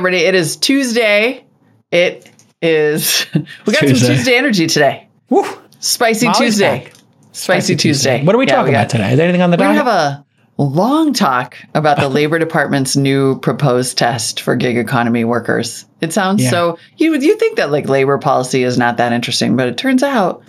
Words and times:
everybody. 0.00 0.24
It 0.24 0.34
is 0.34 0.56
Tuesday. 0.56 1.44
It 1.90 2.30
is. 2.62 3.26
We 3.66 3.72
got 3.72 3.80
Tuesday. 3.80 3.94
some 4.06 4.16
Tuesday 4.16 4.36
energy 4.36 4.66
today. 4.66 5.08
Woo. 5.28 5.44
Spicy 5.80 6.26
Molly's 6.26 6.38
Tuesday. 6.38 6.84
back. 6.84 6.92
Spicy 7.32 7.76
Tuesday. 7.76 8.24
What 8.24 8.34
are 8.34 8.38
we 8.38 8.46
Yeah, 8.46 8.56
talking 8.56 8.72
got- 8.72 8.80
about 8.86 8.90
today? 8.90 9.10
Is 9.12 9.16
there 9.18 9.24
anything 9.28 9.42
on 9.42 9.50
the 9.50 9.56
docket? 9.58 9.76
have 9.76 9.86
a 9.86 10.24
long 10.56 11.12
talk 11.12 11.56
about 11.74 11.98
the 11.98 12.08
Labor 12.18 12.38
Department's 12.38 12.96
new 12.96 13.38
proposed 13.40 13.98
test 13.98 14.40
for 14.40 14.56
gig 14.56 14.78
economy 14.78 15.24
workers. 15.24 15.84
It 16.00 16.12
sounds 16.14 16.42
Yeah. 16.42 16.50
so 16.50 16.78
you 16.96 17.10
would 17.10 17.22
you 17.22 17.36
think 17.36 17.56
that 17.58 17.70
like 17.70 17.88
labor 17.88 18.16
policy 18.18 18.62
is 18.64 18.78
not 18.78 18.96
that 18.96 19.12
interesting, 19.12 19.54
but 19.56 19.68
it 19.68 19.76
turns 19.76 20.02
out 20.02 20.42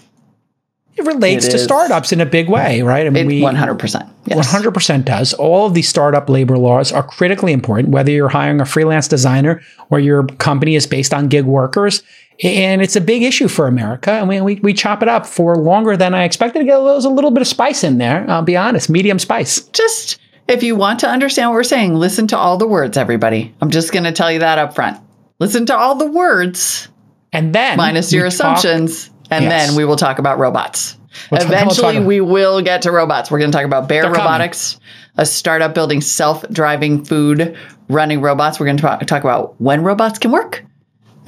it 0.95 1.05
relates 1.05 1.47
it 1.47 1.51
to 1.51 1.55
is. 1.55 1.63
startups 1.63 2.11
in 2.11 2.21
a 2.21 2.25
big 2.25 2.49
way, 2.49 2.81
right? 2.81 3.05
I 3.07 3.09
mean, 3.09 3.27
we 3.27 3.41
one 3.41 3.55
hundred 3.55 3.79
percent. 3.79 4.09
One 4.27 4.43
hundred 4.45 4.73
percent 4.73 5.05
does. 5.05 5.33
All 5.33 5.65
of 5.65 5.73
these 5.73 5.87
startup 5.87 6.29
labor 6.29 6.57
laws 6.57 6.91
are 6.91 7.03
critically 7.03 7.53
important, 7.53 7.89
whether 7.89 8.11
you're 8.11 8.29
hiring 8.29 8.61
a 8.61 8.65
freelance 8.65 9.07
designer 9.07 9.61
or 9.89 9.99
your 9.99 10.25
company 10.25 10.75
is 10.75 10.85
based 10.87 11.13
on 11.13 11.27
gig 11.27 11.45
workers. 11.45 12.03
And 12.43 12.81
it's 12.81 12.95
a 12.95 13.01
big 13.01 13.21
issue 13.21 13.47
for 13.47 13.67
America. 13.67 14.09
And 14.11 14.27
we, 14.27 14.41
we, 14.41 14.55
we 14.55 14.73
chop 14.73 15.03
it 15.03 15.07
up 15.07 15.27
for 15.27 15.57
longer 15.57 15.95
than 15.95 16.15
I 16.15 16.23
expected 16.23 16.59
to 16.59 16.65
get 16.65 16.79
a 16.79 16.81
little, 16.81 17.11
a 17.11 17.13
little 17.13 17.29
bit 17.29 17.41
of 17.41 17.47
spice 17.47 17.83
in 17.83 17.99
there. 17.99 18.25
I'll 18.27 18.41
be 18.41 18.57
honest, 18.57 18.89
medium 18.89 19.19
spice. 19.19 19.61
Just 19.67 20.19
if 20.47 20.63
you 20.63 20.75
want 20.75 20.99
to 21.01 21.07
understand 21.07 21.51
what 21.51 21.55
we're 21.55 21.63
saying, 21.63 21.93
listen 21.93 22.25
to 22.27 22.37
all 22.37 22.57
the 22.57 22.65
words, 22.65 22.97
everybody. 22.97 23.53
I'm 23.61 23.69
just 23.69 23.91
going 23.91 24.05
to 24.05 24.11
tell 24.11 24.31
you 24.31 24.39
that 24.39 24.57
up 24.57 24.73
front. 24.73 24.97
Listen 25.37 25.67
to 25.67 25.77
all 25.77 25.95
the 25.95 26.09
words 26.09 26.87
And 27.31 27.53
then 27.53 27.77
minus 27.77 28.11
your 28.11 28.23
talk- 28.23 28.57
assumptions, 28.57 29.11
and 29.31 29.45
Yes. 29.45 29.67
then 29.67 29.75
we 29.75 29.85
will 29.85 29.95
talk 29.95 30.19
about 30.19 30.37
robots. 30.37 30.97
We'll 31.31 31.39
talk- 31.41 31.49
we'll 31.49 31.57
Eventually, 31.57 31.99
we 31.99 32.21
will 32.21 32.61
get 32.61 32.83
to 32.83 32.91
robots. 32.91 33.31
We're 33.31 33.39
going 33.39 33.51
to 33.51 33.57
talk 33.57 33.65
about 33.65 33.87
Bear 33.87 34.03
They're 34.03 34.11
coming. 34.11 34.25
Robotics, 34.25 34.79
a 35.17 35.25
startup 35.25 35.73
building 35.73 36.01
self-driving 36.01 37.05
food 37.05 37.55
running 37.89 38.21
robots. 38.21 38.59
We're 38.59 38.67
going 38.67 38.77
to 38.77 38.81
talk, 38.83 39.05
talk 39.07 39.23
about 39.23 39.59
when 39.59 39.83
robots 39.83 40.19
can 40.19 40.31
work 40.31 40.63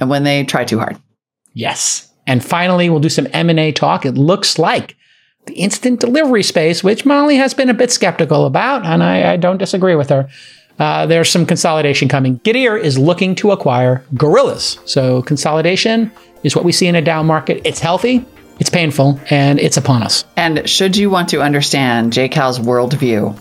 and 0.00 0.08
when 0.08 0.24
they 0.24 0.44
try 0.44 0.64
too 0.64 0.78
hard. 0.78 0.96
Yes. 1.52 2.08
And 2.26 2.42
finally, 2.42 2.88
we'll 2.88 3.00
do 3.00 3.08
some 3.10 3.28
M&A 3.32 3.72
talk. 3.72 4.06
It 4.06 4.12
looks 4.16 4.58
like 4.58 4.96
the 5.46 5.52
instant 5.54 6.00
delivery 6.00 6.42
space, 6.42 6.82
which 6.82 7.04
Molly 7.04 7.36
has 7.36 7.52
been 7.52 7.68
a 7.68 7.74
bit 7.74 7.90
skeptical 7.92 8.46
about, 8.46 8.86
and 8.86 9.02
I, 9.02 9.32
I 9.34 9.36
don't 9.36 9.58
disagree 9.58 9.94
with 9.94 10.08
her. 10.08 10.28
Uh, 10.78 11.06
there's 11.06 11.30
some 11.30 11.46
consolidation 11.46 12.08
coming. 12.08 12.38
Getir 12.40 12.80
is 12.80 12.98
looking 12.98 13.34
to 13.36 13.52
acquire 13.52 14.04
gorillas. 14.16 14.78
So 14.84 15.22
consolidation 15.22 16.10
is 16.42 16.56
what 16.56 16.64
we 16.64 16.72
see 16.72 16.86
in 16.88 16.94
a 16.96 17.02
down 17.02 17.26
market. 17.26 17.62
It's 17.64 17.78
healthy, 17.80 18.24
it's 18.58 18.70
painful, 18.70 19.20
and 19.30 19.60
it's 19.60 19.76
upon 19.76 20.02
us. 20.02 20.24
And 20.36 20.68
should 20.68 20.96
you 20.96 21.10
want 21.10 21.28
to 21.30 21.40
understand 21.42 22.12
J. 22.12 22.28
Cal's 22.28 22.58
worldview, 22.58 23.38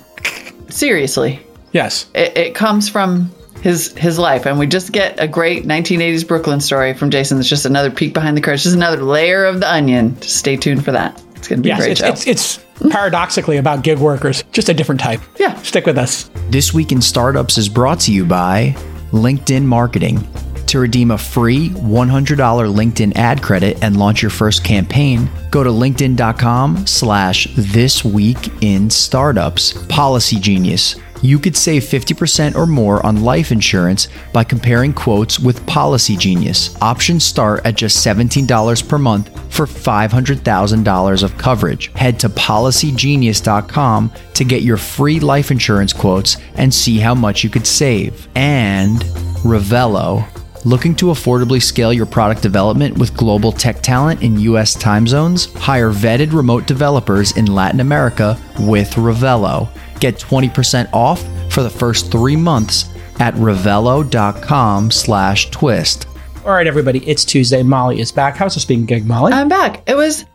seriously, 0.71 1.39
Yes. 1.71 2.05
it, 2.13 2.37
it 2.37 2.55
comes 2.55 2.87
from 2.89 3.31
his 3.61 3.93
his 3.97 4.19
life, 4.19 4.45
and 4.45 4.59
we 4.59 4.67
just 4.67 4.91
get 4.91 5.19
a 5.19 5.27
great 5.27 5.63
1980s 5.65 6.27
Brooklyn 6.27 6.59
story 6.59 6.93
from 6.93 7.09
Jason. 7.09 7.39
It's 7.39 7.47
just 7.47 7.65
another 7.65 7.89
peek 7.89 8.13
behind 8.13 8.35
the 8.37 8.41
curtain, 8.41 8.57
just 8.57 8.75
another 8.75 9.01
layer 9.01 9.45
of 9.45 9.59
the 9.61 9.71
onion. 9.71 10.19
Just 10.19 10.37
stay 10.37 10.57
tuned 10.57 10.83
for 10.83 10.91
that. 10.91 11.19
It's 11.35 11.47
going 11.47 11.59
to 11.59 11.63
be 11.63 11.69
Yes, 11.69 11.79
great 11.79 11.91
it's, 11.91 12.01
it's, 12.01 12.27
it's 12.27 12.62
paradoxically 12.89 13.57
about 13.57 13.83
gig 13.83 13.99
workers, 13.99 14.43
just 14.51 14.69
a 14.69 14.73
different 14.73 15.01
type. 15.01 15.21
Yeah. 15.39 15.55
Stick 15.61 15.85
with 15.85 15.97
us. 15.97 16.29
This 16.49 16.73
Week 16.73 16.91
in 16.91 17.01
Startups 17.01 17.57
is 17.57 17.69
brought 17.69 17.99
to 18.01 18.11
you 18.11 18.25
by 18.25 18.75
LinkedIn 19.11 19.63
Marketing. 19.63 20.27
To 20.67 20.79
redeem 20.79 21.11
a 21.11 21.17
free 21.19 21.69
$100 21.69 22.35
LinkedIn 22.35 23.15
ad 23.15 23.43
credit 23.43 23.83
and 23.83 23.97
launch 23.97 24.23
your 24.23 24.31
first 24.31 24.63
campaign, 24.63 25.29
go 25.51 25.63
to 25.63 25.69
linkedin.com 25.69 26.87
slash 26.87 27.47
this 27.55 28.03
week 28.03 28.49
in 28.63 28.89
startups. 28.89 29.73
Policy 29.87 30.39
Genius. 30.39 30.95
You 31.23 31.39
could 31.39 31.55
save 31.55 31.83
50% 31.83 32.53
or 32.55 32.67
more 32.67 33.03
on 33.05 33.23
life 33.23 33.53
insurance 33.53 34.09
by 34.33 34.43
comparing 34.43 34.91
quotes 34.91 35.39
with 35.39 35.65
Policy 35.65 36.17
Genius. 36.17 36.75
Options 36.81 37.23
start 37.23 37.65
at 37.65 37.75
just 37.75 38.05
$17 38.05 38.89
per 38.89 38.97
month 38.97 39.29
for 39.53 39.65
$500,000 39.65 41.23
of 41.23 41.37
coverage. 41.37 41.93
Head 41.93 42.19
to 42.19 42.29
policygenius.com 42.29 44.11
to 44.33 44.43
get 44.43 44.63
your 44.63 44.75
free 44.75 45.21
life 45.21 45.49
insurance 45.49 45.93
quotes 45.93 46.35
and 46.55 46.73
see 46.73 46.99
how 46.99 47.15
much 47.15 47.41
you 47.41 47.49
could 47.49 47.65
save. 47.65 48.27
And 48.35 48.99
Revelo. 49.43 50.27
Looking 50.65 50.93
to 50.95 51.07
affordably 51.07 51.61
scale 51.61 51.93
your 51.93 52.05
product 52.05 52.41
development 52.41 52.97
with 52.97 53.15
global 53.15 53.53
tech 53.53 53.81
talent 53.81 54.23
in 54.23 54.39
US 54.39 54.73
time 54.73 55.07
zones? 55.07 55.53
Hire 55.53 55.91
vetted 55.91 56.33
remote 56.33 56.67
developers 56.67 57.37
in 57.37 57.45
Latin 57.45 57.79
America 57.79 58.37
with 58.59 58.91
Revelo. 58.95 59.69
Get 59.99 60.15
20% 60.15 60.91
off 60.93 61.23
for 61.51 61.63
the 61.63 61.69
first 61.69 62.11
three 62.11 62.35
months 62.35 62.89
at 63.19 63.33
revelo.com 63.35 64.91
slash 64.91 65.49
twist. 65.51 66.07
All 66.45 66.51
right, 66.51 66.67
everybody, 66.67 66.99
it's 67.07 67.23
Tuesday. 67.23 67.63
Molly 67.63 67.99
is 68.01 68.11
back. 68.11 68.35
How's 68.35 68.55
the 68.55 68.59
speaking 68.59 68.85
gig, 68.85 69.05
Molly? 69.05 69.31
I'm 69.31 69.47
back. 69.47 69.87
It 69.87 69.95
was 69.95 70.25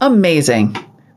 amazing. 0.00 0.76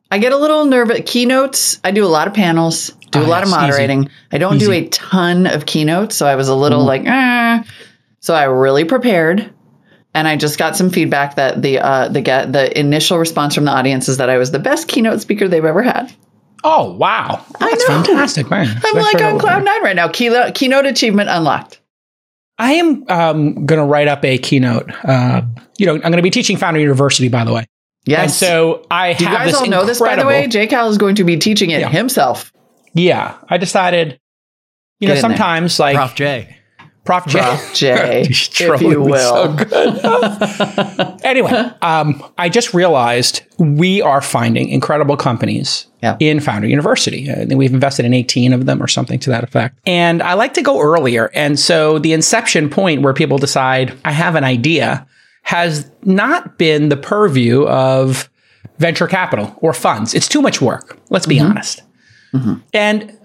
I 0.09 0.18
get 0.18 0.34
a 0.34 0.38
little 0.38 0.66
nervous. 0.66 1.01
Keynotes, 1.06 1.80
I 1.84 1.91
do 1.91 2.03
a 2.06 2.07
lot 2.09 2.28
of 2.28 2.34
panels, 2.34 2.90
do 3.12 3.19
a 3.19 3.24
Ah, 3.24 3.28
lot 3.28 3.44
of 3.44 3.50
yes, 3.50 3.57
easy. 3.57 3.62
moderating. 3.68 4.09
I 4.31 4.38
don't 4.40 4.57
do 4.57 4.72
a 4.72 4.88
ton 4.90 5.46
of 5.47 5.66
keynotes, 5.66 6.16
so 6.16 6.25
I 6.28 6.35
was 6.35 6.47
a 6.50 6.56
little 6.56 6.84
like, 6.84 7.03
eh. 7.06 7.63
So 8.19 8.34
I 8.34 8.44
really 8.46 8.84
prepared. 8.84 9.53
And 10.13 10.28
I 10.28 10.35
just 10.35 10.57
got 10.57 10.75
some 10.75 10.90
feedback 10.90 11.35
that 11.35 11.62
the 11.62 11.80
uh, 11.80 12.09
the 12.09 12.19
get 12.19 12.51
the 12.51 12.78
initial 12.78 13.18
response 13.18 13.56
from 13.56 13.63
the 13.63 13.72
audience 13.72 14.09
is 14.09 14.18
that 14.18 14.30
I 14.30 14.38
was 14.38 14.51
the 14.51 14.59
best 14.59 14.90
keynote 14.90 15.22
speaker 15.22 15.47
they've 15.47 15.63
ever 15.63 15.81
had. 15.81 16.12
Oh, 16.63 16.94
wow. 16.94 17.45
That's 17.59 17.88
know. 17.88 18.03
fantastic, 18.03 18.49
man. 18.49 18.79
I'm 18.83 18.95
like 18.95 19.22
on 19.22 19.39
cloud 19.39 19.63
nine 19.63 19.83
right 19.83 19.95
now. 19.95 20.07
Keynote 20.07 20.55
keynote 20.55 20.85
achievement 20.85 21.29
unlocked. 21.29 21.79
I 22.57 22.73
am 22.73 23.05
um, 23.09 23.66
going 23.66 23.79
to 23.79 23.85
write 23.85 24.07
up 24.07 24.23
a 24.23 24.38
keynote. 24.38 24.91
Uh, 25.03 25.41
you 25.77 25.85
know, 25.85 25.95
I'm 25.95 26.01
going 26.01 26.17
to 26.17 26.21
be 26.21 26.29
teaching 26.29 26.57
Founder 26.57 26.79
University, 26.79 27.27
by 27.27 27.44
the 27.44 27.53
way. 27.53 27.66
Yes. 28.05 28.21
And 28.21 28.31
so 28.31 28.85
I 28.91 29.13
do 29.13 29.25
you 29.25 29.29
guys 29.31 29.51
this 29.51 29.61
all 29.61 29.67
know 29.67 29.85
this 29.85 30.00
by 30.00 30.16
the 30.16 30.25
way? 30.25 30.47
J 30.47 30.67
Cal 30.67 30.89
is 30.89 30.97
going 30.97 31.16
to 31.16 31.23
be 31.23 31.38
teaching 31.38 31.69
it 31.71 31.81
Yeah. 31.81 31.89
himself. 31.89 32.51
Yeah, 32.94 33.38
I 33.50 33.57
decided. 33.57 34.19
You 35.00 35.07
Get 35.07 35.13
know, 35.13 35.13
in 35.13 35.16
there. 35.16 35.21
sometimes 35.21 35.79
like 35.79 35.95
Prof 35.95 36.13
J. 36.16 36.57
Prof. 37.03 37.25
J. 37.25 37.39
Prof. 37.39 37.73
J, 37.73 38.22
if 38.29 38.81
you 38.81 38.94
so 38.94 39.01
will. 39.01 39.56
good. 39.56 41.19
anyway, 41.23 41.50
um, 41.81 42.23
I 42.38 42.47
just 42.47 42.73
realized 42.73 43.41
we 43.57 44.01
are 44.01 44.22
finding 44.22 44.69
incredible 44.69 45.17
companies 45.17 45.88
Yeah. 46.03 46.17
in 46.19 46.39
Founder 46.39 46.67
University. 46.67 47.29
Uh, 47.29 47.45
think 47.47 47.57
we've 47.57 47.73
invested 47.73 48.06
in 48.06 48.13
18 48.13 48.53
of 48.53 48.66
them 48.67 48.81
or 48.81 48.88
something 48.88 49.19
to 49.19 49.31
that 49.31 49.44
effect. 49.44 49.79
And 49.85 50.22
I 50.22 50.34
like 50.35 50.53
to 50.56 50.62
go 50.62 50.79
earlier. 50.79 51.31
And 51.34 51.59
so 51.59 51.97
the 51.97 52.13
inception 52.13 52.69
point 52.69 53.01
where 53.01 53.13
people 53.13 53.39
decide, 53.39 53.97
I 54.06 54.12
have 54.12 54.35
an 54.35 54.44
idea, 54.44 55.07
has 55.44 55.89
not 56.03 56.59
been 56.59 56.89
the 56.89 56.97
purview 56.97 57.68
of 57.68 58.29
venture 58.78 59.07
capital 59.07 59.56
or 59.57 59.73
funds. 59.73 60.13
It's 60.13 60.28
too 60.28 60.41
much 60.41 60.62
work. 60.62 61.00
Let's 61.09 61.25
be 61.25 61.38
mm-hmm. 61.38 61.51
honest. 61.51 61.81
Mm-hmm. 62.33 62.53
And 62.73 63.18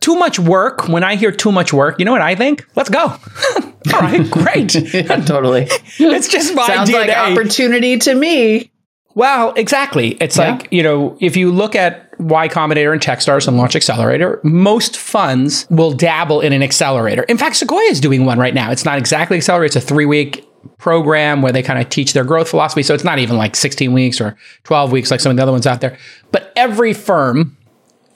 too 0.00 0.16
much 0.16 0.38
work, 0.38 0.88
when 0.88 1.02
I 1.04 1.16
hear 1.16 1.32
too 1.32 1.50
much 1.52 1.72
work, 1.72 1.98
you 1.98 2.04
know 2.04 2.12
what 2.12 2.20
I 2.22 2.34
think? 2.34 2.66
Let's 2.76 2.90
go. 2.90 3.00
All 3.94 4.00
right, 4.00 4.28
great. 4.30 4.74
Yeah, 4.94 5.16
totally. 5.24 5.62
it's 5.98 6.28
just 6.28 6.54
my 6.54 6.66
Sounds 6.66 6.90
DNA. 6.90 7.08
like 7.08 7.16
opportunity 7.16 7.98
to 7.98 8.14
me. 8.14 8.70
Well, 9.14 9.52
exactly. 9.54 10.16
It's 10.20 10.36
Yeah. 10.36 10.52
like, 10.52 10.68
you 10.70 10.82
know, 10.82 11.16
if 11.20 11.36
you 11.36 11.50
look 11.52 11.74
at 11.74 12.08
Y 12.18 12.48
Combinator 12.48 12.92
and 12.92 13.00
Techstars 13.00 13.48
and 13.48 13.56
Launch 13.56 13.74
Accelerator, 13.76 14.40
most 14.42 14.96
funds 14.96 15.66
will 15.70 15.92
dabble 15.92 16.40
in 16.40 16.52
an 16.52 16.62
accelerator. 16.62 17.22
In 17.24 17.36
fact, 17.36 17.56
Sequoia 17.56 17.82
is 17.90 18.00
doing 18.00 18.24
one 18.24 18.38
right 18.38 18.54
now. 18.54 18.70
It's 18.70 18.84
not 18.84 18.98
exactly 18.98 19.36
accelerator, 19.36 19.66
it's 19.66 19.76
a 19.76 19.80
three 19.80 20.06
week 20.06 20.46
program 20.78 21.42
where 21.42 21.52
they 21.52 21.62
kind 21.62 21.80
of 21.80 21.88
teach 21.88 22.12
their 22.12 22.24
growth 22.24 22.48
philosophy. 22.48 22.82
So 22.82 22.94
it's 22.94 23.04
not 23.04 23.18
even 23.18 23.36
like 23.36 23.56
16 23.56 23.92
weeks 23.92 24.20
or 24.20 24.36
12 24.64 24.92
weeks 24.92 25.10
like 25.10 25.20
some 25.20 25.30
of 25.30 25.36
the 25.36 25.42
other 25.42 25.52
ones 25.52 25.66
out 25.66 25.80
there. 25.80 25.98
But 26.30 26.52
every 26.56 26.92
firm 26.94 27.56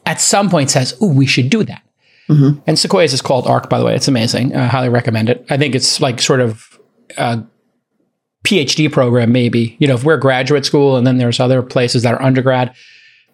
at 0.06 0.20
some 0.20 0.48
point 0.48 0.70
says, 0.70 0.96
"Oh, 1.00 1.12
we 1.12 1.26
should 1.26 1.50
do 1.50 1.64
that. 1.64 1.82
Mm-hmm. 2.28 2.60
And 2.66 2.78
Sequoia's 2.78 3.12
is 3.12 3.22
called 3.22 3.46
ARC, 3.46 3.68
by 3.70 3.78
the 3.78 3.84
way. 3.84 3.94
It's 3.94 4.08
amazing. 4.08 4.54
I 4.56 4.66
highly 4.66 4.88
recommend 4.88 5.28
it. 5.28 5.46
I 5.48 5.56
think 5.56 5.74
it's 5.74 6.00
like 6.00 6.20
sort 6.20 6.40
of 6.40 6.78
a 7.16 7.42
PhD 8.44 8.90
program, 8.90 9.32
maybe. 9.32 9.76
You 9.78 9.86
know, 9.86 9.94
if 9.94 10.04
we're 10.04 10.16
graduate 10.16 10.64
school 10.64 10.96
and 10.96 11.06
then 11.06 11.18
there's 11.18 11.40
other 11.40 11.62
places 11.62 12.02
that 12.02 12.14
are 12.14 12.22
undergrad, 12.22 12.74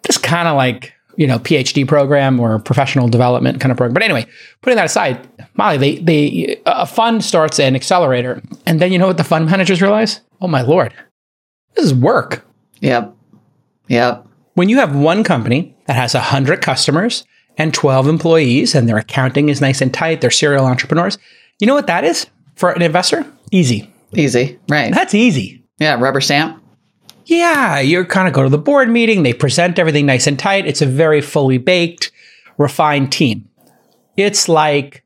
this 0.03 0.17
kind 0.17 0.47
of 0.47 0.55
like, 0.55 0.93
you 1.15 1.25
know, 1.25 1.39
PhD 1.39 1.87
program 1.87 2.39
or 2.39 2.59
professional 2.59 3.07
development 3.07 3.59
kind 3.59 3.71
of 3.71 3.77
program. 3.77 3.93
But 3.93 4.03
anyway, 4.03 4.27
putting 4.61 4.77
that 4.77 4.85
aside, 4.85 5.27
Molly, 5.55 5.77
they, 5.77 5.95
they, 5.97 6.61
a 6.65 6.85
fund 6.85 7.23
starts 7.23 7.59
an 7.59 7.75
accelerator. 7.75 8.41
And 8.65 8.79
then 8.79 8.91
you 8.91 8.99
know 8.99 9.07
what 9.07 9.17
the 9.17 9.23
fund 9.23 9.45
managers 9.47 9.81
realize? 9.81 10.21
Oh 10.41 10.47
my 10.47 10.61
Lord, 10.61 10.93
this 11.75 11.85
is 11.85 11.93
work. 11.93 12.45
Yep. 12.81 13.15
Yep. 13.87 14.27
When 14.55 14.69
you 14.69 14.77
have 14.77 14.95
one 14.95 15.23
company 15.23 15.75
that 15.85 15.95
has 15.95 16.13
100 16.13 16.61
customers 16.61 17.25
and 17.57 17.73
12 17.73 18.07
employees 18.07 18.75
and 18.75 18.87
their 18.87 18.97
accounting 18.97 19.49
is 19.49 19.61
nice 19.61 19.81
and 19.81 19.93
tight, 19.93 20.21
they're 20.21 20.31
serial 20.31 20.65
entrepreneurs, 20.65 21.17
you 21.59 21.67
know 21.67 21.73
what 21.73 21.87
that 21.87 22.03
is 22.03 22.27
for 22.55 22.71
an 22.71 22.81
investor? 22.81 23.25
Easy. 23.51 23.91
Easy. 24.13 24.59
Right. 24.69 24.93
That's 24.93 25.13
easy. 25.13 25.63
Yeah. 25.79 25.99
Rubber 25.99 26.21
stamp. 26.21 26.61
Yeah, 27.25 27.79
you 27.79 28.03
kind 28.03 28.27
of 28.27 28.33
go 28.33 28.43
to 28.43 28.49
the 28.49 28.57
board 28.57 28.89
meeting, 28.89 29.23
they 29.23 29.33
present 29.33 29.79
everything 29.79 30.05
nice 30.05 30.27
and 30.27 30.37
tight. 30.37 30.67
It's 30.67 30.81
a 30.81 30.85
very 30.85 31.21
fully 31.21 31.57
baked, 31.57 32.11
refined 32.57 33.13
team. 33.13 33.47
It's 34.17 34.49
like 34.49 35.03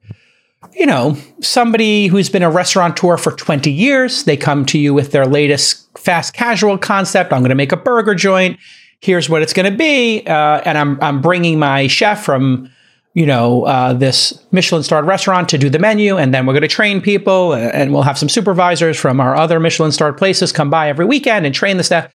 you 0.78 0.86
know, 0.86 1.18
somebody 1.42 2.08
who's 2.08 2.30
been 2.30 2.44
a 2.44 2.52
restaurateur 2.52 3.18
for 3.18 3.32
20 3.32 3.72
years, 3.72 4.24
they 4.24 4.38
come 4.38 4.66
to 4.68 4.78
you 4.78 4.94
with 4.94 5.12
their 5.12 5.26
latest 5.26 5.98
fast 5.98 6.34
casual 6.34 6.78
concept. 6.78 7.34
I'm 7.34 7.40
going 7.40 7.50
to 7.50 7.56
make 7.56 7.72
a 7.72 7.78
burger 7.78 8.14
joint. 8.14 8.60
Here's 9.02 9.30
what 9.30 9.42
it's 9.42 9.54
going 9.54 9.72
to 9.72 9.78
be. 9.78 10.26
Uh, 10.26 10.62
and 10.66 10.78
I'm, 10.78 11.02
I'm 11.02 11.22
bringing 11.22 11.60
my 11.60 11.88
chef 11.88 12.24
from, 12.24 12.70
you 13.14 13.26
know, 13.26 13.66
uh, 13.66 13.94
this 13.94 14.46
Michelin 14.52 14.84
starred 14.84 15.06
restaurant 15.06 15.50
to 15.50 15.58
do 15.58 15.70
the 15.70 15.80
menu. 15.80 16.18
And 16.18 16.34
then 16.34 16.46
we're 16.46 16.54
going 16.54 16.62
to 16.62 16.68
train 16.68 17.02
people 17.02 17.54
and 17.54 17.94
we'll 17.94 18.04
have 18.04 18.18
some 18.18 18.30
supervisors 18.30 18.98
from 18.98 19.20
our 19.20 19.36
other 19.36 19.60
Michelin 19.60 19.92
starred 19.92 20.18
places 20.18 20.52
come 20.52 20.70
by 20.70 20.90
every 20.90 21.06
weekend 21.06 21.46
and 21.46 21.54
train 21.54 21.78
the 21.78 21.84
staff. 21.84 22.12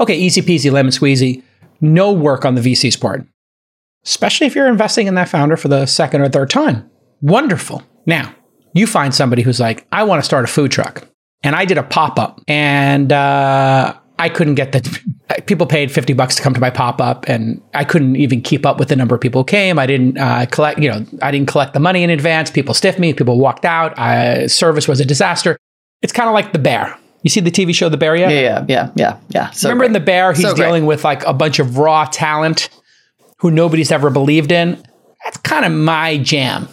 Okay, 0.00 0.16
easy 0.16 0.40
peasy, 0.40 0.72
lemon 0.72 0.92
squeezy. 0.92 1.42
No 1.80 2.12
work 2.12 2.44
on 2.44 2.54
the 2.54 2.60
VC's 2.60 2.96
part, 2.96 3.26
especially 4.04 4.46
if 4.46 4.54
you're 4.54 4.68
investing 4.68 5.06
in 5.06 5.14
that 5.16 5.28
founder 5.28 5.56
for 5.56 5.68
the 5.68 5.86
second 5.86 6.22
or 6.22 6.28
third 6.28 6.50
time. 6.50 6.88
Wonderful. 7.20 7.82
Now, 8.06 8.34
you 8.74 8.86
find 8.86 9.14
somebody 9.14 9.42
who's 9.42 9.60
like, 9.60 9.86
I 9.92 10.02
want 10.04 10.20
to 10.20 10.24
start 10.24 10.44
a 10.44 10.48
food 10.48 10.72
truck. 10.72 11.06
And 11.42 11.54
I 11.54 11.66
did 11.66 11.78
a 11.78 11.82
pop 11.82 12.18
up 12.18 12.40
and 12.48 13.12
uh, 13.12 13.94
I 14.24 14.30
couldn't 14.30 14.54
get 14.54 14.72
the 14.72 14.80
people 15.44 15.66
paid 15.66 15.92
50 15.92 16.14
bucks 16.14 16.34
to 16.36 16.42
come 16.42 16.54
to 16.54 16.60
my 16.60 16.70
pop 16.70 16.98
up 16.98 17.28
and 17.28 17.60
I 17.74 17.84
couldn't 17.84 18.16
even 18.16 18.40
keep 18.40 18.64
up 18.64 18.78
with 18.78 18.88
the 18.88 18.96
number 18.96 19.14
of 19.14 19.20
people 19.20 19.42
who 19.42 19.44
came. 19.44 19.78
I 19.78 19.84
didn't 19.84 20.16
uh, 20.16 20.46
collect, 20.46 20.78
you 20.78 20.90
know, 20.90 21.04
I 21.20 21.30
didn't 21.30 21.48
collect 21.48 21.74
the 21.74 21.80
money 21.80 22.02
in 22.02 22.08
advance. 22.08 22.50
People 22.50 22.72
stiffed 22.72 22.98
me, 22.98 23.12
people 23.12 23.38
walked 23.38 23.66
out. 23.66 23.98
I, 23.98 24.46
service 24.46 24.88
was 24.88 24.98
a 24.98 25.04
disaster. 25.04 25.58
It's 26.00 26.12
kind 26.12 26.26
of 26.26 26.32
like 26.32 26.54
The 26.54 26.58
Bear. 26.58 26.98
You 27.22 27.28
see 27.28 27.40
the 27.40 27.50
TV 27.50 27.74
show 27.74 27.90
The 27.90 27.98
Bear 27.98 28.16
yet? 28.16 28.30
Yeah, 28.30 28.40
yeah, 28.40 28.64
yeah, 28.66 28.90
yeah, 28.96 29.18
yeah. 29.28 29.50
So 29.50 29.68
Remember 29.68 29.82
great. 29.82 29.86
in 29.88 29.92
The 29.92 30.00
Bear, 30.00 30.32
he's 30.32 30.42
So 30.42 30.54
great. 30.54 30.64
dealing 30.64 30.86
with 30.86 31.04
like 31.04 31.22
a 31.26 31.34
bunch 31.34 31.58
of 31.58 31.76
raw 31.76 32.06
talent 32.06 32.70
who 33.40 33.50
nobody's 33.50 33.92
ever 33.92 34.08
believed 34.08 34.52
in. 34.52 34.82
That's 35.24 35.36
kind 35.38 35.66
of 35.66 35.72
my 35.72 36.16
jam. 36.16 36.66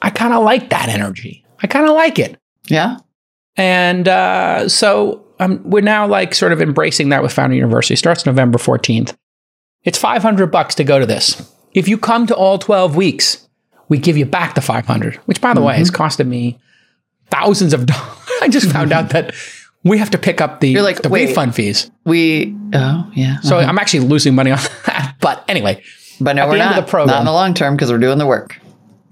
I 0.00 0.08
kind 0.08 0.32
of 0.32 0.42
like 0.44 0.70
that 0.70 0.88
energy. 0.88 1.44
I 1.62 1.66
kind 1.66 1.86
of 1.86 1.94
like 1.94 2.18
it. 2.18 2.38
Yeah. 2.68 2.96
And 3.58 4.08
uh, 4.08 4.70
so 4.70 5.25
um, 5.38 5.60
we're 5.68 5.82
now 5.82 6.06
like 6.06 6.34
sort 6.34 6.52
of 6.52 6.60
embracing 6.62 7.10
that 7.10 7.22
with 7.22 7.32
Founder 7.32 7.56
University. 7.56 7.96
Starts 7.96 8.24
November 8.26 8.58
14th. 8.58 9.16
It's 9.84 9.98
500 9.98 10.46
bucks 10.48 10.74
to 10.76 10.84
go 10.84 10.98
to 10.98 11.06
this. 11.06 11.52
If 11.72 11.88
you 11.88 11.98
come 11.98 12.26
to 12.26 12.34
all 12.34 12.58
12 12.58 12.96
weeks, 12.96 13.46
we 13.88 13.98
give 13.98 14.16
you 14.16 14.24
back 14.26 14.54
the 14.54 14.60
500, 14.60 15.16
which 15.26 15.40
by 15.40 15.54
the 15.54 15.60
way 15.62 15.76
has 15.76 15.90
costed 15.90 16.26
me 16.26 16.58
thousands 17.30 17.72
of 17.72 17.86
dollars. 17.86 18.18
I 18.42 18.48
just 18.48 18.70
found 18.72 18.92
out 18.92 19.10
that 19.10 19.34
we 19.84 19.98
have 19.98 20.10
to 20.10 20.18
pick 20.18 20.40
up 20.40 20.60
the, 20.60 20.68
You're 20.70 20.82
like, 20.82 21.02
the 21.02 21.08
wait. 21.08 21.28
refund 21.28 21.54
fees. 21.54 21.90
We, 22.04 22.56
oh, 22.74 23.10
yeah. 23.14 23.40
So 23.40 23.58
I'm 23.58 23.78
actually 23.78 24.00
losing 24.00 24.34
money 24.34 24.50
on 24.50 24.58
that. 24.86 25.14
But 25.20 25.44
anyway, 25.48 25.82
but 26.20 26.34
no, 26.34 26.48
we're 26.48 26.56
not. 26.58 26.74
the 26.76 26.82
program- 26.82 27.08
Not 27.08 27.20
in 27.20 27.26
the 27.26 27.32
long 27.32 27.54
term 27.54 27.74
because 27.76 27.92
we're 27.92 27.98
doing 27.98 28.18
the 28.18 28.26
work. 28.26 28.58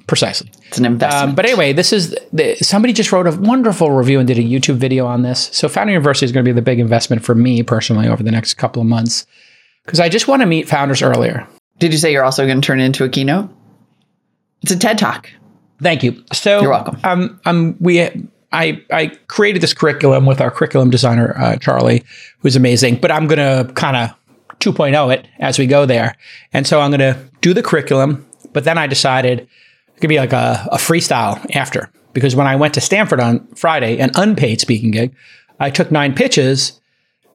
Precisely. 0.06 0.50
It's 0.68 0.78
an 0.78 0.84
investment. 0.84 1.30
Um, 1.30 1.34
but 1.34 1.46
anyway, 1.46 1.72
this 1.72 1.92
is 1.92 2.16
the, 2.32 2.56
somebody 2.56 2.92
just 2.92 3.12
wrote 3.12 3.26
a 3.26 3.32
wonderful 3.32 3.90
review 3.90 4.18
and 4.18 4.28
did 4.28 4.38
a 4.38 4.42
YouTube 4.42 4.76
video 4.76 5.06
on 5.06 5.22
this. 5.22 5.50
So 5.52 5.68
Founder 5.68 5.92
University 5.92 6.26
is 6.26 6.32
going 6.32 6.44
to 6.44 6.48
be 6.48 6.54
the 6.54 6.62
big 6.62 6.78
investment 6.78 7.24
for 7.24 7.34
me 7.34 7.62
personally 7.62 8.08
over 8.08 8.22
the 8.22 8.30
next 8.30 8.54
couple 8.54 8.82
of 8.82 8.88
months 8.88 9.26
because 9.84 10.00
I 10.00 10.08
just 10.08 10.28
want 10.28 10.40
to 10.42 10.46
meet 10.46 10.68
founders 10.68 11.02
earlier. 11.02 11.46
Did 11.78 11.92
you 11.92 11.98
say 11.98 12.12
you're 12.12 12.24
also 12.24 12.46
going 12.46 12.60
to 12.60 12.66
turn 12.66 12.80
it 12.80 12.84
into 12.84 13.04
a 13.04 13.08
keynote? 13.08 13.50
It's 14.62 14.72
a 14.72 14.78
TED 14.78 14.98
Talk. 14.98 15.30
Thank 15.80 16.02
you. 16.02 16.22
So 16.32 16.60
You're 16.62 16.70
welcome. 16.70 16.98
Um, 17.04 17.40
um, 17.44 17.76
we, 17.80 18.00
I, 18.52 18.82
I 18.90 19.12
created 19.28 19.60
this 19.60 19.74
curriculum 19.74 20.24
with 20.24 20.40
our 20.40 20.50
curriculum 20.50 20.90
designer 20.90 21.36
uh, 21.36 21.56
Charlie, 21.56 22.04
who's 22.38 22.56
amazing. 22.56 22.96
But 22.96 23.10
I'm 23.10 23.26
going 23.26 23.38
to 23.38 23.72
kind 23.74 23.96
of 23.96 24.10
2.0 24.60 25.14
it 25.14 25.26
as 25.40 25.58
we 25.58 25.66
go 25.66 25.84
there, 25.84 26.16
and 26.52 26.66
so 26.66 26.80
I'm 26.80 26.90
going 26.90 27.00
to 27.00 27.18
do 27.40 27.52
the 27.52 27.62
curriculum. 27.62 28.26
But 28.52 28.64
then 28.64 28.78
I 28.78 28.86
decided 28.86 29.48
it 29.96 30.00
could 30.00 30.08
be 30.08 30.18
like 30.18 30.32
a, 30.32 30.66
a 30.72 30.76
freestyle 30.76 31.44
after 31.54 31.90
because 32.12 32.34
when 32.36 32.46
I 32.46 32.56
went 32.56 32.74
to 32.74 32.80
Stanford 32.80 33.20
on 33.20 33.46
Friday, 33.54 33.98
an 33.98 34.10
unpaid 34.14 34.60
speaking 34.60 34.90
gig, 34.90 35.14
I 35.60 35.70
took 35.70 35.90
nine 35.90 36.14
pitches. 36.14 36.80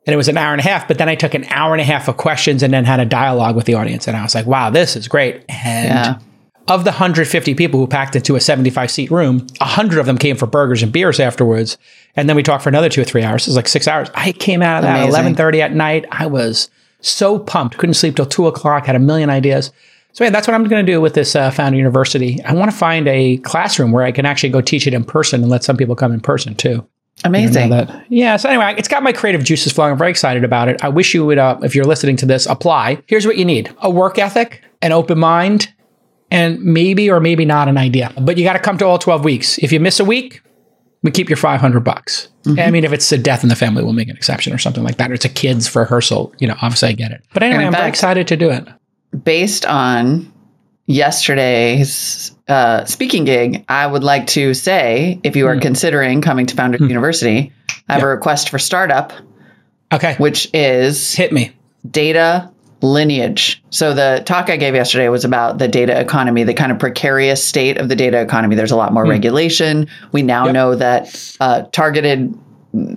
And 0.07 0.13
it 0.13 0.17
was 0.17 0.29
an 0.29 0.38
hour 0.38 0.53
and 0.53 0.59
a 0.61 0.63
half, 0.63 0.88
but 0.88 0.97
then 0.97 1.07
I 1.09 1.13
took 1.13 1.35
an 1.35 1.45
hour 1.50 1.73
and 1.73 1.81
a 1.81 1.83
half 1.83 2.07
of 2.07 2.17
questions 2.17 2.63
and 2.63 2.73
then 2.73 2.83
had 2.83 3.00
a 3.00 3.06
dialogue 3.06 3.56
with 3.56 3.65
the 3.65 3.75
audience. 3.75 4.07
And 4.07 4.17
I 4.17 4.23
was 4.23 4.33
like, 4.33 4.47
wow, 4.47 4.71
this 4.71 4.95
is 4.95 5.07
great. 5.07 5.44
And 5.50 5.89
Yeah. 5.89 6.19
of 6.67 6.83
the 6.83 6.89
150 6.91 7.53
people 7.53 7.79
who 7.79 7.85
packed 7.85 8.15
into 8.15 8.35
a 8.35 8.39
75 8.39 8.89
seat 8.89 9.11
room, 9.11 9.45
100 9.59 10.00
of 10.00 10.07
them 10.07 10.17
came 10.17 10.35
for 10.35 10.47
burgers 10.47 10.81
and 10.81 10.91
beers 10.91 11.19
afterwards. 11.19 11.77
And 12.15 12.27
then 12.27 12.35
we 12.35 12.41
talked 12.41 12.63
for 12.63 12.69
another 12.69 12.89
two 12.89 13.01
or 13.01 13.03
three 13.03 13.21
hours. 13.23 13.45
It 13.45 13.51
was 13.51 13.56
like 13.57 13.67
six 13.67 13.88
hours. 13.88 14.09
I 14.15 14.31
came 14.31 14.63
out 14.63 14.77
of 14.77 14.83
that 14.83 14.97
at 15.00 15.09
11:30 15.35 15.61
at 15.61 15.73
night. 15.75 16.06
I 16.11 16.25
was 16.25 16.69
so 17.01 17.38
pumped. 17.38 17.77
Couldn't 17.77 17.94
sleep 17.95 18.15
till 18.15 18.25
two 18.25 18.47
o'clock. 18.47 18.88
Had 18.88 18.95
a 18.95 19.00
million 19.00 19.29
ideas. 19.29 19.71
So 20.13 20.23
yeah, 20.23 20.31
that's 20.31 20.47
what 20.47 20.56
I'm 20.56 20.63
going 20.65 20.85
to 20.85 20.91
do 20.91 21.00
with 21.00 21.13
this 21.13 21.35
uh, 21.35 21.51
Founder 21.51 21.77
University. 21.77 22.41
I 22.44 22.53
want 22.53 22.71
to 22.71 22.75
find 22.75 23.07
a 23.07 23.38
classroom 23.38 23.91
where 23.91 24.03
I 24.03 24.11
can 24.11 24.25
actually 24.25 24.50
go 24.50 24.61
teach 24.61 24.88
it 24.88 24.94
in 24.94 25.03
person 25.03 25.41
and 25.41 25.50
let 25.50 25.63
some 25.63 25.77
people 25.77 25.95
come 25.95 26.11
in 26.11 26.19
person 26.19 26.56
too. 26.56 26.88
Amazing. 27.23 27.69
That, 27.69 28.06
yeah. 28.09 28.38
So 28.38 28.50
anyway, 28.50 28.75
it's 28.77 28.88
got 28.88 29.03
my 29.03 29.11
creative 29.11 29.44
juices 29.44 29.73
flowing. 29.73 29.91
I'm 29.91 29.97
very 29.97 30.09
excited 30.09 30.44
about 30.44 30.69
it. 30.69 30.83
I 30.83 30.89
wish 30.89 31.13
you 31.13 31.25
would, 31.25 31.38
uh, 31.38 31.59
if 31.61 31.75
you're 31.75 31.85
listening 31.85 32.15
to 32.17 32.25
this, 32.25 32.45
apply. 32.45 33.03
Here's 33.07 33.25
what 33.25 33.38
you 33.38 33.45
need: 33.45 33.73
a 33.79 33.89
work 33.89 34.17
ethic, 34.17 34.63
an 34.81 34.94
open 34.94 35.19
mind, 35.19 35.73
and 36.31 36.61
maybe 36.63 37.09
or 37.09 37.19
maybe 37.19 37.45
not 37.45 37.67
an 37.67 37.77
idea. 37.77 38.13
But 38.21 38.38
you 38.38 38.44
got 38.44 38.53
to 38.53 38.59
come 38.59 38.77
to 38.77 38.85
all 38.85 38.97
12 38.97 39.25
weeks. 39.25 39.57
If 39.57 39.71
you 39.71 39.79
miss 39.79 40.00
a 40.00 40.06
week, 40.06 40.41
we 41.03 41.11
keep 41.11 41.29
your 41.29 41.38
500 41.38 41.81
bucks. 41.81 42.29
I 42.57 42.71
mean, 42.71 42.83
if 42.83 42.94
it's 42.94 43.11
a 43.11 43.17
death 43.17 43.44
in 43.44 43.50
the 43.50 43.56
family, 43.56 43.83
we'll 43.83 43.94
make 43.94 44.09
an 44.09 44.15
exception 44.15 44.53
or 44.53 44.57
something 44.57 44.83
like 44.83 44.97
that. 44.97 45.11
Or 45.11 45.13
it's 45.13 45.25
a 45.25 45.29
kid's 45.29 45.73
rehearsal. 45.75 46.33
You 46.39 46.47
know, 46.47 46.56
obviously 46.61 46.89
I 46.89 46.94
get 46.94 47.11
it. 47.11 47.23
But 47.33 47.44
anyway, 47.44 47.65
I'm 47.65 47.71
very 47.71 47.89
excited 47.89 48.27
to 48.29 48.38
do 48.38 48.50
it. 48.50 48.67
Based 49.23 49.65
on 49.65 50.31
yesterday's 50.85 52.35
uh, 52.47 52.85
speaking 52.85 53.25
gig, 53.25 53.65
I 53.69 53.85
would 53.88 54.03
like 54.03 54.27
to 54.27 54.53
say 54.53 55.19
if 55.23 55.35
you 55.35 55.47
are 55.47 55.59
considering 55.59 56.21
coming 56.21 56.45
to 56.47 56.56
Founder 56.56 56.77
University, 56.85 57.51
I 57.88 57.94
have 57.94 58.03
a 58.03 58.07
request 58.07 58.50
for 58.50 58.59
startup, 58.59 59.11
Okay. 59.91 60.15
which 60.17 60.50
is 60.53 61.13
Hit 61.15 61.31
me. 61.31 61.51
data 61.89 62.51
lineage. 62.81 63.61
So 63.71 63.94
the 63.94 64.21
talk 64.25 64.50
I 64.50 64.56
gave 64.57 64.73
yesterday 64.75 65.09
was 65.09 65.25
about 65.25 65.57
the 65.57 65.67
data 65.67 66.00
economy, 66.00 66.44
the 66.44 66.53
kind 66.53 66.71
of 66.71 66.79
precarious 66.79 67.44
state 67.44 67.77
of 67.77 67.89
the 67.89 67.95
data 67.95 68.21
economy. 68.21 68.56
There's 68.56 68.71
a 68.71 68.77
lot 68.77 68.94
more 68.94 69.06
regulation. 69.06 69.88
We 70.11 70.21
now 70.21 70.45
know 70.45 70.75
that 70.75 71.35
uh, 71.41 71.63
targeted 71.71 72.33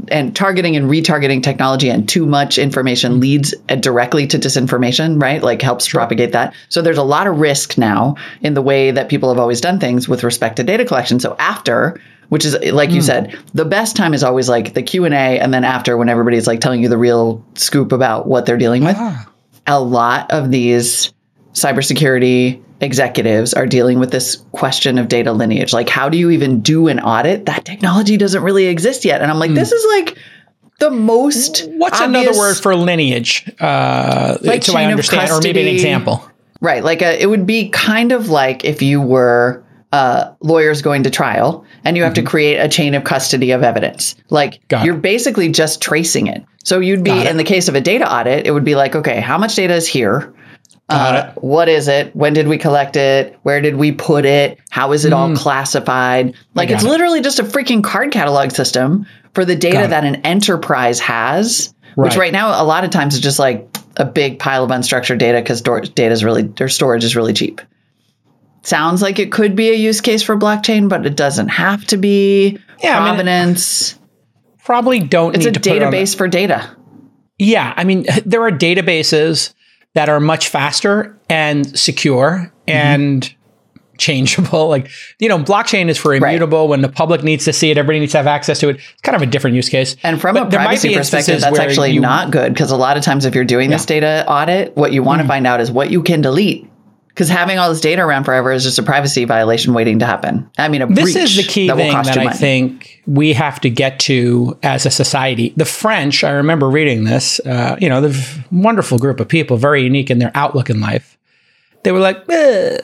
and 0.09 0.37
targeting 0.37 0.77
and 0.77 0.91
retargeting 0.91 1.43
technology 1.43 1.89
and 1.89 2.09
too 2.09 2.27
much 2.27 2.59
information 2.59 3.21
leads 3.21 3.55
uh, 3.69 3.77
directly 3.77 4.27
to 4.27 4.39
disinformation, 4.39 5.21
right? 5.21 5.43
Like 5.43 5.63
helps 5.63 5.89
propagate 5.89 6.33
that. 6.33 6.55
So 6.69 6.83
there's 6.83 6.99
a 6.99 7.03
lot 7.03 7.27
of 7.27 7.39
risk 7.39 7.79
now 7.79 8.17
in 8.43 8.55
the 8.55 8.63
way 8.63 8.91
that 8.91 9.09
people 9.09 9.31
have 9.31 9.39
always 9.39 9.61
done 9.61 9.81
things 9.81 10.09
with 10.09 10.25
respect 10.25 10.57
to 10.57 10.65
data 10.65 10.85
collection. 10.85 11.21
So 11.21 11.37
after 11.39 12.01
which 12.29 12.47
is 12.47 12.57
like 12.73 12.91
you 12.91 13.03
said, 13.03 13.39
the 13.53 13.67
best 13.67 13.95
time 13.95 14.15
is 14.15 14.25
always 14.25 14.49
like 14.49 14.73
the 14.73 14.83
Q 14.83 15.05
and 15.05 15.53
then 15.53 15.65
after 15.65 15.99
when 15.99 16.09
everybody's 16.09 16.47
like 16.47 16.61
telling 16.61 16.83
you 16.83 16.89
the 16.89 16.97
real 16.97 17.45
scoop 17.57 17.93
about 17.93 18.27
what 18.27 18.47
they're 18.47 18.57
dealing 18.57 18.85
with 18.85 18.97
a 19.67 19.81
lot 19.81 20.31
of 20.31 20.51
these 20.51 21.13
cybersecurity 21.53 22.63
executives 22.83 23.55
are 23.55 23.67
dealing 23.67 23.99
with 23.99 24.11
this 24.11 24.37
question 24.53 24.99
of 24.99 25.09
data 25.09 25.33
lineage. 25.33 25.73
Like, 25.73 25.89
how 25.89 26.09
do 26.09 26.19
you 26.19 26.31
even 26.31 26.61
do 26.61 26.89
an 26.89 27.01
audit? 27.01 27.47
That 27.47 27.65
technology 27.65 28.17
doesn't 28.17 28.43
really 28.43 28.67
exist 28.67 29.05
yet. 29.05 29.23
And 29.23 29.31
I'm 29.31 29.39
like, 29.39 29.55
this 29.55 29.73
is 29.73 29.87
like 29.87 30.19
the 30.81 30.91
most. 30.91 31.67
What's 31.71 32.01
another 32.01 32.37
word 32.37 32.57
for 32.57 32.75
lineage? 32.75 33.51
Uh, 33.61 34.37
Like 34.43 34.65
so 34.65 34.77
I 34.77 34.85
understand, 34.87 35.31
or 35.31 35.41
maybe 35.41 35.63
an 35.63 35.69
example. 35.69 36.29
Right. 36.61 36.85
Like, 36.85 37.03
a, 37.03 37.21
it 37.21 37.27
would 37.27 37.47
be 37.47 37.71
kind 37.71 38.13
of 38.13 38.29
like 38.29 38.65
if 38.65 38.83
you 38.83 39.01
were 39.01 39.65
uh, 39.93 40.33
lawyers 40.41 40.83
going 40.83 41.03
to 41.05 41.11
trial 41.11 41.65
and 41.85 41.97
you 41.97 42.03
have 42.03 42.15
to 42.15 42.23
create 42.23 42.57
a 42.57 42.69
chain 42.69 42.95
of 42.95 43.05
custody 43.05 43.51
of 43.53 43.63
evidence. 43.63 44.17
Like, 44.31 44.55
Mm-hmm. 44.55 44.67
Got 44.69 44.85
you're 44.87 44.97
basically 44.97 45.51
just 45.51 45.81
tracing 45.81 46.27
it. 46.27 46.45
So 46.65 46.79
you'd 46.79 47.03
be, 47.03 47.27
in 47.27 47.37
the 47.37 47.45
case 47.45 47.69
of 47.69 47.75
a 47.75 47.81
data 47.81 48.11
audit, 48.13 48.47
it 48.47 48.53
would 48.53 48.65
be 48.65 48.77
like, 48.77 48.95
okay, 48.95 49.21
how 49.21 49.37
much 49.39 49.57
data 49.57 49.75
is 49.75 49.89
here? 49.89 50.33
Uh, 50.93 51.33
what 51.37 51.69
is 51.69 51.89
it? 51.89 52.15
When 52.15 52.33
did 52.33 52.49
we 52.49 52.59
collect 52.59 52.97
it? 52.97 53.39
Where 53.43 53.61
did 53.61 53.77
we 53.77 53.93
put 53.93 54.25
it? 54.25 54.59
How 54.71 54.93
is 54.93 55.05
it 55.05 55.13
all 55.13 55.35
classified? 55.37 56.35
Like 56.55 56.71
it's 56.71 56.85
it. 56.85 56.89
literally 56.89 57.21
just 57.21 57.39
a 57.39 57.45
freaking 57.45 57.83
card 57.83 58.13
catalog 58.13 58.51
system 58.51 59.07
for 59.35 59.45
the 59.45 59.57
data 59.57 59.87
that 59.89 60.05
an 60.05 60.17
enterprise 60.17 61.01
has, 61.01 61.75
which 61.95 62.13
Right. 62.13 62.19
right 62.19 62.33
now 62.33 62.63
a 62.63 62.65
lot 62.65 62.85
of 62.85 62.91
times 62.91 63.15
is 63.15 63.21
just 63.21 63.39
like 63.39 63.67
a 63.97 64.05
big 64.05 64.39
pile 64.39 64.65
of 64.65 64.71
unstructured 64.71 65.19
data 65.19 65.41
because 65.41 65.61
data 65.61 66.11
is 66.11 66.25
really 66.25 66.43
their 66.43 66.69
storage 66.69 67.05
is 67.05 67.15
really 67.17 67.33
cheap. 67.33 67.61
Sounds 68.65 69.03
like 69.03 69.19
it 69.19 69.33
could 69.33 69.57
be 69.57 69.71
a 69.71 69.75
use 69.75 70.01
case 70.01 70.23
for 70.23 70.37
blockchain, 70.37 70.89
but 70.89 71.05
it 71.05 71.17
doesn't 71.17 71.49
have 71.49 71.85
to 71.87 71.97
be. 71.97 72.59
Yeah, 72.83 72.99
I 72.99 73.05
mean, 73.05 73.15
provenance. 73.15 73.99
Probably 74.65 75.01
don't 75.01 75.35
it's 75.35 75.45
need 75.45 75.57
a 75.57 75.61
to 75.61 75.71
put 75.71 75.83
on 75.83 75.93
database 75.93 76.17
for 76.17 76.29
data. 76.29 76.71
Yeah, 77.39 77.75
I 77.77 77.83
mean, 77.85 78.07
there 78.25 78.43
are 78.43 78.53
databases 78.53 79.53
that 79.95 80.09
are 80.09 80.21
much 80.21 80.49
faster 80.49 81.19
and 81.29 81.79
secure 81.79 82.53
and 82.67 83.35
changeable. 83.99 84.69
Like, 84.73 84.89
you 85.21 85.29
know, 85.29 85.39
blockchain 85.39 85.89
is 85.89 85.99
for 85.99 86.15
immutable. 86.15 86.67
When 86.67 86.81
the 86.81 86.89
public 86.89 87.23
needs 87.23 87.45
to 87.45 87.53
see 87.53 87.71
it, 87.71 87.77
everybody 87.79 88.01
needs 88.01 88.13
to 88.13 88.19
have 88.19 88.27
access 88.27 88.59
to 88.61 88.71
it. 88.71 88.77
It's 88.77 89.03
kind 89.03 89.15
of 89.15 89.23
a 89.23 89.27
different 89.27 89.55
use 89.55 89.69
case. 89.69 89.97
And 90.03 90.21
from 90.21 90.35
But 90.35 90.47
a 90.47 90.57
privacy 90.57 90.95
perspective, 90.95 91.41
that's 91.41 91.59
actually 91.59 91.93
you- 91.93 92.01
not 92.01 92.31
good 92.31 92.55
because 92.55 92.71
a 92.71 92.77
lot 92.77 92.97
of 92.97 93.03
times 93.05 93.27
if 93.27 93.35
you're 93.35 93.45
doing 93.45 93.71
this 93.71 93.85
data 93.85 94.25
audit, 94.27 94.75
what 94.77 94.93
you 94.93 95.03
want 95.03 95.21
Mm. 95.21 95.25
to 95.25 95.29
find 95.29 95.47
out 95.47 95.61
is 95.61 95.71
what 95.71 95.91
you 95.91 96.03
can 96.03 96.21
delete 96.23 96.67
Because 97.15 97.29
having 97.29 97.59
all 97.59 97.69
this 97.69 97.81
data 97.83 98.01
around 98.03 98.25
forever 98.25 98.53
is 98.53 98.63
just 98.65 98.79
a 98.79 98.83
privacy 98.83 99.27
violation 99.27 99.75
waiting 99.75 99.99
to 99.99 100.07
happen. 100.07 100.49
I 100.57 100.69
mean, 100.69 100.81
a 100.81 100.87
This 100.87 101.15
is 101.15 101.37
the 101.37 101.43
key 101.43 101.67
that 101.69 101.77
thing 101.77 101.93
that 101.93 102.17
I 102.17 102.25
money. 102.25 102.37
think 102.37 103.03
we 103.07 103.35
have 103.35 103.61
to 103.61 103.71
get 103.71 104.01
to 104.01 104.59
as 104.63 104.87
a 104.87 104.91
society. 104.91 105.53
The 105.57 105.67
French, 105.67 106.25
I 106.25 106.31
remember 106.31 106.71
reading 106.71 107.05
this, 107.05 107.39
uh, 107.41 107.77
you 107.79 107.89
know, 107.91 108.01
the 108.01 108.45
wonderful 108.51 108.99
group 108.99 109.21
of 109.21 109.29
people, 109.29 109.59
very 109.59 109.83
unique 109.83 110.11
in 110.11 110.21
their 110.21 110.33
outlook 110.35 110.71
in 110.71 110.81
life. 110.81 111.19
They 111.83 111.93
were 111.93 111.99
like, 111.99 112.17
"Eh, 112.31 112.79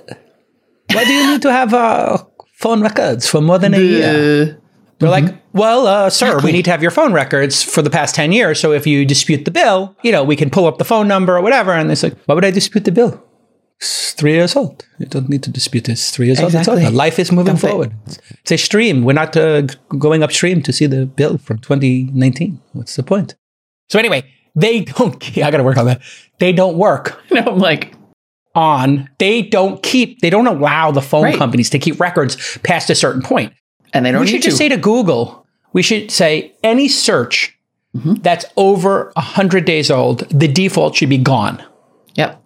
why 0.92 1.04
do 1.04 1.12
you 1.12 1.30
need 1.32 1.42
to 1.42 1.52
have 1.52 1.72
uh, 1.72 2.18
phone 2.52 2.82
records 2.82 3.26
for 3.26 3.40
more 3.40 3.58
than 3.58 3.72
a 3.74 3.78
year? 3.80 4.60
They're 4.98 5.08
like, 5.08 5.32
well, 5.52 5.86
uh, 5.86 6.10
sir, 6.10 6.40
we 6.40 6.50
need 6.50 6.64
to 6.64 6.72
have 6.72 6.82
your 6.82 6.90
phone 6.90 7.12
records 7.12 7.62
for 7.62 7.82
the 7.82 7.90
past 7.90 8.16
10 8.16 8.32
years. 8.32 8.58
So 8.58 8.72
if 8.72 8.84
you 8.84 9.04
dispute 9.06 9.44
the 9.44 9.52
bill, 9.52 9.96
you 10.02 10.10
know, 10.10 10.24
we 10.24 10.34
can 10.34 10.50
pull 10.50 10.66
up 10.66 10.78
the 10.78 10.84
phone 10.84 11.06
number 11.06 11.36
or 11.36 11.40
whatever. 11.40 11.70
And 11.72 11.88
it's 11.90 12.02
like, 12.02 12.16
why 12.26 12.34
would 12.34 12.44
I 12.44 12.50
dispute 12.50 12.84
the 12.84 12.90
bill? 12.90 13.22
It's 13.80 14.12
three 14.12 14.32
years 14.32 14.56
old. 14.56 14.84
You 14.98 15.06
don't 15.06 15.28
need 15.28 15.42
to 15.44 15.50
dispute 15.50 15.88
it. 15.88 15.92
It's 15.92 16.10
three 16.10 16.26
years 16.26 16.40
old. 16.40 16.54
It's 16.54 16.66
over. 16.68 16.90
Life 16.90 17.18
is 17.18 17.30
moving 17.30 17.54
Don't 17.54 17.70
forward. 17.70 17.92
It's, 18.06 18.18
it's 18.40 18.50
a 18.52 18.58
stream. 18.58 19.04
We're 19.04 19.12
not 19.12 19.36
uh, 19.36 19.62
g- 19.62 19.76
going 19.98 20.22
upstream 20.22 20.62
to 20.62 20.72
see 20.72 20.86
the 20.86 21.06
bill 21.06 21.38
from 21.38 21.58
2019. 21.58 22.60
What's 22.72 22.96
the 22.96 23.02
point? 23.04 23.36
So 23.88 23.98
anyway, 23.98 24.24
they 24.56 24.80
don't, 24.80 25.14
I 25.38 25.50
got 25.52 25.58
to 25.58 25.62
work 25.62 25.76
on 25.76 25.86
that. 25.86 26.02
They 26.40 26.52
don't 26.52 26.76
work 26.76 27.20
You 27.30 27.40
know, 27.40 27.52
I'm 27.52 27.58
like, 27.58 27.94
on, 28.56 29.08
they 29.18 29.42
don't 29.42 29.80
keep, 29.84 30.20
they 30.20 30.30
don't 30.30 30.48
allow 30.48 30.90
the 30.90 31.02
phone 31.02 31.22
Right. 31.24 31.38
companies 31.38 31.70
to 31.70 31.78
keep 31.78 32.00
records 32.00 32.58
past 32.64 32.90
a 32.90 32.94
certain 32.96 33.22
point. 33.22 33.50
point 33.52 33.60
and 33.94 34.04
they 34.04 34.10
don't 34.10 34.20
we 34.22 34.24
need 34.26 34.30
should 34.32 34.42
to. 34.42 34.48
just 34.48 34.58
say 34.58 34.68
to 34.68 34.76
Google, 34.76 35.46
we 35.72 35.82
should 35.82 36.10
say 36.10 36.54
any 36.64 36.88
search 36.88 37.54
Mm-hmm. 37.96 38.14
that's 38.16 38.44
over 38.58 39.10
100 39.16 39.64
days 39.64 39.90
old, 39.90 40.20
the 40.28 40.46
default 40.46 40.94
should 40.96 41.08
be 41.08 41.16
gone. 41.16 41.64
yep. 42.14 42.44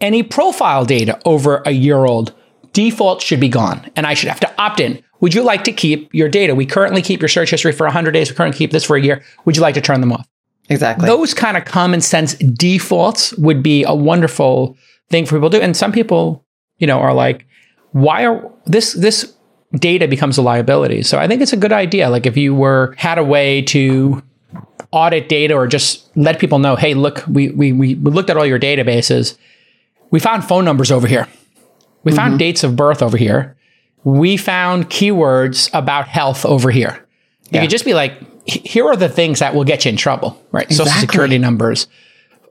Any 0.00 0.22
profile 0.22 0.84
data 0.84 1.20
over 1.24 1.62
a 1.66 1.72
year 1.72 2.04
old, 2.04 2.32
default 2.72 3.22
should 3.22 3.40
be 3.40 3.48
gone. 3.48 3.90
And 3.96 4.06
I 4.06 4.14
should 4.14 4.28
have 4.28 4.40
to 4.40 4.52
opt 4.60 4.80
in. 4.80 5.02
Would 5.20 5.34
you 5.34 5.42
like 5.42 5.64
to 5.64 5.72
keep 5.72 6.12
your 6.14 6.28
data? 6.28 6.54
We 6.54 6.64
currently 6.64 7.02
keep 7.02 7.20
your 7.20 7.28
search 7.28 7.50
history 7.50 7.72
for 7.72 7.84
100 7.84 8.12
days. 8.12 8.30
We 8.30 8.36
currently 8.36 8.56
keep 8.56 8.70
this 8.70 8.84
for 8.84 8.96
a 8.96 9.02
year. 9.02 9.22
Would 9.44 9.56
you 9.56 9.62
like 9.62 9.74
to 9.74 9.80
turn 9.80 10.00
them 10.00 10.12
off? 10.12 10.26
Exactly. 10.70 11.06
Those 11.06 11.34
kind 11.34 11.56
of 11.56 11.64
common 11.64 12.00
sense 12.00 12.34
defaults 12.34 13.34
would 13.34 13.62
be 13.62 13.84
a 13.84 13.94
wonderful 13.94 14.76
thing 15.10 15.26
for 15.26 15.36
people 15.36 15.50
to 15.50 15.58
do. 15.58 15.62
And 15.62 15.76
some 15.76 15.92
people, 15.92 16.44
you 16.78 16.86
know, 16.86 16.98
are 16.98 17.12
like, 17.12 17.46
why 17.92 18.24
are 18.24 18.50
this 18.66 18.92
this 18.94 19.34
data 19.74 20.06
becomes 20.06 20.38
a 20.38 20.42
liability? 20.42 21.02
So 21.02 21.18
I 21.18 21.26
think 21.26 21.42
it's 21.42 21.52
a 21.52 21.56
good 21.56 21.72
idea. 21.72 22.08
Like 22.08 22.24
if 22.24 22.36
you 22.36 22.54
were 22.54 22.94
had 22.96 23.18
a 23.18 23.24
way 23.24 23.62
to 23.62 24.22
audit 24.92 25.28
data 25.28 25.54
or 25.54 25.66
just 25.66 26.08
let 26.16 26.38
people 26.38 26.60
know, 26.60 26.76
hey, 26.76 26.94
look, 26.94 27.24
we 27.26 27.50
we 27.50 27.72
we, 27.72 27.96
we 27.96 28.10
looked 28.10 28.30
at 28.30 28.36
all 28.36 28.46
your 28.46 28.60
databases. 28.60 29.36
We 30.10 30.20
found 30.20 30.44
phone 30.44 30.64
numbers 30.64 30.90
over 30.90 31.06
here. 31.06 31.28
We 32.04 32.12
found 32.12 32.38
dates 32.38 32.64
of 32.64 32.76
birth 32.76 33.02
over 33.02 33.16
here. 33.16 33.56
We 34.04 34.36
found 34.36 34.88
keywords 34.88 35.68
about 35.74 36.08
health 36.08 36.46
over 36.46 36.70
here. 36.70 37.06
You 37.44 37.56
Yeah. 37.56 37.60
could 37.62 37.70
just 37.70 37.84
be 37.84 37.94
like, 37.94 38.14
here 38.46 38.86
are 38.88 38.96
the 38.96 39.08
things 39.08 39.40
that 39.40 39.54
will 39.54 39.64
get 39.64 39.84
you 39.84 39.90
in 39.90 39.96
trouble, 39.96 40.40
right? 40.50 40.70
Social 40.72 40.92
security 40.98 41.36
numbers, 41.38 41.86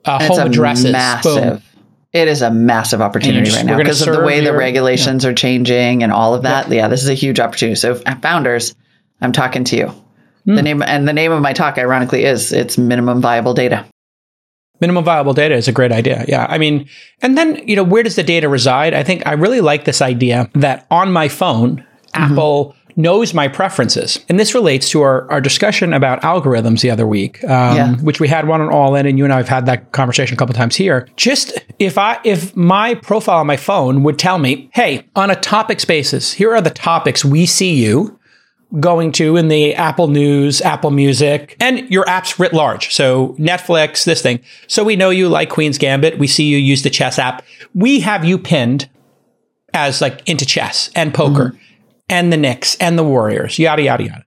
uh, 0.06 0.24
home 0.24 0.40
addresses, 0.40 0.92
massive. 0.92 1.44
boom. 1.44 1.62
It 2.14 2.28
is 2.28 2.42
a 2.42 2.50
massive 2.52 3.02
opportunity 3.02 3.46
just- 3.46 3.58
right 3.58 3.66
now 3.66 3.78
because 3.78 4.02
of 4.08 4.14
the 4.16 4.22
way 4.24 4.40
the 4.40 4.46
your- 4.48 4.58
regulations 4.58 5.26
are 5.26 5.34
changing 5.34 6.04
and 6.04 6.12
all 6.12 6.34
of 6.36 6.44
that. 6.44 6.72
Yeah, 6.72 6.88
this 6.88 7.04
is 7.04 7.10
a 7.10 7.14
huge 7.14 7.40
opportunity. 7.40 7.76
So, 7.76 7.96
founders, 8.22 8.74
I'm 9.22 9.32
talking 9.32 9.64
to 9.66 9.76
you. 9.78 9.92
Hmm. 10.46 10.56
The 10.56 10.62
name 10.62 10.84
and 10.86 11.08
the 11.08 11.14
name 11.14 11.32
of 11.32 11.42
my 11.42 11.54
talk, 11.54 11.78
ironically, 11.78 12.24
is 12.26 12.52
it's 12.54 12.78
minimum 12.78 13.22
viable 13.22 13.54
data. 13.54 13.86
Minimum 14.82 15.04
viable 15.04 15.34
data 15.34 15.56
is 15.56 15.68
a 15.68 15.72
great 15.72 15.92
idea. 15.92 16.26
Yeah. 16.28 16.46
I 16.50 16.58
mean, 16.58 16.88
and 17.22 17.38
then, 17.38 17.62
you 17.68 17.76
know, 17.76 17.84
where 17.84 18.04
does 18.04 18.16
the 18.16 18.24
data 18.24 18.48
reside? 18.50 18.94
I 18.94 19.04
think 19.04 19.26
I 19.26 19.34
really 19.34 19.62
like 19.62 19.86
this 19.86 20.02
idea 20.02 20.50
that 20.56 20.88
on 20.90 21.12
my 21.12 21.28
phone, 21.28 21.86
Apple 22.14 22.76
knows 22.96 23.34
my 23.34 23.48
preferences. 23.48 24.20
And 24.28 24.38
this 24.40 24.54
relates 24.54 24.90
to 24.90 25.02
our, 25.02 25.30
our 25.32 25.40
discussion 25.40 25.94
about 25.94 26.22
algorithms 26.22 26.82
the 26.82 26.92
other 26.92 27.08
week, 27.08 27.42
um, 27.46 27.76
Yeah. 27.78 27.96
which 27.98 28.20
we 28.20 28.28
had 28.28 28.48
one 28.48 28.60
on 28.62 28.70
All 28.74 28.96
In, 28.96 29.06
and 29.06 29.18
you 29.18 29.24
and 29.24 29.32
I 29.34 29.38
have 29.38 29.48
had 29.48 29.66
that 29.68 29.92
conversation 29.94 30.34
a 30.34 30.38
couple 30.38 30.54
times 30.54 30.76
here. 30.76 31.08
Just 31.16 31.58
if 31.78 31.98
I 31.98 32.20
if 32.26 32.54
my 32.58 32.96
profile 32.96 33.40
on 33.40 33.48
my 33.48 33.56
phone 33.58 34.04
would 34.04 34.20
tell 34.20 34.38
me, 34.38 34.70
hey, 34.74 35.06
on 35.16 35.30
a 35.32 35.36
topics 35.36 35.86
basis, 35.86 36.34
here 36.34 36.54
are 36.54 36.60
the 36.62 36.72
topics 36.72 37.24
we 37.24 37.46
see 37.46 37.74
you 37.76 38.19
going 38.80 39.12
to 39.14 39.36
in 39.36 39.48
the 39.48 39.74
Apple 39.74 40.08
News, 40.08 40.62
Apple 40.62 40.92
Music, 40.92 41.56
and 41.60 41.90
your 41.90 42.06
apps 42.06 42.38
writ 42.38 42.54
large. 42.54 42.94
So 42.94 43.30
Netflix, 43.40 44.04
this 44.06 44.22
thing. 44.22 44.42
So 44.68 44.84
we 44.84 44.96
know 44.96 45.10
you 45.10 45.28
like 45.28 45.50
Queen's 45.50 45.78
Gambit. 45.78 46.20
We 46.20 46.28
see 46.28 46.44
you 46.44 46.58
use 46.58 46.84
the 46.84 46.90
chess 46.90 47.18
app. 47.18 47.44
We 47.74 48.00
have 48.02 48.24
you 48.24 48.38
pinned 48.38 48.90
as 49.74 50.02
like 50.02 50.28
into 50.28 50.46
chess 50.46 50.92
and 50.96 51.14
poker 51.14 51.50
mm-hmm. 51.50 51.58
and 52.10 52.32
the 52.32 52.38
Knicks 52.38 52.76
and 52.76 52.98
the 52.98 53.04
Warriors, 53.04 53.58
yada, 53.58 53.82
yada, 53.82 54.04
yada. 54.04 54.26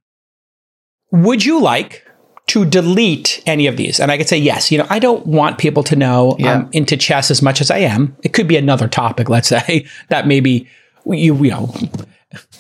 Would 1.13 1.45
you 1.45 1.61
like 1.61 2.05
to 2.49 2.65
delete 2.65 3.43
any 3.47 3.67
of 3.67 3.77
these? 3.77 4.01
And 4.01 4.11
I 4.11 4.19
could 4.19 4.29
say 4.29 4.39
yes. 4.39 4.73
You 4.73 4.79
know, 4.79 4.87
I 4.91 4.99
don't 4.99 5.27
want 5.27 5.59
people 5.59 5.85
to 5.85 5.95
know 5.97 6.37
Yeah. 6.39 6.55
I'm 6.55 6.69
into 6.73 6.97
chess 6.97 7.31
as 7.31 7.43
much 7.43 7.61
as 7.61 7.71
I 7.71 7.79
am. 7.79 8.17
It 8.25 8.33
could 8.33 8.49
be 8.49 8.57
another 8.57 8.89
topic, 8.89 9.29
let's 9.29 9.49
say, 9.67 9.87
that 10.09 10.27
maybe 10.27 10.69
you, 11.07 11.35
you 11.37 11.51
know, 11.51 11.75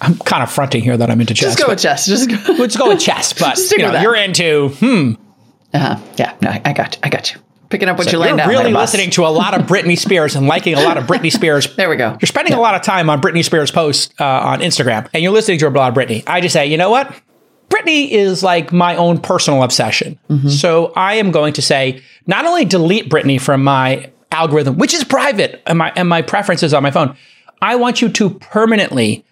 I'm 0.00 0.16
kind 0.18 0.42
of 0.42 0.50
fronting 0.50 0.82
here 0.82 0.96
that 0.96 1.10
I'm 1.10 1.20
into 1.20 1.34
chess. 1.34 1.54
Just 1.54 1.58
go 1.58 1.68
with 1.68 1.80
chess. 1.80 2.06
Just 2.12 2.28
go. 2.28 2.52
let's 2.54 2.76
go 2.76 2.88
with 2.88 3.00
chess. 3.00 3.32
But 3.32 3.58
you 3.70 3.78
know, 3.78 4.00
you're 4.00 4.16
into 4.16 4.68
hmm. 4.68 5.12
Uh-huh. 5.74 5.98
Yeah, 6.16 6.36
no, 6.42 6.50
I 6.50 6.72
got 6.72 6.96
you. 6.96 7.00
I 7.02 7.08
got 7.08 7.32
you. 7.32 7.40
Picking 7.70 7.88
up 7.88 7.96
what 7.96 8.12
you 8.12 8.22
You're 8.22 8.36
down. 8.36 8.46
really 8.50 8.64
there, 8.64 8.72
listening 8.72 9.08
to 9.12 9.24
a 9.24 9.28
lot 9.28 9.58
of 9.58 9.66
Britney 9.66 9.98
Spears 9.98 10.36
and 10.36 10.46
liking 10.46 10.74
a 10.74 10.82
lot 10.82 10.98
of 10.98 11.04
Britney 11.04 11.32
Spears. 11.32 11.66
There 11.76 11.88
we 11.88 11.96
go. 11.96 12.18
You're 12.20 12.26
spending 12.26 12.52
a 12.52 12.60
lot 12.60 12.74
of 12.74 12.82
time 12.82 13.08
on 13.08 13.22
Britney 13.22 13.42
Spears 13.42 13.70
posts 13.70 14.12
uh, 14.20 14.24
on 14.24 14.60
Instagram, 14.60 15.08
and 15.14 15.22
you're 15.22 15.32
listening 15.32 15.58
to 15.60 15.68
a 15.68 15.70
lot 15.70 15.88
of 15.88 15.94
Britney. 15.94 16.22
I 16.26 16.42
just 16.42 16.52
say, 16.52 16.66
you 16.66 16.76
know 16.76 16.90
what? 16.90 17.18
Britney 17.70 18.10
is 18.10 18.42
like 18.42 18.74
my 18.74 18.94
own 18.96 19.18
personal 19.18 19.62
obsession. 19.62 20.18
Mm-hmm. 20.28 20.48
So 20.48 20.92
I 20.94 21.14
am 21.14 21.30
going 21.30 21.54
to 21.54 21.62
say, 21.62 22.02
not 22.26 22.44
only 22.44 22.66
delete 22.66 23.08
Britney 23.08 23.40
from 23.40 23.64
my 23.64 24.10
algorithm, 24.30 24.76
which 24.76 24.92
is 24.92 25.04
private, 25.04 25.62
and 25.66 25.78
my 25.78 25.92
and 25.96 26.08
my 26.08 26.20
preferences 26.20 26.74
on 26.74 26.82
my 26.82 26.90
phone. 26.90 27.16
I 27.62 27.76
want 27.76 28.02
you 28.02 28.10
to 28.10 28.30
permanently 28.30 29.24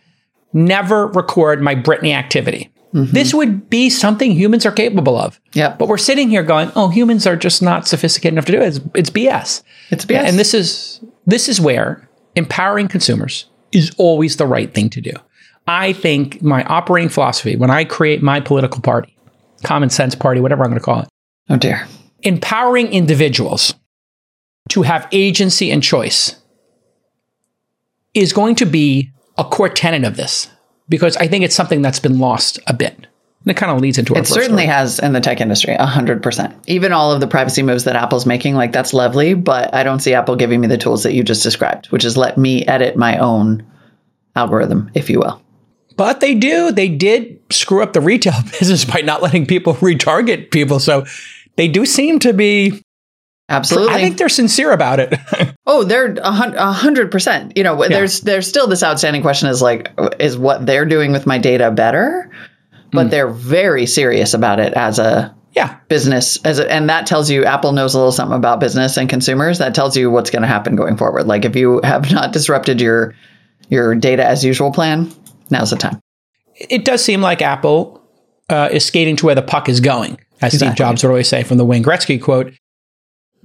never 0.52 1.06
record 1.08 1.60
my 1.62 1.74
Britney 1.74 2.12
activity. 2.12 2.70
This 2.92 3.32
would 3.32 3.70
be 3.70 3.88
something 3.88 4.32
humans 4.32 4.66
are 4.66 4.72
capable 4.72 5.16
of. 5.16 5.40
Mm-hmm. 5.52 5.78
But 5.78 5.86
we're 5.86 5.96
sitting 5.96 6.28
here 6.28 6.42
going, 6.42 6.72
"Oh, 6.74 6.88
humans 6.88 7.24
are 7.24 7.36
just 7.36 7.62
not 7.62 7.86
sophisticated 7.86 8.34
enough 8.34 8.46
to 8.46 8.52
do 8.52 8.60
it. 8.60 8.66
It's, 8.66 8.80
it's 8.96 9.10
BS." 9.10 9.62
It's 9.90 10.04
BS. 10.04 10.24
And 10.24 10.38
this 10.40 10.54
is 10.54 11.00
this 11.24 11.48
is 11.48 11.60
where 11.60 12.08
empowering 12.34 12.88
consumers 12.88 13.46
is 13.70 13.92
always 13.96 14.38
the 14.38 14.46
right 14.46 14.74
thing 14.74 14.90
to 14.90 15.00
do. 15.00 15.12
I 15.68 15.92
think 15.92 16.42
my 16.42 16.64
operating 16.64 17.10
philosophy 17.10 17.54
when 17.54 17.70
I 17.70 17.84
create 17.84 18.22
my 18.24 18.40
political 18.40 18.80
party, 18.80 19.16
common 19.62 19.88
sense 19.90 20.16
party, 20.16 20.40
whatever 20.40 20.64
I'm 20.64 20.70
going 20.70 20.80
to 20.80 20.84
call 20.84 21.02
it, 21.02 21.08
Oh 21.48 21.56
dear. 21.58 21.86
empowering 22.22 22.88
individuals 22.88 23.72
to 24.70 24.82
have 24.82 25.06
agency 25.12 25.70
and 25.70 25.80
choice 25.80 26.34
is 28.14 28.32
going 28.32 28.56
to 28.56 28.66
be 28.66 29.12
a 29.40 29.44
core 29.44 29.68
tenet 29.68 30.04
of 30.04 30.16
this 30.16 30.48
because 30.88 31.16
I 31.16 31.26
think 31.26 31.44
it's 31.44 31.54
something 31.54 31.82
that's 31.82 31.98
been 31.98 32.18
lost 32.18 32.58
a 32.66 32.74
bit. 32.74 32.94
And 33.42 33.50
it 33.50 33.56
kind 33.56 33.72
of 33.72 33.80
leads 33.80 33.96
into 33.96 34.14
It 34.14 34.26
certainly 34.26 34.64
story. 34.64 34.66
has 34.66 34.98
in 34.98 35.14
the 35.14 35.20
tech 35.20 35.40
industry, 35.40 35.72
a 35.74 35.86
100%. 35.86 36.54
Even 36.66 36.92
all 36.92 37.10
of 37.10 37.20
the 37.20 37.26
privacy 37.26 37.62
moves 37.62 37.84
that 37.84 37.96
Apple's 37.96 38.26
making, 38.26 38.54
like 38.54 38.70
that's 38.70 38.92
lovely, 38.92 39.32
but 39.32 39.72
I 39.74 39.82
don't 39.82 40.00
see 40.00 40.12
Apple 40.12 40.36
giving 40.36 40.60
me 40.60 40.66
the 40.66 40.76
tools 40.76 41.04
that 41.04 41.14
you 41.14 41.22
just 41.24 41.42
described, 41.42 41.86
which 41.86 42.04
is 42.04 42.18
let 42.18 42.36
me 42.36 42.66
edit 42.66 42.96
my 42.96 43.16
own 43.16 43.64
algorithm, 44.36 44.90
if 44.92 45.08
you 45.08 45.20
will. 45.20 45.40
But 45.96 46.20
they 46.20 46.34
do. 46.34 46.70
They 46.70 46.88
did 46.88 47.40
screw 47.50 47.82
up 47.82 47.94
the 47.94 48.00
retail 48.02 48.34
business 48.58 48.84
by 48.84 49.00
not 49.00 49.22
letting 49.22 49.46
people 49.46 49.74
retarget 49.76 50.50
people. 50.50 50.78
So 50.78 51.06
they 51.56 51.68
do 51.68 51.86
seem 51.86 52.18
to 52.20 52.34
be. 52.34 52.82
Absolutely. 53.50 53.92
I 53.92 53.98
think 53.98 54.16
they're 54.16 54.28
sincere 54.28 54.70
about 54.70 55.00
it. 55.00 55.12
oh, 55.66 55.82
they're 55.82 56.14
a 56.14 56.72
hundred 56.72 57.10
percent. 57.10 57.56
You 57.56 57.64
know, 57.64 57.86
there's 57.88 58.20
there's 58.20 58.46
still 58.46 58.68
this 58.68 58.82
outstanding 58.82 59.22
question: 59.22 59.48
is 59.48 59.60
like, 59.60 59.90
is 60.20 60.38
what 60.38 60.64
they're 60.66 60.86
doing 60.86 61.10
with 61.10 61.26
my 61.26 61.36
data 61.36 61.70
better? 61.72 62.30
But 62.92 63.10
they're 63.10 63.28
very 63.28 63.86
serious 63.86 64.34
about 64.34 64.58
it 64.58 64.72
as 64.74 64.98
a 64.98 65.34
yeah. 65.54 65.78
business, 65.88 66.38
as 66.44 66.58
a, 66.58 66.72
and 66.72 66.88
that 66.90 67.06
tells 67.06 67.30
you 67.30 67.44
Apple 67.44 67.72
knows 67.72 67.94
a 67.94 67.98
little 67.98 68.12
something 68.12 68.36
about 68.36 68.58
business 68.58 68.96
and 68.96 69.08
consumers. 69.08 69.58
That 69.58 69.74
tells 69.74 69.96
you 69.96 70.10
what's 70.10 70.30
going 70.30 70.42
to 70.42 70.48
happen 70.48 70.74
going 70.74 70.96
forward. 70.96 71.26
Like 71.26 71.44
if 71.44 71.54
you 71.54 71.80
have 71.84 72.10
not 72.12 72.32
disrupted 72.32 72.80
your 72.80 73.14
your 73.68 73.94
data 73.94 74.24
as 74.24 74.44
usual 74.44 74.72
plan, 74.72 75.12
now's 75.50 75.70
the 75.70 75.76
time. 75.76 76.00
It 76.54 76.84
does 76.84 77.04
seem 77.04 77.20
like 77.20 77.42
Apple 77.42 78.02
uh, 78.48 78.68
is 78.70 78.84
skating 78.84 79.16
to 79.16 79.26
where 79.26 79.34
the 79.34 79.42
puck 79.42 79.68
is 79.68 79.80
going, 79.80 80.20
as 80.40 80.56
Steve 80.56 80.74
Jobs 80.74 81.02
would 81.02 81.10
always 81.10 81.28
say 81.28 81.42
from 81.42 81.58
the 81.58 81.64
Wayne 81.64 81.82
Gretzky 81.82 82.20
quote, 82.20 82.52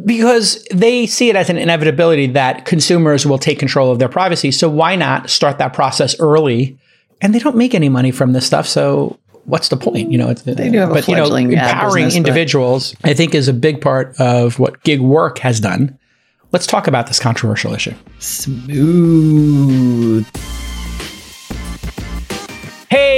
because 0.04 0.64
they 0.72 1.06
see 1.06 1.30
it 1.30 1.36
as 1.36 1.50
an 1.50 1.58
inevitability 1.58 2.28
that 2.28 2.66
consumers 2.66 3.26
will 3.26 3.38
take 3.38 3.60
control 3.60 3.92
of 3.92 4.00
their 4.00 4.10
privacy. 4.10 4.52
So 4.52 4.70
why 4.70 4.96
not 4.96 5.30
start 5.30 5.58
that 5.60 5.74
process 5.74 6.20
early? 6.20 6.78
And 7.22 7.34
they 7.34 7.40
don't 7.40 7.56
make 7.56 7.74
any 7.74 7.88
money 7.88 8.12
from 8.12 8.34
this 8.34 8.46
stuff, 8.46 8.68
so 8.68 9.18
what's 9.46 9.70
the 9.70 9.78
point? 9.78 10.12
You 10.12 10.18
know, 10.18 10.30
it's, 10.30 10.42
They 10.42 10.70
do 10.70 10.80
have 10.80 10.92
a 10.92 10.96
but 10.96 11.08
you 11.08 11.16
know, 11.16 11.34
empowering 11.34 12.06
business, 12.06 12.14
but- 12.14 12.18
individuals, 12.18 12.96
I 13.04 13.14
think, 13.14 13.34
is 13.34 13.48
a 13.48 13.54
big 13.54 13.80
part 13.80 14.20
of 14.20 14.60
what 14.60 14.84
gig 14.84 15.00
work 15.00 15.40
has 15.40 15.62
done, 15.62 15.98
Let's 16.56 16.68
talk 16.68 16.88
about 16.88 17.08
this 17.08 17.20
controversial 17.20 17.74
issue. 17.74 17.94
Smooth. 18.20 20.26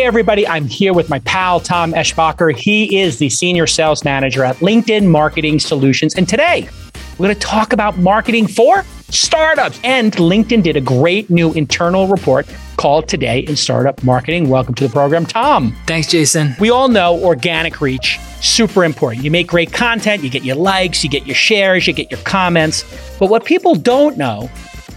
Everybody. 0.07 0.47
I'm 0.47 0.67
here 0.67 0.93
with 0.93 1.09
my 1.09 1.19
pal, 1.19 1.59
Tom 1.59 1.91
Eschbacher. 1.91 2.55
He 2.55 2.97
is 2.97 3.17
the 3.17 3.27
senior 3.27 3.67
sales 3.67 4.05
manager 4.05 4.45
at 4.45 4.55
LinkedIn 4.59 5.05
Marketing 5.05 5.59
Solutions. 5.59 6.15
And 6.15 6.29
today, 6.29 6.69
we're 7.17 7.25
going 7.25 7.35
to 7.35 7.41
talk 7.41 7.73
about 7.73 7.97
marketing 7.97 8.47
for 8.47 8.85
startups. 9.09 9.81
And 9.83 10.13
LinkedIn 10.13 10.63
did 10.63 10.77
a 10.77 10.81
great 10.81 11.29
new 11.29 11.51
internal 11.51 12.07
report 12.07 12.47
called 12.77 13.09
Today 13.09 13.39
in 13.39 13.57
Startup 13.57 14.01
Marketing. 14.01 14.47
Welcome 14.47 14.75
to 14.75 14.87
the 14.87 14.93
program, 14.93 15.25
Tom. 15.25 15.75
Thanks, 15.87 16.07
Jason. 16.07 16.55
We 16.57 16.69
all 16.69 16.87
know 16.87 17.21
organic 17.21 17.81
reach, 17.81 18.17
super 18.39 18.85
important. 18.85 19.25
You 19.25 19.31
make 19.31 19.47
great 19.47 19.73
content, 19.73 20.23
you 20.23 20.29
get 20.29 20.45
your 20.45 20.55
likes, 20.55 21.03
you 21.03 21.09
get 21.09 21.25
your 21.25 21.35
shares, 21.35 21.85
you 21.85 21.91
get 21.91 22.09
your 22.09 22.21
comments. 22.21 22.85
But 23.19 23.29
what 23.29 23.43
people 23.43 23.75
don't 23.75 24.17
know 24.17 24.49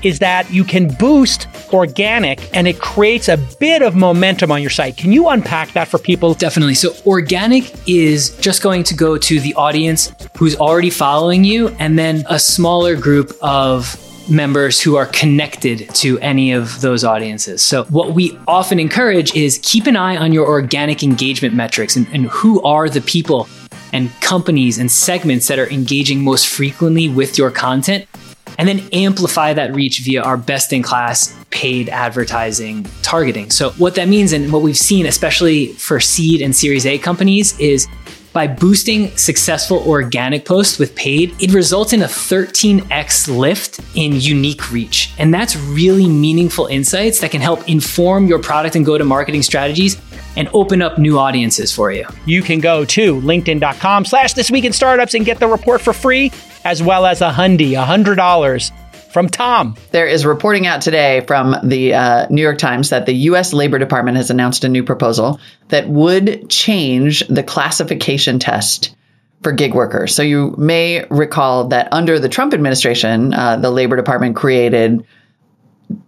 is 0.03 0.19
that 0.21 0.51
you 0.51 0.65
can 0.65 0.93
boost 0.95 1.47
organic 1.73 2.55
and 2.57 2.67
it 2.67 2.79
creates 2.79 3.29
a 3.29 3.37
bit 3.59 3.83
of 3.83 3.95
momentum 3.95 4.51
on 4.51 4.61
your 4.61 4.71
site. 4.71 4.97
Can 4.97 5.13
you 5.13 5.29
unpack 5.29 5.73
that 5.73 5.89
for 5.89 5.99
people? 5.99 6.35
Definitely. 6.35 6.75
So, 6.75 6.95
organic 7.07 7.73
is 7.89 8.37
just 8.39 8.63
going 8.63 8.85
to 8.85 8.95
go 8.95 9.17
to 9.19 9.41
the 9.41 9.55
audience 9.55 10.13
who's 10.37 10.57
already 10.57 10.91
following 10.91 11.45
you 11.45 11.69
and 11.79 11.99
then 11.99 12.25
a 12.29 12.39
smaller 12.39 12.97
group 12.97 13.33
of 13.43 13.97
members 14.31 14.81
who 14.81 14.97
are 14.97 15.07
connected 15.07 15.93
to 15.97 16.19
any 16.21 16.53
of 16.53 16.81
those 16.81 17.05
audiences. 17.05 17.63
So, 17.63 17.85
what 17.85 18.15
we 18.15 18.39
often 18.47 18.79
encourage 18.79 19.35
is 19.35 19.61
keep 19.63 19.87
an 19.87 19.97
eye 19.97 20.17
on 20.17 20.33
your 20.33 20.47
organic 20.47 21.03
engagement 21.03 21.55
metrics 21.55 21.97
and, 21.97 22.07
and 22.13 22.27
who 22.27 22.63
are 22.63 22.89
the 22.89 23.01
people 23.01 23.49
and 23.93 24.11
companies 24.21 24.79
and 24.79 24.91
segments 24.91 25.49
that 25.49 25.59
are 25.59 25.69
engaging 25.69 26.23
most 26.23 26.47
frequently 26.47 27.09
with 27.09 27.37
your 27.37 27.51
content 27.51 28.07
and 28.59 28.69
then 28.69 28.81
amplify 28.93 29.53
that 29.53 29.75
reach 29.75 30.01
via 30.01 30.23
our 30.23 30.37
best 30.37 30.73
in 30.73 30.83
class 30.83 31.37
paid 31.51 31.89
advertising 31.89 32.87
targeting. 33.03 33.51
So, 33.51 33.71
what 33.73 33.95
that 33.97 34.09
means 34.09 34.33
and 34.33 34.53
what 34.53 34.63
we've 34.63 34.79
seen, 34.79 35.07
especially 35.07 35.69
for 35.75 36.01
seed 36.01 36.43
and 36.43 36.55
series 36.55 36.87
A 36.87 36.99
companies, 36.99 37.59
is 37.59 37.89
by 38.33 38.47
boosting 38.47 39.15
successful 39.17 39.79
organic 39.89 40.45
posts 40.45 40.79
with 40.79 40.95
paid, 40.95 41.35
it 41.43 41.53
results 41.53 41.93
in 41.93 42.03
a 42.03 42.07
13x 42.07 43.37
lift 43.37 43.81
in 43.97 44.21
unique 44.21 44.71
reach. 44.71 45.13
And 45.19 45.35
that's 45.35 45.57
really 45.57 46.09
meaningful 46.09 46.67
insights 46.67 47.21
that 47.21 47.33
can 47.33 47.41
help 47.41 47.69
inform 47.69 48.27
your 48.27 48.39
product 48.39 48.77
and 48.77 48.87
go 48.87 48.97
to 48.97 49.05
marketing 49.05 49.43
strategies 49.43 50.01
and 50.37 50.49
open 50.53 50.81
up 50.81 50.97
new 50.97 51.19
audiences 51.19 51.73
for 51.73 51.91
you. 51.91 52.07
You 52.25 52.43
can 52.43 52.61
go 52.61 52.85
to 52.85 53.21
linkedin.com 53.21 54.05
slash 54.05 54.35
this 54.35 54.51
week 54.51 54.65
in 54.65 54.73
startups 54.73 55.15
and 55.15 55.25
get 55.25 55.41
the 55.41 55.49
report 55.49 55.81
for 55.81 55.93
free, 55.93 56.31
as 56.65 56.83
well 56.83 57.07
as 57.07 57.21
a 57.21 57.31
hundy, 57.31 57.73
$100 57.73 58.71
from 59.11 59.29
Tom. 59.29 59.77
There 59.91 60.07
is 60.07 60.25
reporting 60.25 60.67
out 60.67 60.83
today 60.83 61.23
from 61.27 61.57
the 61.65 61.95
uh, 61.95 62.27
New 62.31 62.43
York 62.43 62.59
Times 62.59 62.91
that 62.91 63.07
the 63.07 63.13
U.S. 63.13 63.53
Labor 63.53 63.79
Department 63.79 64.17
has 64.17 64.31
announced 64.31 64.65
a 64.65 64.69
new 64.69 64.85
proposal 64.85 65.41
that 65.69 65.89
would 65.89 66.49
change 66.49 67.27
the 67.29 67.43
classification 67.43 68.39
test 68.39 68.95
for 69.43 69.53
gig 69.53 69.75
workers. 69.75 70.15
So 70.15 70.23
you 70.23 70.55
may 70.59 71.05
recall 71.11 71.69
that 71.69 71.89
under 71.93 72.19
the 72.19 72.29
Trump 72.29 72.55
administration, 72.55 73.33
uh, 73.35 73.57
the 73.57 73.71
Labor 73.71 73.97
Department 73.97 74.37
created 74.37 75.05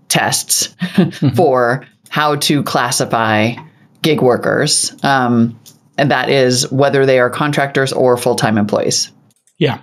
tests 0.08 0.74
for 1.34 1.86
how 2.10 2.36
to 2.36 2.62
classify 2.62 3.54
gig 4.02 4.20
workers. 4.20 4.94
Um, 5.02 5.58
and 5.96 6.10
that 6.10 6.28
is 6.28 6.70
whether 6.70 7.06
they 7.06 7.18
are 7.18 7.30
contractors 7.30 7.92
or 7.92 8.16
full 8.16 8.34
time 8.34 8.58
employees. 8.58 9.10
Yeah. 9.58 9.80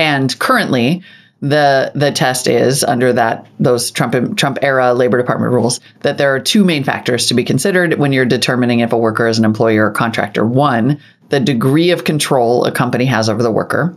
And 0.00 0.36
currently, 0.38 1.02
the 1.40 1.92
the 1.94 2.10
test 2.10 2.46
is 2.46 2.82
under 2.82 3.12
that 3.12 3.46
those 3.58 3.90
Trump 3.90 4.14
Trump 4.36 4.58
era 4.62 4.94
Labor 4.94 5.18
Department 5.18 5.52
rules 5.52 5.78
that 6.00 6.16
there 6.16 6.34
are 6.34 6.40
two 6.40 6.64
main 6.64 6.84
factors 6.84 7.26
to 7.26 7.34
be 7.34 7.44
considered 7.44 7.98
when 7.98 8.10
you're 8.10 8.24
determining 8.24 8.80
if 8.80 8.94
a 8.94 8.96
worker 8.96 9.28
is 9.28 9.38
an 9.38 9.44
employee 9.44 9.76
or 9.76 9.90
contractor. 9.90 10.46
One, 10.46 10.98
the 11.28 11.38
degree 11.38 11.90
of 11.90 12.04
control 12.04 12.64
a 12.64 12.72
company 12.72 13.04
has 13.04 13.28
over 13.28 13.42
the 13.42 13.52
worker. 13.52 13.94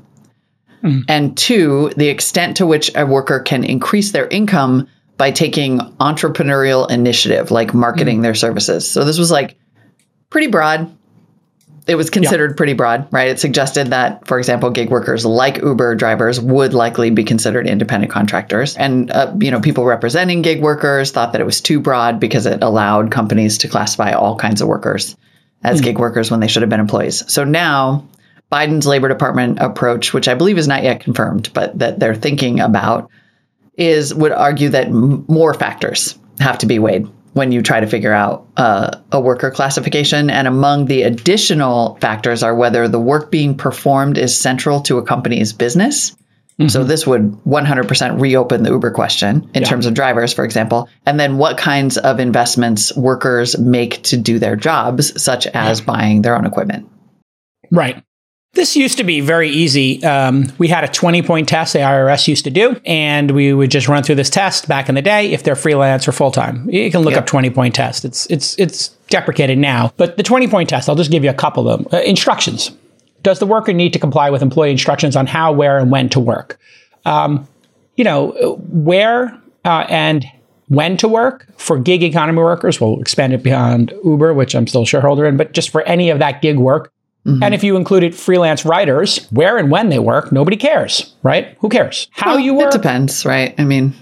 Mm. 0.83 1.03
And 1.07 1.37
two, 1.37 1.89
the 1.95 2.09
extent 2.09 2.57
to 2.57 2.65
which 2.65 2.91
a 2.95 3.05
worker 3.05 3.39
can 3.39 3.63
increase 3.63 4.11
their 4.11 4.27
income 4.27 4.89
by 5.15 5.31
taking 5.31 5.79
entrepreneurial 6.01 6.91
initiative, 6.91 7.49
like 7.49 7.73
marketing 7.73 8.19
mm. 8.19 8.23
their 8.23 8.35
services. 8.35 8.89
So 8.89 9.05
this 9.05 9.17
was 9.17 9.31
like 9.31 9.57
pretty 10.29 10.47
broad, 10.47 10.93
it 11.85 11.95
was 11.95 12.09
considered 12.09 12.51
yeah. 12.51 12.55
pretty 12.55 12.73
broad, 12.73 13.07
right? 13.11 13.27
It 13.27 13.39
suggested 13.39 13.87
that, 13.87 14.25
for 14.25 14.37
example, 14.37 14.69
gig 14.69 14.89
workers 14.89 15.25
like 15.25 15.57
Uber 15.57 15.95
drivers 15.95 16.39
would 16.39 16.73
likely 16.73 17.09
be 17.09 17.23
considered 17.23 17.67
independent 17.67 18.11
contractors. 18.11 18.77
And, 18.77 19.11
uh, 19.11 19.33
you 19.39 19.51
know, 19.51 19.59
people 19.59 19.83
representing 19.83 20.41
gig 20.41 20.61
workers 20.61 21.11
thought 21.11 21.33
that 21.33 21.41
it 21.41 21.45
was 21.45 21.59
too 21.59 21.81
broad 21.81 22.19
because 22.19 22.45
it 22.45 22.63
allowed 22.63 23.11
companies 23.11 23.57
to 23.59 23.67
classify 23.67 24.13
all 24.13 24.37
kinds 24.37 24.61
of 24.61 24.67
workers 24.69 25.17
as 25.63 25.81
mm. 25.81 25.83
gig 25.83 25.99
workers 25.99 26.31
when 26.31 26.39
they 26.39 26.47
should 26.47 26.61
have 26.61 26.69
been 26.69 26.79
employees. 26.79 27.29
So 27.31 27.43
now 27.43 28.07
Biden's 28.49 28.87
Labor 28.87 29.09
Department 29.09 29.59
approach, 29.59 30.13
which 30.13 30.29
I 30.29 30.35
believe 30.35 30.57
is 30.57 30.67
not 30.67 30.83
yet 30.83 31.01
confirmed, 31.01 31.51
but 31.53 31.77
that 31.79 31.99
they're 31.99 32.15
thinking 32.15 32.61
about, 32.61 33.09
is 33.75 34.13
would 34.13 34.31
argue 34.31 34.69
that 34.69 34.87
m- 34.87 35.25
more 35.27 35.53
factors 35.53 36.17
have 36.39 36.59
to 36.59 36.65
be 36.65 36.79
weighed 36.79 37.09
when 37.33 37.51
you 37.51 37.61
try 37.61 37.79
to 37.79 37.87
figure 37.87 38.13
out 38.13 38.47
uh, 38.57 38.97
a 39.11 39.19
worker 39.19 39.51
classification. 39.51 40.29
And 40.29 40.47
among 40.47 40.85
the 40.85 41.03
additional 41.03 41.97
factors 41.99 42.43
are 42.43 42.55
whether 42.55 42.87
the 42.87 42.99
work 42.99 43.31
being 43.31 43.57
performed 43.57 44.17
is 44.17 44.39
central 44.39 44.81
to 44.81 44.97
a 44.97 45.03
company's 45.03 45.51
business. 45.51 46.15
Mm-hmm. 46.59 46.67
So 46.67 46.83
this 46.83 47.07
would 47.07 47.31
100% 47.47 48.21
reopen 48.21 48.61
the 48.61 48.69
Uber 48.69 48.91
question 48.91 49.49
in 49.55 49.63
yeah. 49.63 49.67
terms 49.67 49.87
of 49.87 49.95
drivers, 49.95 50.33
for 50.33 50.45
example. 50.45 50.87
And 51.05 51.19
then 51.19 51.37
what 51.37 51.57
kinds 51.57 51.97
of 51.97 52.19
investments 52.19 52.95
workers 52.95 53.57
make 53.57 54.03
to 54.03 54.17
do 54.17 54.37
their 54.37 54.55
jobs, 54.55 55.19
such 55.21 55.47
as 55.47 55.81
buying 55.81 56.21
their 56.21 56.37
own 56.37 56.45
equipment. 56.45 56.87
Right. 57.71 58.03
This 58.53 58.75
used 58.75 58.99
to 58.99 59.03
be 59.03 59.19
very 59.19 59.49
easy. 59.49 60.03
Um, 60.03 60.45
we 60.59 60.67
had 60.67 60.83
a 60.83 60.87
20 60.87 61.23
point 61.23 61.49
test 61.49 61.73
the 61.73 61.79
IRS 61.79 62.27
used 62.27 62.43
to 62.43 62.51
do, 62.51 62.79
and 62.85 63.31
we 63.31 63.51
would 63.51 63.71
just 63.71 63.87
run 63.87 64.03
through 64.03 64.15
this 64.15 64.29
test 64.29 64.67
back 64.67 64.89
in 64.89 64.95
the 64.95 65.01
day 65.01 65.31
if 65.33 65.41
they're 65.41 65.55
freelance 65.55 66.07
or 66.07 66.11
full 66.11 66.29
time. 66.29 66.69
You 66.69 66.91
can 66.91 67.01
look 67.01 67.13
yep. 67.13 67.23
up 67.23 67.25
20 67.25 67.49
point 67.49 67.73
test. 67.73 68.05
It's, 68.05 68.27
it's, 68.27 68.57
it's 68.59 68.89
deprecated 69.09 69.57
now. 69.57 69.91
But 69.97 70.17
the 70.17 70.23
20 70.23 70.47
point 70.49 70.69
test, 70.69 70.87
I'll 70.87 70.95
just 70.95 71.09
give 71.09 71.23
you 71.23 71.31
a 71.31 71.35
couple 71.35 71.67
of 71.67 71.79
them. 71.79 71.87
Uh, 71.91 72.03
instructions. 72.03 72.71
Does 73.23 73.39
the 73.39 73.47
worker 73.47 73.73
need 73.73 73.91
to 73.93 73.99
comply 73.99 74.29
with 74.29 74.43
employee 74.43 74.71
instructions 74.71 75.15
on 75.15 75.25
how, 75.25 75.51
where, 75.51 75.79
and 75.79 75.89
when 75.89 76.09
to 76.09 76.19
work? 76.19 76.59
Um, 77.05 77.47
you 77.95 78.03
know, 78.03 78.57
where 78.69 79.35
uh, 79.65 79.85
and 79.89 80.25
when 80.67 80.97
to 80.97 81.07
work 81.07 81.47
for 81.57 81.79
gig 81.79 82.03
economy 82.03 82.39
workers. 82.39 82.79
We'll 82.79 82.99
expand 82.99 83.33
it 83.33 83.41
beyond 83.41 83.93
Uber, 84.03 84.33
which 84.33 84.55
I'm 84.55 84.67
still 84.67 84.83
a 84.83 84.85
shareholder 84.85 85.25
in, 85.25 85.37
but 85.37 85.53
just 85.53 85.69
for 85.69 85.81
any 85.83 86.09
of 86.09 86.19
that 86.19 86.41
gig 86.41 86.57
work, 86.57 86.91
Mm-hmm. 87.25 87.41
And 87.41 87.53
if 87.53 87.63
you 87.63 87.77
included 87.77 88.13
freelance 88.13 88.65
writers, 88.65 89.25
where 89.31 89.57
and 89.57 89.71
when 89.71 89.89
they 89.89 89.99
work, 89.99 90.31
nobody 90.31 90.57
cares, 90.57 91.15
right? 91.23 91.57
Who 91.59 91.69
cares? 91.69 92.07
How 92.11 92.31
well, 92.31 92.39
you 92.39 92.53
work? 92.53 92.73
It 92.73 92.77
depends, 92.77 93.25
right? 93.25 93.55
I 93.57 93.63
mean, 93.63 93.93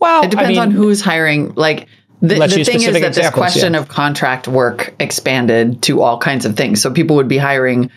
well, 0.00 0.24
it 0.24 0.30
depends 0.30 0.58
I 0.58 0.64
mean, 0.64 0.70
on 0.70 0.70
who's 0.72 1.00
hiring. 1.00 1.54
Like, 1.54 1.88
the, 2.20 2.34
the 2.34 2.64
thing 2.64 2.82
is 2.82 3.00
that 3.00 3.14
this 3.14 3.30
question 3.30 3.74
yeah. 3.74 3.80
of 3.80 3.88
contract 3.88 4.48
work 4.48 4.94
expanded 4.98 5.82
to 5.82 6.02
all 6.02 6.18
kinds 6.18 6.44
of 6.44 6.56
things. 6.56 6.80
So 6.80 6.92
people 6.92 7.16
would 7.16 7.28
be 7.28 7.38
hiring 7.38 7.90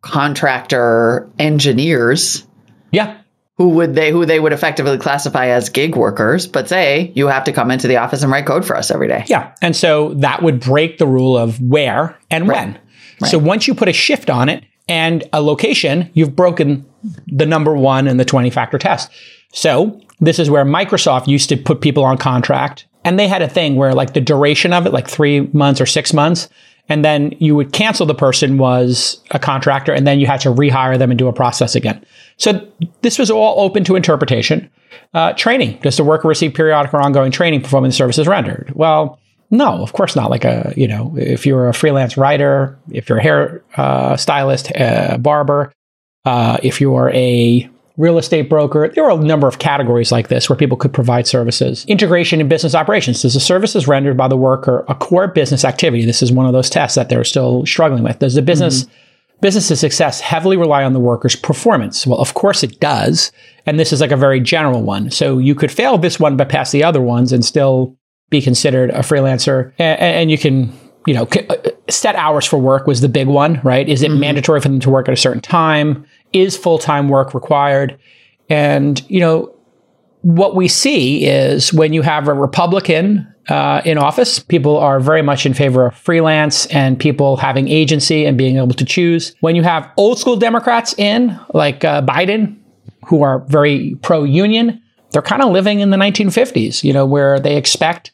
contractor 0.00 1.28
engineers. 1.38 2.46
Yeah. 2.92 3.18
Who 3.56 3.70
would 3.70 3.94
they 3.94 4.10
who 4.10 4.26
they 4.26 4.38
would 4.38 4.52
effectively 4.52 4.98
classify 4.98 5.46
as 5.46 5.70
gig 5.70 5.96
workers, 5.96 6.46
but 6.46 6.68
say 6.68 7.12
you 7.14 7.28
have 7.28 7.44
to 7.44 7.52
come 7.52 7.70
into 7.70 7.88
the 7.88 7.96
office 7.96 8.22
and 8.22 8.30
write 8.30 8.46
code 8.46 8.66
for 8.66 8.76
us 8.76 8.90
every 8.90 9.08
day. 9.08 9.24
Yeah. 9.28 9.54
And 9.62 9.74
so 9.74 10.14
that 10.14 10.42
would 10.42 10.60
break 10.60 10.98
the 10.98 11.06
rule 11.06 11.38
of 11.38 11.60
where 11.60 12.18
and 12.30 12.48
right. 12.48 12.66
when. 12.66 12.80
Right. 13.20 13.30
So 13.30 13.38
once 13.38 13.66
you 13.66 13.74
put 13.74 13.88
a 13.88 13.92
shift 13.92 14.30
on 14.30 14.48
it 14.48 14.64
and 14.88 15.24
a 15.32 15.40
location, 15.40 16.10
you've 16.14 16.36
broken 16.36 16.84
the 17.26 17.46
number 17.46 17.74
one 17.74 18.06
and 18.06 18.18
the 18.18 18.24
20 18.24 18.50
factor 18.50 18.78
test. 18.78 19.10
So 19.52 20.00
this 20.20 20.38
is 20.38 20.50
where 20.50 20.64
Microsoft 20.64 21.26
used 21.26 21.48
to 21.50 21.56
put 21.56 21.80
people 21.80 22.04
on 22.04 22.18
contract 22.18 22.86
and 23.04 23.18
they 23.18 23.28
had 23.28 23.42
a 23.42 23.48
thing 23.48 23.76
where 23.76 23.94
like 23.94 24.14
the 24.14 24.20
duration 24.20 24.72
of 24.72 24.86
it, 24.86 24.92
like 24.92 25.08
three 25.08 25.40
months 25.52 25.80
or 25.80 25.86
six 25.86 26.12
months, 26.12 26.48
and 26.88 27.04
then 27.04 27.34
you 27.38 27.54
would 27.54 27.72
cancel 27.72 28.06
the 28.06 28.14
person 28.14 28.58
was 28.58 29.22
a 29.30 29.38
contractor 29.38 29.92
and 29.92 30.06
then 30.06 30.18
you 30.18 30.26
had 30.26 30.40
to 30.40 30.50
rehire 30.50 30.98
them 30.98 31.10
and 31.10 31.18
do 31.18 31.28
a 31.28 31.32
process 31.32 31.74
again. 31.74 32.04
So 32.36 32.66
this 33.02 33.18
was 33.18 33.30
all 33.30 33.60
open 33.60 33.84
to 33.84 33.96
interpretation. 33.96 34.70
Uh, 35.12 35.32
training. 35.34 35.78
Does 35.80 35.96
the 35.96 36.04
worker 36.04 36.28
receive 36.28 36.54
periodic 36.54 36.92
or 36.92 37.00
ongoing 37.00 37.30
training 37.30 37.62
performing 37.62 37.90
the 37.90 37.96
services 37.96 38.26
rendered? 38.26 38.72
Well, 38.74 39.18
no, 39.50 39.82
of 39.82 39.92
course 39.92 40.16
not. 40.16 40.30
Like 40.30 40.44
a, 40.44 40.72
you 40.76 40.88
know, 40.88 41.14
if 41.16 41.46
you're 41.46 41.68
a 41.68 41.74
freelance 41.74 42.16
writer, 42.16 42.78
if 42.90 43.08
you're 43.08 43.18
a 43.18 43.22
hair 43.22 43.62
uh, 43.76 44.16
stylist, 44.16 44.74
uh, 44.76 45.18
barber, 45.18 45.72
uh, 46.24 46.58
if 46.62 46.80
you're 46.80 47.10
a 47.10 47.68
real 47.96 48.18
estate 48.18 48.48
broker, 48.48 48.88
there 48.88 49.04
are 49.04 49.18
a 49.18 49.22
number 49.22 49.46
of 49.46 49.58
categories 49.58 50.10
like 50.10 50.28
this 50.28 50.48
where 50.48 50.56
people 50.56 50.76
could 50.76 50.92
provide 50.92 51.26
services. 51.26 51.84
Integration 51.86 52.40
in 52.40 52.48
business 52.48 52.74
operations. 52.74 53.22
Does 53.22 53.34
the 53.34 53.40
services 53.40 53.86
rendered 53.86 54.16
by 54.16 54.28
the 54.28 54.36
worker 54.36 54.84
a 54.88 54.94
core 54.94 55.28
business 55.28 55.64
activity? 55.64 56.04
This 56.04 56.22
is 56.22 56.32
one 56.32 56.46
of 56.46 56.52
those 56.52 56.70
tests 56.70 56.96
that 56.96 57.08
they're 57.08 57.24
still 57.24 57.64
struggling 57.66 58.02
with. 58.02 58.18
Does 58.18 58.34
the 58.34 58.42
business 58.42 58.84
mm-hmm. 58.84 59.40
business's 59.40 59.78
success 59.78 60.20
heavily 60.20 60.56
rely 60.56 60.82
on 60.82 60.92
the 60.92 61.00
worker's 61.00 61.36
performance? 61.36 62.06
Well, 62.06 62.18
of 62.18 62.34
course 62.34 62.64
it 62.64 62.80
does. 62.80 63.30
And 63.66 63.78
this 63.78 63.92
is 63.92 64.00
like 64.00 64.10
a 64.10 64.16
very 64.16 64.40
general 64.40 64.82
one. 64.82 65.10
So 65.10 65.38
you 65.38 65.54
could 65.54 65.70
fail 65.70 65.96
this 65.96 66.18
one, 66.18 66.36
but 66.36 66.48
pass 66.48 66.72
the 66.72 66.82
other 66.82 67.00
ones 67.00 67.32
and 67.32 67.44
still 67.44 67.96
be 68.30 68.40
considered 68.40 68.90
a 68.90 69.00
freelancer. 69.00 69.72
And, 69.78 70.00
and 70.00 70.30
you 70.30 70.38
can, 70.38 70.72
you 71.06 71.14
know, 71.14 71.28
uh, 71.48 71.56
set 71.88 72.16
hours 72.16 72.44
for 72.46 72.58
work 72.58 72.86
was 72.86 73.00
the 73.00 73.08
big 73.08 73.28
one, 73.28 73.60
right? 73.62 73.88
Is 73.88 74.02
it 74.02 74.10
mm-hmm. 74.10 74.20
mandatory 74.20 74.60
for 74.60 74.68
them 74.68 74.80
to 74.80 74.90
work 74.90 75.08
at 75.08 75.14
a 75.14 75.16
certain 75.16 75.42
time? 75.42 76.04
Is 76.32 76.56
full 76.56 76.78
time 76.78 77.08
work 77.08 77.34
required? 77.34 77.98
And, 78.48 79.02
you 79.08 79.20
know, 79.20 79.54
what 80.22 80.56
we 80.56 80.68
see 80.68 81.26
is 81.26 81.72
when 81.72 81.92
you 81.92 82.02
have 82.02 82.28
a 82.28 82.34
Republican 82.34 83.30
uh, 83.48 83.82
in 83.84 83.98
office, 83.98 84.38
people 84.38 84.78
are 84.78 85.00
very 85.00 85.20
much 85.20 85.44
in 85.44 85.52
favor 85.52 85.86
of 85.86 85.94
freelance 85.94 86.66
and 86.66 86.98
people 86.98 87.36
having 87.36 87.68
agency 87.68 88.24
and 88.24 88.38
being 88.38 88.56
able 88.56 88.72
to 88.72 88.84
choose. 88.84 89.34
When 89.40 89.54
you 89.54 89.62
have 89.62 89.90
old 89.98 90.18
school 90.18 90.36
Democrats 90.36 90.94
in, 90.98 91.38
like 91.52 91.84
uh, 91.84 92.00
Biden, 92.00 92.58
who 93.06 93.22
are 93.22 93.40
very 93.48 93.96
pro 94.00 94.24
union, 94.24 94.80
they're 95.10 95.22
kind 95.22 95.42
of 95.42 95.52
living 95.52 95.80
in 95.80 95.90
the 95.90 95.96
1950s, 95.96 96.82
you 96.82 96.92
know, 96.92 97.04
where 97.04 97.38
they 97.38 97.56
expect, 97.56 98.12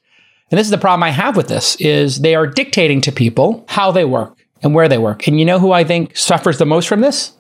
and 0.51 0.59
this 0.59 0.67
is 0.67 0.71
the 0.71 0.79
problem 0.79 1.03
I 1.03 1.11
have 1.11 1.37
with 1.37 1.49
this, 1.49 1.77
is 1.77 2.21
they 2.21 2.35
are 2.35 2.47
dictating 2.47 3.01
to 3.03 3.13
people 3.13 3.65
how 3.69 3.93
they 3.93 4.05
work 4.05 4.37
and 4.63 4.75
where 4.75 4.89
they 4.89 4.99
work. 4.99 5.27
And 5.27 5.39
you 5.39 5.45
know 5.45 5.59
who 5.59 5.73
I 5.73 5.85
think 5.85 6.17
suffers 6.17 6.59
the 6.59 6.67
most 6.67 6.89
from 6.89 7.01
this? 7.01 7.33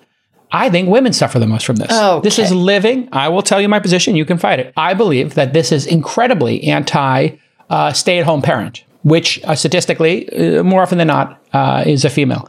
I 0.52 0.68
think 0.68 0.88
women 0.88 1.12
suffer 1.12 1.38
the 1.38 1.46
most 1.46 1.64
from 1.64 1.76
this. 1.76 1.92
Okay. 1.92 2.22
This 2.22 2.38
is 2.38 2.52
living. 2.52 3.08
I 3.12 3.28
will 3.28 3.42
tell 3.42 3.60
you 3.60 3.68
my 3.68 3.78
position. 3.78 4.16
You 4.16 4.24
can 4.24 4.38
fight 4.38 4.58
it. 4.58 4.72
I 4.76 4.94
believe 4.94 5.34
that 5.34 5.52
this 5.52 5.70
is 5.70 5.86
incredibly 5.86 6.64
anti 6.64 7.30
uh, 7.68 7.92
stay 7.92 8.18
at 8.18 8.26
home 8.26 8.42
parent, 8.42 8.84
which 9.04 9.42
uh, 9.44 9.54
statistically, 9.54 10.28
uh, 10.58 10.64
more 10.64 10.82
often 10.82 10.98
than 10.98 11.06
not, 11.06 11.40
uh, 11.52 11.84
is 11.86 12.04
a 12.04 12.10
female. 12.10 12.48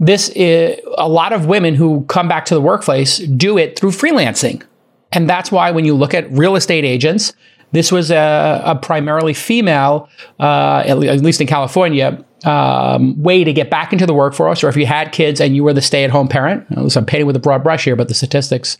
This 0.00 0.30
is 0.30 0.80
a 0.96 1.08
lot 1.08 1.32
of 1.32 1.46
women 1.46 1.74
who 1.74 2.04
come 2.06 2.28
back 2.28 2.46
to 2.46 2.54
the 2.54 2.60
workplace 2.60 3.18
do 3.18 3.58
it 3.58 3.78
through 3.78 3.90
freelancing. 3.90 4.62
And 5.12 5.28
that's 5.28 5.52
why 5.52 5.70
when 5.70 5.84
you 5.84 5.94
look 5.94 6.14
at 6.14 6.30
real 6.32 6.56
estate 6.56 6.84
agents, 6.84 7.32
this 7.74 7.90
was 7.92 8.10
a, 8.10 8.62
a 8.64 8.74
primarily 8.76 9.34
female, 9.34 10.08
uh, 10.38 10.82
at 10.86 10.98
least 10.98 11.40
in 11.40 11.46
California, 11.46 12.24
um, 12.44 13.20
way 13.22 13.44
to 13.44 13.52
get 13.52 13.70
back 13.70 13.92
into 13.92 14.06
the 14.06 14.14
workforce, 14.14 14.62
or 14.62 14.68
if 14.68 14.76
you 14.76 14.86
had 14.86 15.12
kids 15.12 15.40
and 15.40 15.56
you 15.56 15.64
were 15.64 15.72
the 15.72 15.82
stay-at-home 15.82 16.28
parent. 16.28 16.66
So 16.90 17.00
I'm 17.00 17.06
painting 17.06 17.26
with 17.26 17.36
a 17.36 17.40
broad 17.40 17.62
brush 17.62 17.84
here, 17.84 17.96
but 17.96 18.08
the 18.08 18.14
statistics 18.14 18.78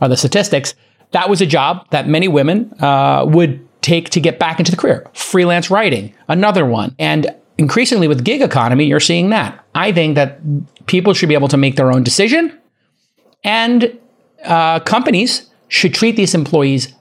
are 0.00 0.08
the 0.08 0.16
statistics. 0.16 0.74
That 1.12 1.30
was 1.30 1.40
a 1.40 1.46
job 1.46 1.88
that 1.90 2.08
many 2.08 2.28
women 2.28 2.74
uh, 2.80 3.24
would 3.26 3.66
take 3.82 4.10
to 4.10 4.20
get 4.20 4.38
back 4.38 4.58
into 4.58 4.70
the 4.70 4.76
career. 4.76 5.06
Freelance 5.12 5.70
writing, 5.70 6.12
another 6.28 6.66
one, 6.66 6.94
and 6.98 7.34
increasingly 7.56 8.08
with 8.08 8.24
gig 8.24 8.42
economy, 8.42 8.84
you're 8.84 8.98
seeing 9.00 9.30
that. 9.30 9.64
I 9.74 9.92
think 9.92 10.16
that 10.16 10.40
people 10.86 11.14
should 11.14 11.28
be 11.28 11.34
able 11.34 11.48
to 11.48 11.56
make 11.56 11.76
their 11.76 11.92
own 11.92 12.02
decision, 12.02 12.58
and 13.44 13.96
uh, 14.44 14.80
companies 14.80 15.50
should 15.68 15.94
treat 15.94 16.16
these 16.16 16.34
employees 16.34 16.92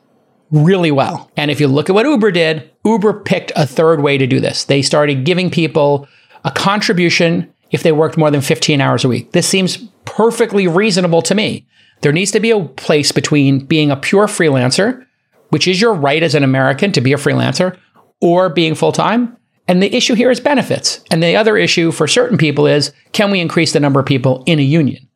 really 0.53 0.91
well. 0.91 1.29
And 1.35 1.51
if 1.51 1.59
you 1.59 1.67
look 1.67 1.89
at 1.89 1.93
what 1.93 2.05
Uber 2.05 2.31
did, 2.31 2.69
Uber 2.85 3.21
picked 3.21 3.51
a 3.55 3.67
third 3.67 4.01
way 4.01 4.17
to 4.17 4.27
do 4.27 4.39
this. 4.39 4.63
They 4.63 4.81
started 4.81 5.25
giving 5.25 5.49
people 5.49 6.07
a 6.45 6.51
contribution 6.51 7.51
if 7.71 7.83
they 7.83 7.91
worked 7.91 8.17
more 8.17 8.31
than 8.31 8.41
15 8.41 8.79
hours 8.79 9.03
a 9.03 9.09
week. 9.09 9.31
This 9.31 9.47
seems 9.47 9.77
perfectly 10.05 10.67
reasonable 10.67 11.23
to 11.23 11.35
me. 11.35 11.65
There 12.01 12.11
needs 12.11 12.31
to 12.31 12.39
be 12.39 12.51
a 12.51 12.63
place 12.63 13.11
between 13.11 13.65
being 13.65 13.89
a 13.89 13.95
pure 13.95 14.27
freelancer, 14.27 15.05
which 15.49 15.67
is 15.67 15.81
your 15.81 15.93
right 15.93 16.21
as 16.21 16.35
an 16.35 16.43
American 16.43 16.91
to 16.91 17.01
be 17.01 17.13
a 17.13 17.17
freelancer, 17.17 17.77
or 18.21 18.49
being 18.49 18.75
full 18.75 18.91
time. 18.91 19.35
And 19.67 19.81
the 19.81 19.95
issue 19.95 20.13
here 20.13 20.29
is 20.29 20.39
benefits. 20.39 21.03
And 21.09 21.23
the 21.23 21.35
other 21.35 21.57
issue 21.57 21.91
for 21.91 22.07
certain 22.07 22.37
people 22.37 22.67
is 22.67 22.93
can 23.11 23.31
we 23.31 23.39
increase 23.39 23.73
the 23.73 23.79
number 23.79 23.99
of 23.99 24.05
people 24.05 24.43
in 24.45 24.59
a 24.59 24.63
union? 24.63 25.07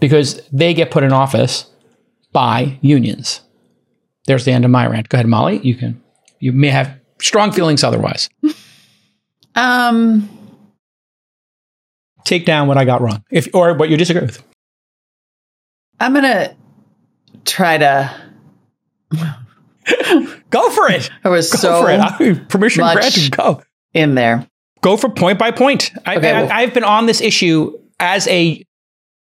Because 0.00 0.40
they 0.50 0.74
get 0.74 0.90
put 0.90 1.04
in 1.04 1.12
office 1.12 1.70
by 2.32 2.78
unions. 2.80 3.42
There's 4.30 4.44
the 4.44 4.52
end 4.52 4.64
of 4.64 4.70
my 4.70 4.86
rant. 4.86 5.08
Go 5.08 5.16
ahead, 5.16 5.26
Molly. 5.26 5.58
You 5.58 5.74
can. 5.74 6.00
You 6.38 6.52
may 6.52 6.68
have 6.68 6.96
strong 7.20 7.50
feelings 7.50 7.82
otherwise. 7.82 8.30
um, 9.56 10.28
take 12.24 12.46
down 12.46 12.68
what 12.68 12.78
I 12.78 12.84
got 12.84 13.00
wrong, 13.00 13.24
if 13.32 13.48
or 13.52 13.74
what 13.74 13.88
you 13.88 13.96
disagree 13.96 14.22
with. 14.22 14.40
I'm 15.98 16.14
gonna 16.14 16.54
try 17.44 17.78
to 17.78 18.14
go 20.50 20.70
for 20.70 20.88
it. 20.88 21.10
I 21.24 21.28
was 21.28 21.50
go 21.50 21.58
so 21.58 21.82
for 21.82 21.90
it. 21.90 21.98
I, 21.98 22.34
permission 22.48 22.84
granted. 22.84 23.36
Go 23.36 23.64
in 23.94 24.14
there. 24.14 24.46
Go 24.80 24.96
for 24.96 25.08
point 25.08 25.40
by 25.40 25.50
point. 25.50 25.90
I, 26.06 26.18
okay, 26.18 26.30
I, 26.30 26.42
well, 26.42 26.52
I've 26.52 26.72
been 26.72 26.84
on 26.84 27.06
this 27.06 27.20
issue 27.20 27.76
as 27.98 28.28
a 28.28 28.64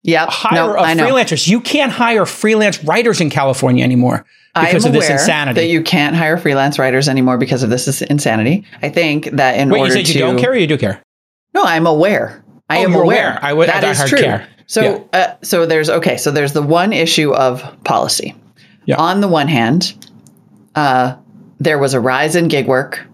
yep, 0.03 0.27
hire 0.27 0.73
no, 0.73 0.75
of 0.75 0.85
freelancers. 0.85 1.47
You 1.47 1.61
can't 1.61 1.93
hire 1.93 2.25
freelance 2.25 2.83
writers 2.83 3.21
in 3.21 3.29
California 3.29 3.85
anymore 3.85 4.25
because 4.53 4.85
of 4.85 4.93
this 4.93 5.09
insanity. 5.09 5.61
That 5.61 5.67
you 5.67 5.81
can't 5.81 6.15
hire 6.15 6.37
freelance 6.37 6.77
writers 6.77 7.07
anymore 7.07 7.37
because 7.37 7.63
of 7.63 7.69
this 7.69 8.01
insanity. 8.01 8.65
I 8.81 8.89
think 8.89 9.25
that 9.31 9.57
in 9.57 9.69
Wait, 9.69 9.79
order 9.79 9.97
you 9.97 10.05
said 10.05 10.13
to, 10.13 10.19
you 10.19 10.25
don't 10.25 10.37
care 10.37 10.51
or 10.51 10.55
you 10.55 10.67
do 10.67 10.77
care? 10.77 11.01
No, 11.53 11.63
I'm 11.63 11.87
aware. 11.87 12.43
I 12.69 12.79
oh, 12.79 12.83
am 12.83 12.93
aware. 12.93 13.03
aware. 13.03 13.39
I 13.41 13.53
would 13.53 13.69
that 13.69 13.83
is 13.83 14.09
true. 14.09 14.19
Care. 14.19 14.47
So, 14.67 14.81
yeah. 15.13 15.19
uh, 15.19 15.35
so 15.41 15.65
there's 15.65 15.89
okay. 15.89 16.17
So 16.17 16.31
there's 16.31 16.53
the 16.53 16.61
one 16.61 16.93
issue 16.93 17.33
of 17.33 17.63
policy. 17.83 18.35
Yeah. 18.85 18.95
On 18.97 19.21
the 19.21 19.27
one 19.27 19.47
hand, 19.47 19.93
uh, 20.75 21.15
there 21.59 21.77
was 21.77 21.93
a 21.93 21.99
rise 21.99 22.35
in 22.35 22.47
gig 22.47 22.67
work. 22.67 23.05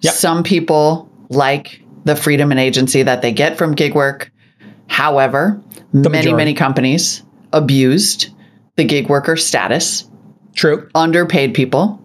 Yep. 0.00 0.14
Some 0.14 0.42
people 0.42 1.10
like 1.28 1.82
the 2.04 2.16
freedom 2.16 2.50
and 2.50 2.60
agency 2.60 3.02
that 3.02 3.22
they 3.22 3.32
get 3.32 3.56
from 3.56 3.74
gig 3.74 3.94
work. 3.94 4.30
However, 4.88 5.60
the 5.92 6.10
many 6.10 6.26
majority. 6.26 6.32
many 6.32 6.54
companies 6.54 7.22
abused 7.52 8.28
the 8.76 8.84
gig 8.84 9.08
worker 9.08 9.36
status 9.36 10.08
True. 10.54 10.88
Underpaid 10.94 11.54
people, 11.54 12.00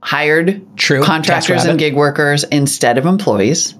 hired 0.00 0.64
True. 0.76 1.02
contractors 1.02 1.64
and 1.64 1.78
gig 1.78 1.94
workers 1.94 2.44
instead 2.44 2.98
of 2.98 3.06
employees. 3.06 3.74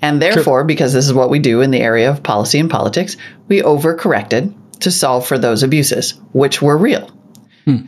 And 0.00 0.20
therefore, 0.20 0.60
True. 0.60 0.66
because 0.66 0.92
this 0.92 1.06
is 1.06 1.14
what 1.14 1.30
we 1.30 1.38
do 1.38 1.60
in 1.60 1.70
the 1.70 1.80
area 1.80 2.10
of 2.10 2.22
policy 2.22 2.58
and 2.58 2.68
politics, 2.68 3.16
we 3.48 3.62
overcorrected 3.62 4.52
to 4.80 4.90
solve 4.90 5.26
for 5.26 5.38
those 5.38 5.62
abuses, 5.62 6.14
which 6.32 6.60
were 6.60 6.76
real. 6.76 7.08
Hmm. 7.64 7.86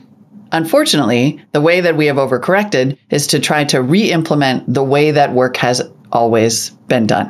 Unfortunately, 0.52 1.42
the 1.52 1.60
way 1.60 1.80
that 1.80 1.96
we 1.96 2.06
have 2.06 2.16
overcorrected 2.16 2.96
is 3.10 3.26
to 3.28 3.40
try 3.40 3.64
to 3.64 3.82
re 3.82 4.12
implement 4.12 4.72
the 4.72 4.84
way 4.84 5.10
that 5.10 5.32
work 5.32 5.56
has 5.56 5.82
always 6.12 6.70
been 6.88 7.06
done. 7.06 7.26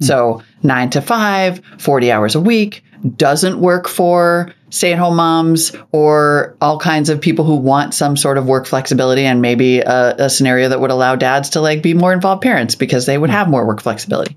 Hmm. 0.00 0.04
So, 0.04 0.42
nine 0.62 0.90
to 0.90 1.00
five, 1.00 1.62
40 1.78 2.10
hours 2.10 2.34
a 2.34 2.40
week 2.40 2.82
doesn't 3.16 3.60
work 3.60 3.86
for 3.86 4.52
stay 4.70 4.92
at 4.92 4.98
home 4.98 5.16
moms 5.16 5.72
or 5.92 6.56
all 6.60 6.78
kinds 6.78 7.08
of 7.08 7.20
people 7.20 7.44
who 7.44 7.56
want 7.56 7.94
some 7.94 8.16
sort 8.16 8.38
of 8.38 8.46
work 8.46 8.66
flexibility 8.66 9.24
and 9.24 9.40
maybe 9.40 9.80
a, 9.80 10.14
a, 10.16 10.30
scenario 10.30 10.68
that 10.68 10.80
would 10.80 10.90
allow 10.90 11.14
dads 11.14 11.50
to 11.50 11.60
like 11.60 11.82
be 11.82 11.94
more 11.94 12.12
involved 12.12 12.42
parents 12.42 12.74
because 12.74 13.06
they 13.06 13.16
would 13.16 13.30
have 13.30 13.48
more 13.48 13.66
work 13.66 13.80
flexibility. 13.80 14.36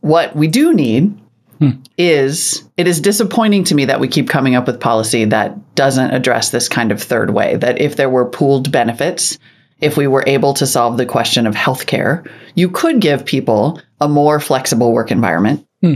What 0.00 0.34
we 0.34 0.48
do 0.48 0.72
need 0.72 1.18
hmm. 1.58 1.70
is 1.98 2.64
it 2.76 2.86
is 2.86 3.00
disappointing 3.00 3.64
to 3.64 3.74
me 3.74 3.84
that 3.84 4.00
we 4.00 4.08
keep 4.08 4.28
coming 4.28 4.54
up 4.54 4.66
with 4.66 4.80
policy 4.80 5.24
that 5.26 5.74
doesn't 5.74 6.12
address 6.12 6.50
this 6.50 6.68
kind 6.68 6.90
of 6.90 7.02
third 7.02 7.30
way 7.30 7.56
that 7.56 7.80
if 7.80 7.96
there 7.96 8.10
were 8.10 8.28
pooled 8.28 8.72
benefits 8.72 9.38
if 9.80 9.96
we 9.96 10.06
were 10.06 10.24
able 10.26 10.54
to 10.54 10.66
solve 10.66 10.96
the 10.96 11.04
question 11.04 11.46
of 11.46 11.54
healthcare, 11.54 12.26
you 12.54 12.70
could 12.70 13.00
give 13.00 13.26
people 13.26 13.80
a 14.00 14.08
more 14.08 14.40
flexible 14.40 14.92
work 14.92 15.10
environment 15.10 15.66
hmm. 15.82 15.94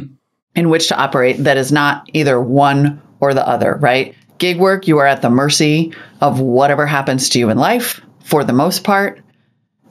in 0.55 0.68
which 0.68 0.88
to 0.88 0.98
operate 0.98 1.38
that 1.38 1.57
is 1.57 1.72
not 1.72 2.09
either 2.12 2.40
one 2.40 3.00
or 3.20 3.35
the 3.35 3.46
other, 3.46 3.76
right? 3.80 4.14
Gig 4.38 4.59
work, 4.59 4.88
you 4.88 4.98
are 4.98 5.06
at 5.06 5.22
the 5.22 5.30
mercy 5.30 5.92
of 6.20 6.40
whatever 6.40 6.87
happens 6.87 7.28
to 7.30 7.38
you 7.38 7.50
in 7.50 7.59
life 7.59 8.00
for 8.24 8.44
the 8.44 8.52
most 8.52 8.85
part, 8.85 9.20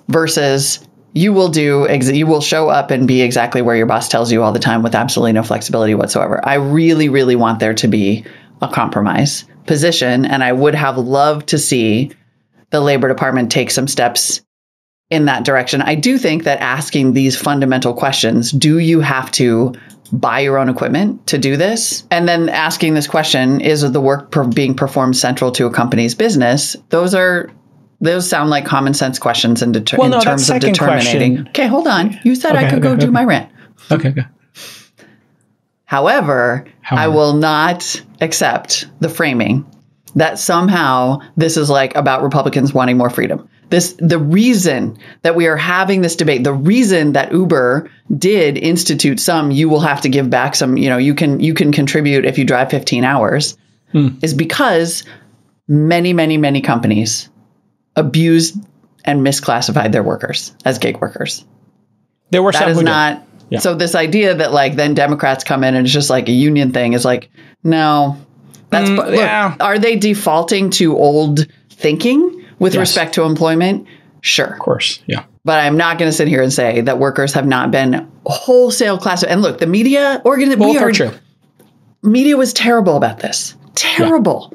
versus 0.07 0.79
you 1.13 1.33
will 1.33 1.49
do, 1.49 1.87
you 1.89 2.27
will 2.27 2.41
show 2.41 2.69
up 2.69 2.91
and 2.91 3.07
be 3.07 3.21
exactly 3.21 3.61
where 3.61 3.75
your 3.75 3.85
boss 3.85 4.09
tells 4.09 4.31
you 4.31 4.43
all 4.43 4.51
the 4.51 4.59
time 4.59 4.83
with 4.83 4.95
absolutely 4.95 5.33
no 5.33 5.43
flexibility 5.43 5.93
whatsoever. 5.95 6.39
I 6.47 6.55
really, 6.55 7.09
really 7.09 7.35
want 7.35 7.59
there 7.59 7.73
to 7.73 7.87
be 7.87 8.25
a 8.61 8.67
compromise 8.67 9.45
position. 9.65 10.25
And 10.25 10.43
I 10.43 10.51
would 10.51 10.75
have 10.75 10.97
loved 10.97 11.47
to 11.49 11.57
see 11.57 12.11
the 12.71 12.81
Labor 12.81 13.07
Department 13.07 13.51
take 13.51 13.71
some 13.71 13.87
steps 13.87 14.41
in 15.09 15.25
that 15.25 15.43
direction. 15.43 15.81
I 15.81 15.95
do 15.95 16.17
think 16.17 16.43
that 16.43 16.59
asking 16.59 17.13
these 17.13 17.35
fundamental 17.35 17.93
questions 17.93 18.51
do 18.51 18.77
you 18.77 18.99
have 18.99 19.31
to 19.33 19.73
buy 20.11 20.39
your 20.39 20.57
own 20.57 20.69
equipment 20.69 21.27
to 21.27 21.37
do 21.37 21.57
this? 21.57 22.03
And 22.11 22.27
then 22.27 22.49
asking 22.49 22.93
this 22.93 23.07
question 23.07 23.61
is 23.61 23.89
the 23.89 24.01
work 24.01 24.31
per- 24.31 24.45
being 24.45 24.75
performed 24.75 25.17
central 25.17 25.51
to 25.53 25.65
a 25.65 25.71
company's 25.71 26.15
business? 26.15 26.75
Those 26.89 27.13
are 27.13 27.49
those 28.01 28.29
sound 28.29 28.49
like 28.49 28.65
common 28.65 28.93
sense 28.93 29.19
questions 29.19 29.61
in, 29.61 29.73
deter- 29.73 29.97
well, 29.97 30.09
no, 30.09 30.17
in 30.17 30.23
terms 30.23 30.49
of 30.49 30.59
determining. 30.59 31.35
Question. 31.35 31.47
Okay, 31.49 31.67
hold 31.67 31.87
on. 31.87 32.17
You 32.23 32.35
said 32.35 32.55
okay, 32.55 32.65
I 32.65 32.69
could 32.69 32.79
okay, 32.79 32.87
go 32.87 32.91
okay. 32.93 33.05
do 33.05 33.11
my 33.11 33.23
rant. 33.23 33.51
Okay, 33.91 34.09
okay. 34.09 34.25
However, 35.85 36.65
However, 36.81 37.03
I 37.03 37.07
will 37.07 37.33
not 37.33 38.01
accept 38.21 38.87
the 38.99 39.09
framing 39.09 39.65
that 40.15 40.39
somehow 40.39 41.19
this 41.35 41.57
is 41.57 41.69
like 41.69 41.95
about 41.95 42.23
Republicans 42.23 42.73
wanting 42.73 42.97
more 42.97 43.09
freedom. 43.09 43.49
This 43.69 43.93
the 43.99 44.17
reason 44.17 44.97
that 45.21 45.35
we 45.35 45.45
are 45.47 45.55
having 45.57 46.01
this 46.01 46.15
debate, 46.15 46.43
the 46.43 46.53
reason 46.53 47.13
that 47.13 47.31
Uber 47.31 47.89
did 48.17 48.57
institute 48.57 49.19
some 49.19 49.51
you 49.51 49.69
will 49.69 49.79
have 49.79 50.01
to 50.01 50.09
give 50.09 50.29
back 50.29 50.55
some, 50.55 50.75
you 50.77 50.89
know, 50.89 50.97
you 50.97 51.13
can 51.13 51.39
you 51.39 51.53
can 51.53 51.71
contribute 51.71 52.25
if 52.25 52.37
you 52.37 52.45
drive 52.45 52.69
15 52.71 53.03
hours 53.03 53.57
is 54.21 54.33
because 54.35 55.03
many 55.67 56.13
many 56.13 56.37
many 56.37 56.61
companies 56.61 57.29
abused 57.95 58.55
and 59.05 59.25
misclassified 59.25 59.91
their 59.91 60.03
workers 60.03 60.53
as 60.65 60.77
gig 60.77 60.99
workers. 61.01 61.45
There 62.31 62.43
were 62.43 62.51
That 62.51 62.59
some 62.59 62.69
is 62.69 62.81
not 62.81 63.23
Yeah. 63.49 63.59
so 63.59 63.73
this 63.75 63.95
idea 63.95 64.35
that 64.35 64.51
like 64.53 64.75
then 64.75 64.93
Democrats 64.93 65.43
come 65.43 65.63
in 65.63 65.75
and 65.75 65.85
it's 65.85 65.93
just 65.93 66.09
like 66.09 66.27
a 66.29 66.31
union 66.31 66.71
thing 66.71 66.93
is 66.93 67.03
like 67.05 67.29
no. 67.63 68.17
That's 68.69 68.89
Mm, 68.89 68.97
look, 68.97 69.15
yeah. 69.15 69.55
are 69.59 69.79
they 69.79 69.95
defaulting 69.95 70.69
to 70.71 70.95
old 70.95 71.47
thinking 71.71 72.38
with 72.59 72.73
Yes. 72.73 72.79
respect 72.81 73.15
to 73.15 73.23
employment? 73.23 73.87
Sure. 74.21 74.47
Of 74.47 74.59
course, 74.59 74.99
yeah. 75.07 75.23
But 75.45 75.59
I'm 75.63 75.77
not 75.77 75.97
going 75.97 76.09
to 76.11 76.15
sit 76.15 76.27
here 76.27 76.41
and 76.43 76.51
say 76.51 76.81
that 76.81 76.99
workers 76.99 77.33
have 77.33 77.47
not 77.47 77.71
been 77.71 78.07
wholesale 78.25 78.97
class. 78.97 79.23
And 79.23 79.41
look, 79.41 79.59
the 79.59 79.65
media 79.67 80.21
organ, 80.25 80.49
Both 80.49 80.59
we 80.71 80.77
are 80.77 80.89
are, 80.89 80.91
true. 80.91 81.11
media 82.03 82.35
was 82.37 82.53
terrible 82.53 82.97
about 82.97 83.19
this. 83.19 83.55
Terrible. 83.75 84.53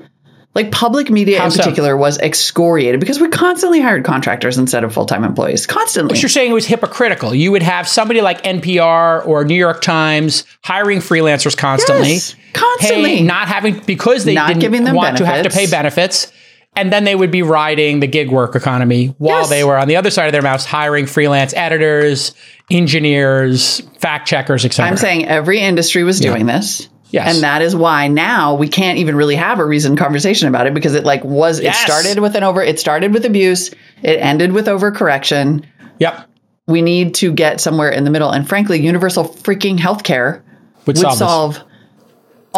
Like 0.55 0.71
public 0.71 1.11
media 1.11 1.39
How 1.41 1.47
in 1.47 1.51
so? 1.51 1.63
particular 1.65 1.97
was 1.97 2.17
excoriated 2.21 3.01
because 3.01 3.19
we 3.19 3.29
constantly 3.29 3.81
hired 3.81 4.05
contractors 4.05 4.57
instead 4.57 4.85
of 4.85 4.93
full 4.93 5.07
time 5.07 5.25
employees. 5.25 5.67
Constantly. 5.67 6.11
But 6.15 6.23
you're 6.23 6.29
saying 6.29 6.51
it 6.51 6.55
was 6.55 6.67
hypocritical. 6.67 7.35
You 7.35 7.51
would 7.51 7.63
have 7.65 7.89
somebody 7.89 8.21
like 8.21 8.43
NPR 8.45 9.27
or 9.27 9.45
New 9.45 9.57
York 9.57 9.81
Times 9.83 10.45
hiring 10.63 11.01
freelancers 11.01 11.57
constantly, 11.57 12.13
Yes, 12.13 12.37
constantly. 12.53 13.23
not 13.23 13.49
having 13.49 13.81
because 13.81 14.25
they 14.25 14.35
Not 14.35 14.49
didn't 14.49 14.61
giving 14.61 14.85
them 14.85 14.95
want 14.95 15.17
to 15.17 15.27
have 15.27 15.43
to 15.45 15.51
pay 15.51 15.67
benefits. 15.69 16.31
And 16.77 16.93
then 16.93 17.05
they 17.05 17.15
would 17.15 17.31
be 17.31 17.43
riding 17.43 18.01
the 18.01 18.07
gig 18.07 18.31
work 18.31 18.55
economy 18.57 19.15
while 19.19 19.41
Yes. 19.43 19.49
they 19.51 19.65
were 19.65 19.77
on 19.77 19.89
the 19.89 19.97
other 19.97 20.11
side 20.11 20.27
of 20.27 20.33
their 20.33 20.43
mouths 20.43 20.65
hiring 20.65 21.07
freelance 21.07 21.55
editors, 21.55 22.33
engineers, 22.71 23.81
fact 23.99 24.27
checkers, 24.29 24.65
etc. 24.65 24.91
I'm 24.91 24.97
saying 24.97 25.27
every 25.27 25.61
industry 25.61 26.05
was 26.05 26.21
doing 26.21 26.47
this. 26.47 26.89
Yes. 27.11 27.33
And 27.35 27.45
that 27.45 27.63
is 27.63 27.77
why 27.77 28.09
now 28.09 28.55
we 28.55 28.67
can't 28.69 28.99
even 28.99 29.15
really 29.15 29.37
have 29.37 29.61
a 29.61 29.65
reasoned 29.65 29.99
conversation 29.99 30.49
about 30.49 30.67
it 30.67 30.75
because 30.75 30.95
it 30.95 31.05
like 31.05 31.23
was 31.25 31.61
Yes. 31.61 31.81
it 31.81 31.87
started 31.87 32.19
with 32.21 32.35
an 32.35 32.43
over 32.43 32.61
it 32.63 32.81
started 32.81 33.13
with 33.15 33.25
abuse, 33.25 33.71
it 34.03 34.17
ended 34.21 34.53
with 34.53 34.67
overcorrection. 34.67 35.63
Yep, 36.01 36.27
We 36.67 36.83
need 36.83 37.15
to 37.17 37.33
get 37.33 37.61
somewhere 37.61 37.91
in 37.91 38.03
the 38.05 38.11
middle. 38.11 38.31
And 38.31 38.49
frankly, 38.49 38.81
universal 38.85 39.25
freaking 39.27 39.79
healthcare 39.79 40.43
would, 40.87 40.97
would 40.97 40.99
solve, 40.99 41.19
solve, 41.19 41.61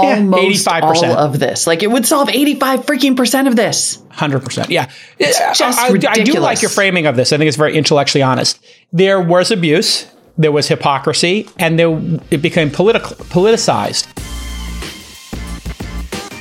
Yeah, 0.02 0.16
almost 0.20 0.66
85%. 0.66 0.82
all 0.82 1.04
of 1.18 1.38
this. 1.38 1.66
Like 1.66 1.82
it 1.82 1.90
would 1.90 2.06
solve 2.06 2.30
85 2.30 2.86
freaking 2.86 3.14
percent 3.16 3.48
of 3.48 3.56
this. 3.56 4.02
Hundred 4.16 4.44
percent, 4.44 4.70
yeah. 4.70 4.90
just 5.20 5.62
I, 5.62 5.88
I- 5.88 6.12
I 6.12 6.24
do 6.24 6.40
like 6.40 6.62
your 6.62 6.70
framing 6.70 7.06
of 7.06 7.16
this. 7.16 7.32
I 7.32 7.36
think 7.38 7.48
it's 7.48 7.56
very 7.56 7.76
intellectually 7.76 8.22
honest. 8.22 8.58
There 8.92 9.20
was 9.20 9.50
abuse, 9.50 10.06
there 10.38 10.50
was 10.52 10.68
hypocrisy, 10.68 11.48
and 11.58 11.78
there 11.78 11.90
it 12.30 12.40
became 12.42 12.70
political, 12.70 13.14
politicized. 13.26 14.06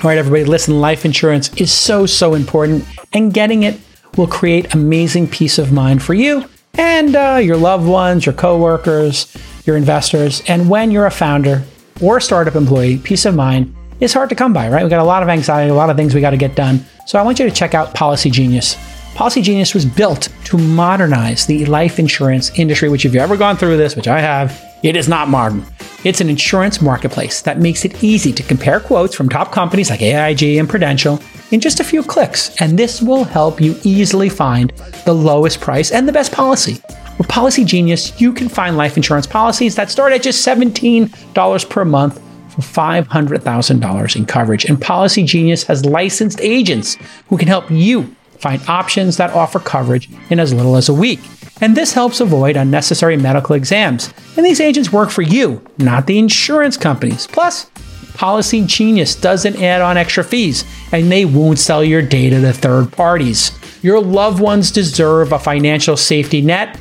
All 0.03 0.09
right, 0.09 0.17
everybody, 0.17 0.45
listen. 0.45 0.79
Life 0.79 1.03
insurance 1.03 1.53
is 1.59 1.71
so 1.73 2.05
so 2.05 2.33
important, 2.33 2.85
and 3.13 3.33
getting 3.33 3.63
it 3.63 3.79
will 4.15 4.27
create 4.27 4.73
amazing 4.73 5.27
peace 5.27 5.57
of 5.57 5.71
mind 5.73 6.01
for 6.01 6.13
you 6.13 6.45
and 6.77 7.15
uh, 7.15 7.39
your 7.43 7.57
loved 7.57 7.85
ones, 7.87 8.25
your 8.25 8.33
coworkers, 8.33 9.35
your 9.65 9.75
investors. 9.75 10.41
And 10.47 10.69
when 10.69 10.91
you're 10.91 11.05
a 11.07 11.11
founder 11.11 11.63
or 12.01 12.17
a 12.17 12.21
startup 12.21 12.55
employee, 12.55 12.97
peace 12.99 13.25
of 13.25 13.35
mind 13.35 13.75
is 13.99 14.13
hard 14.13 14.29
to 14.29 14.35
come 14.35 14.53
by, 14.53 14.69
right? 14.69 14.83
We 14.83 14.89
got 14.89 14.99
a 14.99 15.03
lot 15.03 15.23
of 15.23 15.29
anxiety, 15.29 15.69
a 15.69 15.73
lot 15.73 15.89
of 15.89 15.97
things 15.97 16.13
we 16.13 16.21
got 16.21 16.31
to 16.31 16.37
get 16.37 16.55
done. 16.55 16.83
So 17.05 17.19
I 17.19 17.21
want 17.21 17.39
you 17.39 17.45
to 17.45 17.51
check 17.51 17.73
out 17.73 17.93
Policy 17.93 18.29
Genius. 18.29 18.75
Policy 19.15 19.41
Genius 19.41 19.73
was 19.73 19.85
built 19.85 20.27
to 20.45 20.57
modernize 20.57 21.45
the 21.45 21.65
life 21.65 21.99
insurance 21.99 22.51
industry, 22.59 22.89
which 22.89 23.05
if 23.05 23.13
you've 23.13 23.23
ever 23.23 23.37
gone 23.37 23.55
through 23.55 23.77
this, 23.77 23.95
which 23.95 24.07
I 24.07 24.19
have, 24.19 24.61
it 24.83 24.97
is 24.97 25.07
not 25.07 25.29
modern. 25.29 25.65
It's 26.03 26.19
an 26.19 26.29
insurance 26.29 26.81
marketplace 26.81 27.41
that 27.43 27.57
makes 27.57 27.85
it 27.85 28.03
easy 28.03 28.33
to 28.33 28.43
compare 28.43 28.79
quotes 28.79 29.15
from 29.15 29.29
top 29.29 29.51
companies 29.51 29.89
like 29.89 30.01
AIG 30.01 30.57
and 30.57 30.69
Prudential 30.69 31.21
in 31.51 31.61
just 31.61 31.79
a 31.79 31.83
few 31.83 32.03
clicks. 32.03 32.59
And 32.61 32.77
this 32.77 33.01
will 33.01 33.23
help 33.23 33.61
you 33.61 33.75
easily 33.83 34.29
find 34.29 34.71
the 35.05 35.15
lowest 35.15 35.61
price 35.61 35.91
and 35.91 36.07
the 36.07 36.13
best 36.13 36.33
policy. 36.33 36.81
With 37.17 37.29
Policy 37.29 37.63
Genius, 37.63 38.19
you 38.19 38.33
can 38.33 38.49
find 38.49 38.75
life 38.75 38.97
insurance 38.97 39.25
policies 39.25 39.75
that 39.75 39.89
start 39.89 40.11
at 40.11 40.21
just 40.21 40.45
$17 40.45 41.69
per 41.69 41.85
month 41.85 42.21
for 42.55 42.61
$500,000 42.61 44.15
in 44.15 44.25
coverage. 44.25 44.65
And 44.65 44.81
Policy 44.81 45.23
Genius 45.23 45.63
has 45.63 45.85
licensed 45.85 46.39
agents 46.41 46.97
who 47.27 47.37
can 47.37 47.47
help 47.47 47.69
you 47.69 48.15
find 48.39 48.61
options 48.67 49.17
that 49.17 49.31
offer 49.31 49.59
coverage 49.59 50.09
in 50.29 50.39
as 50.39 50.53
little 50.53 50.75
as 50.75 50.89
a 50.89 50.93
week. 50.93 51.19
And 51.61 51.75
this 51.75 51.93
helps 51.93 52.19
avoid 52.19 52.57
unnecessary 52.57 53.17
medical 53.17 53.55
exams. 53.55 54.13
And 54.35 54.45
these 54.45 54.59
agents 54.59 54.91
work 54.91 55.09
for 55.09 55.21
you, 55.21 55.65
not 55.77 56.05
the 56.07 56.19
insurance 56.19 56.77
companies. 56.77 57.27
Plus, 57.27 57.69
Policy 58.15 58.65
Genius 58.65 59.15
doesn't 59.15 59.61
add 59.61 59.81
on 59.81 59.97
extra 59.97 60.23
fees, 60.23 60.63
and 60.91 61.11
they 61.11 61.25
won't 61.25 61.59
sell 61.59 61.83
your 61.83 62.01
data 62.01 62.39
to 62.41 62.53
third 62.53 62.91
parties. 62.91 63.51
Your 63.83 64.01
loved 64.01 64.39
ones 64.39 64.71
deserve 64.71 65.31
a 65.31 65.39
financial 65.39 65.97
safety 65.97 66.41
net. 66.41 66.79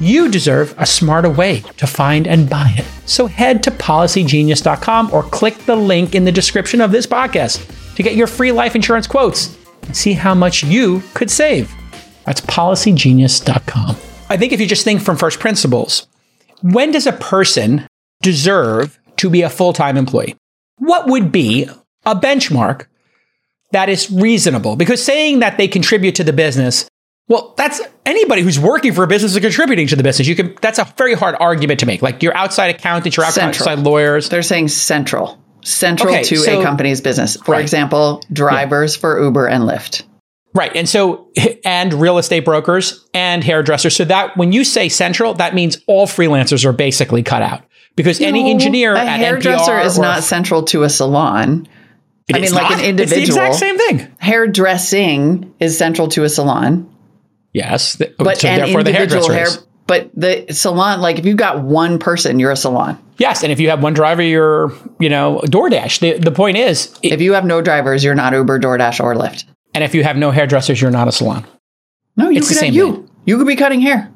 You 0.00 0.30
deserve 0.30 0.74
a 0.78 0.86
smarter 0.86 1.28
way 1.28 1.60
to 1.76 1.86
find 1.86 2.26
and 2.26 2.48
buy 2.48 2.74
it. 2.78 2.86
So 3.06 3.26
head 3.26 3.62
to 3.64 3.70
policygenius.com 3.70 5.12
or 5.12 5.22
click 5.24 5.58
the 5.66 5.76
link 5.76 6.14
in 6.14 6.24
the 6.24 6.32
description 6.32 6.80
of 6.80 6.90
this 6.90 7.06
podcast 7.06 7.94
to 7.96 8.02
get 8.02 8.16
your 8.16 8.26
free 8.26 8.50
life 8.50 8.74
insurance 8.74 9.06
quotes 9.06 9.56
and 9.82 9.94
see 9.94 10.14
how 10.14 10.34
much 10.34 10.64
you 10.64 11.02
could 11.12 11.30
save. 11.30 11.70
That's 12.24 12.40
policygenius.com. 12.40 13.96
I 14.30 14.36
think 14.36 14.52
if 14.52 14.60
you 14.60 14.66
just 14.66 14.84
think 14.84 15.02
from 15.02 15.16
first 15.16 15.38
principles, 15.38 16.06
when 16.62 16.92
does 16.92 17.06
a 17.06 17.12
person 17.12 17.86
deserve 18.22 18.98
to 19.18 19.28
be 19.28 19.42
a 19.42 19.50
full 19.50 19.74
time 19.74 19.96
employee? 19.96 20.36
What 20.78 21.08
would 21.08 21.30
be 21.30 21.68
a 22.06 22.16
benchmark 22.16 22.86
that 23.72 23.90
is 23.90 24.10
reasonable? 24.10 24.76
Because 24.76 25.04
saying 25.04 25.40
that 25.40 25.58
they 25.58 25.68
contribute 25.68 26.14
to 26.14 26.24
the 26.24 26.32
business, 26.32 26.88
well, 27.30 27.54
that's 27.56 27.80
anybody 28.04 28.42
who's 28.42 28.58
working 28.58 28.92
for 28.92 29.04
a 29.04 29.06
business 29.06 29.34
is 29.34 29.40
contributing 29.40 29.86
to 29.86 29.96
the 29.96 30.02
business. 30.02 30.26
You 30.28 30.34
can 30.34 30.56
that's 30.60 30.80
a 30.80 30.92
very 30.98 31.14
hard 31.14 31.36
argument 31.38 31.78
to 31.80 31.86
make. 31.86 32.02
Like 32.02 32.22
your 32.24 32.36
outside 32.36 32.74
accountants, 32.74 33.16
your 33.16 33.24
Central. 33.26 33.68
outside 33.68 33.78
lawyers. 33.84 34.28
They're 34.28 34.42
saying 34.42 34.68
central. 34.68 35.38
Central 35.62 36.12
Okay, 36.12 36.24
to 36.24 36.36
so- 36.36 36.60
a 36.60 36.64
company's 36.64 37.00
business. 37.00 37.36
For 37.36 37.52
Right. 37.52 37.60
example, 37.62 38.20
drivers 38.32 38.96
for 38.96 39.22
Uber 39.22 39.46
and 39.46 39.62
Lyft. 39.64 40.02
Right. 40.52 40.74
And 40.74 40.88
so, 40.88 41.28
and 41.64 41.94
real 41.94 42.18
estate 42.18 42.44
brokers 42.44 43.06
and 43.14 43.44
hairdressers. 43.44 43.94
So 43.94 44.04
that 44.06 44.36
when 44.36 44.50
you 44.52 44.64
say 44.64 44.88
central, 44.88 45.32
that 45.34 45.54
means 45.54 45.78
all 45.86 46.08
freelancers 46.08 46.64
are 46.64 46.72
basically 46.72 47.22
cut 47.22 47.42
out 47.42 47.62
because 47.94 48.20
any 48.20 48.50
engineer 48.50 48.94
a 48.94 48.98
hairdresser 49.06 49.70
NPR 49.70 49.84
is 49.84 49.98
not 50.00 50.24
central 50.24 50.64
to 50.64 50.82
a 50.82 50.88
salon. 50.88 51.68
It 52.26 52.34
I 52.34 52.38
mean, 52.38 52.44
is 52.46 52.54
like 52.54 52.70
an 52.72 52.80
individual. 52.84 53.22
It's 53.22 53.36
the 53.36 53.42
exact 53.44 53.54
same 53.54 53.78
thing. 53.78 54.08
Hairdressing 54.18 55.54
is 55.60 55.78
central 55.78 56.08
to 56.08 56.24
a 56.24 56.28
salon, 56.28 56.88
Yes. 57.52 57.96
th- 57.96 58.14
oh, 58.18 58.24
but 58.24 58.38
so 58.38 58.46
therefore 58.48 58.82
the 58.82 58.90
individual 58.90 59.28
hairdresser 59.30 59.56
hair. 59.60 59.66
But 59.86 60.10
the 60.14 60.46
salon, 60.52 61.00
like 61.00 61.18
if 61.18 61.26
you've 61.26 61.36
got 61.36 61.62
one 61.64 61.98
person, 61.98 62.38
you're 62.38 62.52
a 62.52 62.56
salon. 62.56 62.96
Yes. 63.18 63.42
And 63.42 63.50
if 63.50 63.58
you 63.58 63.70
have 63.70 63.82
one 63.82 63.92
driver, 63.92 64.22
you're, 64.22 64.72
you 65.00 65.08
know, 65.08 65.40
DoorDash. 65.46 65.98
The, 65.98 66.18
the 66.18 66.30
point 66.30 66.56
is, 66.56 66.96
it- 67.02 67.12
If 67.12 67.20
you 67.20 67.32
have 67.34 67.44
no 67.44 67.60
drivers, 67.60 68.04
you're 68.04 68.14
not 68.14 68.32
Uber, 68.32 68.60
DoorDash, 68.60 69.02
or 69.02 69.14
Lyft. 69.14 69.44
and 69.74 69.82
if 69.82 69.94
you 69.94 70.04
have 70.04 70.16
no 70.16 70.30
hairdressers, 70.30 70.80
you're 70.80 70.90
not 70.92 71.08
a 71.08 71.12
salon. 71.12 71.44
No, 72.16 72.28
you 72.28 72.38
It's 72.38 72.48
the 72.48 72.54
could 72.54 72.64
have 72.66 72.72
same 72.72 72.74
you. 72.74 72.92
thing. 72.94 73.10
You 73.24 73.36
could 73.38 73.46
be 73.46 73.56
cutting 73.56 73.80
hair. 73.80 74.10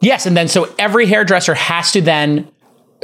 Yes, 0.00 0.26
and 0.26 0.36
then 0.36 0.48
so 0.48 0.72
every 0.78 1.06
hairdresser 1.06 1.54
has 1.54 1.92
to 1.92 2.00
then 2.00 2.48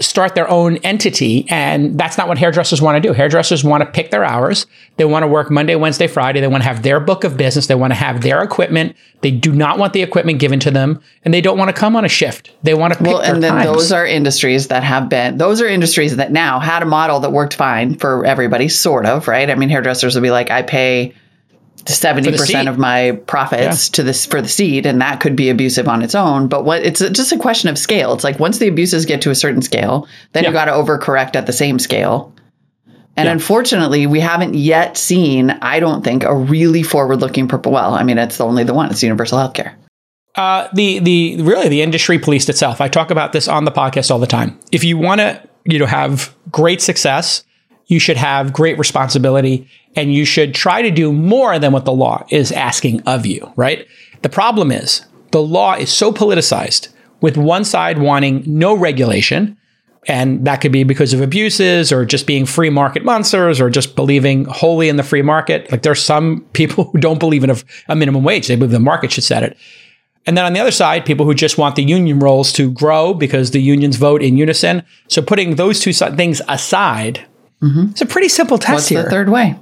start 0.00 0.34
their 0.34 0.48
own 0.50 0.76
entity, 0.78 1.46
and 1.48 1.96
that's 1.98 2.18
not 2.18 2.26
what 2.26 2.36
hairdressers 2.36 2.82
want 2.82 3.00
to 3.00 3.08
do. 3.08 3.14
Hairdressers 3.14 3.62
want 3.62 3.82
to 3.82 3.90
pick 3.90 4.10
their 4.10 4.24
hours. 4.24 4.66
They 4.96 5.04
want 5.04 5.22
to 5.22 5.28
work 5.28 5.50
Monday, 5.50 5.76
Wednesday, 5.76 6.08
Friday. 6.08 6.40
They 6.40 6.48
want 6.48 6.64
to 6.64 6.68
have 6.68 6.82
their 6.82 6.98
book 6.98 7.22
of 7.22 7.36
business. 7.36 7.68
They 7.68 7.76
want 7.76 7.92
to 7.92 7.96
have 7.96 8.22
their 8.22 8.42
equipment. 8.42 8.96
They 9.20 9.30
do 9.30 9.52
not 9.52 9.78
want 9.78 9.92
the 9.92 10.02
equipment 10.02 10.40
given 10.40 10.58
to 10.60 10.70
them, 10.70 11.00
and 11.24 11.32
they 11.32 11.40
don't 11.40 11.56
want 11.58 11.68
to 11.68 11.72
come 11.80 11.94
on 11.94 12.04
a 12.04 12.08
shift. 12.08 12.50
They 12.64 12.74
want 12.74 12.92
to 12.94 12.98
pick 12.98 13.06
Well, 13.06 13.20
and 13.20 13.42
then 13.42 13.52
times. 13.52 13.66
those 13.66 13.92
are 13.92 14.04
industries 14.04 14.68
that 14.68 14.82
have 14.82 15.08
been, 15.08 15.38
those 15.38 15.62
are 15.62 15.66
industries 15.66 16.16
that 16.16 16.32
now 16.32 16.58
had 16.58 16.82
a 16.82 16.86
model 16.86 17.20
that 17.20 17.30
worked 17.30 17.54
fine 17.54 17.94
for 17.96 18.24
everybody, 18.26 18.68
sort 18.68 19.06
of, 19.06 19.28
right? 19.28 19.48
I 19.48 19.54
mean, 19.54 19.68
hairdressers 19.68 20.16
would 20.16 20.22
be 20.22 20.32
like, 20.32 20.50
I 20.50 20.62
pay 20.62 21.14
70% 21.92 22.68
of 22.68 22.78
my 22.78 23.12
profits 23.26 23.88
to 23.90 24.02
this 24.02 24.24
for 24.26 24.40
the 24.40 24.48
seed, 24.48 24.86
and 24.86 25.00
that 25.00 25.20
could 25.20 25.36
be 25.36 25.50
abusive 25.50 25.88
on 25.88 26.02
its 26.02 26.14
own. 26.14 26.48
But 26.48 26.64
what 26.64 26.82
it's 26.84 27.00
just 27.00 27.32
a 27.32 27.38
question 27.38 27.68
of 27.68 27.78
scale. 27.78 28.12
It's 28.14 28.24
like 28.24 28.38
once 28.40 28.58
the 28.58 28.68
abuses 28.68 29.04
get 29.06 29.20
to 29.22 29.30
a 29.30 29.34
certain 29.34 29.62
scale, 29.62 30.08
then 30.32 30.44
Yeah. 30.44 30.50
you 30.50 30.52
got 30.54 30.64
to 30.66 30.72
overcorrect 30.72 31.36
at 31.36 31.46
the 31.46 31.52
same 31.52 31.78
scale. 31.78 32.32
And 33.16 33.28
unfortunately, 33.28 34.06
we 34.08 34.18
haven't 34.18 34.54
yet 34.54 34.96
seen, 34.96 35.50
I 35.50 35.78
don't 35.78 36.02
think, 36.02 36.24
a 36.24 36.34
really 36.34 36.82
forward 36.82 37.20
looking 37.20 37.46
purple. 37.46 37.70
Well, 37.70 37.94
I 37.94 38.02
mean, 38.02 38.18
it's 38.18 38.40
only 38.40 38.64
the 38.64 38.74
one, 38.74 38.90
it's 38.90 39.04
universal 39.04 39.38
healthcare. 39.38 39.74
Uh, 40.34 40.66
the 40.72 40.98
the 40.98 41.40
really 41.42 41.68
the 41.68 41.80
industry 41.80 42.18
policed 42.18 42.48
itself. 42.48 42.80
I 42.80 42.88
talk 42.88 43.12
about 43.12 43.32
this 43.32 43.46
on 43.46 43.64
the 43.66 43.70
podcast 43.70 44.10
all 44.10 44.18
the 44.18 44.26
time. 44.26 44.58
If 44.72 44.82
you 44.82 44.98
want 44.98 45.20
to 45.20 45.40
you 45.64 45.78
know 45.78 45.86
have 45.86 46.34
great 46.50 46.82
success 46.82 47.44
You 47.86 47.98
should 47.98 48.16
have 48.16 48.52
great 48.52 48.78
responsibility 48.78 49.68
and 49.96 50.12
you 50.12 50.24
should 50.24 50.54
try 50.54 50.82
to 50.82 50.90
do 50.90 51.12
more 51.12 51.58
than 51.58 51.72
what 51.72 51.84
the 51.84 51.92
law 51.92 52.24
is 52.30 52.50
asking 52.52 53.02
of 53.02 53.26
you, 53.26 53.52
right? 53.56 53.86
The 54.22 54.28
problem 54.28 54.72
is 54.72 55.04
the 55.30 55.42
law 55.42 55.74
is 55.74 55.92
so 55.92 56.12
politicized 56.12 56.88
with 57.20 57.36
one 57.36 57.64
side 57.64 57.98
wanting 57.98 58.42
no 58.46 58.76
regulation. 58.76 59.56
And 60.06 60.44
that 60.44 60.60
could 60.60 60.72
be 60.72 60.84
because 60.84 61.14
of 61.14 61.22
abuses 61.22 61.90
or 61.90 62.04
just 62.04 62.26
being 62.26 62.44
free 62.44 62.68
market 62.68 63.04
monsters 63.04 63.60
or 63.60 63.70
just 63.70 63.96
believing 63.96 64.44
wholly 64.44 64.90
in 64.90 64.96
the 64.96 65.02
free 65.02 65.22
market. 65.22 65.70
Like 65.72 65.82
there's 65.82 66.02
some 66.02 66.42
people 66.52 66.84
who 66.84 66.98
don't 66.98 67.18
believe 67.18 67.42
in 67.42 67.50
a, 67.50 67.56
a 67.88 67.96
minimum 67.96 68.22
wage. 68.22 68.46
They 68.46 68.56
believe 68.56 68.72
the 68.72 68.80
market 68.80 69.12
should 69.12 69.24
set 69.24 69.42
it. 69.42 69.56
And 70.26 70.36
then 70.36 70.44
on 70.44 70.52
the 70.52 70.60
other 70.60 70.70
side, 70.70 71.04
people 71.04 71.26
who 71.26 71.34
just 71.34 71.58
want 71.58 71.76
the 71.76 71.82
union 71.82 72.18
rolls 72.18 72.52
to 72.54 72.70
grow 72.70 73.14
because 73.14 73.50
the 73.50 73.60
unions 73.60 73.96
vote 73.96 74.22
in 74.22 74.36
unison. 74.36 74.82
So 75.08 75.20
putting 75.22 75.56
those 75.56 75.80
two 75.80 75.92
things 75.92 76.40
aside, 76.48 77.26
mm-hmm. 77.64 77.90
it's 77.90 78.00
a 78.00 78.06
pretty 78.06 78.28
simple 78.28 78.58
test 78.58 78.72
What's 78.72 78.88
here. 78.88 79.02
the 79.02 79.10
third 79.10 79.28
way? 79.28 79.58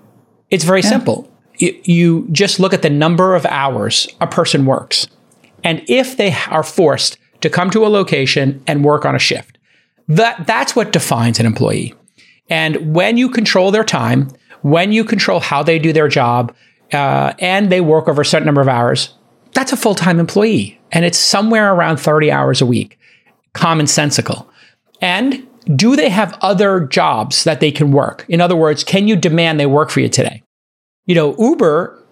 It's 0.51 0.65
very 0.65 0.81
yeah. 0.81 0.91
simple. 0.91 1.31
You, 1.59 1.81
you 1.85 2.29
just 2.33 2.61
look 2.61 2.75
at 2.75 2.83
the 2.83 2.91
number 2.91 3.35
of 3.35 3.47
hours 3.47 4.09
a 4.21 4.27
person 4.27 4.67
works. 4.67 5.07
And 5.65 5.83
if 5.89 6.17
they 6.17 6.35
are 6.49 6.63
forced 6.63 7.19
to 7.41 7.51
come 7.51 7.71
to 7.71 7.87
a 7.87 7.89
location 7.89 8.63
and 8.67 8.85
work 8.85 9.05
on 9.05 9.15
a 9.15 9.19
shift, 9.19 9.59
that, 10.09 10.47
that's 10.47 10.75
what 10.75 10.93
defines 10.93 11.39
an 11.39 11.47
employee. 11.47 11.95
And 12.49 12.95
when 12.95 13.17
you 13.17 13.29
control 13.29 13.71
their 13.71 13.85
time, 13.85 14.29
when 14.63 14.93
you 14.93 15.05
control 15.05 15.41
how 15.41 15.63
they 15.63 15.79
do 15.79 15.93
their 15.93 16.09
job, 16.09 16.55
uh, 16.93 17.33
and 17.39 17.71
they 17.71 17.81
work 17.81 18.09
over 18.09 18.23
a 18.23 18.25
certain 18.25 18.47
number 18.47 18.61
of 18.61 18.69
hours, 18.69 19.15
that's 19.53 19.73
a 19.73 19.77
full 19.77 19.95
time 19.95 20.21
employee. 20.21 20.79
And 20.91 21.05
it's 21.05 21.19
somewhere 21.19 21.73
around 21.73 21.99
30 21.99 22.31
hours 22.31 22.61
a 22.61 22.67
week, 22.67 22.99
commonsensical. 23.55 24.47
And 25.01 25.47
do 25.65 25.97
they 25.97 26.09
have 26.09 26.37
other 26.41 26.81
jobs 26.81 27.45
that 27.45 27.61
they 27.61 27.71
can 27.71 27.93
work? 27.93 28.25
In 28.29 28.41
other 28.41 28.57
words, 28.57 28.85
can 28.85 29.09
you 29.09 29.17
demand 29.17 29.61
they 29.61 29.67
work 29.67 29.91
for 29.91 30.01
you 30.01 30.09
today? 30.09 30.43
You 31.07 31.15
know, 31.15 31.37
Uber 31.39 32.05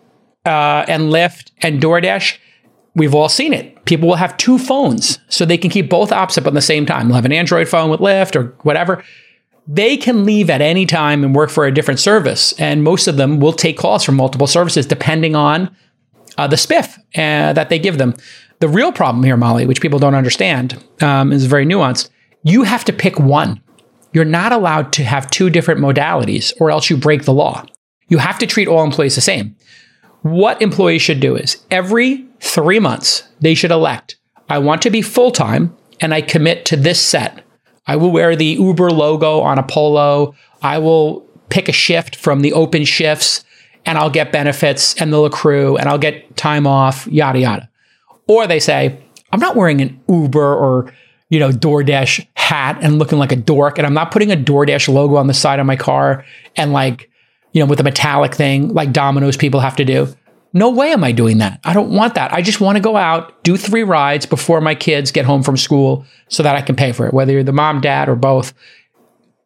uh, 0.47 0.85
and 0.89 1.05
Lyft 1.05 1.51
and 1.59 1.81
DoorDash, 1.81 2.39
we've 2.95 3.15
all 3.15 3.29
seen 3.29 3.53
it. 3.53 3.85
People 3.85 4.09
will 4.09 4.17
have 4.17 4.37
two 4.37 4.59
phones 4.59 5.19
so 5.29 5.45
they 5.45 5.59
can 5.59 5.71
keep 5.71 5.91
both 5.91 6.11
apps 6.11 6.39
up 6.39 6.47
at 6.47 6.55
the 6.55 6.61
same 6.61 6.87
time. 6.87 7.09
They'll 7.09 7.17
have 7.17 7.25
an 7.25 7.33
Android 7.33 7.69
phone 7.69 7.91
with 7.91 8.01
Lyft 8.01 8.37
or 8.37 8.55
whatever. 8.63 9.05
They 9.67 9.97
can 9.97 10.25
leave 10.25 10.51
at 10.51 10.61
any 10.61 10.87
time 10.87 11.23
and 11.23 11.35
work 11.35 11.51
for 11.51 11.67
a 11.67 11.73
different 11.73 12.01
service. 12.01 12.53
And 12.59 12.83
most 12.83 13.07
of 13.07 13.17
them 13.17 13.41
will 13.41 13.53
take 13.53 13.79
calls 13.79 14.05
from 14.05 14.17
multiple 14.17 14.47
services 14.47 14.87
depending 14.87 15.37
on 15.37 15.75
uh, 16.39 16.47
the 16.47 16.57
spiff 16.57 16.99
uh, 17.17 17.53
that 17.53 17.69
they 17.69 17.79
give 17.79 17.99
them. 17.99 18.15
The 18.61 18.69
real 18.69 18.93
problem 18.93 19.25
here, 19.25 19.37
Molly, 19.37 19.67
which 19.67 19.81
people 19.81 19.99
don't 19.99 20.15
understand, 20.15 20.83
um, 21.01 21.33
is 21.33 21.47
very 21.47 21.65
nuanced. 21.65 22.11
You 22.43 22.63
have 22.63 22.85
to 22.87 22.93
pick 22.93 23.19
one. 23.19 23.63
You're 24.13 24.25
not 24.25 24.53
allowed 24.53 24.93
to 24.95 25.05
have 25.05 25.31
two 25.31 25.51
different 25.51 25.81
modalities, 25.81 26.53
or 26.61 26.71
else 26.71 26.91
you 26.91 26.97
break 26.97 27.25
the 27.25 27.33
law. 27.33 27.65
You 28.09 28.19
have 28.19 28.39
to 28.39 28.47
treat 28.47 28.69
all 28.69 28.83
employees 28.83 29.15
the 29.15 29.21
same. 29.21 29.57
What 30.23 30.61
employees 30.61 31.03
should 31.03 31.21
do 31.21 31.37
is 31.37 31.65
every 31.71 32.27
three 32.41 32.81
months, 32.81 33.29
they 33.41 33.55
should 33.55 33.71
elect 33.71 34.17
I 34.51 34.59
want 34.59 34.83
to 34.83 34.91
be 34.91 35.01
full 35.01 35.31
time 35.31 35.77
and 36.01 36.13
I 36.13 36.21
commit 36.23 36.65
to 36.67 36.77
this 36.77 37.01
set. 37.01 37.45
I 37.87 37.95
will 37.95 38.11
wear 38.11 38.35
the 38.35 38.47
Uber 38.47 38.91
logo 38.91 39.41
on 39.41 39.59
a 39.59 39.63
polo. 39.63 40.35
I 40.61 40.79
will 40.79 41.21
pick 41.51 41.69
a 41.69 41.73
shift 41.73 42.17
from 42.17 42.41
the 42.41 42.53
open 42.53 42.85
shifts 42.85 43.45
and 43.87 43.97
I'll 43.97 44.11
get 44.11 44.33
benefits 44.33 45.01
and 45.01 45.13
they'll 45.13 45.25
accrue 45.25 45.77
and 45.77 45.89
I'll 45.89 45.99
get 45.99 46.37
time 46.37 46.67
off, 46.67 47.07
yada, 47.07 47.39
yada. 47.39 47.71
Or 48.27 48.49
they 48.49 48.59
say, 48.59 48.99
I'm 49.33 49.41
not 49.41 49.55
wearing 49.55 49.81
an 49.81 50.01
Uber 50.09 50.55
or, 50.55 50.93
you 51.31 51.39
know, 51.39 51.51
DoorDash 51.51 52.27
hat 52.35 52.79
and 52.83 52.99
looking 52.99 53.19
like 53.19 53.33
a 53.33 53.37
dork. 53.37 53.79
And 53.79 53.87
I'm 53.87 53.95
not 53.95 54.11
putting 54.11 54.31
a 54.31 54.37
DoorDash 54.37 54.93
logo 54.93 55.17
on 55.17 55.27
the 55.27 55.35
side 55.35 55.59
of 55.59 55.67
my 55.67 55.77
car 55.77 56.25
and 56.57 56.73
like, 56.73 57.11
you 57.53 57.61
know, 57.61 57.67
with 57.67 57.81
a 57.81 57.85
metallic 57.85 58.35
thing 58.35 58.75
like 58.75 58.93
Domino's 58.93 59.37
people 59.37 59.61
have 59.61 59.77
to 59.77 59.85
do. 59.85 60.09
No 60.53 60.69
way 60.69 60.93
am 60.93 61.05
I 61.05 61.13
doing 61.13 61.39
that. 61.39 61.61
I 61.65 61.73
don't 61.73 61.95
want 61.95 62.17
that. 62.17 62.33
I 62.33 62.43
just 62.43 62.61
want 62.61 62.77
to 62.77 62.83
go 62.83 62.97
out, 62.97 63.43
do 63.45 63.57
three 63.57 63.85
rides 63.85 64.27
before 64.27 64.61
my 64.61 64.75
kids 64.75 65.13
get 65.13 65.25
home 65.25 65.45
from 65.45 65.57
school 65.57 66.05
so 66.29 66.43
that 66.43 66.57
I 66.57 66.63
can 66.63 66.75
pay 66.75 66.91
for 66.91 67.07
it, 67.07 67.15
whether 67.15 67.33
you're 67.33 67.45
the 67.45 67.53
mom, 67.53 67.81
dad, 67.81 68.09
or 68.09 68.17
both 68.17 68.53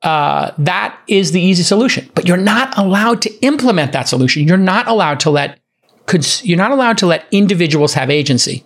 uh, 0.05 0.53
that 0.59 0.99
is 1.09 1.33
the 1.33 1.41
easy 1.41 1.63
solution. 1.63 2.09
But 2.15 2.29
you're 2.29 2.37
not 2.37 2.77
allowed 2.77 3.23
to 3.23 3.35
implement 3.41 3.93
that 3.93 4.07
solution. 4.07 4.47
You're 4.47 4.59
not 4.59 4.87
allowed 4.87 5.19
to 5.21 5.31
let 5.31 5.59
you're 6.43 6.59
not 6.59 6.71
allowed 6.71 6.99
to 6.99 7.07
let 7.07 7.27
individuals 7.31 7.95
have 7.95 8.11
agency. 8.11 8.63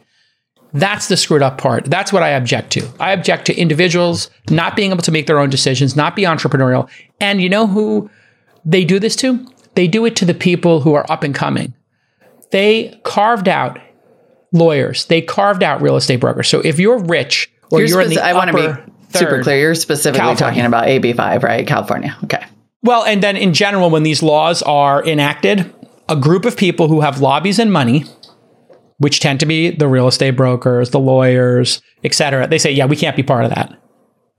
That's 0.73 1.09
the 1.09 1.17
screwed 1.17 1.43
up 1.43 1.59
part. 1.59 1.85
That's 1.87 2.13
what 2.13 2.23
I 2.23 2.31
object 2.31 2.73
to. 2.73 2.89
I 3.01 3.13
object 3.13 3.47
to 3.47 3.57
individuals 3.57 4.31
not 4.51 4.77
being 4.77 4.91
able 4.91 5.03
to 5.03 5.13
make 5.13 5.27
their 5.27 5.39
own 5.39 5.51
decisions, 5.51 5.97
not 5.97 6.15
be 6.15 6.23
entrepreneurial. 6.23 6.91
And 7.21 7.41
you 7.41 7.49
know 7.49 7.67
who 7.67 8.11
they 8.65 8.85
do 8.85 8.99
this 8.99 9.17
to? 9.17 9.47
They 9.75 9.89
do 9.89 10.05
it 10.05 10.17
to 10.17 10.25
the 10.25 10.35
people 10.35 10.81
who 10.81 10.95
are 10.95 11.11
up 11.11 11.23
and 11.23 11.35
coming. 11.35 11.75
They 12.51 13.01
carved 13.05 13.49
out 13.49 13.79
lawyers. 14.53 15.07
They 15.07 15.23
carved 15.23 15.63
out 15.63 15.81
real 15.81 15.97
estate 15.97 16.21
brokers. 16.21 16.49
So 16.49 16.61
if 16.61 16.79
you're 16.79 16.99
rich 16.99 17.51
or 17.71 17.81
you're, 17.81 17.89
you're 17.89 18.01
in 18.03 18.11
the 18.11 18.21
I 18.23 18.35
want 18.35 18.51
to 18.51 18.57
be 18.57 18.93
Super 19.11 19.43
clear. 19.43 19.59
You're 19.59 19.75
specifically 19.75 20.21
California. 20.21 20.63
talking 20.63 20.67
about 20.67 20.87
AB5, 20.87 21.43
right? 21.43 21.67
California. 21.67 22.17
Okay. 22.25 22.45
Well, 22.83 23.05
and 23.05 23.23
then 23.23 23.37
in 23.37 23.55
general, 23.55 23.91
when 23.91 24.03
these 24.03 24.23
laws 24.23 24.63
are 24.63 25.05
enacted, 25.05 25.73
a 26.09 26.17
group 26.17 26.45
of 26.45 26.57
people 26.57 26.89
who 26.89 27.01
have 27.01 27.21
lobbies 27.21 27.59
and 27.59 27.73
money, 27.73 28.05
which 28.99 29.21
tend 29.21 29.41
to 29.41 29.47
be 29.47 29.71
the 29.71 29.89
real 29.89 30.09
estate 30.09 30.33
brokers, 30.33 30.91
the 30.91 31.01
lawyers, 31.01 31.81
et 32.05 32.15
cetera, 32.15 32.47
they 32.47 32.59
say, 32.59 32.71
yeah, 32.71 32.87
we 32.87 32.97
can't 32.97 33.17
be 33.17 33.23
part 33.23 33.45
of 33.45 33.51
that. 33.51 33.73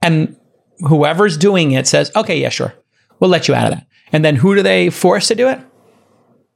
And 0.02 0.36
whoever's 0.80 1.36
doing 1.36 1.72
it 1.72 1.86
says, 1.86 2.10
okay, 2.14 2.38
yeah, 2.38 2.48
sure. 2.48 2.74
We'll 3.18 3.30
let 3.30 3.48
you 3.48 3.54
out 3.54 3.72
of 3.72 3.78
that. 3.78 3.86
And 4.12 4.24
then 4.24 4.36
who 4.36 4.54
do 4.54 4.62
they 4.62 4.90
force 4.90 5.28
to 5.28 5.34
do 5.34 5.48
it? 5.48 5.60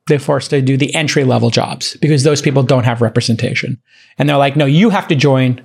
They 0.06 0.18
force 0.18 0.48
to 0.48 0.60
do 0.60 0.76
the 0.76 0.94
entry 0.94 1.24
level 1.24 1.50
jobs 1.50 1.96
because 2.00 2.24
those 2.24 2.42
people 2.42 2.62
don't 2.62 2.84
have 2.84 3.00
representation. 3.00 3.80
And 4.18 4.28
they're 4.28 4.36
like, 4.36 4.56
no, 4.56 4.66
you 4.66 4.90
have 4.90 5.08
to 5.08 5.14
join 5.14 5.62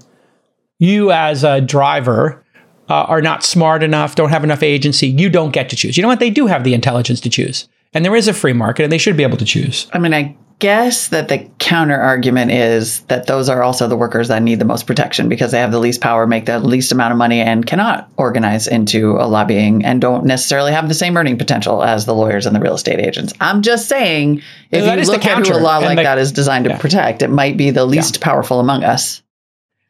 you 0.78 1.12
as 1.12 1.44
a 1.44 1.60
driver 1.60 2.46
uh, 2.90 3.04
are 3.04 3.22
not 3.22 3.44
smart 3.44 3.84
enough, 3.84 4.16
don't 4.16 4.30
have 4.30 4.44
enough 4.44 4.64
agency, 4.64 5.08
you 5.08 5.30
don't 5.30 5.52
get 5.52 5.70
to 5.70 5.76
choose. 5.76 5.98
You 5.98 6.02
know 6.02 6.08
what? 6.08 6.20
They 6.20 6.30
do 6.30 6.48
have 6.48 6.64
the 6.64 6.74
intelligence 6.74 7.20
to 7.22 7.30
choose. 7.30 7.68
And 7.94 8.06
there 8.06 8.16
is 8.16 8.28
a 8.28 8.34
free 8.34 8.54
market 8.54 8.84
and 8.84 8.92
they 8.92 8.98
should 8.98 9.18
be 9.18 9.24
able 9.24 9.38
to 9.38 9.46
choose. 9.46 9.88
I 9.94 10.00
mean, 10.00 10.14
I 10.14 10.38
guess 10.60 11.08
that 11.08 11.30
the 11.30 11.50
counter 11.58 11.96
argument 11.96 12.52
is 12.52 13.00
that 13.02 13.28
those 13.28 13.48
are 13.48 13.64
also 13.64 13.88
the 13.88 13.96
workers 13.96 14.28
that 14.28 14.44
need 14.44 14.60
the 14.60 14.66
most 14.66 14.86
protection 14.86 15.30
because 15.30 15.52
they 15.52 15.60
have 15.60 15.72
the 15.72 15.80
least 15.80 16.02
power, 16.02 16.28
make 16.28 16.46
the 16.46 16.60
least 16.60 16.92
amount 16.92 17.14
of 17.14 17.18
money, 17.18 17.40
and 17.40 17.66
cannot 17.66 18.10
organize 18.18 18.68
into 18.68 19.12
a 19.14 19.26
lobbying 19.26 19.84
and 19.86 20.02
don't 20.02 20.26
necessarily 20.26 20.72
have 20.74 20.90
the 20.90 20.94
same 20.94 21.16
earning 21.16 21.38
potential 21.38 21.84
as 21.84 22.06
the 22.06 22.14
lawyers 22.14 22.46
and 22.46 22.56
the 22.56 22.60
real 22.60 22.76
estate 22.76 23.00
agents. 23.00 23.34
I'm 23.40 23.62
just 23.62 23.88
saying, 23.88 24.42
if 24.72 24.84
you 24.84 25.12
look 25.12 25.26
at 25.26 25.48
who 25.48 25.54
a 25.54 25.58
law 25.58 25.78
like 25.78 25.98
the, 25.98 26.04
that 26.04 26.18
is 26.18 26.32
designed 26.32 26.66
to 26.66 26.72
yeah. 26.72 26.78
protect, 26.78 27.22
it 27.22 27.30
might 27.30 27.56
be 27.56 27.72
the 27.72 27.86
least 27.86 28.18
yeah. 28.18 28.26
powerful 28.26 28.60
among 28.60 28.84
us. 28.84 29.22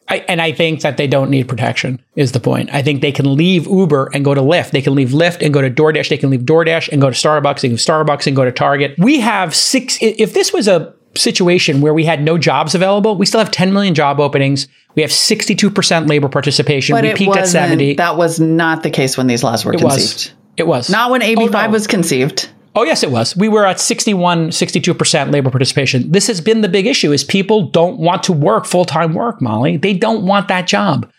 I, 0.10 0.26
and 0.28 0.42
I 0.42 0.52
think 0.52 0.82
that 0.82 0.98
they 0.98 1.08
don't 1.08 1.30
need 1.30 1.48
protection 1.48 2.02
is 2.16 2.32
the 2.32 2.40
point. 2.40 2.74
I 2.74 2.82
think 2.82 3.02
they 3.02 3.12
can 3.12 3.36
leave 3.36 3.68
Uber 3.68 4.10
and 4.14 4.26
go 4.26 4.34
to 4.34 4.42
Lyft. 4.42 4.72
They 4.72 4.82
can 4.82 4.96
leave 4.96 5.10
Lyft 5.10 5.42
and 5.44 5.54
go 5.54 5.62
to 5.62 5.70
DoorDash. 5.70 6.10
They 6.10 6.18
can 6.18 6.32
leave 6.32 6.42
DoorDash 6.42 6.90
and 6.90 7.00
go 7.00 7.10
to 7.10 7.16
Starbucks. 7.16 7.62
They 7.62 7.68
can 7.68 7.72
leave 7.72 7.80
Starbucks 7.80 8.26
and 8.26 8.36
go 8.36 8.44
to 8.44 8.52
Target. 8.52 8.96
We 8.98 9.20
have 9.20 9.56
six. 9.56 10.00
If 10.02 10.34
this 10.34 10.52
was 10.52 10.68
a 10.68 10.94
situation 11.16 11.82
where 11.82 11.94
we 11.94 12.06
had 12.06 12.24
no 12.24 12.38
jobs 12.38 12.74
available, 12.74 13.16
we 13.16 13.26
still 13.26 13.40
have 13.40 13.52
10 13.52 13.72
million 13.72 13.94
job 13.94 14.20
openings. 14.20 14.68
We 14.96 15.04
have 15.04 15.12
62% 15.12 16.10
labor 16.10 16.30
participation. 16.30 16.96
But 16.96 17.04
we 17.04 17.14
peaked 17.14 17.36
at 17.36 17.48
70. 17.48 17.96
That 17.96 18.18
was 18.18 18.40
not 18.40 18.84
the 18.84 18.90
case 18.90 19.18
when 19.18 19.28
these 19.28 19.44
laws 19.44 19.64
were 19.64 19.74
it 19.74 19.80
conceived. 19.80 20.32
Was. 20.32 20.34
It 20.58 20.68
was. 20.68 20.90
Not 20.90 21.12
when 21.12 21.22
AB5 21.22 21.38
oh, 21.38 21.66
no. 21.68 21.70
was 21.70 21.88
conceived. 21.88 22.50
Oh, 22.76 22.84
yes, 22.84 23.04
it 23.04 23.12
was. 23.12 23.36
We 23.36 23.50
were 23.50 23.66
at 23.66 23.80
61, 23.80 24.50
62% 24.50 25.32
labor 25.32 25.50
participation. 25.50 26.12
This 26.12 26.28
has 26.28 26.40
been 26.40 26.62
the 26.62 26.70
big 26.70 26.86
issue 26.86 27.12
is 27.12 27.24
people 27.24 27.64
don't 27.64 28.00
want 28.00 28.24
to 28.24 28.34
work 28.34 28.66
full-time 28.66 29.14
work, 29.14 29.42
Molly. 29.42 29.78
They 29.78 29.94
don't 29.94 30.26
want 30.26 30.48
that 30.50 30.68
job. 30.68 31.12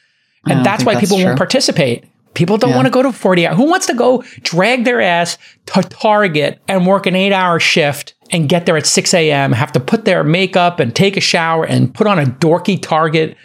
And 0.46 0.64
that's 0.64 0.84
why 0.84 0.94
that's 0.94 1.04
people 1.04 1.18
true. 1.18 1.26
won't 1.26 1.38
participate. 1.38 2.04
People 2.34 2.56
don't 2.56 2.70
yeah. 2.70 2.76
want 2.76 2.86
to 2.86 2.92
go 2.92 3.02
to 3.02 3.12
40 3.12 3.46
hours. 3.46 3.56
Who 3.56 3.68
wants 3.68 3.86
to 3.86 3.94
go 3.94 4.22
drag 4.42 4.84
their 4.84 5.00
ass 5.00 5.36
to 5.66 5.82
Target 5.82 6.60
and 6.68 6.86
work 6.86 7.06
an 7.06 7.16
eight 7.16 7.32
hour 7.32 7.58
shift 7.58 8.14
and 8.30 8.48
get 8.48 8.66
there 8.66 8.76
at 8.76 8.86
6 8.86 9.12
a.m., 9.14 9.52
have 9.52 9.72
to 9.72 9.80
put 9.80 10.04
their 10.04 10.22
makeup 10.22 10.78
and 10.78 10.94
take 10.94 11.16
a 11.16 11.20
shower 11.20 11.64
and 11.64 11.92
put 11.92 12.06
on 12.06 12.18
a 12.18 12.24
dorky 12.24 12.80
Target, 12.80 13.36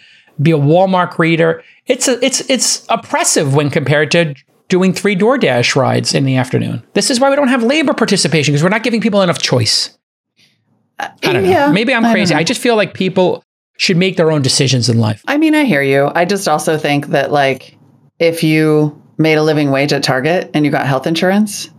be 0.42 0.52
a 0.52 0.58
Walmart 0.58 1.18
reader? 1.18 1.64
It's 1.88 2.08
a, 2.08 2.24
it's 2.24 2.48
it's 2.50 2.86
oppressive 2.90 3.56
when 3.56 3.70
compared 3.70 4.12
to 4.12 4.36
doing 4.68 4.94
three 4.94 5.16
DoorDash 5.16 5.76
rides 5.76 6.14
in 6.14 6.26
the 6.26 6.38
afternoon. 6.38 6.84
This 6.94 7.12
is 7.12 7.20
why 7.20 7.30
we 7.30 7.36
don't 7.36 7.50
have 7.50 7.64
labor 7.64 7.94
participation 7.94 8.54
because 8.54 8.64
we're 8.64 8.70
not 8.70 8.84
giving 8.84 9.02
people 9.02 9.22
enough 9.22 9.40
choice. 9.40 9.98
I 11.00 11.12
don't 11.22 11.46
yeah, 11.46 11.68
know. 11.68 11.74
Maybe 11.74 11.94
I'm 11.94 12.04
crazy. 12.04 12.34
I, 12.34 12.40
I 12.40 12.44
just 12.44 12.62
feel 12.62 12.76
like 12.76 12.94
people 12.94 13.44
should 13.78 13.98
make 13.98 14.16
their 14.16 14.32
own 14.32 14.42
decisions 14.42 14.90
in 14.90 14.98
life. 14.98 15.22
I 15.28 15.38
mean, 15.38 15.54
I 15.54 15.66
hear 15.66 15.82
you. 15.82 16.10
I 16.16 16.26
just 16.26 16.48
also 16.48 16.78
think 16.78 17.08
that 17.08 17.32
like 17.32 17.78
if 18.20 18.44
you 18.44 19.02
made 19.18 19.36
a 19.36 19.44
living 19.44 19.72
wage 19.72 19.94
at 19.94 20.04
Target 20.04 20.52
and 20.54 20.66
you 20.66 20.72
got 20.72 20.88
health 20.88 21.08
insurance, 21.08 21.70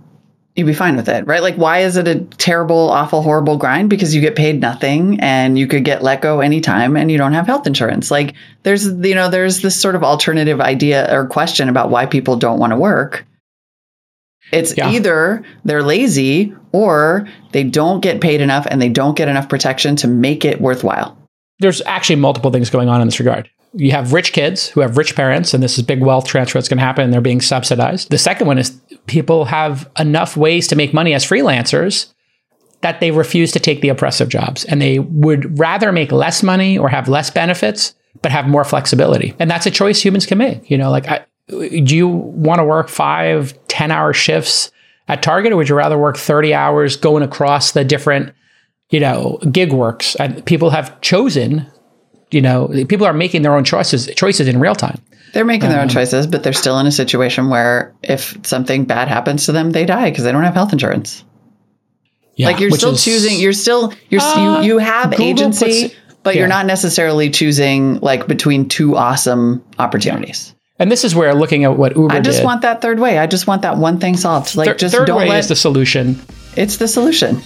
you'd 0.56 0.66
be 0.66 0.72
fine 0.74 0.96
with 0.96 1.08
it, 1.08 1.26
right? 1.26 1.42
Like, 1.42 1.56
why 1.56 1.80
is 1.80 1.96
it 1.96 2.08
a 2.08 2.20
terrible, 2.38 2.90
awful, 2.90 3.22
horrible 3.22 3.56
grind? 3.58 3.90
Because 3.90 4.14
you 4.14 4.20
get 4.20 4.34
paid 4.36 4.60
nothing 4.60 5.20
and 5.20 5.58
you 5.58 5.66
could 5.66 5.84
get 5.84 6.02
let 6.02 6.22
go 6.22 6.40
anytime 6.40 6.96
and 6.96 7.10
you 7.10 7.18
don't 7.18 7.34
have 7.34 7.46
health 7.46 7.66
insurance. 7.66 8.10
Like, 8.10 8.34
there's, 8.62 8.86
you 8.86 9.14
know, 9.14 9.28
there's 9.28 9.60
this 9.60 9.78
sort 9.78 9.94
of 9.94 10.02
alternative 10.02 10.60
idea 10.60 11.14
or 11.14 11.26
question 11.26 11.68
about 11.68 11.90
why 11.90 12.06
people 12.06 12.36
don't 12.36 12.58
want 12.58 12.72
to 12.72 12.76
work. 12.76 13.26
It's 14.52 14.76
Yeah. 14.76 14.90
either 14.90 15.42
they're 15.64 15.82
lazy 15.82 16.54
or 16.72 17.26
they 17.52 17.64
don't 17.64 18.00
get 18.00 18.20
paid 18.20 18.40
enough 18.40 18.66
and 18.70 18.80
they 18.80 18.88
don't 18.88 19.16
get 19.16 19.28
enough 19.28 19.48
protection 19.48 19.96
to 19.96 20.08
make 20.08 20.44
it 20.44 20.60
worthwhile. 20.60 21.16
there's 21.58 21.80
actually 21.86 22.16
multiple 22.16 22.50
things 22.50 22.68
going 22.68 22.90
on 22.90 23.00
in 23.00 23.06
this 23.08 23.18
regard. 23.18 23.48
You 23.72 23.90
have 23.92 24.12
rich 24.12 24.34
kids 24.34 24.68
who 24.68 24.82
have 24.82 24.98
rich 24.98 25.16
parents, 25.16 25.54
and 25.54 25.62
this 25.62 25.78
is 25.78 25.84
big 25.84 26.02
wealth 26.02 26.26
transfer 26.26 26.58
that's 26.58 26.68
going 26.68 26.76
to 26.76 26.84
happen, 26.84 27.04
and 27.04 27.12
they're 27.14 27.22
being 27.22 27.40
subsidized. 27.40 28.10
The 28.10 28.18
second 28.18 28.46
one 28.46 28.58
is 28.58 28.78
people 29.06 29.44
have 29.46 29.90
enough 29.98 30.36
ways 30.36 30.68
to 30.68 30.76
make 30.76 30.92
money 30.92 31.14
as 31.14 31.24
freelancers 31.24 32.12
that 32.82 33.00
they 33.00 33.10
refuse 33.10 33.52
to 33.52 33.60
take 33.60 33.80
the 33.80 33.88
oppressive 33.88 34.28
jobs, 34.28 34.64
and 34.64 34.80
they 34.80 34.98
would 34.98 35.58
rather 35.58 35.92
make 35.92 36.12
less 36.12 36.42
money 36.42 36.76
or 36.76 36.88
have 36.88 37.08
less 37.08 37.30
benefits, 37.30 37.94
but 38.22 38.30
have 38.30 38.46
more 38.46 38.64
flexibility. 38.64 39.34
And 39.38 39.50
that's 39.50 39.66
a 39.66 39.70
choice 39.70 40.00
humans 40.00 40.26
can 40.26 40.38
make. 40.38 40.70
You 40.70 40.78
know, 40.78 40.90
like, 40.90 41.08
I, 41.08 41.24
do 41.48 41.96
you 41.96 42.08
want 42.08 42.58
to 42.58 42.64
work 42.64 42.88
five, 42.88 43.58
10 43.68 43.90
hour 43.90 44.12
shifts 44.12 44.70
at 45.08 45.22
Target, 45.22 45.52
or 45.52 45.56
would 45.56 45.68
you 45.68 45.74
rather 45.74 45.98
work 45.98 46.16
30 46.16 46.52
hours 46.52 46.96
going 46.96 47.22
across 47.22 47.72
the 47.72 47.84
different 47.84 48.34
you 48.90 49.00
know, 49.00 49.38
gig 49.50 49.72
works 49.72 50.14
and 50.16 50.44
people 50.46 50.70
have 50.70 51.00
chosen, 51.00 51.66
you 52.30 52.40
know, 52.40 52.68
people 52.88 53.06
are 53.06 53.12
making 53.12 53.42
their 53.42 53.54
own 53.54 53.64
choices 53.64 54.06
choices 54.16 54.48
in 54.48 54.60
real 54.60 54.74
time. 54.74 55.00
They're 55.36 55.44
making 55.44 55.68
their 55.68 55.82
own 55.82 55.90
choices, 55.90 56.26
but 56.26 56.42
they're 56.42 56.54
still 56.54 56.78
in 56.78 56.86
a 56.86 56.90
situation 56.90 57.50
where 57.50 57.94
if 58.02 58.38
something 58.46 58.86
bad 58.86 59.08
happens 59.08 59.44
to 59.44 59.52
them, 59.52 59.70
they 59.70 59.84
die 59.84 60.08
because 60.08 60.24
they 60.24 60.32
don't 60.32 60.44
have 60.44 60.54
health 60.54 60.72
insurance. 60.72 61.24
Yeah, 62.36 62.46
like 62.46 62.58
you're 62.58 62.70
still 62.70 62.92
is- 62.92 63.04
choosing, 63.04 63.38
you're 63.38 63.52
still 63.52 63.92
you're 64.08 64.22
Uh, 64.22 64.62
you 64.62 64.66
you 64.66 64.78
have 64.78 65.10
Google 65.10 65.26
agency, 65.26 65.88
puts- 65.88 65.94
but 66.22 66.34
yeah. 66.34 66.38
you're 66.38 66.48
not 66.48 66.64
necessarily 66.64 67.28
choosing 67.28 67.98
like 68.00 68.26
between 68.26 68.66
two 68.66 68.96
awesome 68.96 69.62
opportunities. 69.78 70.54
and 70.78 70.90
this 70.90 71.04
is 71.04 71.14
where 71.14 71.34
looking 71.34 71.64
at 71.64 71.76
what 71.76 71.94
Uber 71.96 72.14
I 72.14 72.20
just 72.20 72.38
did, 72.38 72.44
want 72.46 72.62
that 72.62 72.80
third 72.80 72.98
way. 72.98 73.18
I 73.18 73.26
just 73.26 73.46
want 73.46 73.60
that 73.60 73.76
one 73.76 73.98
thing 74.00 74.16
solved. 74.16 74.56
Like 74.56 74.78
just 74.78 74.94
third 74.94 75.06
don't 75.06 75.18
way 75.18 75.28
let 75.28 75.40
is 75.40 75.48
the 75.48 75.56
solution. 75.56 76.18
it's 76.56 76.78
the 76.78 76.88
solution. 76.88 77.42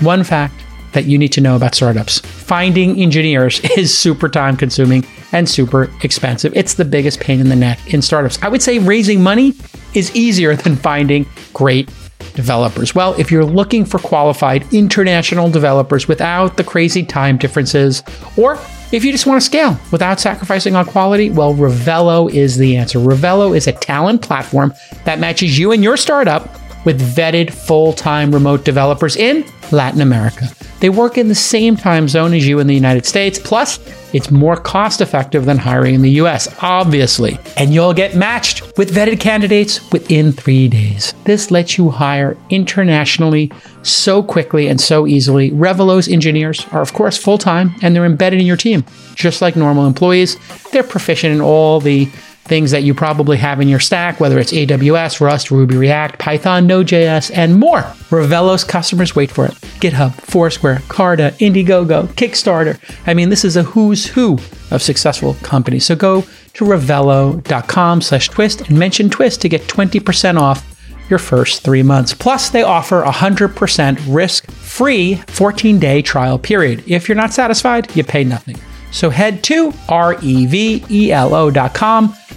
One 0.00 0.24
fact 0.24 0.54
that 0.94 1.04
you 1.04 1.18
need 1.18 1.32
to 1.32 1.40
know 1.40 1.54
about 1.54 1.74
startups: 1.74 2.20
finding 2.20 2.98
engineers 3.00 3.60
is 3.76 3.96
super 3.96 4.28
time 4.28 4.56
consuming 4.56 5.04
and 5.32 5.48
super 5.48 5.90
expensive. 6.02 6.56
It's 6.56 6.74
the 6.74 6.84
biggest 6.84 7.20
pain 7.20 7.40
in 7.40 7.48
the 7.48 7.56
neck 7.56 7.92
in 7.92 8.00
startups. 8.00 8.42
I 8.42 8.48
would 8.48 8.62
say 8.62 8.78
raising 8.78 9.22
money 9.22 9.54
is 9.94 10.14
easier 10.16 10.56
than 10.64 10.76
finding 10.76 11.26
great 11.52 11.88
developers. 12.34 12.94
Well, 12.94 13.14
if 13.18 13.30
you're 13.30 13.44
looking 13.44 13.84
for 13.84 13.98
qualified 13.98 14.72
international 14.72 15.50
developers 15.50 16.08
without 16.08 16.56
the 16.56 16.64
crazy 16.64 17.04
time 17.04 17.36
differences, 17.36 18.02
or 18.36 18.58
if 18.92 19.04
you 19.04 19.12
just 19.12 19.26
want 19.26 19.40
to 19.40 19.44
scale 19.44 19.78
without 19.90 20.20
sacrificing 20.20 20.76
on 20.76 20.84
quality, 20.86 21.30
well, 21.30 21.54
Revelo 21.54 22.32
is 22.32 22.56
the 22.56 22.76
answer. 22.76 22.98
Revelo 22.98 23.56
is 23.56 23.66
a 23.66 23.72
talent 23.72 24.22
platform 24.22 24.72
that 25.04 25.18
matches 25.18 25.58
you 25.58 25.72
and 25.72 25.82
your 25.82 25.96
startup 25.96 26.48
with 26.84 27.00
vetted 27.16 27.52
full 27.52 27.92
time 27.92 28.32
remote 28.32 28.64
developers 28.64 29.16
in 29.16 29.44
Latin 29.72 30.00
America. 30.00 30.48
They 30.80 30.90
work 30.90 31.16
in 31.16 31.28
the 31.28 31.34
same 31.34 31.76
time 31.76 32.08
zone 32.08 32.34
as 32.34 32.46
you 32.46 32.58
in 32.58 32.66
the 32.66 32.74
United 32.74 33.06
States. 33.06 33.38
Plus, 33.38 33.78
it's 34.12 34.30
more 34.30 34.56
cost 34.56 35.00
effective 35.00 35.44
than 35.44 35.58
hiring 35.58 35.94
in 35.94 36.02
the 36.02 36.20
US, 36.22 36.54
obviously. 36.62 37.38
And 37.56 37.72
you'll 37.72 37.94
get 37.94 38.14
matched 38.14 38.76
with 38.76 38.94
vetted 38.94 39.18
candidates 39.18 39.90
within 39.90 40.30
three 40.30 40.68
days. 40.68 41.14
This 41.24 41.50
lets 41.50 41.78
you 41.78 41.90
hire 41.90 42.36
internationally 42.50 43.50
so 43.82 44.22
quickly 44.22 44.68
and 44.68 44.80
so 44.80 45.06
easily. 45.06 45.50
Revelo's 45.52 46.06
engineers 46.06 46.66
are, 46.70 46.82
of 46.82 46.92
course, 46.92 47.16
full 47.16 47.38
time 47.38 47.74
and 47.82 47.94
they're 47.94 48.04
embedded 48.04 48.40
in 48.40 48.46
your 48.46 48.56
team, 48.56 48.84
just 49.14 49.42
like 49.42 49.56
normal 49.56 49.86
employees. 49.86 50.36
They're 50.70 50.82
proficient 50.82 51.34
in 51.34 51.40
all 51.40 51.80
the 51.80 52.08
things 52.44 52.70
that 52.70 52.82
you 52.82 52.94
probably 52.94 53.36
have 53.38 53.60
in 53.60 53.68
your 53.68 53.80
stack, 53.80 54.20
whether 54.20 54.38
it's 54.38 54.52
AWS, 54.52 55.20
Rust, 55.20 55.50
Ruby, 55.50 55.76
React, 55.76 56.18
Python, 56.18 56.66
Node.js, 56.66 57.30
and 57.34 57.58
more. 57.58 57.84
Revelo's 58.10 58.64
customers 58.64 59.16
wait 59.16 59.30
for 59.30 59.46
it. 59.46 59.52
GitHub, 59.80 60.12
Foursquare, 60.14 60.82
Carta, 60.88 61.34
Indiegogo, 61.38 62.06
Kickstarter. 62.08 62.78
I 63.06 63.14
mean, 63.14 63.30
this 63.30 63.44
is 63.44 63.56
a 63.56 63.62
who's 63.62 64.06
who 64.06 64.38
of 64.70 64.82
successful 64.82 65.34
companies. 65.42 65.86
So 65.86 65.96
go 65.96 66.22
to 66.54 66.64
revelo.com 66.64 68.02
slash 68.02 68.28
twist 68.28 68.68
and 68.68 68.78
mention 68.78 69.08
twist 69.10 69.40
to 69.42 69.48
get 69.48 69.62
20% 69.62 70.38
off 70.38 70.70
your 71.10 71.18
first 71.18 71.62
three 71.62 71.82
months. 71.82 72.14
Plus, 72.14 72.48
they 72.50 72.62
offer 72.62 73.02
a 73.02 73.10
100% 73.10 74.00
risk-free 74.08 75.16
14-day 75.16 76.02
trial 76.02 76.38
period. 76.38 76.84
If 76.86 77.08
you're 77.08 77.16
not 77.16 77.32
satisfied, 77.32 77.94
you 77.96 78.04
pay 78.04 78.24
nothing. 78.24 78.56
So 78.90 79.10
head 79.10 79.42
to 79.44 79.72
R-E-V-E-L-O.com 79.88 80.94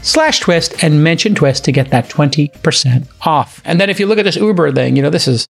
slash 0.07 0.39
twist 0.39 0.83
and 0.83 1.03
mention 1.03 1.35
twist 1.35 1.65
to 1.65 1.71
get 1.71 1.89
that 1.89 2.09
20% 2.09 3.07
off. 3.25 3.61
And 3.65 3.79
then 3.79 3.89
if 3.89 3.99
you 3.99 4.07
look 4.07 4.17
at 4.17 4.23
this 4.23 4.37
Uber 4.37 4.71
thing, 4.71 4.95
you 4.95 5.01
know, 5.01 5.09
this 5.09 5.27
is 5.27 5.47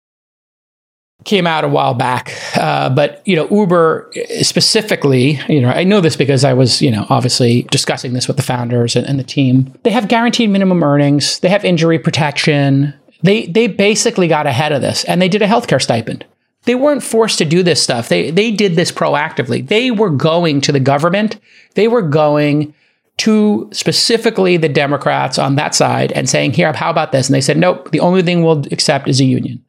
came 1.24 1.46
out 1.46 1.64
a 1.64 1.68
while 1.68 1.92
back, 1.92 2.32
uh, 2.56 2.88
but 2.88 3.20
you 3.26 3.34
know, 3.34 3.48
Uber 3.50 4.12
specifically, 4.42 5.40
you 5.48 5.60
know, 5.60 5.68
I 5.68 5.82
know 5.82 6.00
this 6.00 6.16
because 6.16 6.44
I 6.44 6.52
was, 6.52 6.80
you 6.80 6.90
know, 6.90 7.04
obviously 7.08 7.62
discussing 7.64 8.12
this 8.12 8.28
with 8.28 8.36
the 8.36 8.44
founders 8.44 8.94
and, 8.94 9.06
and 9.06 9.18
the 9.18 9.24
team. 9.24 9.74
They 9.82 9.90
have 9.90 10.08
guaranteed 10.08 10.50
minimum 10.50 10.84
earnings. 10.84 11.40
They 11.40 11.48
have 11.48 11.64
injury 11.64 11.98
protection. 11.98 12.94
They 13.22 13.46
they 13.46 13.66
basically 13.66 14.28
got 14.28 14.46
ahead 14.46 14.72
of 14.72 14.82
this, 14.82 15.04
and 15.04 15.20
they 15.20 15.28
did 15.28 15.42
a 15.42 15.48
healthcare 15.48 15.82
stipend. 15.82 16.24
They 16.62 16.76
weren't 16.76 17.02
forced 17.02 17.38
to 17.38 17.44
do 17.44 17.62
this 17.62 17.82
stuff. 17.82 18.08
They 18.08 18.30
they 18.30 18.52
did 18.52 18.76
this 18.76 18.92
proactively. 18.92 19.66
They 19.66 19.90
were 19.90 20.10
going 20.10 20.60
to 20.62 20.72
the 20.72 20.80
government. 20.80 21.40
They 21.74 21.88
were 21.88 22.02
going 22.02 22.72
to 23.18 23.68
specifically 23.72 24.56
the 24.56 24.68
Democrats 24.68 25.38
on 25.38 25.56
that 25.56 25.74
side 25.74 26.12
and 26.12 26.28
saying, 26.28 26.52
"Here, 26.52 26.72
how 26.72 26.90
about 26.90 27.12
this?" 27.12 27.28
And 27.28 27.34
they 27.34 27.40
said, 27.40 27.56
"Nope. 27.56 27.90
The 27.90 28.00
only 28.00 28.22
thing 28.22 28.42
we'll 28.42 28.64
accept 28.72 29.08
is 29.08 29.20
a 29.20 29.24
union." 29.24 29.62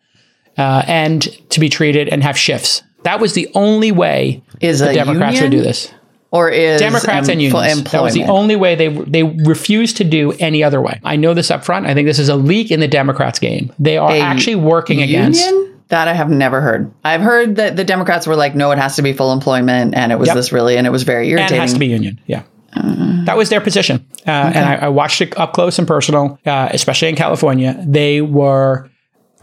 uh, 0.60 0.82
and 0.88 1.22
to 1.52 1.60
be 1.60 1.70
treated 1.70 2.10
and 2.10 2.24
have 2.24 2.36
shifts. 2.36 2.82
That 3.04 3.20
was 3.20 3.34
the 3.34 3.48
only 3.54 3.92
way 3.92 4.42
Is 4.60 4.80
the 4.80 4.92
Democrats 4.92 5.36
union 5.36 5.52
would 5.52 5.58
do 5.58 5.62
this. 5.62 5.94
or 6.32 6.50
is 6.50 6.80
Democrats 6.82 7.30
and 7.30 7.40
em- 7.40 7.52
full 7.52 7.62
unions. 7.64 7.92
That 7.92 8.02
was 8.02 8.16
the 8.16 8.24
only 8.24 8.56
way 8.56 8.74
they 8.74 8.88
they 8.88 9.22
refused 9.24 9.98
to 9.98 10.04
do 10.04 10.32
any 10.40 10.64
other 10.64 10.82
way. 10.82 11.00
I 11.04 11.16
know 11.16 11.36
this 11.36 11.52
up 11.52 11.64
front. 11.64 11.86
I 11.86 11.94
think 11.94 12.08
this 12.08 12.18
is 12.18 12.28
a 12.28 12.36
leak 12.36 12.72
in 12.72 12.80
the 12.80 12.88
Democrats' 12.88 13.38
game. 13.38 13.72
They 13.78 13.98
are 13.98 14.10
A 14.12 14.20
actually 14.20 14.56
working 14.56 15.00
against. 15.04 15.48
That 15.90 16.08
I 16.08 16.14
have 16.14 16.30
never 16.32 16.60
heard. 16.60 16.92
I've 17.06 17.22
heard 17.22 17.56
that 17.58 17.76
the 17.78 17.84
Democrats 17.84 18.26
were 18.26 18.36
like, 18.36 18.56
no, 18.56 18.72
it 18.72 18.80
has 18.80 18.96
to 18.96 19.04
be 19.04 19.14
full 19.14 19.32
employment, 19.32 19.94
and 19.96 20.12
it 20.12 20.18
was 20.18 20.26
Yep. 20.28 20.36
this 20.36 20.52
really, 20.52 20.76
and 20.76 20.88
it 20.88 20.90
was 20.90 21.04
very 21.04 21.26
And 21.30 21.34
irritating. 21.40 21.58
it 21.58 21.62
has 21.62 21.74
to 21.74 21.80
be 21.80 21.86
union. 21.86 22.20
Yeah. 22.26 22.42
That 22.74 23.38
was 23.38 23.50
their 23.50 23.62
position. 23.62 24.06
Uh, 24.26 24.32
And 24.54 24.66
I, 24.66 24.76
I 24.76 24.88
watched 24.90 25.22
it 25.22 25.38
up 25.38 25.54
close 25.54 25.80
and 25.80 25.88
personal, 25.88 26.40
uh, 26.46 26.70
especially 26.72 27.10
in 27.10 27.16
California. 27.16 27.84
They 27.88 28.22
were 28.22 28.90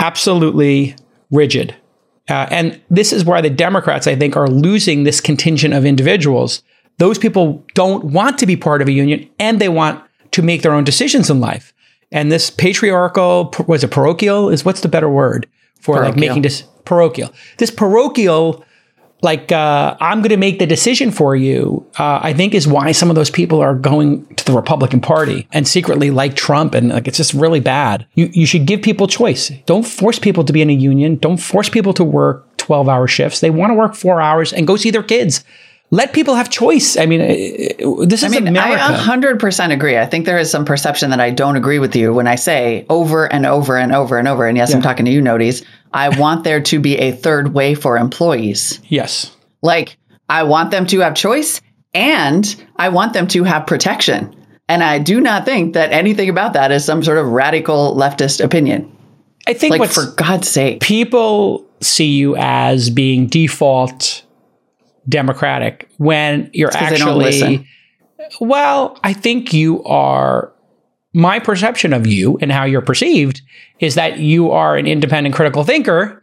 absolutely 0.01 0.97
rigid. 1.31 1.75
Uh, 2.29 2.47
and 2.51 2.81
this 2.91 3.13
is 3.13 3.25
why 3.25 3.41
the 3.41 3.51
Democrats, 3.51 4.07
I 4.07 4.17
think, 4.17 4.37
are 4.37 4.49
losing 4.49 5.05
this 5.05 5.21
contingent 5.21 5.75
of 5.75 5.85
individuals. 5.85 6.63
Those 6.99 7.19
people 7.19 7.65
don't 7.75 8.05
want 8.05 8.39
to 8.39 8.47
be 8.47 8.57
part 8.57 8.81
of 8.81 8.89
a 8.89 8.93
union 8.93 9.29
and 9.39 9.61
they 9.61 9.69
want 9.69 10.03
to 10.31 10.43
make 10.43 10.63
their 10.63 10.73
own 10.73 10.85
decisions 10.85 11.29
in 11.29 11.41
life. 11.41 11.73
And 12.13 12.31
this 12.31 12.51
patriarchal, 12.51 13.53
was 13.67 13.85
it 13.85 13.91
parochial? 13.91 14.49
Is 14.49 14.65
what's 14.65 14.81
the 14.81 14.89
better 14.89 15.09
word 15.09 15.47
for 15.81 16.01
like 16.03 16.17
making 16.17 16.43
this 16.43 16.63
parochial? 16.85 17.33
This 17.59 17.71
parochial 17.71 18.65
like 19.25 19.51
uh, 19.51 19.97
I'm 20.01 20.19
going 20.19 20.31
to 20.31 20.37
make 20.37 20.59
the 20.59 20.67
decision 20.67 21.11
for 21.11 21.35
you. 21.35 21.87
Uh, 21.99 22.21
I 22.23 22.33
think 22.33 22.55
is 22.55 22.69
why 22.69 22.93
some 22.93 23.11
of 23.11 23.17
those 23.17 23.31
people 23.31 23.61
are 23.61 23.75
going 23.75 24.27
to 24.37 24.45
the 24.45 24.53
Republican 24.53 25.01
Party 25.01 25.49
and 25.53 25.67
secretly 25.67 26.11
like 26.11 26.37
Trump, 26.37 26.75
and 26.75 26.91
like 26.91 27.09
it's 27.09 27.17
just 27.17 27.35
really 27.35 27.61
bad. 27.61 28.07
You 28.15 28.31
you 28.33 28.47
should 28.47 28.67
give 28.67 28.83
people 28.83 29.09
choice. 29.09 29.51
Don't 29.67 29.85
force 29.87 30.19
people 30.19 30.45
to 30.45 30.53
be 30.53 30.63
in 30.63 30.71
a 30.71 30.75
union. 30.75 31.17
Don't 31.17 31.39
force 31.39 31.69
people 31.69 31.95
to 31.95 32.05
work 32.05 32.57
12 32.59 32.89
hour 32.89 33.09
shifts. 33.09 33.41
They 33.41 33.51
want 33.51 33.71
to 33.71 33.75
work 33.75 33.95
four 33.95 34.21
hours 34.21 34.53
and 34.53 34.67
go 34.67 34.77
see 34.77 34.91
their 34.91 35.03
kids. 35.03 35.45
Let 35.91 36.13
people 36.13 36.35
have 36.35 36.51
choice. 36.51 36.97
I 36.97 37.07
mean, 37.07 37.21
this 37.21 38.23
is 38.23 38.25
I 38.25 38.29
mean, 38.29 38.49
America. 38.49 38.83
I 38.83 38.97
100% 38.97 39.73
agree. 39.73 39.97
I 39.97 40.07
think 40.07 40.25
there 40.27 40.39
is 40.39 40.51
some 40.51 40.65
perception 40.65 41.11
that 41.11 41.21
I 41.21 41.31
don't 41.31 41.57
agree 41.57 41.79
with 41.79 41.95
you 41.95 42.13
when 42.13 42.27
I 42.27 42.35
say 42.35 42.85
over 42.89 43.31
and 43.31 43.47
over 43.47 43.77
and 43.77 43.95
over 43.95 44.19
and 44.19 44.27
over. 44.27 44.47
And 44.47 44.57
yes, 44.57 44.75
I'm 44.75 44.83
talking 44.83 45.05
to 45.05 45.13
you, 45.13 45.21
Noties. 45.21 45.65
I 45.95 46.09
want 46.19 46.45
there 46.45 46.61
to 46.61 46.81
be 46.81 46.97
a 46.99 47.13
third 47.13 47.55
way 47.55 47.75
for 47.75 47.97
employees. 47.97 48.81
yes. 48.89 49.31
Like, 49.63 49.97
I 50.29 50.43
want 50.43 50.71
them 50.73 50.87
to 50.89 51.01
have 51.01 51.15
choice 51.15 51.61
and 51.95 52.55
I 52.77 52.89
want 52.91 53.13
them 53.15 53.27
to 53.29 53.45
have 53.45 53.67
protection. 53.67 54.35
And 54.69 54.83
I 54.83 54.99
do 54.99 55.21
not 55.21 55.45
think 55.45 55.75
that 55.75 55.93
anything 55.93 56.29
about 56.29 56.53
that 56.55 56.71
is 56.73 56.85
some 56.85 57.03
sort 57.03 57.19
of 57.19 57.27
radical 57.29 57.95
leftist 57.97 58.43
opinion. 58.45 58.91
I 59.47 59.53
think 59.55 59.77
Like, 59.79 59.91
for 59.91 60.07
God's 60.17 60.49
sake. 60.49 60.81
people 60.81 61.65
see 61.81 62.07
you 62.13 62.35
as 62.37 62.91
being 62.91 63.27
default 63.27 64.23
democratic 65.09 65.89
when 65.99 66.49
you're 66.55 66.71
'cause 66.71 66.91
they 66.91 66.97
don't 66.97 67.23
actually 67.23 67.67
well 68.41 68.99
i 69.05 69.13
think 69.13 69.53
you 69.53 69.85
are 69.85 70.51
my 71.15 71.39
perception 71.39 71.93
of 71.93 72.07
you 72.07 72.37
and 72.41 72.53
how 72.53 72.65
you're 72.65 72.83
perceived 72.83 73.41
is 73.79 73.95
that 73.95 74.19
you 74.19 74.51
are 74.51 74.77
an 74.77 74.87
independent 74.87 75.35
critical 75.35 75.65
thinker 75.65 76.23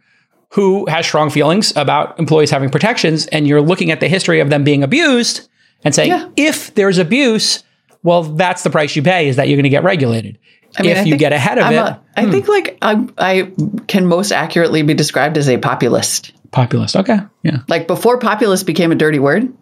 who 0.50 0.86
has 0.86 1.06
strong 1.06 1.30
feelings 1.30 1.74
about 1.76 2.18
employees 2.18 2.50
having 2.50 2.68
protections 2.68 3.26
and 3.28 3.48
you're 3.48 3.62
looking 3.62 3.90
at 3.90 4.00
the 4.00 4.08
history 4.08 4.38
of 4.38 4.50
them 4.50 4.62
being 4.62 4.82
abused 4.82 5.48
and 5.82 5.94
saying 5.94 6.10
Yeah. 6.10 6.28
if 6.36 6.74
there's 6.74 6.98
abuse 6.98 7.64
well 8.02 8.22
that's 8.22 8.62
the 8.62 8.70
price 8.70 8.94
you 8.94 9.02
pay 9.02 9.28
is 9.28 9.36
that 9.36 9.48
you're 9.48 9.56
going 9.56 9.64
to 9.64 9.70
get 9.70 9.82
regulated 9.82 10.38
I 10.76 10.82
mean, 10.82 10.90
if 10.92 10.98
I 10.98 11.02
you 11.02 11.16
get 11.16 11.32
ahead 11.32 11.58
of 11.58 11.64
I'm 11.64 11.72
it. 11.72 11.76
a- 11.78 12.00
I 12.16 12.24
hmm. 12.24 12.30
think 12.30 12.48
like 12.48 12.78
I, 12.82 13.06
I 13.18 13.52
can 13.88 14.06
most 14.06 14.30
accurately 14.32 14.82
be 14.82 14.94
described 14.94 15.36
as 15.36 15.48
a 15.48 15.58
populist. 15.58 16.32
populist. 16.50 16.96
Okay. 16.96 17.18
Yeah. 17.42 17.58
Like 17.68 17.86
before 17.86 18.18
populist 18.18 18.66
became 18.66 18.90
a 18.92 18.94
dirty 18.94 19.18
word, 19.18 19.52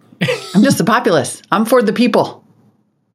I'm 0.54 0.62
just 0.62 0.78
a 0.80 0.84
populist. 0.84 1.46
I'm 1.50 1.64
for 1.64 1.82
the 1.82 1.92
people. 1.92 2.39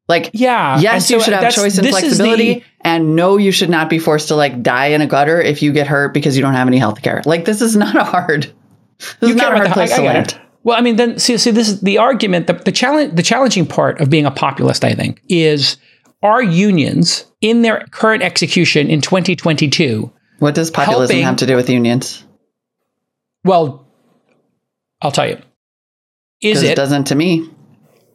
Like, 0.07 0.29
Yeah, 0.33 0.79
yes, 0.79 1.07
so 1.07 1.15
you 1.15 1.21
should 1.23 1.33
have 1.33 1.51
choice 1.53 1.77
and 1.79 1.87
flexibility, 1.87 2.53
the- 2.55 2.63
and 2.81 3.15
no, 3.15 3.37
you 3.37 3.51
should 3.51 3.69
not 3.71 3.89
be 3.89 3.97
forced 3.97 4.27
to 4.27 4.35
like 4.35 4.61
die 4.61 4.87
in 4.87 5.01
a 5.01 5.07
gutter 5.07 5.41
if 5.41 5.63
you 5.63 5.71
get 5.73 5.87
hurt 5.87 6.13
because 6.13 6.35
you 6.37 6.43
don't 6.43 6.53
have 6.53 6.67
any 6.67 6.77
health 6.77 7.01
care. 7.01 7.23
Like, 7.25 7.45
this 7.45 7.61
is 7.61 7.75
not 7.75 7.95
a 7.95 8.03
hard. 8.13 8.51
This 9.19 9.31
is 9.31 9.35
not 9.35 9.53
a 9.53 9.55
hard 9.57 9.69
the- 9.69 9.73
place 9.73 9.91
I- 9.91 9.95
I 9.95 9.97
to 9.97 10.03
land. 10.03 10.27
it. 10.33 10.39
Well, 10.63 10.77
I 10.77 10.81
mean, 10.81 10.95
then 10.95 11.19
see, 11.19 11.37
see, 11.37 11.51
this 11.51 11.69
is 11.69 11.81
the 11.81 11.99
argument. 11.99 12.47
The, 12.47 12.53
the 12.53 12.71
challenge, 12.71 13.15
the 13.15 13.21
challenging 13.23 13.67
part 13.67 13.99
of 14.01 14.09
being 14.09 14.25
a 14.25 14.31
populist, 14.31 14.83
I 14.83 14.93
think, 14.93 15.21
is 15.29 15.77
are 16.23 16.41
unions 16.41 17.25
in 17.41 17.61
their 17.61 17.85
current 17.91 18.23
execution 18.23 18.89
in 18.89 18.99
2022? 19.01 20.11
What 20.39 20.55
does 20.55 20.71
populism 20.71 21.15
Helping- 21.15 21.23
have 21.25 21.35
to 21.37 21.45
do 21.45 21.55
with 21.55 21.69
unions? 21.69 22.23
Well, 23.43 23.85
I'll 25.01 25.11
tell 25.11 25.27
you. 25.29 25.37
Is 26.41 26.63
it? 26.63 26.71
it 26.71 26.75
doesn't 26.75 27.05
to 27.05 27.15
me. 27.15 27.47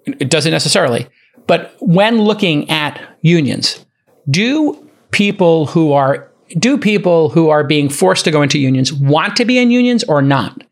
It 0.06 0.28
doesn't 0.30 0.50
necessarily. 0.50 1.06
But 1.46 1.74
when 1.80 2.22
looking 2.22 2.68
at 2.70 3.00
unions, 3.22 3.84
do 4.30 4.88
people 5.10 5.66
who 5.66 5.92
are 5.92 6.28
do 6.58 6.76
people 6.76 7.28
who 7.28 7.48
are 7.48 7.62
being 7.62 7.88
forced 7.88 8.24
to 8.24 8.30
go 8.30 8.42
into 8.42 8.58
unions 8.58 8.92
want 8.92 9.36
to 9.36 9.44
be 9.44 9.58
in 9.58 9.70
unions 9.70 10.02
or 10.04 10.20
not? 10.20 10.64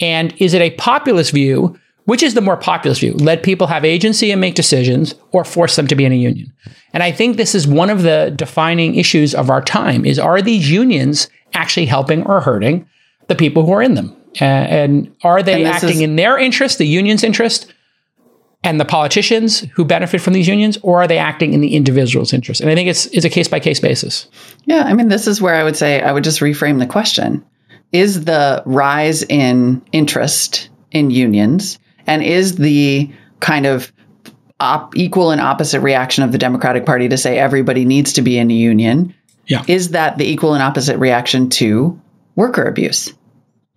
And 0.00 0.34
is 0.38 0.54
it 0.54 0.62
a 0.62 0.70
populist 0.72 1.32
view? 1.32 1.78
Which 2.04 2.22
is 2.22 2.32
the 2.32 2.40
more 2.40 2.56
populist 2.56 3.02
view? 3.02 3.12
Let 3.12 3.42
people 3.42 3.66
have 3.66 3.84
agency 3.84 4.30
and 4.30 4.40
make 4.40 4.54
decisions 4.54 5.14
or 5.32 5.44
force 5.44 5.76
them 5.76 5.86
to 5.88 5.94
be 5.94 6.06
in 6.06 6.12
a 6.12 6.16
union. 6.16 6.50
And 6.94 7.02
I 7.02 7.12
think 7.12 7.36
this 7.36 7.54
is 7.54 7.66
one 7.66 7.90
of 7.90 8.02
the 8.02 8.32
defining 8.34 8.94
issues 8.94 9.34
of 9.34 9.50
our 9.50 9.60
time 9.60 10.06
is 10.06 10.18
are 10.18 10.40
these 10.40 10.70
unions 10.70 11.28
actually 11.52 11.84
helping 11.84 12.24
or 12.24 12.40
hurting 12.40 12.86
the 13.26 13.34
people 13.34 13.66
who 13.66 13.72
are 13.72 13.82
in 13.82 13.94
them? 13.94 14.16
Uh, 14.40 14.44
and 14.44 15.14
are 15.22 15.42
they 15.42 15.64
acting 15.66 15.96
is- 15.96 16.00
in 16.00 16.16
their 16.16 16.38
interest, 16.38 16.78
the 16.78 16.86
union's 16.86 17.22
interest, 17.22 17.72
and 18.64 18.80
the 18.80 18.84
politicians 18.84 19.60
who 19.74 19.84
benefit 19.84 20.20
from 20.20 20.32
these 20.32 20.48
unions, 20.48 20.78
or 20.82 21.02
are 21.02 21.06
they 21.06 21.18
acting 21.18 21.54
in 21.54 21.60
the 21.60 21.74
individual's 21.74 22.32
interest? 22.32 22.60
And 22.60 22.70
I 22.70 22.74
think 22.74 22.88
it's 22.88 23.06
it's 23.06 23.24
a 23.24 23.30
case 23.30 23.48
by 23.48 23.60
case 23.60 23.80
basis. 23.80 24.28
Yeah, 24.64 24.82
I 24.84 24.94
mean, 24.94 25.08
this 25.08 25.26
is 25.26 25.40
where 25.40 25.54
I 25.54 25.62
would 25.64 25.76
say 25.76 26.00
I 26.02 26.12
would 26.12 26.24
just 26.24 26.40
reframe 26.40 26.78
the 26.78 26.86
question. 26.86 27.44
Is 27.92 28.24
the 28.24 28.62
rise 28.66 29.22
in 29.22 29.80
interest 29.92 30.68
in 30.90 31.10
unions 31.10 31.78
and 32.06 32.22
is 32.22 32.56
the 32.56 33.10
kind 33.40 33.64
of 33.64 33.92
op- 34.60 34.96
equal 34.96 35.30
and 35.30 35.40
opposite 35.40 35.80
reaction 35.80 36.24
of 36.24 36.32
the 36.32 36.38
Democratic 36.38 36.84
Party 36.84 37.08
to 37.08 37.16
say 37.16 37.38
everybody 37.38 37.84
needs 37.84 38.12
to 38.14 38.22
be 38.22 38.38
in 38.38 38.50
a 38.50 38.54
union? 38.54 39.14
Yeah. 39.46 39.62
Is 39.68 39.90
that 39.90 40.18
the 40.18 40.26
equal 40.26 40.54
and 40.54 40.62
opposite 40.62 40.98
reaction 40.98 41.48
to 41.50 41.98
worker 42.36 42.64
abuse? 42.64 43.14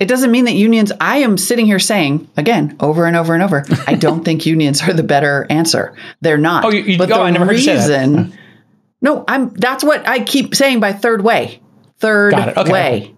It 0.02 0.08
doesn't 0.08 0.32
mean 0.32 0.45
that 0.45 0.56
unions, 0.56 0.91
I 0.99 1.18
am 1.18 1.38
sitting 1.38 1.68
here 1.68 1.78
saying, 1.78 2.28
again, 2.36 2.76
over 2.80 3.06
and 3.06 3.16
over 3.16 3.36
and 3.36 3.43
over, 3.43 3.64
I 3.86 3.93
don't 3.93 4.26
think 4.26 4.47
unions 4.47 4.82
are 4.82 4.93
the 4.93 5.04
better 5.04 5.45
answer. 5.52 5.95
They're 6.22 6.39
not. 6.39 6.66
Oh, 6.66 6.72
you- 6.72 6.82
you- 6.82 6.97
but 6.97 7.12
oh, 7.12 7.18
the 7.18 7.22
I 7.22 7.30
never 7.30 7.45
heard 7.45 7.60
you 7.60 8.32
no, 9.02 9.24
I'm. 9.28 9.49
That's 9.54 9.84
what 9.84 10.08
I 10.08 10.20
keep 10.20 10.56
saying 10.56 10.80
by 10.80 10.93
third 10.93 11.24
way. 11.24 11.60
Third 11.99 12.34
Okay. 12.34 12.72
way. 12.72 13.14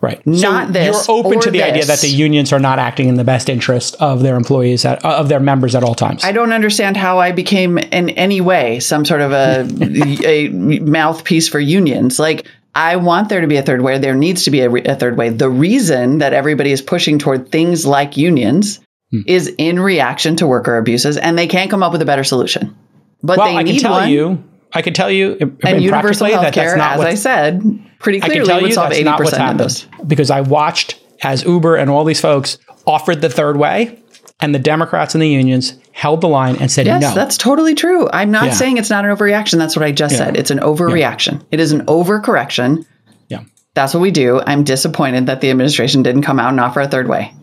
Right. 0.00 0.20
Not 0.26 0.72
this 0.72 1.06
You're 1.06 1.16
open 1.16 1.40
to 1.40 1.50
the 1.52 1.62
idea 1.62 1.84
that 1.84 2.00
the 2.00 2.08
unions 2.08 2.52
are 2.52 2.58
not 2.58 2.80
acting 2.80 3.08
in 3.08 3.14
the 3.14 3.22
best 3.22 3.48
interest 3.48 3.94
of 4.00 4.22
their 4.22 4.34
employees 4.36 4.84
at, 4.84 5.04
of 5.04 5.28
their 5.28 5.38
members 5.38 5.76
at 5.76 5.84
all 5.84 5.94
times. 5.94 6.24
I 6.24 6.32
don't 6.32 6.52
understand 6.52 6.96
how 6.96 7.20
I 7.20 7.30
became 7.30 7.78
in 7.78 8.10
any 8.10 8.40
way 8.40 8.80
some 8.80 9.04
sort 9.04 9.20
of 9.20 9.30
a, 9.30 9.68
a 10.26 10.48
mouthpiece 10.48 11.48
for 11.48 11.60
unions. 11.60 12.18
Like 12.18 12.48
I 12.74 12.96
want 12.96 13.28
there 13.28 13.40
to 13.40 13.46
be 13.46 13.56
a 13.56 13.62
third 13.62 13.82
way. 13.82 13.98
There 13.98 14.14
needs 14.14 14.44
to 14.44 14.50
be 14.50 14.60
a, 14.60 14.70
re- 14.70 14.84
a 14.84 14.94
third 14.96 15.16
way. 15.18 15.28
The 15.28 15.50
reason 15.50 16.18
that 16.18 16.32
everybody 16.32 16.72
is 16.72 16.80
pushing 16.80 17.18
toward 17.18 17.50
things 17.50 17.84
like 17.86 18.16
unions 18.16 18.80
Hmm. 19.12 19.20
is 19.26 19.54
in 19.58 19.78
reaction 19.78 20.36
to 20.36 20.46
worker 20.46 20.78
abuses, 20.78 21.18
and 21.18 21.36
they 21.36 21.46
can't 21.46 21.70
come 21.70 21.82
up 21.82 21.92
with 21.92 22.00
a 22.00 22.06
better 22.06 22.24
solution. 22.24 22.74
But 23.22 23.36
well, 23.36 23.46
they 23.46 23.56
I 23.56 23.62
can 23.62 23.72
need 23.74 23.80
tell 23.82 23.92
one. 23.92 24.08
you, 24.10 24.42
I 24.72 24.80
can 24.80 24.94
tell 24.94 25.10
you, 25.10 25.36
and 25.66 25.82
universal 25.82 26.28
health 26.28 26.54
care, 26.54 26.74
not 26.78 26.94
as 26.98 27.00
I 27.04 27.14
said, 27.14 27.62
pretty 27.98 28.20
clearly 28.20 28.62
would 28.62 28.72
solve 28.72 28.90
eighty 28.92 29.12
percent 29.12 29.42
of 29.52 29.58
those. 29.58 29.86
because 30.06 30.30
I 30.30 30.40
watched 30.40 30.98
as 31.22 31.44
Uber 31.44 31.76
and 31.76 31.90
all 31.90 32.04
these 32.04 32.22
folks 32.22 32.56
offered 32.86 33.20
the 33.20 33.28
third 33.28 33.58
way, 33.58 34.00
and 34.40 34.54
the 34.54 34.58
Democrats 34.58 35.14
and 35.14 35.20
the 35.20 35.28
unions 35.28 35.74
held 35.92 36.20
the 36.20 36.28
line 36.28 36.56
and 36.56 36.70
said 36.70 36.86
Yes, 36.86 37.02
no. 37.02 37.14
that's 37.14 37.36
totally 37.36 37.74
true. 37.74 38.08
I'm 38.12 38.30
not 38.30 38.46
Yeah. 38.46 38.52
saying 38.52 38.78
it's 38.78 38.90
not 38.90 39.04
an 39.04 39.14
overreaction. 39.14 39.58
That's 39.58 39.76
what 39.76 39.84
I 39.84 39.92
just 39.92 40.16
said. 40.16 40.36
It's 40.36 40.50
an 40.50 40.58
overreaction. 40.58 41.44
It 41.50 41.60
is 41.60 41.72
an 41.72 41.84
overcorrection. 41.86 42.84
yeah. 43.28 43.40
That's 43.74 43.94
what 43.94 44.00
we 44.00 44.10
do. 44.10 44.40
I'm 44.46 44.64
disappointed 44.64 45.26
that 45.26 45.40
the 45.40 45.50
administration 45.50 46.02
didn't 46.02 46.22
come 46.22 46.38
out 46.38 46.50
and 46.50 46.60
offer 46.60 46.80
a 46.80 46.88
third 46.88 47.08
way. 47.08 47.34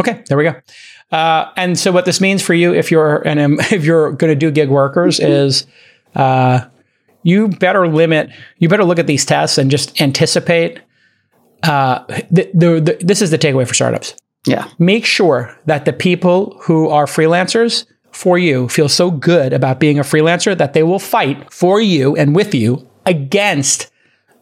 Okay, 0.00 0.22
there 0.28 0.36
we 0.38 0.44
go. 0.44 0.54
Uh, 1.12 1.50
and 1.56 1.78
so, 1.78 1.90
what 1.92 2.04
this 2.04 2.20
means 2.20 2.40
for 2.42 2.54
you, 2.54 2.72
if 2.72 2.90
you're 2.90 3.16
an 3.26 3.38
um, 3.38 3.58
if 3.72 3.84
you're 3.84 4.12
going 4.12 4.30
to 4.30 4.36
do 4.36 4.50
gig 4.50 4.68
workers, 4.68 5.18
is 5.20 5.66
uh, 6.14 6.60
you 7.24 7.48
better 7.48 7.88
limit. 7.88 8.30
You 8.58 8.68
better 8.68 8.84
look 8.84 8.98
at 9.00 9.06
these 9.08 9.24
tests 9.24 9.58
and 9.58 9.70
just 9.70 10.00
anticipate. 10.00 10.80
Uh, 11.62 12.04
the, 12.30 12.50
the, 12.54 12.80
the, 12.80 12.98
this 13.00 13.20
is 13.20 13.30
the 13.30 13.38
takeaway 13.38 13.66
for 13.68 13.74
startups. 13.74 14.14
Yeah. 14.46 14.68
Make 14.78 15.04
sure 15.04 15.58
that 15.66 15.84
the 15.84 15.92
people 15.92 16.58
who 16.62 16.88
are 16.88 17.06
freelancers 17.06 17.86
for 18.12 18.38
you 18.38 18.68
feel 18.68 18.88
so 18.88 19.10
good 19.10 19.52
about 19.52 19.80
being 19.80 19.98
a 19.98 20.02
freelancer 20.02 20.56
that 20.56 20.72
they 20.72 20.82
will 20.82 20.98
fight 20.98 21.52
for 21.52 21.80
you 21.80 22.16
and 22.16 22.34
with 22.34 22.54
you 22.54 22.88
against 23.06 23.90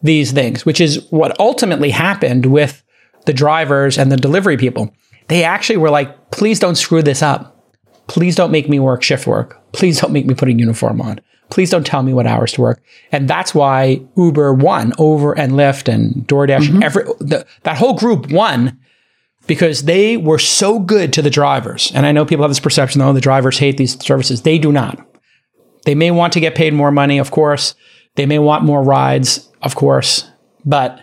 these 0.01 0.31
things, 0.31 0.65
which 0.65 0.79
is 0.79 1.05
what 1.11 1.39
ultimately 1.39 1.89
happened 1.89 2.45
with 2.45 2.83
the 3.25 3.33
drivers 3.33 3.97
and 3.97 4.11
the 4.11 4.17
delivery 4.17 4.57
people. 4.57 4.93
They 5.27 5.43
actually 5.43 5.77
were 5.77 5.89
like, 5.89 6.31
please 6.31 6.59
don't 6.59 6.75
screw 6.75 7.03
this 7.03 7.21
up. 7.21 7.55
Please 8.07 8.35
don't 8.35 8.51
make 8.51 8.69
me 8.69 8.79
work 8.79 9.03
shift 9.03 9.27
work. 9.27 9.61
Please 9.71 9.99
don't 9.99 10.13
make 10.13 10.25
me 10.25 10.33
put 10.33 10.47
a 10.47 10.53
uniform 10.53 11.01
on. 11.01 11.21
Please 11.51 11.69
don't 11.69 11.85
tell 11.85 12.03
me 12.03 12.13
what 12.13 12.25
hours 12.25 12.53
to 12.53 12.61
work. 12.61 12.81
And 13.11 13.27
that's 13.27 13.53
why 13.53 14.01
Uber 14.15 14.53
won 14.53 14.93
over 14.97 15.37
and 15.37 15.53
Lyft 15.53 15.91
and 15.91 16.27
DoorDash 16.27 16.69
and 16.69 16.83
every 16.83 17.03
the, 17.19 17.45
that 17.63 17.77
whole 17.77 17.93
group 17.93 18.31
won 18.31 18.79
because 19.49 19.85
they 19.85 20.15
were 20.15 20.37
so 20.37 20.77
good 20.77 21.11
to 21.11 21.23
the 21.23 21.29
drivers. 21.31 21.91
And 21.95 22.05
I 22.05 22.11
know 22.11 22.23
people 22.23 22.43
have 22.43 22.51
this 22.51 22.59
perception, 22.59 23.01
oh, 23.01 23.13
the 23.13 23.19
drivers 23.19 23.57
hate 23.57 23.77
these 23.77 23.99
services. 23.99 24.43
They 24.43 24.59
do 24.59 24.71
not. 24.71 25.03
They 25.85 25.95
may 25.95 26.11
want 26.11 26.33
to 26.33 26.39
get 26.39 26.53
paid 26.53 26.71
more 26.71 26.91
money, 26.91 27.17
of 27.17 27.31
course. 27.31 27.73
They 28.13 28.27
may 28.27 28.37
want 28.37 28.63
more 28.63 28.83
rides, 28.83 29.49
of 29.63 29.73
course, 29.73 30.29
but 30.63 31.01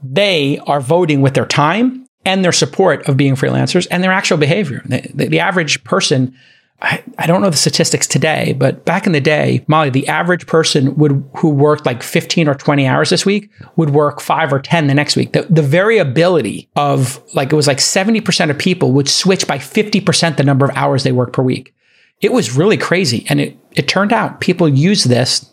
they 0.00 0.60
are 0.60 0.80
voting 0.80 1.22
with 1.22 1.34
their 1.34 1.44
time 1.44 2.06
and 2.24 2.44
their 2.44 2.52
support 2.52 3.08
of 3.08 3.16
being 3.16 3.34
freelancers 3.34 3.88
and 3.90 4.00
their 4.00 4.12
actual 4.12 4.36
behavior. 4.36 4.82
The, 4.84 5.10
the, 5.12 5.26
the 5.26 5.40
average 5.40 5.82
person, 5.82 6.36
I, 6.82 7.02
I 7.16 7.26
don't 7.26 7.40
know 7.40 7.50
the 7.50 7.56
statistics 7.56 8.08
today, 8.08 8.54
but 8.58 8.84
back 8.84 9.06
in 9.06 9.12
the 9.12 9.20
day, 9.20 9.64
Molly, 9.68 9.88
the 9.88 10.08
average 10.08 10.48
person 10.48 10.96
would 10.96 11.24
who 11.36 11.48
worked 11.48 11.86
like 11.86 12.02
15 12.02 12.48
or 12.48 12.54
20 12.54 12.86
hours 12.88 13.10
this 13.10 13.24
week 13.24 13.50
would 13.76 13.90
work 13.90 14.20
five 14.20 14.52
or 14.52 14.58
10 14.58 14.88
the 14.88 14.94
next 14.94 15.14
week. 15.14 15.32
The, 15.32 15.42
the 15.42 15.62
variability 15.62 16.68
of 16.74 17.22
like 17.34 17.52
it 17.52 17.56
was 17.56 17.68
like 17.68 17.78
70% 17.78 18.50
of 18.50 18.58
people 18.58 18.90
would 18.92 19.08
switch 19.08 19.46
by 19.46 19.58
50% 19.58 20.36
the 20.36 20.42
number 20.42 20.64
of 20.64 20.76
hours 20.76 21.04
they 21.04 21.12
work 21.12 21.32
per 21.32 21.42
week. 21.42 21.72
It 22.20 22.32
was 22.32 22.56
really 22.56 22.76
crazy. 22.76 23.26
And 23.28 23.40
it, 23.40 23.56
it 23.72 23.86
turned 23.86 24.12
out 24.12 24.40
people 24.40 24.68
use 24.68 25.04
this 25.04 25.48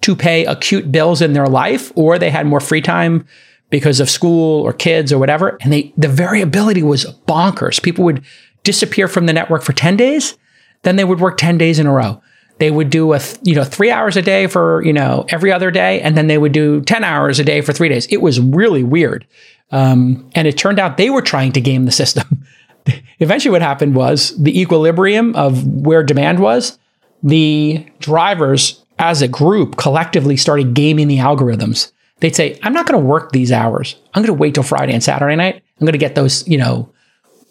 to 0.00 0.16
pay 0.16 0.44
acute 0.44 0.90
bills 0.90 1.22
in 1.22 1.34
their 1.34 1.46
life, 1.46 1.92
or 1.94 2.18
they 2.18 2.30
had 2.30 2.46
more 2.46 2.60
free 2.60 2.82
time 2.82 3.26
because 3.70 4.00
of 4.00 4.10
school 4.10 4.60
or 4.62 4.72
kids 4.72 5.12
or 5.12 5.18
whatever. 5.18 5.56
And 5.60 5.72
they 5.72 5.94
the 5.96 6.08
variability 6.08 6.82
was 6.82 7.06
bonkers. 7.26 7.82
People 7.82 8.04
would 8.04 8.24
disappear 8.64 9.06
from 9.06 9.26
the 9.26 9.32
network 9.32 9.62
for 9.62 9.72
10 9.72 9.96
days, 9.96 10.36
then 10.84 10.96
they 10.96 11.04
would 11.04 11.20
work 11.20 11.36
10 11.36 11.58
days 11.58 11.78
in 11.78 11.86
a 11.86 11.92
row. 11.92 12.22
They 12.58 12.70
would 12.70 12.88
do 12.88 13.12
a 13.12 13.18
th- 13.18 13.38
you 13.42 13.54
know 13.54 13.64
3 13.64 13.90
hours 13.90 14.16
a 14.16 14.22
day 14.22 14.46
for, 14.46 14.82
you 14.84 14.92
know, 14.92 15.26
every 15.28 15.52
other 15.52 15.70
day 15.70 16.00
and 16.00 16.16
then 16.16 16.28
they 16.28 16.38
would 16.38 16.52
do 16.52 16.80
10 16.82 17.02
hours 17.02 17.40
a 17.40 17.44
day 17.44 17.60
for 17.60 17.72
3 17.72 17.88
days. 17.88 18.06
It 18.06 18.22
was 18.22 18.40
really 18.40 18.84
weird. 18.84 19.26
Um, 19.72 20.30
and 20.34 20.46
it 20.46 20.56
turned 20.56 20.78
out 20.78 20.96
they 20.96 21.10
were 21.10 21.22
trying 21.22 21.52
to 21.52 21.60
game 21.60 21.84
the 21.84 21.92
system. 21.92 22.46
Eventually 23.18 23.50
what 23.50 23.62
happened 23.62 23.96
was 23.96 24.36
the 24.40 24.60
equilibrium 24.60 25.34
of 25.34 25.66
where 25.66 26.02
demand 26.02 26.38
was, 26.38 26.78
the 27.22 27.84
drivers 27.98 28.84
as 28.98 29.22
a 29.22 29.28
group 29.28 29.76
collectively 29.76 30.36
started 30.36 30.74
gaming 30.74 31.08
the 31.08 31.18
algorithms. 31.18 31.90
They'd 32.20 32.36
say, 32.36 32.58
I'm 32.62 32.72
not 32.72 32.86
going 32.86 33.00
to 33.00 33.06
work 33.06 33.32
these 33.32 33.50
hours. 33.50 33.96
I'm 34.14 34.22
going 34.22 34.34
to 34.34 34.40
wait 34.40 34.54
till 34.54 34.62
Friday 34.62 34.92
and 34.92 35.02
Saturday 35.02 35.34
night. 35.34 35.56
I'm 35.56 35.84
going 35.84 35.92
to 35.92 35.98
get 35.98 36.14
those, 36.14 36.46
you 36.46 36.58
know, 36.58 36.92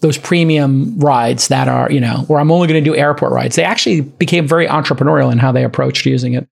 those 0.03 0.17
premium 0.17 0.99
rides 0.99 1.47
that 1.47 1.69
are, 1.69 1.89
you 1.89 2.01
know, 2.01 2.25
or 2.27 2.37
I'm 2.37 2.51
only 2.51 2.67
going 2.67 2.83
to 2.83 2.89
do 2.89 2.93
airport 2.95 3.31
rides. 3.31 3.55
They 3.55 3.63
actually 3.63 4.01
became 4.01 4.45
very 4.45 4.67
entrepreneurial 4.67 5.31
in 5.31 5.37
how 5.37 5.53
they 5.53 5.63
approached 5.63 6.05
using 6.05 6.33
it. 6.33 6.45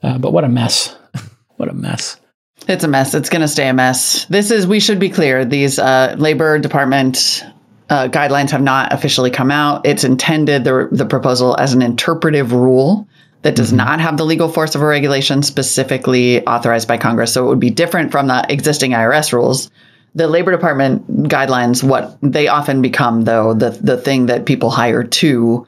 Uh, 0.00 0.16
but 0.16 0.32
what 0.32 0.44
a 0.44 0.48
mess. 0.48 0.96
what 1.56 1.68
a 1.68 1.74
mess. 1.74 2.20
It's 2.68 2.84
a 2.84 2.88
mess. 2.88 3.12
It's 3.12 3.28
going 3.28 3.42
to 3.42 3.48
stay 3.48 3.68
a 3.68 3.74
mess. 3.74 4.26
This 4.26 4.52
is, 4.52 4.64
we 4.64 4.78
should 4.78 5.00
be 5.00 5.10
clear, 5.10 5.44
these 5.44 5.80
uh, 5.80 6.14
Labor 6.16 6.60
Department 6.60 7.44
uh, 7.90 8.06
guidelines 8.06 8.50
have 8.50 8.62
not 8.62 8.92
officially 8.92 9.30
come 9.30 9.50
out. 9.50 9.84
It's 9.84 10.04
intended, 10.04 10.62
the, 10.62 10.88
the 10.92 11.04
proposal, 11.04 11.56
as 11.58 11.74
an 11.74 11.82
interpretive 11.82 12.52
rule 12.52 13.08
that 13.42 13.56
does 13.56 13.72
not 13.72 14.00
have 14.00 14.16
the 14.18 14.24
legal 14.24 14.48
force 14.48 14.76
of 14.76 14.82
a 14.82 14.86
regulation 14.86 15.42
specifically 15.42 16.46
authorized 16.46 16.86
by 16.86 16.96
Congress. 16.96 17.32
So 17.32 17.44
it 17.44 17.48
would 17.48 17.60
be 17.60 17.70
different 17.70 18.12
from 18.12 18.28
the 18.28 18.46
existing 18.48 18.92
IRS 18.92 19.32
rules. 19.32 19.68
The 20.16 20.28
Labor 20.28 20.52
Department 20.52 21.06
guidelines, 21.28 21.82
what 21.82 22.16
they 22.22 22.46
often 22.48 22.80
become, 22.82 23.22
though, 23.22 23.52
the 23.54 23.70
the 23.70 23.96
thing 23.96 24.26
that 24.26 24.46
people 24.46 24.70
hire 24.70 25.02
to, 25.02 25.66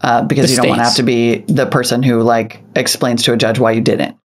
uh, 0.00 0.22
because 0.24 0.46
The 0.46 0.50
you 0.52 0.56
don't 0.56 0.68
want 0.70 0.78
to 0.80 0.84
have 0.84 0.94
to 0.96 1.02
be 1.02 1.38
the 1.46 1.66
person 1.66 2.02
who 2.02 2.22
like 2.22 2.62
explains 2.74 3.22
to 3.24 3.32
a 3.32 3.36
judge 3.36 3.58
why 3.58 3.72
you 3.72 3.80
didn't. 3.82 4.16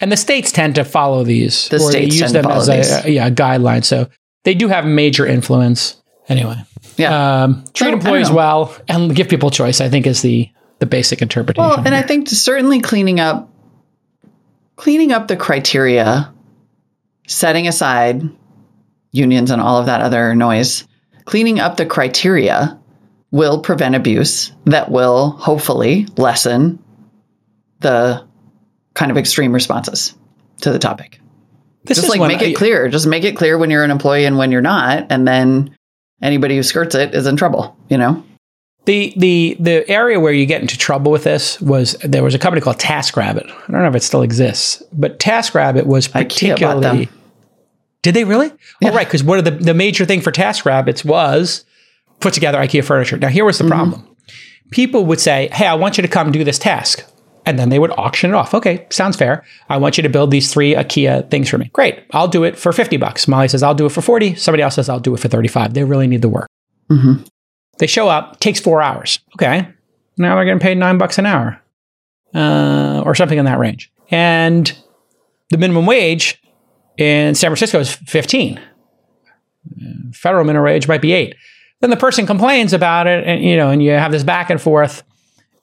And 0.00 0.10
the 0.10 0.16
states 0.16 0.50
tend 0.52 0.74
to 0.76 0.84
follow 0.84 1.22
these, 1.22 1.68
The 1.68 1.76
or 1.76 1.92
they 1.92 2.08
states 2.08 2.14
use 2.16 2.32
tend 2.32 2.34
to 2.34 2.42
them 2.42 2.50
as 2.50 2.68
a, 2.68 2.76
these. 2.76 3.14
yeah 3.14 3.26
a 3.26 3.30
guideline. 3.30 3.84
So 3.84 4.08
they 4.44 4.54
do 4.54 4.68
have 4.68 4.86
major 4.86 5.26
influence. 5.26 6.02
Anyway, 6.28 6.56
Yeah. 6.96 7.42
um, 7.44 7.64
treat 7.74 7.92
employees 7.92 8.30
well 8.30 8.74
and 8.88 9.14
give 9.14 9.28
people 9.28 9.50
choice. 9.50 9.80
I 9.82 9.88
think 9.90 10.06
is 10.06 10.22
the 10.22 10.48
the 10.78 10.86
basic 10.86 11.20
interpretation. 11.22 11.68
Well, 11.68 11.78
and 11.86 11.94
I 11.94 12.00
think 12.02 12.28
certainly 12.28 12.80
cleaning 12.80 13.20
up 13.20 13.50
cleaning 14.76 15.12
up 15.12 15.28
the 15.28 15.36
criteria, 15.36 16.32
setting 17.28 17.68
aside 17.68 18.22
unions 19.14 19.50
and 19.50 19.62
all 19.62 19.78
of 19.78 19.86
that 19.86 20.00
other 20.00 20.34
noise, 20.34 20.86
cleaning 21.24 21.60
up 21.60 21.76
the 21.76 21.86
criteria 21.86 22.78
will 23.30 23.60
prevent 23.60 23.94
abuse 23.94 24.52
that 24.66 24.90
will 24.90 25.30
hopefully 25.30 26.06
lessen 26.16 26.78
the 27.80 28.24
kind 28.94 29.10
of 29.10 29.16
extreme 29.16 29.52
responses 29.52 30.14
to 30.60 30.70
the 30.70 30.78
topic. 30.78 31.20
this 31.84 31.98
Just 31.98 32.08
is 32.12 32.16
like 32.16 32.28
make 32.28 32.42
I- 32.42 32.50
it 32.50 32.56
clear. 32.56 32.88
Just 32.88 33.06
make 33.06 33.24
it 33.24 33.36
clear 33.36 33.58
when 33.58 33.70
you're 33.70 33.84
an 33.84 33.90
employee 33.90 34.24
and 34.24 34.36
when 34.38 34.52
you're 34.52 34.60
not, 34.62 35.06
and 35.10 35.26
then 35.26 35.76
anybody 36.22 36.56
who 36.56 36.62
skirts 36.62 36.94
it 36.94 37.14
is 37.14 37.26
in 37.26 37.36
trouble, 37.36 37.76
you 37.88 37.98
know? 37.98 38.22
The 38.86 39.14
the 39.16 39.56
the 39.60 39.88
area 39.90 40.20
where 40.20 40.32
you 40.32 40.44
get 40.44 40.60
into 40.60 40.76
trouble 40.76 41.10
with 41.10 41.24
this 41.24 41.58
was 41.60 41.94
there 42.04 42.22
was 42.22 42.34
a 42.34 42.38
company 42.38 42.60
called 42.60 42.76
TaskRabbit. 42.78 43.46
I 43.50 43.72
don't 43.72 43.80
know 43.82 43.88
if 43.88 43.94
it 43.94 44.02
still 44.02 44.20
exists, 44.22 44.82
but 44.92 45.18
TaskRabbit 45.18 45.86
was 45.86 46.08
IKEA 46.08 46.12
bought 46.60 46.82
them. 46.82 46.96
particularly. 46.98 47.08
Did 48.04 48.14
they 48.14 48.24
really? 48.24 48.52
Oh, 48.84 48.92
right. 48.92 49.06
Because 49.06 49.24
one 49.24 49.38
of 49.38 49.44
the 49.44 49.50
the 49.50 49.74
major 49.74 50.04
thing 50.04 50.20
for 50.20 50.30
TaskRabbits 50.30 51.04
was 51.04 51.64
put 52.20 52.32
together 52.34 52.58
IKEA 52.58 52.84
furniture. 52.84 53.16
Now 53.16 53.28
here 53.28 53.44
was 53.44 53.56
Mm-hmm. 53.58 53.68
the 53.68 53.74
problem: 53.74 54.16
people 54.70 55.04
would 55.06 55.20
say, 55.20 55.48
"Hey, 55.52 55.66
I 55.66 55.74
want 55.74 55.96
you 55.98 56.02
to 56.02 56.08
come 56.08 56.30
do 56.30 56.44
this 56.44 56.58
task." 56.58 57.02
And 57.46 57.58
then 57.58 57.68
they 57.68 57.78
would 57.78 57.90
auction 57.98 58.30
it 58.30 58.34
off. 58.34 58.54
Okay, 58.54 58.86
sounds 58.90 59.16
fair. 59.16 59.44
I 59.68 59.76
want 59.76 59.98
you 59.98 60.02
to 60.02 60.08
build 60.08 60.30
these 60.30 60.50
three 60.52 60.74
IKEA 60.74 61.30
things 61.30 61.48
for 61.50 61.58
me. 61.58 61.68
Great. 61.74 62.02
I'll 62.12 62.26
do 62.28 62.42
it 62.44 62.56
for 62.58 62.72
50 62.72 62.96
bucks. 62.96 63.28
Molly 63.28 63.48
says, 63.48 63.62
I'll 63.62 63.74
do 63.74 63.84
it 63.84 63.92
for 63.92 64.00
40. 64.00 64.34
Somebody 64.36 64.62
else 64.62 64.76
says, 64.76 64.88
I'll 64.88 64.98
do 64.98 65.12
it 65.14 65.20
for 65.20 65.28
35. 65.28 65.74
They 65.74 65.84
really 65.84 66.06
need 66.06 66.22
the 66.22 66.30
work. 66.30 66.48
Mm-hmm. 66.90 67.22
They 67.80 67.86
show 67.86 68.08
up, 68.08 68.40
takes 68.40 68.60
four 68.60 68.80
hours. 68.80 69.18
Okay. 69.36 69.68
Now 70.16 70.36
they're 70.36 70.46
getting 70.46 70.58
paid 70.58 70.78
nine 70.78 70.96
bucks 70.96 71.18
an 71.18 71.26
hour 71.26 71.60
uh, 72.34 73.02
or 73.04 73.14
something 73.14 73.36
in 73.38 73.44
that 73.44 73.58
range. 73.58 73.92
And 74.10 74.72
the 75.50 75.58
minimum 75.58 75.84
wage 75.84 76.40
in 76.96 77.34
San 77.34 77.50
Francisco 77.50 77.80
is 77.80 77.94
15. 77.94 78.60
Federal 80.12 80.44
minimum 80.44 80.64
wage 80.64 80.88
might 80.88 81.02
be 81.02 81.12
eight. 81.12 81.36
Then 81.80 81.90
the 81.90 81.96
person 81.96 82.26
complains 82.26 82.72
about 82.72 83.06
it, 83.06 83.24
and 83.26 83.42
you 83.42 83.56
know, 83.56 83.70
and 83.70 83.82
you 83.82 83.90
have 83.90 84.12
this 84.12 84.22
back 84.22 84.50
and 84.50 84.60
forth. 84.60 85.02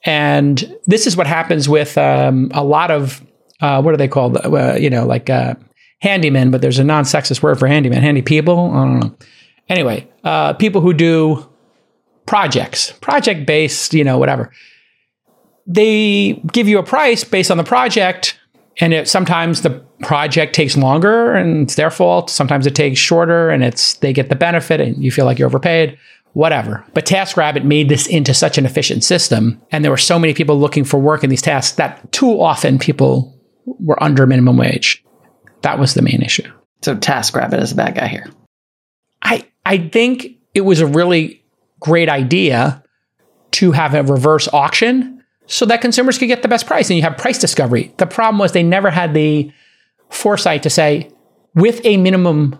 And 0.04 0.78
this 0.86 1.08
is 1.08 1.16
what 1.16 1.28
happens 1.28 1.70
with 1.70 1.98
um, 1.98 2.52
a 2.54 2.64
lot 2.64 2.92
of 2.92 3.26
uh, 3.62 3.82
what 3.82 3.94
are 3.94 3.98
they 3.98 4.08
called? 4.08 4.38
Uh, 4.38 4.76
you 4.76 4.90
know, 4.90 5.06
like 5.06 5.30
uh, 5.30 5.56
handymen, 6.04 6.52
but 6.52 6.62
there's 6.62 6.80
a 6.80 6.84
non-sexist 6.84 7.42
word 7.44 7.60
for 7.60 7.68
handyman. 7.68 8.02
Handy 8.02 8.22
people. 8.22 8.72
I 8.72 8.86
don't 8.86 9.00
know. 9.00 9.16
Anyway, 9.70 10.08
uh, 10.24 10.54
people 10.54 10.82
who 10.82 10.94
do 10.94 11.48
projects, 12.26 12.92
project 12.94 13.46
based, 13.46 13.94
you 13.94 14.04
know, 14.04 14.18
whatever. 14.18 14.52
They 15.68 16.34
give 16.52 16.68
you 16.68 16.80
a 16.80 16.84
price 16.84 17.24
based 17.24 17.52
on 17.52 17.58
the 17.58 17.64
project, 17.64 18.40
and 18.80 18.94
it, 18.94 19.08
sometimes 19.08 19.62
the 19.62 19.84
project 20.02 20.56
takes 20.56 20.78
longer, 20.78 21.34
and 21.34 21.64
it's 21.64 21.76
their 21.76 21.92
fault. 21.92 22.30
Sometimes 22.30 22.66
it 22.66 22.76
takes 22.76 23.00
shorter, 23.00 23.50
and 23.50 23.64
it's 23.64 23.96
they 23.96 24.14
get 24.14 24.30
the 24.30 24.36
benefit, 24.36 24.80
and 24.80 25.04
you 25.04 25.12
feel 25.12 25.26
like 25.26 25.38
you're 25.38 25.48
overpaid. 25.48 25.98
Whatever. 26.34 26.86
But 26.94 27.06
TaskRabbit 27.06 27.66
made 27.66 27.90
this 27.90 28.08
into 28.08 28.34
such 28.34 28.58
an 28.58 28.66
efficient 28.66 29.04
system, 29.04 29.62
and 29.72 29.84
there 29.84 29.92
were 29.92 29.98
so 29.98 30.18
many 30.18 30.34
people 30.34 30.58
looking 30.58 30.86
for 30.86 30.98
work 30.98 31.26
in 31.26 31.30
these 31.30 31.42
tasks 31.42 31.76
that 31.76 32.10
too 32.14 32.42
often 32.42 32.80
people 32.80 33.38
were 33.66 34.02
under 34.02 34.26
minimum 34.26 34.56
wage. 34.56 35.04
That 35.64 35.78
was 35.78 35.94
the 35.94 36.02
main 36.02 36.22
issue. 36.22 36.50
So 36.82 36.96
TaskRabbit 36.96 37.62
is 37.62 37.72
the 37.72 37.76
bad 37.76 37.96
guy 37.96 38.08
here. 38.08 38.28
I 39.22 39.46
I 39.66 39.90
think 39.90 40.38
it 40.54 40.62
was 40.62 40.80
a 40.80 40.88
really 40.88 41.44
great 41.80 42.10
idea 42.10 42.84
to 43.52 43.72
have 43.74 43.94
a 43.94 44.04
reverse 44.04 44.48
auction 44.54 45.21
so 45.48 45.66
that 45.66 45.82
consumers 45.82 46.18
could 46.18 46.28
get 46.28 46.42
the 46.42 46.48
best 46.48 46.66
price 46.66 46.90
and 46.90 46.98
you 46.98 47.04
have 47.04 47.18
price 47.18 47.38
discovery. 47.38 47.94
The 47.98 48.06
problem 48.06 48.40
was 48.40 48.52
they 48.52 48.64
never 48.64 48.90
had 48.90 49.14
the 49.14 49.52
foresight 50.10 50.64
to 50.64 50.70
say 50.70 51.12
with 51.56 51.82
a 51.86 51.98
minimum 51.98 52.58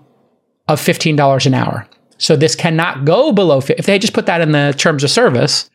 of 0.68 0.80
$15 0.80 1.46
an 1.46 1.54
hour. 1.54 1.88
So 2.18 2.36
this 2.36 2.56
cannot 2.56 3.06
go 3.06 3.32
below 3.32 3.60
if 3.60 3.86
they 3.86 3.98
just 3.98 4.14
put 4.14 4.26
that 4.28 4.42
in 4.42 4.52
the 4.52 4.76
terms 4.78 5.04
of 5.04 5.10
service, 5.10 5.70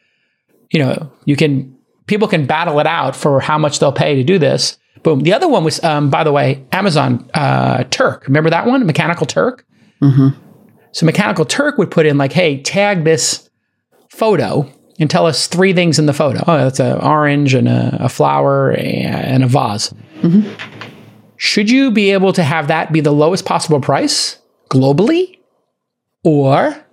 you 0.70 0.78
know, 0.78 1.10
you 1.24 1.36
can 1.36 1.76
people 2.06 2.28
can 2.28 2.46
battle 2.46 2.78
it 2.78 2.86
out 2.86 3.16
for 3.16 3.40
how 3.40 3.58
much 3.58 3.78
they'll 3.78 3.92
pay 3.92 4.14
to 4.14 4.22
do 4.22 4.38
this. 4.38 4.78
Boom. 5.02 5.20
The 5.20 5.32
other 5.32 5.48
one 5.48 5.64
was, 5.64 5.82
um, 5.84 6.08
by 6.08 6.24
the 6.24 6.32
way, 6.32 6.64
Amazon 6.72 7.28
uh, 7.34 7.84
Turk. 7.90 8.26
Remember 8.26 8.50
that 8.50 8.66
one, 8.66 8.86
Mechanical 8.86 9.26
Turk. 9.26 9.64
So 10.92 11.04
Mechanical 11.04 11.44
Turk 11.44 11.78
would 11.78 11.90
put 11.90 12.06
in 12.06 12.16
like, 12.16 12.32
"Hey, 12.32 12.62
tag 12.62 13.04
this 13.04 13.50
photo 14.08 14.70
and 14.98 15.10
tell 15.10 15.26
us 15.26 15.46
three 15.46 15.72
things 15.72 15.98
in 15.98 16.06
the 16.06 16.12
photo. 16.12 16.42
Oh, 16.46 16.58
that's 16.58 16.80
an 16.80 16.98
orange 16.98 17.54
and 17.54 17.68
a, 17.68 17.96
a 18.00 18.08
flower 18.08 18.72
and 18.72 19.44
a 19.44 19.46
vase. 19.46 19.92
Mm-hmm. 20.20 20.50
Should 21.36 21.70
you 21.70 21.90
be 21.90 22.12
able 22.12 22.32
to 22.32 22.42
have 22.42 22.68
that 22.68 22.92
be 22.92 23.00
the 23.00 23.12
lowest 23.12 23.44
possible 23.44 23.80
price 23.80 24.38
globally, 24.70 25.38
or 26.24 26.84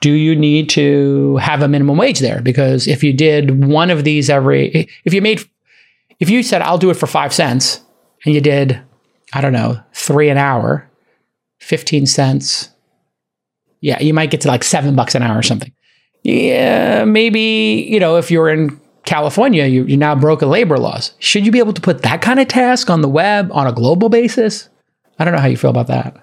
do 0.00 0.12
you 0.12 0.36
need 0.36 0.68
to 0.70 1.36
have 1.38 1.62
a 1.62 1.68
minimum 1.68 1.96
wage 1.96 2.18
there? 2.20 2.42
Because 2.42 2.86
if 2.86 3.02
you 3.02 3.12
did 3.12 3.64
one 3.64 3.90
of 3.90 4.04
these 4.04 4.28
every, 4.30 4.88
if 5.04 5.14
you 5.14 5.22
made, 5.22 5.40
if 6.20 6.30
you 6.30 6.42
said 6.42 6.62
I'll 6.62 6.78
do 6.78 6.90
it 6.90 6.94
for 6.94 7.06
five 7.06 7.32
cents, 7.32 7.80
and 8.24 8.34
you 8.34 8.40
did, 8.40 8.80
I 9.32 9.40
don't 9.40 9.52
know, 9.52 9.80
three 9.92 10.28
an 10.28 10.38
hour, 10.38 10.88
fifteen 11.58 12.06
cents 12.06 12.70
yeah, 13.80 14.00
you 14.00 14.14
might 14.14 14.30
get 14.30 14.40
to 14.42 14.48
like 14.48 14.64
seven 14.64 14.96
bucks 14.96 15.14
an 15.14 15.22
hour 15.22 15.38
or 15.38 15.42
something. 15.42 15.72
Yeah, 16.22 17.04
maybe, 17.04 17.86
you 17.88 18.00
know, 18.00 18.16
if 18.16 18.30
you're 18.30 18.48
in 18.48 18.80
California, 19.04 19.64
you, 19.66 19.84
you 19.84 19.96
now 19.96 20.14
broke 20.14 20.42
labor 20.42 20.76
laws. 20.78 21.12
Should 21.18 21.46
you 21.46 21.52
be 21.52 21.58
able 21.58 21.72
to 21.72 21.80
put 21.80 22.02
that 22.02 22.20
kind 22.20 22.38
of 22.40 22.48
task 22.48 22.90
on 22.90 23.00
the 23.00 23.08
web 23.08 23.50
on 23.52 23.66
a 23.66 23.72
global 23.72 24.08
basis? 24.08 24.68
I 25.18 25.24
don't 25.24 25.34
know 25.34 25.40
how 25.40 25.46
you 25.48 25.56
feel 25.56 25.70
about 25.70 25.86
that. 25.86 26.16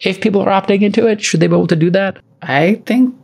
If 0.00 0.20
people 0.20 0.40
are 0.42 0.48
opting 0.62 0.82
into 0.82 1.06
it, 1.06 1.22
should 1.22 1.40
they 1.40 1.46
be 1.46 1.54
able 1.54 1.66
to 1.68 1.76
do 1.76 1.90
that? 1.90 2.18
I 2.42 2.82
think 2.86 3.14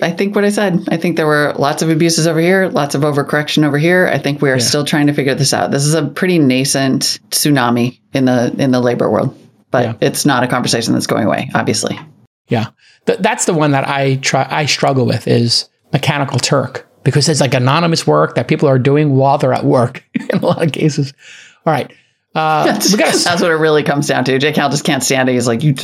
I 0.00 0.12
think 0.12 0.36
what 0.36 0.44
I 0.44 0.50
said. 0.50 0.86
I 0.90 0.96
think 0.96 1.16
there 1.16 1.26
were 1.26 1.52
lots 1.58 1.82
of 1.82 1.90
abuses 1.90 2.26
over 2.28 2.38
here, 2.40 2.68
lots 2.68 2.94
of 2.94 3.02
overcorrection 3.02 3.64
over 3.64 3.78
here. 3.78 4.08
I 4.12 4.18
think 4.18 4.40
we 4.40 4.48
are 4.50 4.60
still 4.60 4.84
trying 4.84 5.08
to 5.08 5.12
figure 5.12 5.34
this 5.34 5.52
out. 5.52 5.72
This 5.72 5.84
is 5.84 5.94
a 5.94 6.04
pretty 6.06 6.38
nascent 6.38 7.18
tsunami 7.30 7.98
in 8.14 8.24
the 8.26 8.54
in 8.58 8.70
the 8.70 8.80
labor 8.80 9.10
world, 9.10 9.36
but 9.72 9.84
Yeah. 9.84 9.94
it's 10.00 10.24
not 10.24 10.44
a 10.44 10.46
conversation 10.46 10.92
that's 10.94 11.08
going 11.08 11.26
away, 11.26 11.50
obviously. 11.54 11.98
Yeah, 12.48 12.70
Th- 13.06 13.18
that's 13.18 13.44
the 13.44 13.54
one 13.54 13.72
that 13.72 13.88
I 13.88 14.16
try. 14.16 14.46
I 14.50 14.66
struggle 14.66 15.06
with 15.06 15.26
is 15.28 15.68
Mechanical 15.92 16.38
Turk 16.38 16.88
because 17.04 17.28
it's 17.28 17.40
like 17.40 17.54
anonymous 17.54 18.06
work 18.06 18.34
that 18.34 18.48
people 18.48 18.68
are 18.68 18.78
doing 18.78 19.14
while 19.14 19.38
they're 19.38 19.52
at 19.52 19.64
work 19.64 20.04
in 20.14 20.38
a 20.38 20.44
lot 20.44 20.64
of 20.64 20.72
cases. 20.72 21.12
All 21.66 21.72
right, 21.72 21.92
uh, 22.34 22.64
That's, 22.66 23.24
that's 23.24 23.42
what 23.42 23.50
it 23.50 23.54
really 23.54 23.82
comes 23.82 24.06
down 24.06 24.24
to. 24.26 24.38
J 24.38 24.52
Cal 24.52 24.68
just 24.70 24.84
can't 24.84 25.02
stand 25.02 25.28
it. 25.28 25.32
He's 25.32 25.48
like, 25.48 25.62
you. 25.62 25.74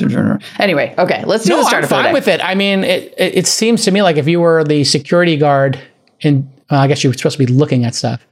Anyway, 0.58 0.94
okay, 0.96 1.24
let's 1.24 1.44
do 1.44 1.50
No, 1.50 1.56
the 1.56 1.62
I'm 1.62 1.68
starter 1.68 1.86
for 1.86 1.94
fine 1.94 2.12
with 2.12 2.28
it. 2.28 2.40
I 2.44 2.54
mean, 2.54 2.84
it, 2.84 3.14
it 3.18 3.34
it 3.38 3.46
seems 3.46 3.84
to 3.84 3.90
me 3.90 4.02
like 4.02 4.16
if 4.16 4.28
you 4.28 4.40
were 4.40 4.62
the 4.62 4.84
security 4.84 5.36
guard, 5.36 5.80
and 6.22 6.50
well, 6.70 6.80
I 6.80 6.86
guess 6.86 7.02
you're 7.02 7.12
supposed 7.14 7.38
to 7.38 7.46
be 7.46 7.52
looking 7.52 7.84
at 7.84 7.94
stuff. 7.94 8.24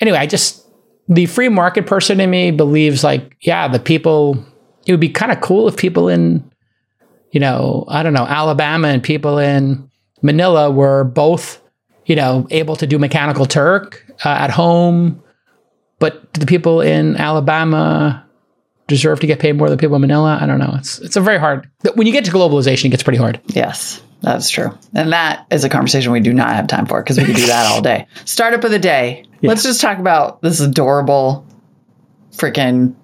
Anyway, 0.00 0.18
I 0.18 0.26
just 0.26 0.66
the 1.08 1.26
free 1.26 1.48
market 1.48 1.86
person 1.86 2.20
in 2.20 2.28
me 2.30 2.50
believes 2.50 3.02
like, 3.04 3.36
yeah, 3.40 3.68
the 3.68 3.78
people. 3.80 4.44
It 4.86 4.92
would 4.92 5.00
be 5.00 5.10
kind 5.10 5.30
of 5.30 5.40
cool 5.40 5.68
if 5.68 5.76
people 5.76 6.08
in, 6.08 6.49
you 7.30 7.40
know, 7.40 7.84
I 7.88 8.02
don't 8.02 8.12
know, 8.12 8.26
Alabama 8.26 8.88
and 8.88 9.02
people 9.02 9.38
in 9.38 9.90
Manila 10.22 10.70
were 10.70 11.04
both, 11.04 11.60
you 12.06 12.16
know, 12.16 12.46
able 12.50 12.76
to 12.76 12.86
do 12.86 12.98
mechanical 12.98 13.46
Turk 13.46 14.04
uh, 14.24 14.28
at 14.28 14.50
home, 14.50 15.22
but 15.98 16.32
do 16.32 16.40
the 16.40 16.46
people 16.46 16.80
in 16.80 17.16
Alabama 17.16 18.26
deserve 18.86 19.20
to 19.20 19.26
get 19.26 19.38
paid 19.38 19.56
more 19.56 19.68
than 19.68 19.78
people 19.78 19.94
in 19.96 20.02
Manila? 20.02 20.38
I 20.40 20.46
don't 20.46 20.58
know. 20.58 20.74
It's 20.76 20.98
it's 20.98 21.16
a 21.16 21.20
very 21.20 21.38
hard. 21.38 21.70
When 21.94 22.06
you 22.06 22.12
get 22.12 22.24
to 22.24 22.30
globalization, 22.30 22.86
it 22.86 22.88
gets 22.90 23.02
pretty 23.02 23.18
hard. 23.18 23.40
Yes, 23.46 24.02
that's 24.20 24.50
true. 24.50 24.76
And 24.94 25.12
that 25.12 25.46
is 25.50 25.64
a 25.64 25.68
conversation 25.68 26.12
we 26.12 26.20
do 26.20 26.32
not 26.32 26.54
have 26.54 26.66
time 26.66 26.86
for 26.86 27.02
because 27.02 27.18
we 27.18 27.24
could 27.24 27.36
do 27.36 27.46
that 27.46 27.66
all 27.66 27.80
day. 27.80 28.06
Startup 28.24 28.62
of 28.64 28.70
the 28.70 28.78
day. 28.78 29.24
Let's 29.42 29.62
just 29.62 29.80
talk 29.80 29.98
about 29.98 30.42
this 30.42 30.60
adorable 30.60 31.46
freaking 32.32 32.94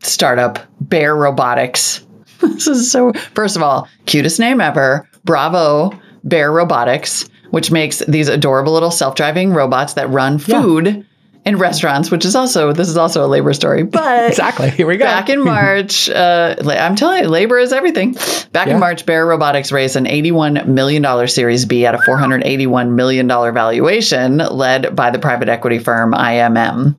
startup, 0.00 0.58
Bear 0.80 1.14
Robotics. 1.14 2.05
this 2.40 2.66
is 2.66 2.90
so, 2.90 3.12
first 3.34 3.56
of 3.56 3.62
all, 3.62 3.88
cutest 4.06 4.38
name 4.40 4.60
ever. 4.60 5.08
Bravo, 5.24 5.90
Bear 6.24 6.50
Robotics. 6.52 7.28
which 7.50 7.70
makes 7.70 7.98
these 8.08 8.28
adorable 8.28 8.72
little 8.72 8.90
self-driving 8.90 9.52
robots 9.52 9.94
that 9.94 10.08
run 10.10 10.38
food 10.38 11.06
in 11.44 11.56
restaurants, 11.58 12.10
which 12.10 12.24
is 12.24 12.34
also 12.34 12.72
this 12.72 12.88
is 12.88 12.96
also 12.96 13.24
a 13.24 13.28
labor 13.28 13.52
story. 13.54 13.84
But 13.84 14.26
Exactly. 14.30 14.68
Here 14.70 14.84
we 14.86 14.96
go. 14.96 15.04
Back 15.04 15.28
in 15.30 15.44
March, 15.44 16.10
uh, 16.10 16.56
I'm 16.60 16.96
telling 16.96 17.22
you, 17.22 17.28
labor 17.28 17.56
is 17.58 17.72
everything. 17.72 18.14
Back 18.50 18.66
Yeah. 18.66 18.74
in 18.74 18.80
March, 18.80 19.06
Bear 19.06 19.24
Robotics 19.24 19.70
raised 19.70 19.94
an 19.94 20.06
$81 20.06 20.66
million 20.66 21.28
Series 21.28 21.64
B 21.64 21.86
at 21.86 21.94
a 21.94 21.98
$481 21.98 22.90
million 22.94 23.28
valuation, 23.28 24.38
led 24.38 24.96
by 24.96 25.10
the 25.10 25.20
private 25.20 25.48
equity 25.48 25.78
firm 25.78 26.12
IMM. 26.12 26.96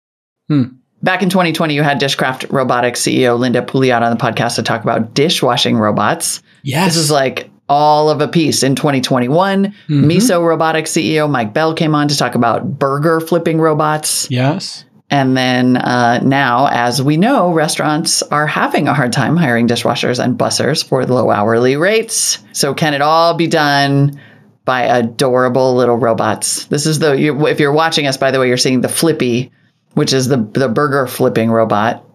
Hmm. 0.47 0.63
Back 1.03 1.21
in 1.21 1.29
2020, 1.29 1.75
you 1.75 1.83
had 1.83 1.99
Dishcraft 1.99 2.51
Robotics 2.51 3.01
CEO 3.01 3.37
Linda 3.37 3.61
Pouliot 3.61 4.01
on 4.01 4.15
the 4.15 4.21
podcast 4.21 4.55
to 4.55 4.63
talk 4.63 4.83
about 4.83 5.13
dishwashing 5.13 5.77
robots. 5.77 6.41
yes. 6.63 6.93
This 6.93 6.97
is 7.03 7.11
like 7.11 7.49
all 7.69 8.09
of 8.09 8.21
a 8.21 8.27
piece 8.27 8.63
in 8.63 8.75
2021. 8.75 9.73
Miso 9.89 10.43
Robotics 10.45 10.91
CEO 10.91 11.29
Mike 11.29 11.53
Bell 11.53 11.73
came 11.73 11.93
on 11.93 12.07
to 12.07 12.17
talk 12.17 12.33
about 12.35 12.79
burger 12.79 13.19
flipping 13.19 13.59
robots. 13.59 14.29
yes. 14.31 14.85
And 15.09 15.37
then 15.37 15.77
uh, 15.77 16.19
now, 16.19 16.67
as 16.67 17.01
we 17.01 17.15
know, 17.15 17.53
restaurants 17.53 18.21
are 18.23 18.45
having 18.45 18.89
a 18.89 18.93
hard 18.93 19.13
time 19.13 19.37
hiring 19.37 19.65
dishwashers 19.65 20.21
and 20.21 20.37
bussers 20.37 20.85
for 20.85 21.05
low 21.05 21.31
hourly 21.31 21.77
rates. 21.77 22.39
So, 22.51 22.73
can 22.73 22.93
it 22.93 23.01
all 23.01 23.33
be 23.33 23.47
done 23.47 24.19
by 24.65 24.81
adorable 24.81 25.75
little 25.75 25.95
robots? 25.95 26.65
This 26.65 26.85
is 26.85 26.99
the, 26.99 27.13
you, 27.13 27.47
if 27.47 27.57
you're 27.57 27.71
watching 27.71 28.05
us, 28.05 28.17
by 28.17 28.31
the 28.31 28.39
way, 28.41 28.49
you're 28.49 28.57
seeing 28.57 28.81
the 28.81 28.89
Flippy, 28.89 29.49
which 29.97 30.13
is 30.13 30.27
the, 30.27 30.37
the 30.53 30.69
burger 30.69 31.07
flipping 31.07 31.49
robot. 31.51 32.05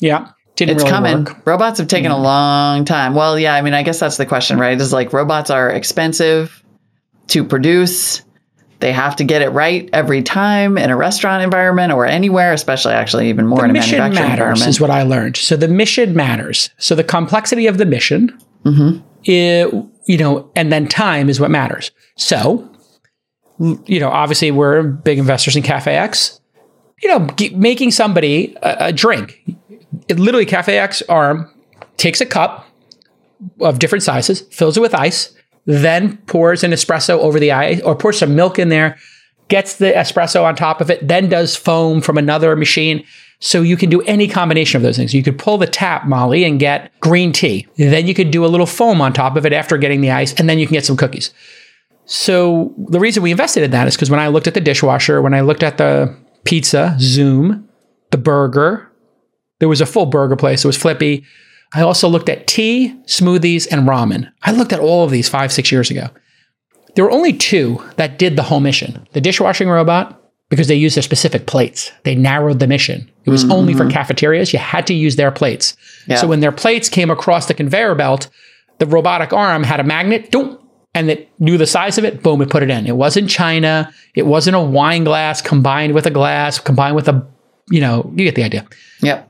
Yeah. 0.00 0.28
Didn't 0.56 0.74
It's 0.76 0.82
really 0.84 0.90
coming. 0.92 1.24
work. 1.24 1.46
Robots 1.46 1.78
have 1.78 1.88
taken 1.88 2.10
a 2.10 2.18
long 2.18 2.84
time. 2.84 3.14
Well, 3.14 3.38
yeah, 3.38 3.54
I 3.54 3.62
mean, 3.62 3.72
I 3.74 3.82
guess 3.82 3.98
that's 4.00 4.16
the 4.18 4.26
question, 4.26 4.58
right? 4.58 4.78
Is 4.80 4.92
like 4.92 5.12
robots 5.12 5.48
are 5.50 5.70
expensive 5.70 6.62
to 7.28 7.42
produce. 7.44 8.22
They 8.80 8.92
have 8.92 9.16
to 9.16 9.24
get 9.24 9.42
it 9.42 9.50
right 9.50 9.88
every 9.92 10.22
time 10.22 10.76
in 10.76 10.90
a 10.90 10.96
restaurant 10.96 11.42
environment 11.44 11.92
or 11.92 12.04
anywhere, 12.04 12.52
especially 12.52 12.92
actually 12.94 13.28
even 13.28 13.46
more 13.46 13.60
The 13.60 13.64
in 13.66 13.70
a 13.70 13.72
mission 13.74 13.98
manufacturing 13.98 14.28
matters 14.28 14.38
environment. 14.40 14.68
is 14.68 14.80
what 14.80 14.90
I 14.90 15.02
learned. 15.04 15.36
So 15.36 15.56
the 15.56 15.68
mission 15.68 16.14
matters. 16.16 16.68
So 16.78 16.94
the 16.94 17.04
complexity 17.04 17.66
of 17.66 17.78
the 17.78 17.86
mission, 17.86 18.36
Mm-hmm. 18.64 19.00
it, 19.24 19.72
you 20.06 20.16
know, 20.18 20.50
and 20.54 20.72
then 20.72 20.86
time 20.86 21.28
is 21.28 21.40
what 21.40 21.50
matters. 21.50 21.90
So, 22.16 22.68
you 23.86 24.00
know, 24.00 24.08
obviously 24.10 24.50
we're 24.50 24.82
big 24.82 25.18
investors 25.18 25.56
in 25.56 25.62
Cafe 25.62 25.94
X. 25.96 26.40
You 27.02 27.08
know, 27.08 27.26
g- 27.36 27.50
making 27.50 27.90
somebody 27.90 28.56
a, 28.62 28.76
a 28.86 28.92
drink, 28.92 29.42
it 30.08 30.18
literally 30.18 30.46
Cafe 30.46 30.76
X 30.76 31.02
arm 31.08 31.50
takes 31.96 32.20
a 32.20 32.26
cup 32.26 32.66
of 33.60 33.78
different 33.78 34.02
sizes, 34.02 34.42
fills 34.42 34.76
it 34.76 34.80
with 34.80 34.94
ice, 34.94 35.34
then 35.64 36.16
pours 36.26 36.64
an 36.64 36.70
espresso 36.70 37.18
over 37.18 37.38
the 37.38 37.52
ice 37.52 37.80
or 37.82 37.94
pours 37.94 38.18
some 38.18 38.34
milk 38.34 38.58
in 38.58 38.68
there, 38.68 38.98
gets 39.48 39.76
the 39.76 39.92
espresso 39.92 40.44
on 40.44 40.56
top 40.56 40.80
of 40.80 40.90
it, 40.90 41.06
then 41.06 41.28
does 41.28 41.56
foam 41.56 42.00
from 42.00 42.18
another 42.18 42.56
machine. 42.56 43.04
So 43.40 43.60
you 43.60 43.76
can 43.76 43.90
do 43.90 44.00
any 44.02 44.28
combination 44.28 44.76
of 44.76 44.82
those 44.82 44.96
things. 44.96 45.12
You 45.12 45.22
could 45.22 45.38
pull 45.38 45.58
the 45.58 45.66
tap, 45.66 46.06
Molly, 46.06 46.44
and 46.44 46.60
get 46.60 46.92
green 47.00 47.32
tea. 47.32 47.66
Then 47.76 48.06
you 48.06 48.14
could 48.14 48.30
do 48.30 48.44
a 48.44 48.46
little 48.46 48.66
foam 48.66 49.00
on 49.00 49.12
top 49.12 49.36
of 49.36 49.44
it 49.44 49.52
after 49.52 49.76
getting 49.76 50.00
the 50.00 50.12
ice, 50.12 50.32
and 50.34 50.48
then 50.48 50.60
you 50.60 50.66
can 50.66 50.74
get 50.74 50.84
some 50.84 50.96
cookies. 50.96 51.34
So 52.04 52.72
the 52.78 53.00
reason 53.00 53.22
we 53.22 53.32
invested 53.32 53.64
in 53.64 53.72
that 53.72 53.88
is 53.88 53.96
because 53.96 54.10
when 54.10 54.20
I 54.20 54.28
looked 54.28 54.46
at 54.46 54.54
the 54.54 54.60
dishwasher, 54.60 55.20
when 55.20 55.34
I 55.34 55.40
looked 55.40 55.64
at 55.64 55.78
the 55.78 56.16
pizza, 56.44 56.96
Zume, 56.98 57.64
the 58.10 58.18
burger, 58.18 58.90
there 59.60 59.68
was 59.68 59.80
a 59.80 59.86
full 59.86 60.06
burger 60.06 60.36
place. 60.36 60.64
It 60.64 60.68
was 60.68 60.76
Flippy. 60.76 61.24
I 61.74 61.82
also 61.82 62.08
looked 62.08 62.28
at 62.28 62.46
tea, 62.46 62.94
smoothies, 63.06 63.66
and 63.70 63.88
ramen. 63.88 64.30
I 64.42 64.52
looked 64.52 64.72
at 64.72 64.80
all 64.80 65.04
of 65.04 65.10
these 65.10 65.28
five, 65.28 65.52
six 65.52 65.72
years 65.72 65.90
ago. 65.90 66.08
There 66.94 67.04
were 67.04 67.10
only 67.10 67.32
two 67.32 67.82
that 67.96 68.18
did 68.18 68.36
the 68.36 68.42
whole 68.42 68.60
mission 68.60 69.06
the 69.12 69.20
dishwashing 69.20 69.68
robot, 69.68 70.22
because 70.52 70.68
they 70.68 70.74
used 70.74 70.96
their 70.96 71.02
specific 71.02 71.46
plates. 71.46 71.90
They 72.02 72.14
narrowed 72.14 72.58
the 72.58 72.66
mission. 72.66 73.10
It 73.24 73.30
was 73.30 73.42
mm-hmm. 73.42 73.52
only 73.52 73.72
for 73.72 73.88
cafeterias. 73.88 74.52
You 74.52 74.58
had 74.58 74.86
to 74.88 74.92
use 74.92 75.16
their 75.16 75.30
plates. 75.30 75.74
Yeah. 76.06 76.16
So 76.16 76.26
when 76.26 76.40
their 76.40 76.52
plates 76.52 76.90
came 76.90 77.10
across 77.10 77.46
the 77.46 77.54
conveyor 77.54 77.94
belt, 77.94 78.28
the 78.78 78.84
robotic 78.84 79.32
arm 79.32 79.62
had 79.62 79.80
a 79.80 79.82
magnet, 79.82 80.30
doom, 80.30 80.58
and 80.94 81.10
it 81.10 81.30
knew 81.40 81.56
the 81.58 81.66
size 81.66 81.98
of 81.98 82.04
it, 82.04 82.22
boom, 82.22 82.40
it 82.42 82.50
put 82.50 82.62
it 82.62 82.70
in. 82.70 82.86
It 82.86 82.96
wasn't 82.96 83.30
China. 83.30 83.92
It 84.14 84.26
wasn't 84.26 84.56
a 84.56 84.60
wine 84.60 85.04
glass 85.04 85.40
combined 85.42 85.94
with 85.94 86.06
a 86.06 86.10
glass, 86.10 86.58
combined 86.58 86.94
with 86.96 87.08
a, 87.08 87.26
you 87.70 87.80
know, 87.80 88.10
you 88.14 88.24
get 88.24 88.34
the 88.34 88.42
idea. 88.44 88.66
Yep. 89.00 89.28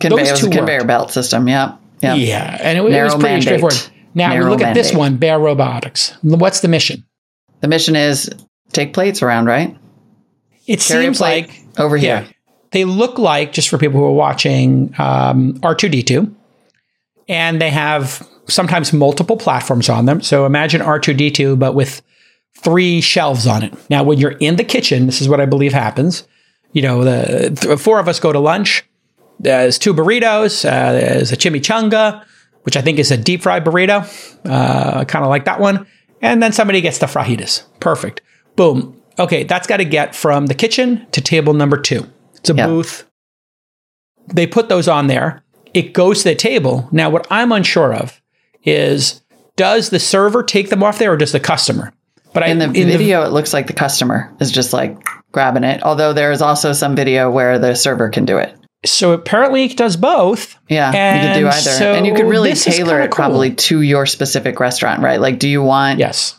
Conveyor, 0.00 0.24
Those 0.26 0.40
two 0.40 0.46
a 0.48 0.50
conveyor 0.50 0.78
worked. 0.78 0.86
belt 0.88 1.10
system. 1.12 1.48
Yep. 1.48 1.78
Yep. 2.02 2.18
Yeah, 2.18 2.58
and 2.60 2.76
it, 2.76 2.80
was- 2.82 2.92
it 2.94 3.02
was 3.02 3.14
pretty 3.14 3.24
mandate. 3.24 3.42
straightforward. 3.44 3.76
Now 4.14 4.28
Narrow 4.30 4.44
we 4.46 4.50
look 4.50 4.62
at 4.62 4.74
this 4.74 4.92
one, 4.94 5.16
Bear 5.16 5.38
Robotics. 5.38 6.14
What's 6.22 6.60
the 6.60 6.68
mission? 6.68 7.04
The 7.60 7.68
mission 7.68 7.96
is 7.96 8.30
take 8.72 8.92
plates 8.94 9.22
around, 9.22 9.44
right? 9.46 9.76
It 10.66 10.80
Carry 10.80 11.04
seems 11.04 11.20
like 11.20 11.50
over 11.78 11.96
here. 11.98 12.22
yeah, 12.24 12.32
they 12.72 12.84
look 12.84 13.18
like 13.18 13.52
just 13.52 13.68
for 13.68 13.76
people 13.78 14.00
who 14.00 14.06
are 14.06 14.12
watching 14.12 14.94
um, 14.98 15.54
R2D2, 15.60 16.34
and 17.28 17.60
they 17.60 17.70
have 17.70 18.26
sometimes 18.48 18.92
multiple 18.92 19.36
platforms 19.36 19.88
on 19.88 20.06
them. 20.06 20.20
So 20.20 20.46
imagine 20.46 20.80
R2D2, 20.80 21.58
but 21.58 21.74
with 21.74 22.02
three 22.58 23.00
shelves 23.00 23.46
on 23.46 23.62
it. 23.62 23.74
Now, 23.90 24.02
when 24.02 24.18
you're 24.18 24.32
in 24.32 24.56
the 24.56 24.64
kitchen, 24.64 25.06
this 25.06 25.20
is 25.20 25.28
what 25.28 25.40
I 25.40 25.46
believe 25.46 25.72
happens. 25.72 26.26
You 26.72 26.82
know, 26.82 27.04
the 27.04 27.50
th- 27.58 27.78
four 27.78 27.98
of 28.00 28.08
us 28.08 28.20
go 28.20 28.32
to 28.32 28.38
lunch. 28.38 28.84
There's 29.38 29.78
two 29.78 29.92
burritos. 29.92 30.64
Uh, 30.64 30.92
there's 30.92 31.32
a 31.32 31.36
chimichanga, 31.36 32.24
which 32.62 32.76
I 32.76 32.82
think 32.82 32.98
is 32.98 33.10
a 33.10 33.16
deep 33.16 33.42
fried 33.42 33.64
burrito. 33.64 34.02
Uh, 34.44 35.04
kind 35.04 35.24
of 35.24 35.28
like 35.28 35.44
that 35.44 35.60
one. 35.60 35.86
And 36.22 36.42
then 36.42 36.52
somebody 36.52 36.80
gets 36.80 36.98
the 36.98 37.06
fajitas. 37.06 37.64
Perfect. 37.80 38.22
Boom. 38.56 39.00
Okay, 39.18 39.44
that's 39.44 39.66
got 39.66 39.78
to 39.78 39.84
get 39.84 40.14
from 40.14 40.46
the 40.46 40.54
kitchen 40.54 41.06
to 41.12 41.20
table 41.20 41.52
number 41.54 41.76
two. 41.76 42.06
It's 42.36 42.50
a 42.50 42.54
Yeah. 42.54 42.66
booth. 42.66 43.04
They 44.32 44.46
put 44.46 44.68
those 44.68 44.88
on 44.88 45.06
there. 45.06 45.42
It 45.74 45.92
goes 45.92 46.18
to 46.22 46.30
the 46.30 46.34
table. 46.34 46.88
Now, 46.90 47.10
what 47.10 47.26
I'm 47.30 47.52
unsure 47.52 47.94
of 47.94 48.20
is 48.66 49.22
does 49.56 49.88
the 49.90 49.98
server 49.98 50.42
take 50.42 50.68
them 50.68 50.82
off 50.82 50.98
there 50.98 51.12
or 51.12 51.16
does 51.16 51.32
the 51.32 51.40
customer? 51.40 51.92
But 52.34 52.42
I, 52.42 52.48
In 52.48 52.58
the 52.58 52.68
video, 52.68 53.22
it 53.22 53.32
looks 53.32 53.54
like 53.54 53.66
the 53.66 53.72
customer 53.72 54.30
is 54.40 54.52
just 54.52 54.74
like 54.74 54.98
grabbing 55.32 55.64
it. 55.64 55.82
Although 55.82 56.12
there 56.12 56.30
is 56.32 56.42
also 56.42 56.74
some 56.74 56.94
video 56.94 57.30
where 57.30 57.58
the 57.58 57.74
server 57.74 58.10
can 58.10 58.26
do 58.26 58.36
it. 58.36 58.54
so 58.84 59.12
apparently 59.12 59.64
it 59.64 59.76
does 59.78 59.96
both. 59.96 60.56
Yeah, 60.68 60.88
you 61.14 61.28
could 61.34 61.40
do 61.40 61.46
either. 61.48 61.60
so 61.70 61.94
and 61.94 62.06
you 62.06 62.12
could 62.14 62.26
really 62.26 62.52
tailor 62.52 63.00
it 63.00 63.10
probably 63.10 63.54
to 63.54 63.80
your 63.80 64.04
specific 64.04 64.60
restaurant, 64.60 65.00
right? 65.02 65.18
Like, 65.20 65.38
do 65.38 65.48
you 65.48 65.62
want 65.62 65.98
Yes. 65.98 66.38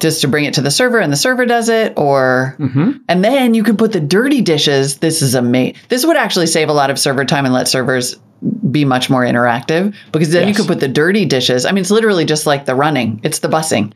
just 0.00 0.20
to 0.20 0.28
bring 0.28 0.44
it 0.44 0.52
to 0.54 0.60
the 0.60 0.70
server 0.70 0.98
and 0.98 1.10
the 1.10 1.16
server 1.16 1.46
does 1.46 1.70
it? 1.70 1.94
Or, 1.96 2.54
Mm-hmm. 2.58 2.90
and 3.08 3.24
then 3.24 3.54
you 3.54 3.64
could 3.64 3.78
put 3.78 3.92
the 3.92 4.00
dirty 4.00 4.42
dishes. 4.42 4.98
This 4.98 5.22
is 5.22 5.34
amazing. 5.34 5.76
This 5.88 6.04
would 6.04 6.16
actually 6.18 6.46
save 6.46 6.68
a 6.68 6.74
lot 6.74 6.90
of 6.90 6.98
server 6.98 7.24
time 7.24 7.46
and 7.46 7.54
let 7.54 7.68
servers 7.68 8.16
be 8.70 8.84
much 8.84 9.10
more 9.10 9.22
interactive 9.24 9.94
because 10.12 10.30
then 10.30 10.48
you 10.48 10.54
could 10.54 10.66
put 10.66 10.80
the 10.80 10.88
dirty 10.88 11.24
dishes. 11.24 11.64
I 11.64 11.72
mean, 11.72 11.80
it's 11.82 11.90
literally 11.90 12.24
just 12.24 12.46
like 12.46 12.64
the 12.66 12.74
running, 12.74 13.20
it's 13.22 13.40
the 13.40 13.48
busing, 13.48 13.92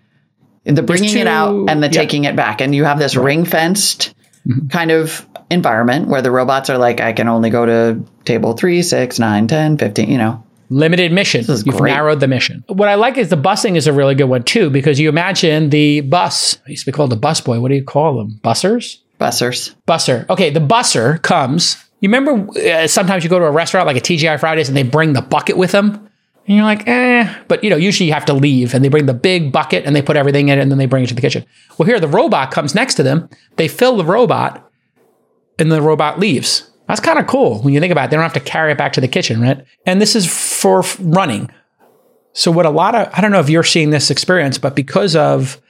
the 0.64 0.82
bringing 0.82 1.16
it 1.16 1.26
out 1.26 1.68
and 1.68 1.82
the 1.82 1.86
yeah. 1.86 1.93
taking 1.93 2.24
it 2.24 2.34
back. 2.36 2.61
And 2.61 2.74
you 2.74 2.84
have 2.84 2.99
this 2.99 3.16
ring 3.16 3.45
fenced 3.45 4.14
Mm-hmm. 4.45 4.66
kind 4.70 4.90
of 4.90 5.24
environment 5.51 6.09
where 6.09 6.20
the 6.20 6.32
robots 6.32 6.68
are 6.68 6.76
like, 6.76 7.01
I 7.01 7.12
can 7.12 7.28
only 7.28 7.49
go 7.49 7.64
to 7.64 8.05
table 8.24 8.55
three, 8.55 8.82
six, 8.82 9.20
nine, 9.20 9.47
10, 9.47 9.78
15, 9.78 10.11
you 10.11 10.18
know. 10.18 10.43
Limited 10.68 11.12
mission. 11.12 11.43
is 11.43 11.64
You've 11.64 11.76
great. 11.76 11.93
narrowed 11.93 12.18
the 12.18 12.26
mission. 12.26 12.64
What 12.66 12.88
I 12.88 12.97
like 12.97 13.16
is 13.18 13.28
the 13.28 13.36
busing 13.36 13.76
is 13.76 13.86
a 13.86 13.93
really 13.93 14.16
good 14.16 14.24
one 14.24 14.43
too, 14.43 14.68
because 14.68 14.99
you 14.99 15.09
imagine 15.09 15.70
the 15.70 16.01
bus, 16.01 16.59
I 16.66 16.70
used 16.70 16.84
to 16.86 16.90
be 16.90 16.97
called 16.97 17.12
a 17.12 17.16
bus 17.16 17.40
boy. 17.40 17.61
What 17.61 17.68
do 17.68 17.76
you 17.76 17.84
call 17.84 18.16
them? 18.18 18.40
Bussers? 18.43 18.99
Bussers. 19.20 19.76
Busser. 19.86 20.28
Okay, 20.28 20.51
the 20.51 20.59
busser 20.59 21.22
comes. 21.22 21.76
You 22.03 22.09
remember 22.09 22.59
uh, 22.59 22.88
sometimes 22.88 23.22
you 23.22 23.30
go 23.30 23.38
to 23.38 23.44
a 23.44 23.50
restaurant 23.50 23.86
like 23.86 23.96
a 23.96 24.00
TGI 24.00 24.38
Fridays 24.40 24.68
and 24.68 24.76
they 24.76 24.82
bring 24.82 25.12
the 25.12 25.22
bucket 25.22 25.57
with 25.57 25.70
them? 25.70 26.09
And 26.48 26.57
you're 26.57 26.64
like, 26.64 26.86
eh. 26.88 27.32
But 27.46 27.62
you 27.62 27.70
know, 27.70 27.76
usually 27.76 28.09
you 28.09 28.12
have 28.12 28.24
to 28.24 28.32
leave 28.32 28.74
and 28.74 28.84
they 28.84 28.88
bring 28.88 29.07
the 29.07 29.14
big 29.14 29.53
bucket 29.53 29.84
and 29.86 29.94
they 29.94 30.03
put 30.03 30.16
everything 30.16 30.48
in 30.48 30.59
it 30.59 30.62
and 30.62 30.70
then 30.70 30.78
they 30.78 30.86
bring 30.86 31.05
it 31.05 31.07
to 31.07 31.14
the 31.14 31.20
kitchen. 31.20 31.44
Well, 31.78 31.86
here 31.86 32.00
the 32.00 32.09
robot 32.09 32.50
comes 32.50 32.74
next 32.74 32.96
to 32.96 33.05
them. 33.05 33.28
They 33.55 33.68
fill 33.68 33.96
the 33.96 34.05
robot 34.05 34.68
and 35.61 35.70
the 35.70 35.80
robot 35.80 36.18
leaves. 36.18 36.68
That's 36.88 36.98
kind 36.98 37.20
of 37.20 37.28
cool 37.28 37.62
when 37.62 37.72
you 37.72 37.78
think 37.78 37.92
about 37.92 38.07
it. 38.07 38.11
They 38.11 38.16
don't 38.16 38.24
have 38.24 38.32
to 38.32 38.40
carry 38.40 38.72
it 38.72 38.78
back 38.78 38.92
to 38.94 39.00
the 39.00 39.07
kitchen, 39.07 39.40
right? 39.40 39.64
And 39.86 40.00
this 40.00 40.16
is 40.16 40.26
for 40.26 40.80
f- 40.80 40.96
running. 41.00 41.50
So 42.32 42.50
what 42.50 42.66
a 42.66 42.70
lot 42.70 42.96
of 42.96 43.11
I 43.14 43.20
don't 43.20 43.30
know 43.30 43.38
if 43.38 43.48
you're 43.48 43.62
seeing 43.62 43.90
this 43.90 44.11
experience, 44.11 44.59
but 44.59 44.74
because 44.74 45.14
of 45.14 45.61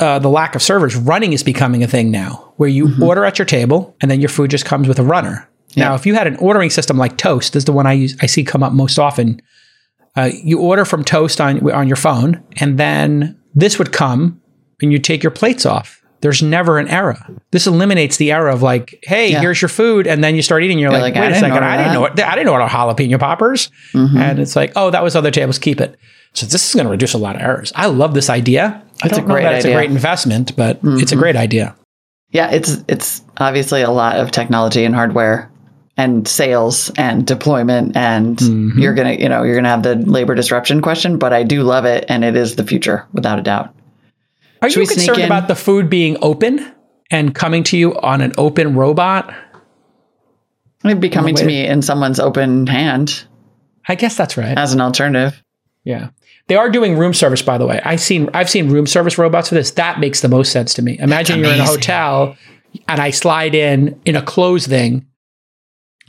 uh, 0.00 0.18
the 0.18 0.30
lack 0.30 0.56
of 0.56 0.62
servers, 0.62 0.96
running 0.96 1.32
is 1.32 1.44
becoming 1.44 1.84
a 1.84 1.86
thing 1.86 2.10
now, 2.10 2.54
where 2.56 2.68
you 2.68 2.92
order 3.00 3.24
at 3.24 3.38
your 3.38 3.46
table 3.46 3.94
and 4.00 4.10
then 4.10 4.20
your 4.20 4.30
food 4.30 4.50
just 4.50 4.64
comes 4.64 4.88
with 4.88 4.98
a 4.98 5.04
runner. 5.04 5.46
Now, 5.76 5.94
if 5.94 6.04
you 6.06 6.14
had 6.14 6.26
an 6.26 6.36
ordering 6.36 6.70
system 6.70 6.96
like 6.98 7.16
Toast, 7.16 7.52
this 7.52 7.60
is 7.62 7.64
the 7.64 7.72
one 7.72 7.86
I 7.86 7.92
use, 7.92 8.16
I 8.20 8.26
see 8.26 8.44
come 8.44 8.62
up 8.62 8.72
most 8.72 8.98
often. 8.98 9.40
Uh, 10.16 10.30
you 10.42 10.58
order 10.60 10.84
from 10.84 11.04
Toast 11.04 11.40
on 11.40 11.70
on 11.70 11.86
your 11.86 11.96
phone, 11.96 12.42
and 12.56 12.78
then 12.78 13.38
this 13.54 13.78
would 13.78 13.92
come, 13.92 14.40
and 14.82 14.92
you 14.92 14.98
take 14.98 15.22
your 15.22 15.30
plates 15.30 15.64
off. 15.64 16.02
There's 16.20 16.42
never 16.42 16.78
an 16.78 16.88
error. 16.88 17.16
This 17.50 17.66
eliminates 17.66 18.18
the 18.18 18.30
error 18.32 18.48
of 18.50 18.60
like, 18.62 18.98
hey, 19.04 19.30
Yeah. 19.30 19.40
here's 19.40 19.62
your 19.62 19.68
food, 19.70 20.06
and 20.06 20.22
then 20.22 20.34
you 20.34 20.42
start 20.42 20.62
eating. 20.62 20.78
You're, 20.78 20.90
like, 20.90 21.14
like, 21.14 21.14
wait 21.14 21.32
a 21.32 21.34
second, 21.38 21.64
I 21.64 21.76
didn't 21.78 21.92
know 21.94 22.02
that." 22.02 22.16
what 22.16 22.20
I 22.24 22.34
didn't 22.34 22.46
know 22.46 22.52
what 22.52 22.68
jalapeno 22.70 23.18
poppers, 23.18 23.70
and 23.94 24.38
it's 24.38 24.56
like, 24.56 24.72
oh, 24.76 24.90
that 24.90 25.02
was 25.02 25.14
other 25.16 25.30
tables. 25.30 25.58
Keep 25.58 25.80
it. 25.80 25.96
So 26.34 26.46
this 26.46 26.68
is 26.68 26.74
going 26.74 26.84
to 26.86 26.90
reduce 26.90 27.14
a 27.14 27.18
lot 27.18 27.36
of 27.36 27.42
errors. 27.42 27.72
I 27.74 27.86
love 27.86 28.14
this 28.14 28.28
idea. 28.30 28.82
It's 29.02 29.04
a 29.04 29.08
don't 29.16 29.28
know 29.28 29.34
great 29.34 29.42
that 29.44 29.54
it's 29.54 29.64
a 29.64 29.68
idea. 29.68 29.76
Mm-hmm. 29.76 29.78
great 29.78 29.90
investment, 29.90 30.56
but 30.56 30.80
it's 30.82 31.12
a 31.12 31.16
great 31.16 31.36
idea. 31.36 31.74
Yeah, 32.30 32.50
it's 32.50 32.84
it's 32.86 33.22
obviously 33.38 33.82
a 33.82 33.90
lot 33.90 34.16
of 34.16 34.30
technology 34.30 34.84
and 34.84 34.94
hardware 34.94 35.50
and 35.96 36.26
sales 36.26 36.90
and 36.96 37.26
deployment 37.26 37.96
and 37.96 38.36
Mm-hmm. 38.38 38.78
you're 38.78 38.94
going 38.94 39.16
to, 39.16 39.22
you 39.22 39.28
know, 39.28 39.42
you're 39.42 39.54
going 39.54 39.64
to 39.64 39.70
have 39.70 39.82
the 39.82 39.96
labor 39.96 40.34
disruption 40.34 40.80
question, 40.82 41.18
but 41.18 41.32
I 41.32 41.42
do 41.42 41.62
love 41.62 41.84
it 41.84 42.04
and 42.08 42.24
it 42.24 42.36
is 42.36 42.56
the 42.56 42.64
future 42.64 43.06
without 43.12 43.38
a 43.38 43.42
doubt. 43.42 43.74
Are 44.62 44.70
Should 44.70 44.80
you 44.82 44.86
concerned 44.88 45.22
about 45.22 45.48
the 45.48 45.54
food 45.56 45.88
being 45.90 46.16
open 46.22 46.72
and 47.10 47.34
coming 47.34 47.64
to 47.64 47.76
you 47.76 47.98
on 48.00 48.20
an 48.20 48.32
open 48.38 48.74
robot? 48.74 49.34
It'd 50.84 51.00
be 51.00 51.10
coming 51.10 51.34
to 51.36 51.44
me 51.44 51.66
in 51.66 51.82
someone's 51.82 52.20
open 52.20 52.66
hand 52.66 53.24
I 53.88 53.94
guess 53.96 54.16
that's 54.16 54.36
right. 54.36 54.56
as 54.56 54.72
an 54.72 54.80
alternative. 54.80 55.42
Yeah. 55.84 56.10
They 56.46 56.56
are 56.56 56.68
doing 56.70 56.96
room 56.98 57.12
service, 57.14 57.42
by 57.42 57.58
the 57.58 57.66
way. 57.66 57.80
I've 57.84 58.00
seen 58.00 58.28
I've 58.34 58.50
seen 58.50 58.70
room 58.70 58.86
service 58.86 59.18
robots 59.18 59.48
for 59.48 59.54
this. 59.54 59.72
That 59.72 59.98
makes 60.00 60.20
the 60.20 60.28
most 60.28 60.52
sense 60.52 60.74
to 60.74 60.82
me. 60.82 60.98
Imagine 60.98 61.40
you're 61.40 61.52
in 61.52 61.60
a 61.60 61.64
hotel 61.64 62.36
and 62.88 63.00
I 63.00 63.10
slide 63.10 63.54
in 63.54 64.00
in 64.04 64.16
a 64.16 64.22
closed 64.22 64.68
thing, 64.68 65.06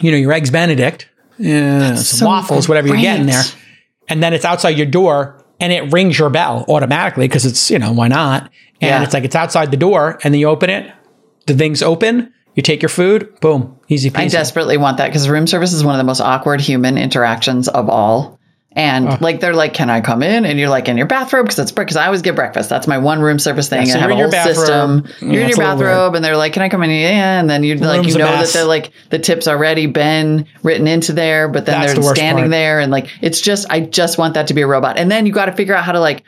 you 0.01 0.11
know, 0.11 0.17
your 0.17 0.31
eggs 0.33 0.49
Benedict, 0.49 1.07
yeah, 1.37 1.95
some 1.95 2.17
so 2.19 2.25
waffles, 2.27 2.67
whatever 2.67 2.87
you're 2.87 2.97
getting 2.97 3.25
there. 3.25 3.43
And 4.07 4.21
then 4.21 4.33
it's 4.33 4.45
outside 4.45 4.77
your 4.77 4.87
door 4.87 5.43
and 5.59 5.71
it 5.71 5.91
rings 5.93 6.19
your 6.19 6.29
bell 6.29 6.65
automatically 6.67 7.27
because 7.27 7.45
it's, 7.45 7.69
you 7.71 7.79
know, 7.79 7.91
why 7.93 8.07
not? 8.07 8.43
And 8.81 8.89
Yeah. 8.89 9.03
it's 9.03 9.13
like 9.13 9.23
it's 9.23 9.35
outside 9.35 9.71
the 9.71 9.77
door 9.77 10.19
and 10.23 10.33
then 10.33 10.39
you 10.39 10.47
open 10.49 10.69
it, 10.69 10.91
the 11.45 11.53
thing's 11.53 11.81
open, 11.81 12.33
you 12.55 12.63
take 12.63 12.81
your 12.81 12.89
food, 12.89 13.39
boom, 13.39 13.77
easy 13.87 14.09
peasy. 14.09 14.17
I 14.19 14.27
desperately 14.27 14.77
want 14.77 14.97
that 14.97 15.07
because 15.07 15.29
room 15.29 15.47
service 15.47 15.71
is 15.71 15.83
one 15.83 15.95
of 15.95 15.99
the 15.99 16.03
most 16.03 16.19
awkward 16.19 16.59
human 16.59 16.97
interactions 16.97 17.69
of 17.69 17.89
all. 17.89 18.39
And 18.73 19.09
Oh. 19.09 19.17
like 19.19 19.41
they're 19.41 19.53
like, 19.53 19.73
"Can 19.73 19.89
I 19.89 19.99
come 19.99 20.23
in?" 20.23 20.45
And 20.45 20.57
you're 20.57 20.69
like, 20.69 20.87
"In 20.87 20.95
your 20.95 21.05
bathrobe?" 21.05 21.45
Because 21.45 21.59
it's 21.59 21.73
because 21.73 21.97
I 21.97 22.05
always 22.05 22.21
get 22.21 22.35
breakfast. 22.35 22.69
That's 22.69 22.87
my 22.87 22.97
one 22.97 23.19
room 23.19 23.37
service 23.37 23.67
thing. 23.67 23.85
Yeah, 23.85 23.93
so 23.93 23.97
I 23.99 24.01
have 24.03 24.11
a 24.11 24.15
whole 24.15 24.31
system. 24.31 25.01
bathrobe. 25.01 25.31
You're 25.33 25.41
in 25.41 25.49
your 25.49 25.57
bathrobe, 25.57 26.15
and 26.15 26.23
they're 26.23 26.37
like, 26.37 26.53
"Can 26.53 26.61
I 26.61 26.69
come 26.69 26.81
in?" 26.83 26.89
Yeah, 26.89 27.39
and 27.41 27.49
then 27.49 27.63
you 27.65 27.75
like 27.75 28.07
you 28.07 28.17
know 28.17 28.25
that 28.31 28.47
they're 28.53 28.63
like 28.63 28.91
the 29.09 29.19
tips 29.19 29.45
already 29.49 29.87
been 29.87 30.45
written 30.63 30.87
into 30.87 31.11
there, 31.11 31.49
but 31.49 31.65
then 31.65 31.81
That's 31.81 31.93
they're 31.95 32.01
the 32.03 32.15
standing 32.15 32.43
part. 32.45 32.51
there 32.51 32.79
and 32.79 32.93
like 32.93 33.07
it's 33.21 33.41
just 33.41 33.67
I 33.69 33.81
just 33.81 34.17
want 34.17 34.35
that 34.35 34.47
to 34.47 34.53
be 34.53 34.61
a 34.61 34.67
robot. 34.67 34.97
And 34.97 35.11
then 35.11 35.25
you 35.25 35.33
got 35.33 35.47
to 35.47 35.51
figure 35.51 35.75
out 35.75 35.83
how 35.83 35.91
to 35.91 35.99
like 35.99 36.23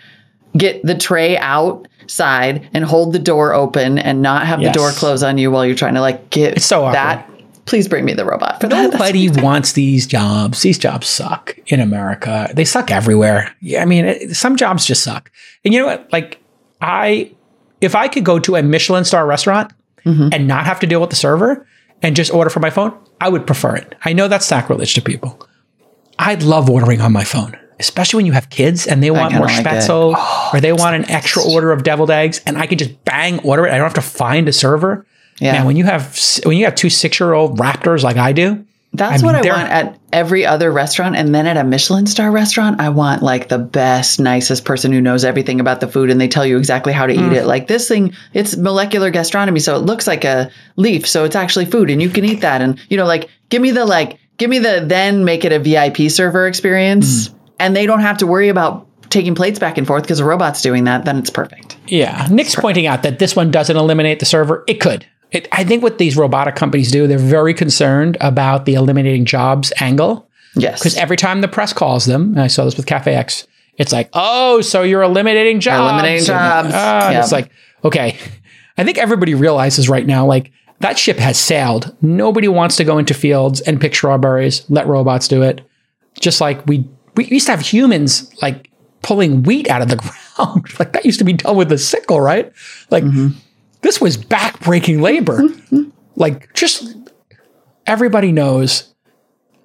get 0.58 0.86
the 0.86 0.96
tray 0.96 1.38
outside 1.38 2.68
and 2.74 2.84
hold 2.84 3.14
the 3.14 3.20
door 3.20 3.54
open 3.54 3.98
and 3.98 4.22
not 4.22 4.46
have 4.46 4.62
Yes. 4.62 4.74
the 4.74 4.80
door 4.80 4.92
close 4.92 5.24
on 5.24 5.38
you 5.38 5.50
while 5.50 5.66
you're 5.66 5.76
trying 5.76 5.96
to 5.96 6.02
like 6.02 6.30
get 6.30 6.62
so 6.62 6.92
that. 6.92 7.30
Please 7.66 7.88
bring 7.88 8.04
me 8.04 8.14
the 8.14 8.26
robot 8.26 8.60
for 8.60 8.68
that. 8.68 8.92
Nobody 8.92 9.30
wants 9.30 9.72
these 9.72 10.06
jobs. 10.06 10.62
These 10.62 10.78
jobs 10.78 11.08
suck 11.08 11.58
in 11.68 11.80
America. 11.80 12.52
They 12.54 12.66
suck 12.66 12.92
everywhere. 12.92 13.56
Yeah, 13.62 13.82
I 13.82 13.86
mean, 13.86 14.06
it, 14.06 14.36
some 14.36 14.58
jobs 14.58 14.86
just 14.86 15.04
suck. 15.04 15.32
And 15.64 15.74
you 15.74 15.80
know 15.80 15.86
what? 15.86 16.12
Like, 16.12 16.40
I, 16.82 17.32
if 17.80 17.96
I 17.96 18.08
could 18.10 18.26
go 18.26 18.40
to 18.40 18.56
a 18.56 18.64
Michelin 18.64 19.06
star 19.06 19.26
restaurant 19.26 19.72
mm-hmm. 20.06 20.30
and 20.34 20.48
not 20.48 20.66
have 20.66 20.80
to 20.82 20.88
deal 20.88 21.00
with 21.00 21.10
the 21.10 21.16
server 21.16 21.66
and 22.02 22.16
just 22.16 22.34
order 22.34 22.50
from 22.50 22.62
my 22.62 22.70
phone, 22.70 22.98
I 23.22 23.30
would 23.30 23.48
prefer 23.48 23.76
it. 23.78 23.96
I 24.04 24.12
know 24.12 24.28
that's 24.28 24.46
sacrilege 24.46 24.94
to 24.96 25.02
people. 25.02 25.48
I'd 26.20 26.44
love 26.44 26.70
ordering 26.70 27.02
on 27.02 27.14
my 27.14 27.24
phone, 27.24 27.58
especially 27.80 28.18
when 28.18 28.26
you 28.26 28.34
have 28.34 28.50
kids 28.50 28.86
and 28.86 29.02
they 29.02 29.12
want 29.12 29.34
more 29.34 29.48
like 29.48 29.66
spaetzle 29.66 30.14
oh, 30.16 30.50
or 30.54 30.60
they 30.60 30.74
want 30.74 30.96
an 30.96 31.10
extra 31.10 31.44
order 31.44 31.72
of 31.72 31.84
deviled 31.84 32.12
eggs, 32.12 32.42
and 32.46 32.58
I 32.58 32.68
can 32.68 32.78
just 32.78 33.04
bang 33.06 33.40
order 33.40 33.66
it. 33.66 33.72
I 33.72 33.78
don't 33.78 33.86
have 33.86 33.94
to 33.96 34.02
find 34.02 34.48
a 34.48 34.54
server. 34.54 35.06
Yeah. 35.40 35.54
Man, 35.54 35.66
when 35.66 35.76
you 35.76 35.86
have 35.86 36.18
when 36.44 36.58
you 36.58 36.66
have 36.66 36.76
two 36.76 36.90
six 36.90 37.20
year 37.20 37.34
old 37.34 37.58
raptors 37.60 38.04
like 38.04 38.18
I 38.18 38.32
do, 38.34 38.66
That's 38.94 39.24
I 39.24 39.26
what 39.26 39.36
I 39.36 39.40
want 39.40 39.70
at 39.70 40.00
every 40.12 40.46
other 40.46 40.72
restaurant. 40.72 41.16
And 41.16 41.34
then 41.34 41.48
at 41.48 41.58
a 41.58 41.64
Michelin 41.64 42.06
star 42.06 42.30
restaurant, 42.32 42.80
I 42.80 42.90
want 42.90 43.24
like 43.24 43.50
the 43.50 43.58
best, 43.58 44.20
nicest 44.20 44.64
person 44.64 44.92
who 44.92 45.02
knows 45.02 45.26
everything 45.26 45.60
about 45.60 45.80
the 45.80 45.88
food 45.88 46.10
and 46.12 46.22
they 46.22 46.28
tell 46.28 46.46
you 46.46 46.58
exactly 46.58 46.94
how 46.94 47.08
to 47.08 47.14
Mm. 47.14 47.32
eat 47.32 47.38
it. 47.38 47.46
Like 47.46 47.68
this 47.68 47.88
thing, 47.88 48.14
it's 48.34 48.56
molecular 48.56 49.10
gastronomy. 49.10 49.60
So 49.60 49.76
it 49.76 49.80
looks 49.80 50.06
like 50.06 50.24
a 50.24 50.52
leaf. 50.76 51.08
So 51.08 51.24
it's 51.26 51.36
actually 51.36 51.66
food 51.66 51.90
and 51.90 52.02
you 52.02 52.10
can 52.10 52.24
eat 52.26 52.42
that. 52.42 52.62
And, 52.62 52.80
you 52.90 52.98
know, 52.98 53.06
like 53.06 53.30
give 53.50 53.62
me 53.62 53.72
the, 53.72 53.86
like, 53.86 54.20
give 54.38 54.50
me 54.50 54.60
the, 54.60 54.84
then 54.86 55.26
make 55.26 55.44
it 55.46 55.52
a 55.52 55.60
VIP 55.60 56.12
server 56.12 56.48
experience. 56.48 57.30
Mm. 57.30 57.36
And 57.60 57.76
they 57.76 57.86
don't 57.88 58.02
have 58.02 58.20
to 58.20 58.28
worry 58.28 58.50
about 58.50 58.88
taking 59.10 59.36
plates 59.36 59.60
back 59.60 59.78
and 59.78 59.86
forth 59.88 60.04
because 60.04 60.20
a 60.20 60.26
robot's 60.26 60.62
doing 60.62 60.84
that. 60.86 61.06
Then 61.06 61.18
it's 61.18 61.30
perfect. 61.30 61.78
Yeah, 61.88 62.28
Nick's 62.32 62.56
pointing 62.56 62.88
out 62.88 63.04
that 63.04 63.20
this 63.20 63.36
one 63.36 63.52
doesn't 63.52 63.76
eliminate 63.76 64.20
the 64.20 64.26
server. 64.26 64.64
It 64.68 64.80
could. 64.80 65.06
It, 65.34 65.48
I 65.52 65.64
think 65.64 65.82
what 65.84 65.98
these 65.98 66.16
robotic 66.16 66.56
companies 66.56 66.92
do, 66.92 67.08
they're 67.08 67.18
very 67.18 67.54
concerned 67.54 68.18
about 68.22 68.66
the 68.66 68.76
eliminating 68.76 69.26
jobs 69.26 69.74
angle. 69.80 70.30
Yes. 70.56 70.80
Because 70.80 70.96
every 70.96 71.18
time 71.18 71.42
the 71.42 71.48
press 71.48 71.74
calls 71.74 72.06
them, 72.06 72.34
and 72.34 72.42
I 72.42 72.48
saw 72.48 72.66
this 72.66 72.78
with 72.78 72.86
Cafe 72.86 73.14
X, 73.14 73.48
it's 73.78 73.92
like, 73.92 74.10
oh, 74.14 74.62
so 74.62 74.84
you're 74.84 75.02
eliminating 75.02 75.60
jobs. 75.60 75.92
Eliminating 75.92 76.26
jobs. 76.26 76.70
ah, 76.74 77.06
and 77.08 77.14
Yep. 77.16 77.24
It's 77.24 77.32
like, 77.32 77.50
okay. 77.84 78.18
I 78.78 78.84
think 78.84 79.00
everybody 79.00 79.34
realizes 79.34 79.90
right 79.90 80.06
now, 80.06 80.26
like, 80.26 80.52
that 80.80 81.00
ship 81.00 81.18
has 81.18 81.40
sailed. 81.40 81.96
Nobody 82.02 82.48
wants 82.48 82.76
to 82.76 82.84
go 82.84 83.00
into 83.00 83.14
fields 83.16 83.62
and 83.62 83.82
pick 83.82 83.96
strawberries. 83.96 84.64
Let 84.70 84.86
robots 84.86 85.28
do 85.28 85.42
it. 85.42 85.62
Just 86.20 86.40
like 86.42 86.66
we, 86.68 86.88
we 87.16 87.26
used 87.26 87.48
to 87.48 87.52
have 87.54 87.62
humans, 87.62 88.32
like, 88.42 88.70
pulling 89.02 89.42
wheat 89.44 89.68
out 89.70 89.82
of 89.82 89.90
the 89.90 89.96
ground. 90.38 90.68
like, 90.78 90.94
that 90.94 91.06
used 91.06 91.18
to 91.20 91.26
be 91.26 91.34
done 91.34 91.56
with 91.56 91.72
a 91.72 91.78
sickle, 91.80 92.22
right? 92.22 92.52
Like, 92.92 93.04
this 93.84 94.02
was 94.02 94.18
backbreaking 94.18 95.02
labor. 95.02 95.44
like, 96.16 96.54
just 96.54 96.96
everybody 97.86 98.32
knows. 98.32 98.94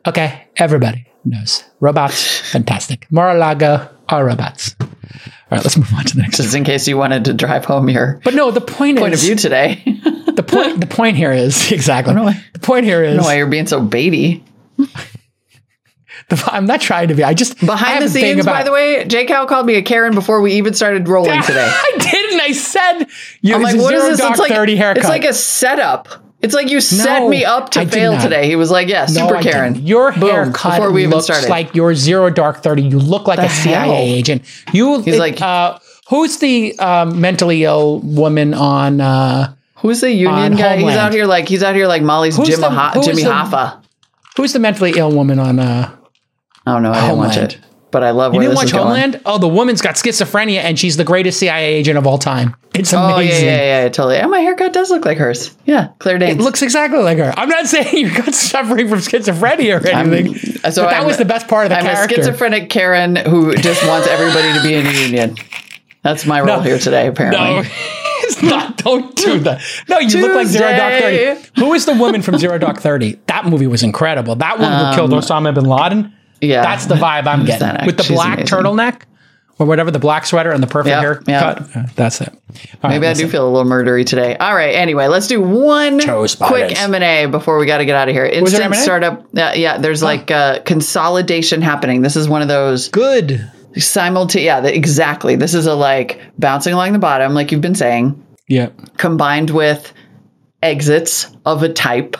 Okay, 0.06 0.46
everybody 0.56 1.06
knows. 1.24 1.64
Robots, 1.80 2.38
fantastic. 2.50 3.10
Mar-a-Lago 3.10 3.88
are 4.08 4.24
robots. 4.26 4.74
All 4.80 4.88
right, 5.56 5.64
let's 5.64 5.76
move 5.76 5.92
on 5.94 6.04
to 6.04 6.16
the 6.16 6.22
next. 6.22 6.36
Just 6.36 6.54
in 6.54 6.64
case 6.64 6.86
you 6.86 6.96
wanted 6.98 7.24
to 7.26 7.32
drive 7.34 7.64
home 7.64 7.88
your 7.88 8.20
But 8.24 8.34
no, 8.34 8.50
the 8.50 8.60
point, 8.60 8.98
point 8.98 9.14
of 9.14 9.20
view 9.20 9.34
today. 9.34 9.82
the 10.34 10.44
point. 10.46 10.80
The 10.80 10.86
point 10.86 11.16
here 11.16 11.32
is 11.32 11.72
exactly. 11.72 12.14
why- 12.14 12.42
The 12.52 12.58
point 12.58 12.84
here 12.84 13.02
is. 13.02 13.08
I 13.08 13.14
don't 13.14 13.22
know 13.22 13.28
why 13.28 13.36
you're 13.36 13.46
being 13.46 13.66
so 13.66 13.80
baity. 13.80 14.42
The, 16.28 16.42
I'm 16.52 16.66
not 16.66 16.80
trying 16.80 17.08
to 17.08 17.14
be. 17.14 17.24
I 17.24 17.34
just 17.34 17.58
Behind 17.64 17.94
have 17.94 18.02
the 18.02 18.08
scenes, 18.08 18.44
by 18.46 18.62
the 18.62 18.72
way, 18.72 19.04
J 19.06 19.24
Cal 19.26 19.46
called 19.46 19.66
me 19.66 19.74
a 19.76 19.82
Karen 19.82 20.14
before 20.14 20.40
we 20.40 20.52
even 20.54 20.74
started 20.74 21.08
rolling 21.08 21.42
today. 21.44 21.66
I 21.70 21.92
didn't. 21.98 22.40
I 22.40 22.52
said 22.52 23.04
you. 23.40 23.54
I'm 23.54 23.62
like, 23.62 23.76
a 23.76 23.78
what 23.78 23.94
is 23.94 24.02
this? 24.08 24.18
dark 24.18 24.32
It's 24.32 24.40
like, 24.40 24.52
thirty 24.52 24.76
haircut. 24.76 24.98
it's 24.98 25.08
like 25.08 25.24
a 25.24 25.32
setup. 25.34 26.08
It's 26.40 26.54
like 26.54 26.70
you 26.70 26.80
set 26.80 27.18
No, 27.22 27.28
me 27.28 27.44
up 27.44 27.70
to 27.70 27.80
I 27.80 27.86
fail 27.86 28.16
today. 28.20 28.46
He 28.46 28.54
was 28.54 28.70
like, 28.70 28.86
yeah, 28.86 29.06
super 29.06 29.36
I 29.36 29.42
Karen. 29.42 29.72
didn't. 29.72 29.88
Your 29.88 30.12
Boom, 30.12 30.30
haircut 30.30 30.76
before 30.76 30.92
we 30.92 31.00
even 31.02 31.10
looks 31.10 31.24
started. 31.24 31.48
like 31.50 31.74
your 31.74 31.94
zero 31.96 32.30
dark 32.30 32.62
thirty. 32.62 32.82
You 32.82 33.00
look 33.00 33.26
like 33.26 33.40
The 33.40 33.46
a 33.46 33.50
CIA 33.50 33.72
hell? 33.86 33.94
agent. 33.96 34.42
You. 34.72 35.00
He's 35.02 35.14
it- 35.16 35.18
like- 35.18 35.42
uh, 35.42 35.78
who's 36.08 36.38
the 36.38 36.78
um, 36.78 37.20
mentally 37.20 37.64
ill 37.64 37.98
woman 38.00 38.54
on? 38.54 39.00
Uh, 39.00 39.54
Who's 39.78 40.00
the 40.00 40.10
union 40.12 40.52
on 40.52 40.56
guy? 40.56 40.76
He's 40.78 40.96
out 40.96 41.12
here 41.12 41.24
like 41.26 41.48
he's 41.48 41.62
out 41.62 41.74
here 41.76 41.86
like 41.86 42.02
Molly's 42.02 42.36
Who's 42.36 42.48
Jim 42.48 42.60
the- 42.60 42.70
Ha- 42.70 43.00
Jimmy 43.02 43.22
the- 43.24 43.30
Hoffa. 43.30 43.80
who's 44.36 44.52
the 44.52 44.58
mentally 44.58 44.92
ill 44.96 45.10
woman 45.12 45.38
on? 45.38 45.58
Uh, 45.60 45.94
Oh 46.68 46.78
know. 46.78 46.92
I 46.92 47.00
didn't 47.02 47.18
watch 47.18 47.36
it, 47.36 47.58
but 47.90 48.02
I 48.04 48.10
love 48.10 48.34
you 48.34 48.40
didn't 48.40 48.54
watch 48.56 48.66
is 48.66 48.72
going. 48.72 48.84
Homeland? 48.84 49.20
Oh, 49.26 49.38
the 49.38 49.48
woman's 49.48 49.80
got 49.80 49.94
schizophrenia 49.96 50.58
and 50.58 50.78
she's 50.78 50.96
the 50.96 51.04
greatest 51.04 51.38
CIA 51.40 51.74
agent 51.74 51.98
of 51.98 52.06
all 52.06 52.18
time. 52.18 52.54
It's 52.74 52.92
amazing. 52.92 53.14
Oh 53.14 53.20
yeah, 53.20 53.38
yeah, 53.56 53.82
yeah, 53.82 53.88
totally. 53.88 54.18
And 54.18 54.30
my 54.30 54.38
haircut 54.40 54.72
does 54.72 54.90
look 54.90 55.04
like 55.04 55.18
hers. 55.18 55.56
Yeah, 55.64 55.88
Claire 55.98 56.18
Danes. 56.18 56.38
It 56.38 56.42
looks 56.42 56.62
exactly 56.62 56.98
like 57.00 57.18
her. 57.18 57.32
I'm 57.36 57.48
not 57.48 57.66
saying 57.74 57.96
you're 57.96 58.18
not 58.18 58.34
suffering 58.34 58.88
from 58.88 58.98
schizophrenia 58.98 59.82
or 59.82 59.88
anything. 59.88 60.34
so 60.36 60.82
but 60.84 60.90
that 60.90 60.98
I'm- 60.98 61.06
was 61.06 61.16
the 61.16 61.24
best 61.24 61.48
part 61.48 61.64
of 61.66 61.70
the 61.70 61.76
I'm 61.78 61.84
character. 61.84 62.14
a 62.14 62.18
schizophrenic 62.18 62.70
Karen 62.70 63.16
who 63.16 63.54
just 63.56 63.84
wants 63.86 64.06
everybody 64.08 64.52
to 64.52 64.62
be 64.62 64.74
in 64.74 64.86
a 64.86 64.92
union. 64.92 65.36
That's 66.02 66.24
my 66.26 66.40
role 66.40 66.58
No. 66.58 66.60
here 66.62 66.78
today, 66.78 67.08
apparently. 67.08 67.40
No, 67.40 67.62
it's 68.22 68.40
not. 68.42 68.76
Don't 68.76 69.14
do 69.16 69.40
that. 69.40 69.60
No, 69.88 69.98
you 69.98 70.20
look 70.20 70.34
like 70.36 70.46
Zero 70.46 70.70
Dark 70.70 71.02
Thirty. 71.02 71.40
Who 71.58 71.74
is 71.74 71.84
the 71.86 71.94
woman 71.94 72.22
from 72.22 72.38
Zero 72.38 72.56
Dark 72.58 72.78
Thirty? 72.78 73.18
That 73.26 73.46
movie 73.46 73.66
was 73.66 73.82
incredible. 73.82 74.36
That 74.36 74.60
one 74.60 74.72
who 74.72 74.94
killed 74.94 75.12
um, 75.12 75.18
Osama 75.20 75.52
bin 75.52 75.64
Laden. 75.64 76.14
Yeah. 76.40 76.62
that's 76.62 76.86
the 76.86 76.94
vibe 76.94 77.26
I'm 77.26 77.44
getting 77.44 77.86
with 77.86 77.96
the 77.96 78.02
she's 78.04 78.16
black 78.16 78.38
amazing. 78.38 78.58
turtleneck 78.58 79.02
or 79.58 79.66
whatever, 79.66 79.90
the 79.90 79.98
black 79.98 80.24
sweater 80.24 80.52
and 80.52 80.62
the 80.62 80.68
perfect 80.68 80.90
Yep, 80.92 81.00
haircut. 81.02 81.68
yep. 81.74 81.90
That's 81.96 82.20
it. 82.20 82.28
All 82.28 82.36
right, 82.84 82.90
Maybe 82.90 83.06
I 83.06 83.10
listen. 83.10 83.26
do 83.26 83.30
feel 83.32 83.48
a 83.48 83.50
little 83.50 83.68
murdery 83.68 84.06
today. 84.06 84.36
All 84.36 84.54
right. 84.54 84.72
Anyway, 84.74 85.08
let's 85.08 85.26
do 85.26 85.40
one 85.40 85.98
quick 85.98 86.80
M 86.80 86.94
and 86.94 87.02
A 87.02 87.26
before 87.26 87.58
we 87.58 87.66
got 87.66 87.78
to 87.78 87.84
get 87.84 87.96
out 87.96 88.08
of 88.08 88.14
here. 88.14 88.24
Instant 88.24 88.74
startup. 88.76 89.26
Yeah, 89.32 89.54
yeah. 89.54 89.78
There's 89.78 90.00
like 90.02 90.30
uh, 90.30 90.60
consolidation 90.60 91.60
happening. 91.60 92.02
This 92.02 92.14
is 92.14 92.28
one 92.28 92.40
of 92.40 92.46
those 92.48 92.88
good. 92.88 93.50
simultaneous. 93.76 94.44
Yeah, 94.46 94.60
the, 94.60 94.72
exactly. 94.74 95.34
This 95.34 95.54
is 95.54 95.66
a 95.66 95.74
like 95.74 96.20
bouncing 96.38 96.72
along 96.72 96.92
the 96.92 96.98
bottom, 97.00 97.34
like 97.34 97.50
you've 97.50 97.60
been 97.60 97.74
saying, 97.74 98.24
Yeah. 98.48 98.68
combined 98.96 99.50
with 99.50 99.92
exits 100.62 101.28
of 101.44 101.62
a 101.64 101.68
type. 101.68 102.16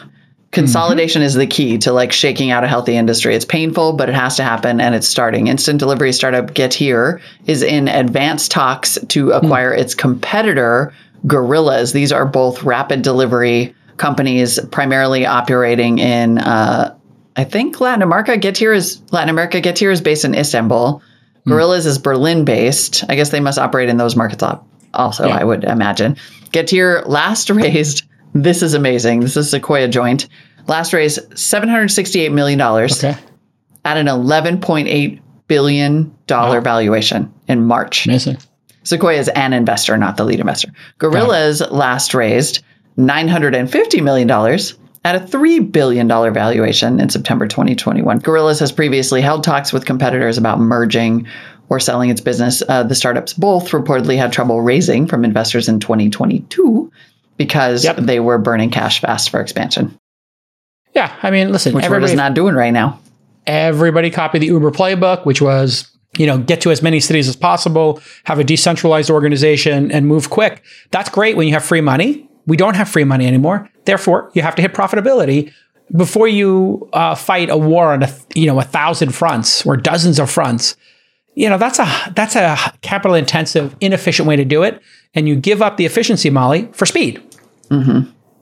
Consolidation 0.59 1.23
is 1.23 1.35
the 1.35 1.47
key 1.47 1.79
to 1.79 1.93
like 1.93 2.13
shaking 2.13 2.51
out 2.51 2.65
a 2.65 2.69
healthy 2.69 2.97
industry. 2.97 3.35
It's 3.35 3.45
painful, 3.45 3.93
but 3.93 4.09
it 4.09 4.15
has 4.15 4.37
to 4.37 4.43
happen 4.43 4.81
and 4.81 4.95
it's 4.95 5.07
starting. 5.07 5.47
Instant 5.47 5.79
delivery 5.79 6.13
startup 6.13 6.55
Getir 6.55 7.21
is 7.47 7.63
in 7.63 7.89
advanced 7.89 8.51
talks 8.51 8.99
to 9.09 9.31
acquire 9.31 9.73
its 9.73 9.95
competitor, 9.95 10.93
Gorillas. 11.27 11.93
These 11.93 12.13
are 12.13 12.27
both 12.27 12.63
rapid 12.65 13.03
delivery 13.03 13.75
companies, 13.99 14.59
primarily 14.71 15.27
operating 15.27 15.99
in, 15.99 16.39
uh, 16.39 16.95
I 17.37 17.45
think 17.45 17.81
Latin 17.81 18.03
America. 18.03 18.33
Getir 18.33 18.75
is 18.75 19.01
Latin 19.13 19.29
America. 19.29 19.61
Getir 19.61 19.93
is 19.93 20.01
based 20.01 20.25
in 20.25 20.35
Istanbul. 20.35 21.03
Gorillas 21.47 21.87
is 21.87 21.99
Berlin 21.99 22.45
based. 22.45 23.05
I 23.09 23.15
guess 23.15 23.31
they 23.31 23.41
must 23.41 23.59
operate 23.59 23.89
in 23.89 23.97
those 23.97 24.17
markets 24.17 24.45
also, 24.93 25.29
Yeah. 25.29 25.37
I 25.37 25.45
would 25.45 25.65
imagine. 25.65 26.17
Getir 26.53 27.07
last 27.07 27.49
raised, 27.51 28.05
this 28.35 28.63
is 28.63 28.75
amazing. 28.75 29.21
This 29.21 29.37
is 29.37 29.51
Sequoia 29.51 29.89
joint. 29.89 30.29
Last 30.69 30.93
raised 30.93 31.19
$768 31.31 32.33
million 32.33 32.61
Okay. 32.61 33.17
at 33.85 33.97
an 33.97 34.07
$11.8 34.07 35.21
billion 35.49 36.15
valuation 36.29 37.33
in 37.49 37.65
March. 37.65 38.07
Amazing. 38.07 38.39
Sequoia 38.85 39.19
is 39.19 39.29
an 39.29 39.53
investor, 39.53 39.97
not 39.97 40.17
the 40.17 40.25
lead 40.25 40.41
investor. 40.41 40.71
Gorillas 40.99 41.61
last 41.71 42.15
raised 42.15 42.63
$950 42.99 44.03
million 44.03 44.31
at 45.05 45.17
a 45.17 45.21
$3 45.21 45.73
billion 45.73 46.09
valuation 46.09 47.01
in 47.01 47.09
September 47.09 47.47
2021. 47.47 48.19
Gorillas 48.19 48.61
has 48.61 48.73
previously 48.73 49.21
held 49.21 49.45
talks 49.45 49.73
with 49.73 49.85
competitors 49.87 50.37
about 50.39 50.59
merging 50.61 51.27
or 51.71 51.81
selling 51.81 52.11
its 52.11 52.21
business. 52.21 52.63
Uh, 52.69 52.83
the 52.83 52.95
startups 52.95 53.33
both 53.35 53.71
reportedly 53.71 54.17
had 54.17 54.33
trouble 54.33 54.61
raising 54.61 55.07
from 55.07 55.25
investors 55.25 55.69
in 55.69 55.81
2022 55.81 56.91
because 57.37 57.85
Yep. 57.85 57.97
they 57.99 58.21
were 58.21 58.39
burning 58.39 58.71
cash 58.71 59.01
fast 59.01 59.31
for 59.31 59.41
expansion, 59.41 59.97
Yeah. 60.99 61.15
I 61.23 61.31
mean, 61.31 61.53
listen, 61.53 61.75
which 61.75 61.89
we're 61.89 62.01
just 62.01 62.17
not 62.17 62.35
doing 62.35 62.55
right 62.55 62.73
now. 62.73 62.99
everybody 63.47 64.11
copied 64.11 64.41
the 64.43 64.47
Uber 64.47 64.71
playbook, 64.73 65.25
which 65.25 65.41
was, 65.41 65.89
you 66.19 66.27
know, 66.27 66.39
get 66.39 66.61
to 66.63 66.71
as 66.71 66.83
many 66.83 67.01
cities 67.01 67.29
as 67.29 67.37
possible, 67.37 68.01
have 68.25 68.39
a 68.39 68.45
decentralized 68.45 69.11
organization, 69.11 69.91
and 69.93 70.07
move 70.07 70.29
quick. 70.29 70.63
That's 70.91 71.09
great 71.09 71.37
when 71.37 71.47
you 71.47 71.53
have 71.55 71.65
free 71.65 71.81
money. 71.81 72.29
We 72.47 72.57
don't 72.57 72.75
have 72.77 72.89
free 72.89 73.05
money 73.05 73.27
anymore. 73.27 73.69
Therefore, 73.85 74.31
you 74.35 74.43
have 74.43 74.55
to 74.57 74.63
hit 74.63 74.73
profitability 74.75 75.53
before 75.97 76.29
you 76.29 76.89
uh, 76.93 77.15
fight 77.15 77.49
a 77.51 77.57
war 77.57 77.93
on 77.93 78.03
a 78.03 78.11
you 78.35 78.47
know 78.47 78.59
a 78.59 78.65
thousand 78.65 79.15
fronts 79.15 79.65
or 79.67 79.77
dozens 79.77 80.19
of 80.19 80.31
fronts. 80.31 80.77
You 81.35 81.49
know 81.51 81.59
that's 81.59 81.79
a 81.79 81.87
that's 82.17 82.37
a 82.37 82.57
capital 82.81 83.15
intensive, 83.15 83.77
inefficient 83.81 84.27
way 84.29 84.37
to 84.37 84.45
do 84.45 84.63
it, 84.69 84.83
and 85.15 85.29
you 85.29 85.37
give 85.37 85.63
up 85.63 85.77
the 85.77 85.87
efficiency, 85.87 86.31
Molly, 86.31 86.69
for 86.73 86.87
speed. 86.87 87.23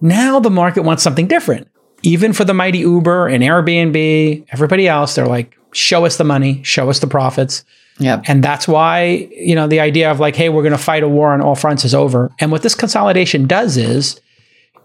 Now 0.01 0.41
the 0.41 0.51
market 0.51 0.83
wants 0.83 1.03
something 1.03 1.27
different. 1.29 1.69
Even 2.03 2.33
for 2.33 2.45
the 2.45 2.55
mighty 2.55 2.79
Uber 2.79 3.29
and 3.29 3.43
Airbnb, 3.43 4.47
everybody 4.51 4.87
else, 4.87 5.15
they're 5.15 5.27
like, 5.27 5.57
show 5.73 6.05
us 6.05 6.17
the 6.17 6.25
money, 6.25 6.63
show 6.63 6.89
us 6.91 7.01
the 7.01 7.07
profits. 7.07 7.65
Yep. 7.99 8.25
And 8.27 8.45
that's 8.45 8.69
why, 8.69 9.29
you 9.33 9.55
know, 9.55 9.67
the 9.67 9.81
idea 9.81 10.11
of 10.11 10.21
like, 10.21 10.37
hey, 10.37 10.49
we're 10.49 10.63
going 10.63 10.73
to 10.73 10.79
fight 10.79 11.03
a 11.03 11.09
war 11.09 11.33
on 11.33 11.41
all 11.41 11.55
fronts 11.55 11.85
is 11.85 11.95
over. 11.95 12.31
And 12.39 12.53
what 12.53 12.63
this 12.63 12.75
consolidation 12.75 13.47
does 13.47 13.77
is 13.77 14.21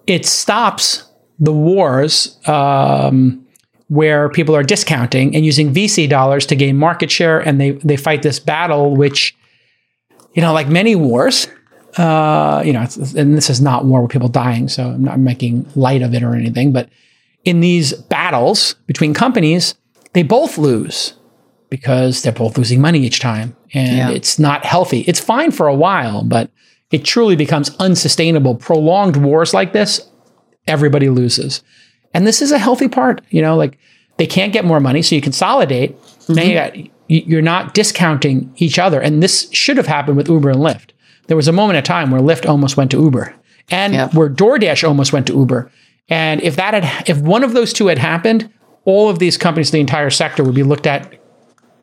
it 0.08 0.26
stops 0.26 1.04
the 1.40 1.52
wars 1.52 2.40
um, 2.48 3.46
where 3.88 4.30
people 4.30 4.56
are 4.56 4.64
discounting 4.64 5.36
and 5.36 5.46
using 5.46 5.74
VC 5.74 6.08
dollars 6.08 6.46
to 6.48 6.56
gain 6.56 6.78
market 6.78 7.12
share. 7.12 7.40
And 7.40 7.60
they, 7.60 7.72
they 7.72 7.98
fight 7.98 8.22
this 8.22 8.40
battle, 8.40 8.96
which, 8.96 9.36
you 10.34 10.42
know, 10.42 10.54
like 10.54 10.70
many 10.70 10.96
wars, 10.96 11.48
uh, 11.98 12.62
you 12.66 12.74
know, 12.74 12.82
it's, 12.84 12.98
and 13.16 13.36
this 13.36 13.50
is 13.50 13.62
not 13.62 13.86
war 13.86 14.02
with 14.02 14.12
people 14.12 14.30
dying, 14.30 14.68
so 14.68 14.84
I'm 14.90 15.04
not 15.04 15.20
making 15.20 15.70
light 15.76 16.02
of 16.02 16.14
it 16.14 16.24
or 16.24 16.36
anything, 16.36 16.72
but 16.72 16.90
in 17.44 17.60
these 17.60 17.94
battles 17.94 18.76
between 18.88 19.14
companies, 19.14 19.76
they 20.14 20.24
both 20.24 20.58
lose 20.58 21.14
because 21.70 22.22
they're 22.22 22.32
both 22.34 22.58
losing 22.58 22.82
money 22.82 23.00
each 23.00 23.20
time. 23.20 23.56
And 23.74 23.98
Yeah. 23.98 24.10
it's 24.10 24.38
not 24.38 24.66
healthy. 24.66 25.02
It's 25.02 25.20
fine 25.20 25.52
for 25.52 25.68
a 25.68 25.76
while, 25.76 26.24
but 26.24 26.50
it 26.92 27.06
truly 27.06 27.36
becomes 27.36 27.76
unsustainable. 27.80 28.56
Prolonged 28.56 29.16
wars 29.18 29.54
like 29.54 29.72
this, 29.74 30.02
everybody 30.68 31.10
loses. 31.10 31.64
And 32.14 32.28
this 32.28 32.42
is 32.42 32.52
a 32.52 32.58
healthy 32.60 32.90
part, 32.90 33.22
you 33.30 33.42
know, 33.42 33.56
like 33.56 33.78
they 34.18 34.28
can't 34.28 34.52
get 34.54 34.66
more 34.66 34.80
money, 34.82 35.02
so 35.02 35.16
you 35.16 35.22
consolidate. 35.22 35.96
Now 36.28 36.44
you 36.44 36.54
got, 36.54 36.74
you're 37.08 37.42
not 37.42 37.74
discounting 37.74 38.54
each 38.58 38.78
other. 38.78 39.00
And 39.02 39.24
this 39.24 39.50
should 39.52 39.78
have 39.78 39.88
happened 39.88 40.18
with 40.18 40.30
Uber 40.30 40.50
and 40.50 40.60
Lyft. 40.60 40.90
There 41.32 41.38
was 41.38 41.48
a 41.48 41.54
moment 41.54 41.78
in 41.78 41.84
time 41.86 42.12
where 42.12 42.20
Lyft 42.20 42.46
almost 42.46 42.76
went 42.76 42.92
to 42.92 43.02
Uber 43.02 43.34
and 43.70 43.94
Yep. 43.94 44.16
where 44.16 44.30
DoorDash 44.30 44.86
almost 44.86 45.14
went 45.14 45.28
to 45.28 45.34
Uber. 45.34 45.72
And 46.10 46.42
if 46.42 46.58
that 46.58 46.84
had, 46.84 47.10
if 47.10 47.20
one 47.20 47.46
of 47.46 47.54
those 47.54 47.72
two 47.72 47.88
had 47.88 48.00
happened, 48.00 48.50
all 48.84 49.08
of 49.08 49.20
these 49.20 49.38
companies, 49.38 49.72
the 49.72 49.80
entire 49.80 50.10
sector 50.10 50.44
would 50.44 50.56
be 50.56 50.64
looked 50.64 50.86
at, 50.86 51.10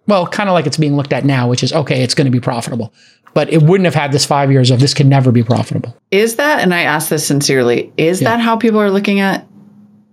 well, 0.07 0.27
kind 0.27 0.51
of 0.51 0.53
like 0.53 0.67
it's 0.67 0.77
being 0.77 0.97
looked 0.99 1.15
at 1.15 1.25
now, 1.25 1.49
which 1.49 1.63
is 1.63 1.73
okay, 1.73 2.03
it's 2.03 2.13
going 2.13 2.27
to 2.27 2.31
be 2.31 2.41
profitable. 2.41 2.93
But 3.33 3.51
it 3.51 3.63
wouldn't 3.63 3.87
have 3.87 3.95
had 3.95 4.13
this 4.13 4.27
five 4.27 4.53
years 4.53 4.71
of 4.71 4.81
this 4.81 4.93
can 4.93 5.09
never 5.09 5.33
be 5.33 5.43
profitable. 5.43 5.97
Is 6.11 6.37
that, 6.37 6.61
and 6.61 6.75
I 6.75 6.83
ask 6.83 7.09
this 7.09 7.27
sincerely, 7.27 7.91
is 7.97 8.21
that 8.21 8.41
how 8.41 8.59
people 8.59 8.81
are 8.83 8.91
looking 8.91 9.21
at 9.21 9.48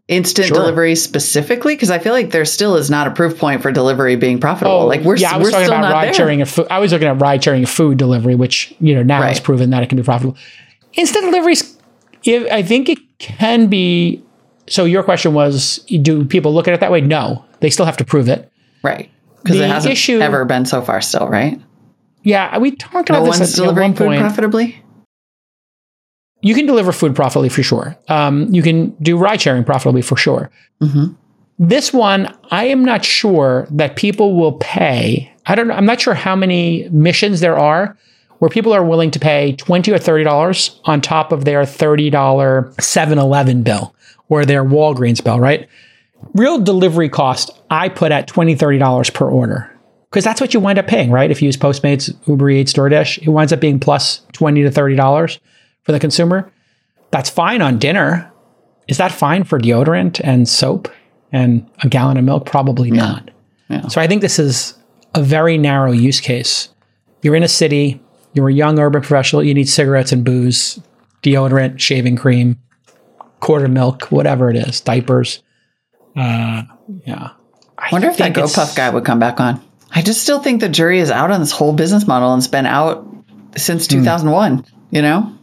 instant 0.08 0.48
Sure. 0.48 0.58
delivery 0.58 0.96
specifically? 0.96 1.74
Because 1.76 1.90
I 1.92 2.00
feel 2.00 2.14
like 2.14 2.32
there 2.32 2.46
still 2.46 2.76
is 2.76 2.90
not 2.90 3.08
a 3.08 3.12
proof 3.12 3.38
point 3.40 3.62
for 3.62 3.72
delivery 3.72 4.16
being 4.16 4.40
profitable. 4.40 4.72
Oh, 4.82 4.86
like 4.86 5.02
we're, 5.02 5.16
Oh, 5.16 5.20
yeah, 5.20 5.34
I 5.34 5.38
was 5.38 5.48
we're 5.48 5.52
talking 5.52 5.66
still 5.68 5.78
about 5.80 5.92
ride 5.94 6.06
there. 6.08 6.14
sharing 6.14 6.46
food. 6.46 6.68
I 6.70 6.80
was 6.80 6.92
looking 6.92 7.08
at 7.08 7.20
ride 7.20 7.44
sharing 7.44 7.66
food 7.66 7.98
delivery, 7.98 8.36
which 8.36 8.74
you 8.80 8.94
know 8.96 9.04
now 9.04 9.22
is 9.28 9.38
Right. 9.38 9.44
proven 9.44 9.70
that 9.72 9.82
it 9.84 9.90
can 9.90 9.98
be 9.98 10.04
profitable. 10.04 10.38
Instant 10.94 11.26
deliveries, 11.26 11.78
I 12.28 12.62
think 12.62 12.90
it 12.90 13.00
can 13.20 13.68
be. 13.68 14.22
So 14.68 14.86
your 14.86 15.04
question 15.04 15.34
was, 15.34 15.80
do 16.02 16.26
people 16.26 16.54
look 16.54 16.68
at 16.68 16.74
it 16.74 16.80
that 16.80 16.92
way? 16.92 17.02
No, 17.02 17.44
they 17.60 17.70
still 17.70 17.86
have 17.86 17.98
to 17.98 18.06
prove 18.06 18.30
it. 18.30 18.52
Right. 18.84 19.10
Because 19.44 19.60
it 19.60 19.70
hasn't 19.70 19.92
issue- 19.92 20.20
ever 20.20 20.44
been 20.46 20.66
so 20.66 20.82
far 20.82 21.02
still, 21.02 21.28
right? 21.28 21.60
Yeah, 22.24 22.58
we 22.58 22.72
talked 22.72 23.10
about 23.12 23.22
one's 23.24 23.38
this 23.40 23.54
at, 23.54 23.60
at 23.60 23.64
delivering 23.64 23.92
one 23.92 23.96
food 23.98 24.06
point. 24.06 24.22
profitably? 24.22 24.82
You 26.46 26.54
can 26.54 26.68
deliver 26.68 26.92
food 26.92 27.16
profitably 27.16 27.50
for 27.50 27.64
sure. 27.64 27.98
Um, 28.08 28.48
you 28.54 28.62
can 28.62 28.92
do 29.02 29.18
ride 29.18 29.42
sharing 29.42 29.64
profitably 29.64 30.04
for 30.04 30.16
sure. 30.16 30.52
Mhm. 30.80 31.16
This 31.58 31.92
one, 31.92 32.32
I 32.52 32.66
am 32.66 32.86
not 32.86 33.04
sure 33.04 33.68
that 33.72 33.96
people 33.96 34.36
will 34.36 34.52
pay. 34.52 35.32
I 35.48 35.56
don't 35.56 35.68
know. 35.68 35.74
I'm 35.74 35.88
not 35.88 36.00
sure 36.00 36.14
how 36.14 36.36
many 36.36 36.88
missions 36.92 37.40
there 37.40 37.58
are 37.58 37.98
where 38.38 38.50
people 38.50 38.74
are 38.74 38.86
willing 38.86 39.10
to 39.10 39.20
pay 39.20 39.54
20 39.54 39.92
or 39.92 39.98
$30 39.98 40.80
on 40.86 41.02
top 41.02 41.32
of 41.32 41.46
their 41.46 41.66
$30 41.66 42.72
7 42.80 43.18
Eleven 43.18 43.64
bill 43.64 43.96
or 44.30 44.46
their 44.46 44.64
Walgreens 44.64 45.24
bill, 45.24 45.40
right? 45.40 45.68
Real 46.36 46.60
delivery 46.60 47.10
cost, 47.10 47.50
I 47.72 47.90
put 47.90 48.12
at 48.12 48.28
$20, 48.28 48.56
$30 48.56 49.10
per 49.10 49.28
order. 49.28 49.72
Because 50.12 50.24
that's 50.24 50.40
what 50.40 50.54
you 50.54 50.60
wind 50.60 50.78
up 50.78 50.86
paying, 50.86 51.10
right? 51.10 51.32
If 51.32 51.42
you 51.42 51.48
use 51.48 51.58
Postmates, 51.58 52.14
Uber 52.28 52.52
Eats, 52.52 52.74
DoorDash, 52.74 53.24
it 53.24 53.30
winds 53.30 53.52
up 53.52 53.60
being 53.60 53.80
plus 53.80 54.22
20 54.34 54.62
to 54.62 54.70
$30 54.70 55.40
for 55.86 55.92
the 55.92 56.00
consumer. 56.00 56.52
That's 57.12 57.30
fine 57.30 57.62
on 57.62 57.80
dinner. 57.80 58.32
Is 58.88 58.98
that 58.98 59.12
fine 59.12 59.44
for 59.44 59.60
deodorant 59.60 60.20
and 60.24 60.48
soap 60.48 60.90
and 61.32 61.70
a 61.84 61.88
gallon 61.88 62.18
of 62.18 62.24
milk? 62.24 62.46
Probably 62.46 62.92
not. 62.92 63.32
Yeah. 63.70 63.88
So 63.88 64.02
I 64.02 64.08
think 64.08 64.22
this 64.22 64.38
is 64.38 64.76
a 65.16 65.24
very 65.24 65.58
narrow 65.58 65.92
use 65.92 66.20
case. 66.20 66.70
You're 67.22 67.36
in 67.36 67.44
a 67.44 67.48
city, 67.48 68.02
you're 68.34 68.50
a 68.50 68.54
young 68.54 68.78
urban 68.78 69.02
professional, 69.02 69.44
you 69.44 69.54
need 69.54 69.70
cigarettes 69.70 70.12
and 70.12 70.24
booze, 70.24 70.80
deodorant, 71.24 71.80
shaving 71.80 72.16
cream, 72.18 72.58
quarter 73.40 73.68
milk, 73.68 74.12
whatever 74.12 74.50
it 74.50 74.56
is, 74.58 74.82
diapers. 74.82 75.42
Uh, 76.16 76.64
yeah. 77.06 77.30
I 77.78 77.90
wonder 77.92 78.10
if 78.10 78.18
that 78.18 78.34
GoPuff 78.34 78.76
guy 78.76 78.90
would 78.90 79.06
come 79.06 79.20
back 79.20 79.40
on. 79.40 79.62
I 79.92 80.02
just 80.02 80.22
still 80.22 80.40
think 80.40 80.62
the 80.62 80.70
jury 80.70 81.00
is 81.00 81.10
out 81.10 81.32
on 81.32 81.40
this 81.40 81.52
whole 81.52 81.74
business 81.74 82.06
model 82.06 82.34
and 82.34 82.40
it's 82.40 82.48
been 82.48 82.66
out 82.66 83.08
since 83.58 83.88
Hmm. 83.88 84.00
2001, 84.00 84.66
you 84.92 85.02
know? 85.02 85.34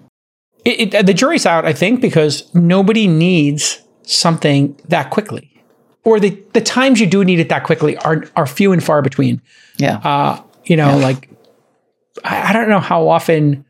It, 0.65 0.95
it, 0.95 1.07
the 1.07 1.15
jury's 1.15 1.47
out, 1.47 1.65
I 1.65 1.73
think, 1.73 2.01
because 2.01 2.53
nobody 2.55 3.07
needs 3.07 3.83
something 4.03 4.79
that 4.89 5.11
quickly, 5.11 5.51
or 6.05 6.21
the 6.21 6.41
the 6.53 6.61
times 6.61 7.01
you 7.01 7.07
do 7.07 7.25
need 7.25 7.41
it 7.41 7.49
that 7.49 7.65
quickly 7.65 7.97
are 7.99 8.25
are 8.37 8.47
few 8.47 8.73
and 8.73 8.83
far 8.83 9.03
between. 9.03 9.41
Yeah. 9.77 9.97
Uh, 9.99 10.43
you 10.65 10.77
know, 10.77 10.97
like 10.99 11.29
I, 12.25 12.51
I 12.51 12.53
don't 12.53 12.69
know 12.69 12.81
how 12.81 13.09
often, 13.09 13.65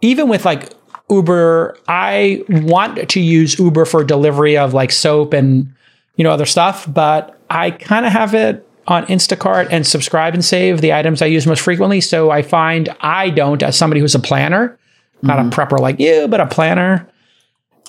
even 0.00 0.28
with 0.28 0.44
like 0.44 0.72
Uber, 1.10 1.76
I 1.86 2.44
want 2.48 3.08
to 3.10 3.20
use 3.20 3.58
Uber 3.58 3.84
for 3.84 4.02
delivery 4.02 4.56
of 4.56 4.74
like 4.74 4.90
soap 4.90 5.32
and 5.32 5.72
you 6.16 6.24
know 6.24 6.30
other 6.30 6.46
stuff, 6.46 6.92
but 6.92 7.38
I 7.50 7.70
kind 7.70 8.06
of 8.06 8.12
have 8.12 8.34
it 8.34 8.66
on 8.88 9.06
Instacart 9.06 9.68
and 9.70 9.86
subscribe 9.86 10.34
and 10.34 10.44
save 10.44 10.80
the 10.80 10.92
items 10.92 11.22
I 11.22 11.26
use 11.26 11.46
most 11.46 11.60
frequently. 11.60 12.00
So 12.00 12.30
I 12.30 12.42
find 12.42 12.88
I 13.00 13.30
don't, 13.30 13.62
as 13.62 13.76
somebody 13.76 14.00
who's 14.00 14.14
a 14.14 14.18
planner, 14.18 14.78
not 15.22 15.38
a 15.38 15.42
mm-hmm. 15.42 15.50
prepper 15.50 15.78
like 15.78 16.00
you, 16.00 16.28
but 16.28 16.40
a 16.40 16.46
planner. 16.46 17.08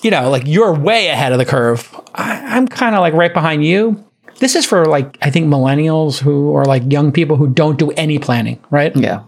You 0.02 0.10
know, 0.10 0.30
like 0.30 0.44
you're 0.46 0.74
way 0.74 1.08
ahead 1.08 1.32
of 1.32 1.38
the 1.38 1.44
curve. 1.44 1.88
I, 2.14 2.56
I'm 2.56 2.68
kind 2.68 2.94
of 2.94 3.00
like 3.00 3.14
right 3.14 3.32
behind 3.32 3.64
you. 3.64 4.04
This 4.38 4.54
is 4.54 4.66
for 4.66 4.84
like 4.86 5.16
I 5.22 5.30
think 5.30 5.46
millennials 5.46 6.18
who 6.18 6.54
are 6.54 6.64
like 6.64 6.90
young 6.90 7.12
people 7.12 7.36
who 7.36 7.48
don't 7.48 7.78
do 7.78 7.90
any 7.92 8.18
planning, 8.18 8.62
right? 8.70 8.94
Yeah. 8.94 9.22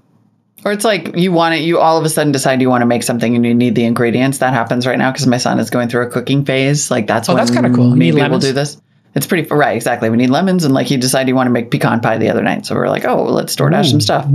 Or 0.64 0.72
it's 0.72 0.84
like 0.84 1.16
you 1.16 1.32
want 1.32 1.54
it, 1.54 1.60
you 1.62 1.78
all 1.78 1.96
of 1.96 2.04
a 2.04 2.08
sudden 2.08 2.32
decide 2.32 2.60
you 2.60 2.68
want 2.68 2.82
to 2.82 2.86
make 2.86 3.04
something 3.04 3.36
and 3.36 3.46
you 3.46 3.54
need 3.54 3.74
the 3.74 3.84
ingredients. 3.84 4.38
That 4.38 4.52
happens 4.52 4.86
right 4.86 4.98
now 4.98 5.12
because 5.12 5.26
my 5.26 5.38
son 5.38 5.60
is 5.60 5.70
going 5.70 5.88
through 5.88 6.06
a 6.06 6.10
cooking 6.10 6.44
phase. 6.44 6.90
Like 6.90 7.06
that's 7.06 7.28
Oh, 7.28 7.36
that's 7.36 7.50
kinda 7.50 7.70
cool. 7.70 7.90
You 7.90 7.96
many 7.96 8.10
need 8.10 8.20
people 8.20 8.38
do 8.38 8.52
this. 8.52 8.80
It's 9.16 9.26
pretty 9.26 9.48
right, 9.48 9.74
exactly. 9.74 10.10
We 10.10 10.18
need 10.18 10.28
lemons, 10.30 10.64
and 10.64 10.74
like 10.74 10.86
he 10.86 10.96
decided 10.98 11.26
he 11.26 11.32
wanted 11.32 11.48
to 11.48 11.54
make 11.54 11.70
pecan 11.70 12.00
pie 12.00 12.18
the 12.18 12.28
other 12.28 12.42
night, 12.42 12.66
so 12.66 12.74
we 12.74 12.82
are 12.82 12.88
like, 12.90 13.04
oh, 13.06 13.24
well, 13.24 13.32
let's 13.32 13.52
store 13.52 13.70
DoorDash 13.70 13.90
some 13.90 14.00
stuff. 14.02 14.26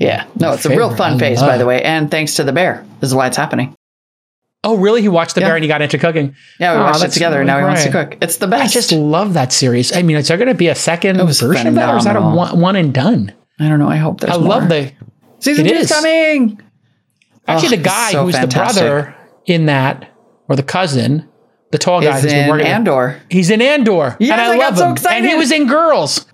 Yeah, 0.00 0.26
no, 0.38 0.52
it's 0.52 0.66
a 0.66 0.70
real 0.70 0.94
fun 0.94 1.18
phase, 1.18 1.40
by 1.40 1.56
the 1.58 1.64
way, 1.64 1.82
and 1.82 2.10
thanks 2.10 2.34
to 2.34 2.44
the 2.44 2.52
bear. 2.52 2.84
This 3.00 3.08
is 3.10 3.14
why 3.14 3.28
it's 3.28 3.36
happening. 3.36 3.74
Oh, 4.62 4.76
really? 4.76 5.00
He 5.00 5.08
watched 5.08 5.36
the 5.36 5.40
Yeah. 5.40 5.46
bear 5.46 5.56
and 5.56 5.64
he 5.64 5.68
got 5.68 5.80
into 5.80 5.96
cooking. 5.96 6.34
Yeah, 6.58 6.74
we 6.74 6.80
Oh, 6.80 6.84
watched 6.84 7.04
it 7.04 7.12
together, 7.12 7.38
and 7.40 7.46
now 7.46 7.58
he 7.58 7.64
wants 7.64 7.84
to 7.84 7.90
cook. 7.90 8.18
It's 8.20 8.36
the 8.36 8.46
best. 8.48 8.64
I 8.64 8.66
just 8.66 8.92
love 8.92 9.32
that 9.34 9.52
series. 9.52 9.96
I 9.96 10.02
mean, 10.02 10.16
is 10.16 10.28
there 10.28 10.36
going 10.36 10.48
to 10.48 10.54
be 10.54 10.68
a 10.68 10.74
second 10.74 11.16
version 11.16 11.66
of 11.68 11.74
that, 11.76 11.94
or 11.94 11.96
is 11.96 12.04
that 12.04 12.16
a 12.16 12.20
one, 12.20 12.60
one 12.60 12.76
and 12.76 12.92
done? 12.92 13.32
I 13.60 13.68
don't 13.68 13.78
know. 13.78 13.88
I 13.88 13.96
hope 13.96 14.20
there's 14.20 14.34
I 14.34 14.38
more. 14.38 14.48
love 14.48 14.68
the 14.68 14.92
season 15.38 15.66
two 15.66 15.74
is 15.74 15.84
is. 15.90 15.92
coming. 15.96 16.60
actually 17.46 17.68
Oh, 17.68 17.70
the 17.70 17.76
guy 17.84 18.10
so 18.10 18.24
who's 18.24 18.34
fantastic. 18.36 18.82
the 18.82 18.88
brother 18.90 19.14
in 19.46 19.66
that 19.66 20.10
or 20.48 20.56
the 20.56 20.62
cousin, 20.62 21.26
the 21.70 21.78
tall 21.78 22.00
guy 22.00 22.16
Is 22.16 22.22
who's 22.24 22.32
been 22.32 22.44
in 22.44 22.50
working. 22.50 22.66
Andor, 22.66 23.20
He's 23.30 23.50
in 23.50 23.62
Andor, 23.62 24.16
Yes, 24.18 24.32
and 24.32 24.40
I, 24.40 24.52
I 24.54 24.56
got 24.58 24.76
love 24.78 24.98
so 24.98 25.08
him. 25.08 25.14
And 25.16 25.26
he 25.26 25.34
was 25.34 25.50
in 25.52 25.66
Girls, 25.66 26.26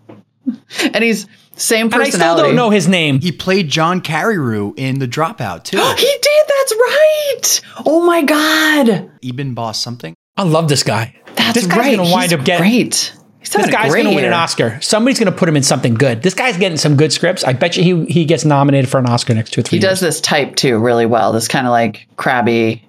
and 0.95 1.03
he's 1.05 1.26
same 1.57 1.87
and 1.87 1.95
I 2.03 2.11
still 2.11 2.37
don't 2.37 2.55
know 2.55 2.68
his 2.70 2.87
name. 2.87 3.20
He 3.20 3.32
played 3.32 3.68
John 3.70 4.01
Carreyrou 4.03 4.78
in 4.78 4.99
The 4.99 5.09
Dropout 5.09 5.64
too. 5.64 5.78
He 5.97 6.18
did. 6.22 6.47
That's 6.49 6.74
right. 6.74 7.61
Oh 7.87 8.05
my 8.07 8.22
god. 8.22 9.11
Eben 9.24 9.55
Boss 9.55 9.80
something. 9.80 10.14
I 10.37 10.43
love 10.43 10.68
this 10.68 10.82
guy. 10.82 11.14
That's 11.37 11.55
this 11.55 11.66
guy's 11.66 11.78
right. 11.78 11.97
gonna 11.97 12.11
wind 12.12 12.30
He's 12.30 12.39
up 12.39 12.45
getting. 12.45 12.62
great. 12.62 13.14
He's 13.41 13.51
This 13.51 13.70
guy's 13.70 13.93
going 13.95 14.05
to 14.07 14.14
win 14.14 14.24
an. 14.24 14.32
Oscar. 14.32 14.78
Somebody's 14.82 15.20
going 15.20 15.32
to 15.32 15.39
put 15.39 15.49
him 15.49 15.57
in 15.57 15.62
something 15.62 15.95
good. 15.95 16.20
This 16.22 16.34
guy's 16.34 16.57
getting 16.57 16.76
some 16.76 16.97
good 16.97 17.12
scripts. 17.12 17.45
I 17.45 17.53
bet 17.53 17.76
you 17.76 17.82
he 18.05 18.12
he 18.12 18.24
gets 18.24 18.45
nominated 18.45 18.91
for 18.91 18.99
an 18.99 19.07
Oscar 19.07 19.34
next 19.34 19.53
two 19.53 19.61
or 19.61 19.62
three 19.62 19.78
He 19.78 19.82
years. 19.84 19.93
does 19.93 20.01
this 20.01 20.20
type 20.20 20.57
too 20.57 20.78
really 20.78 21.07
well. 21.07 21.32
This 21.32 21.47
kind 21.47 21.64
of 21.66 21.70
like 21.70 22.09
crabby, 22.16 22.84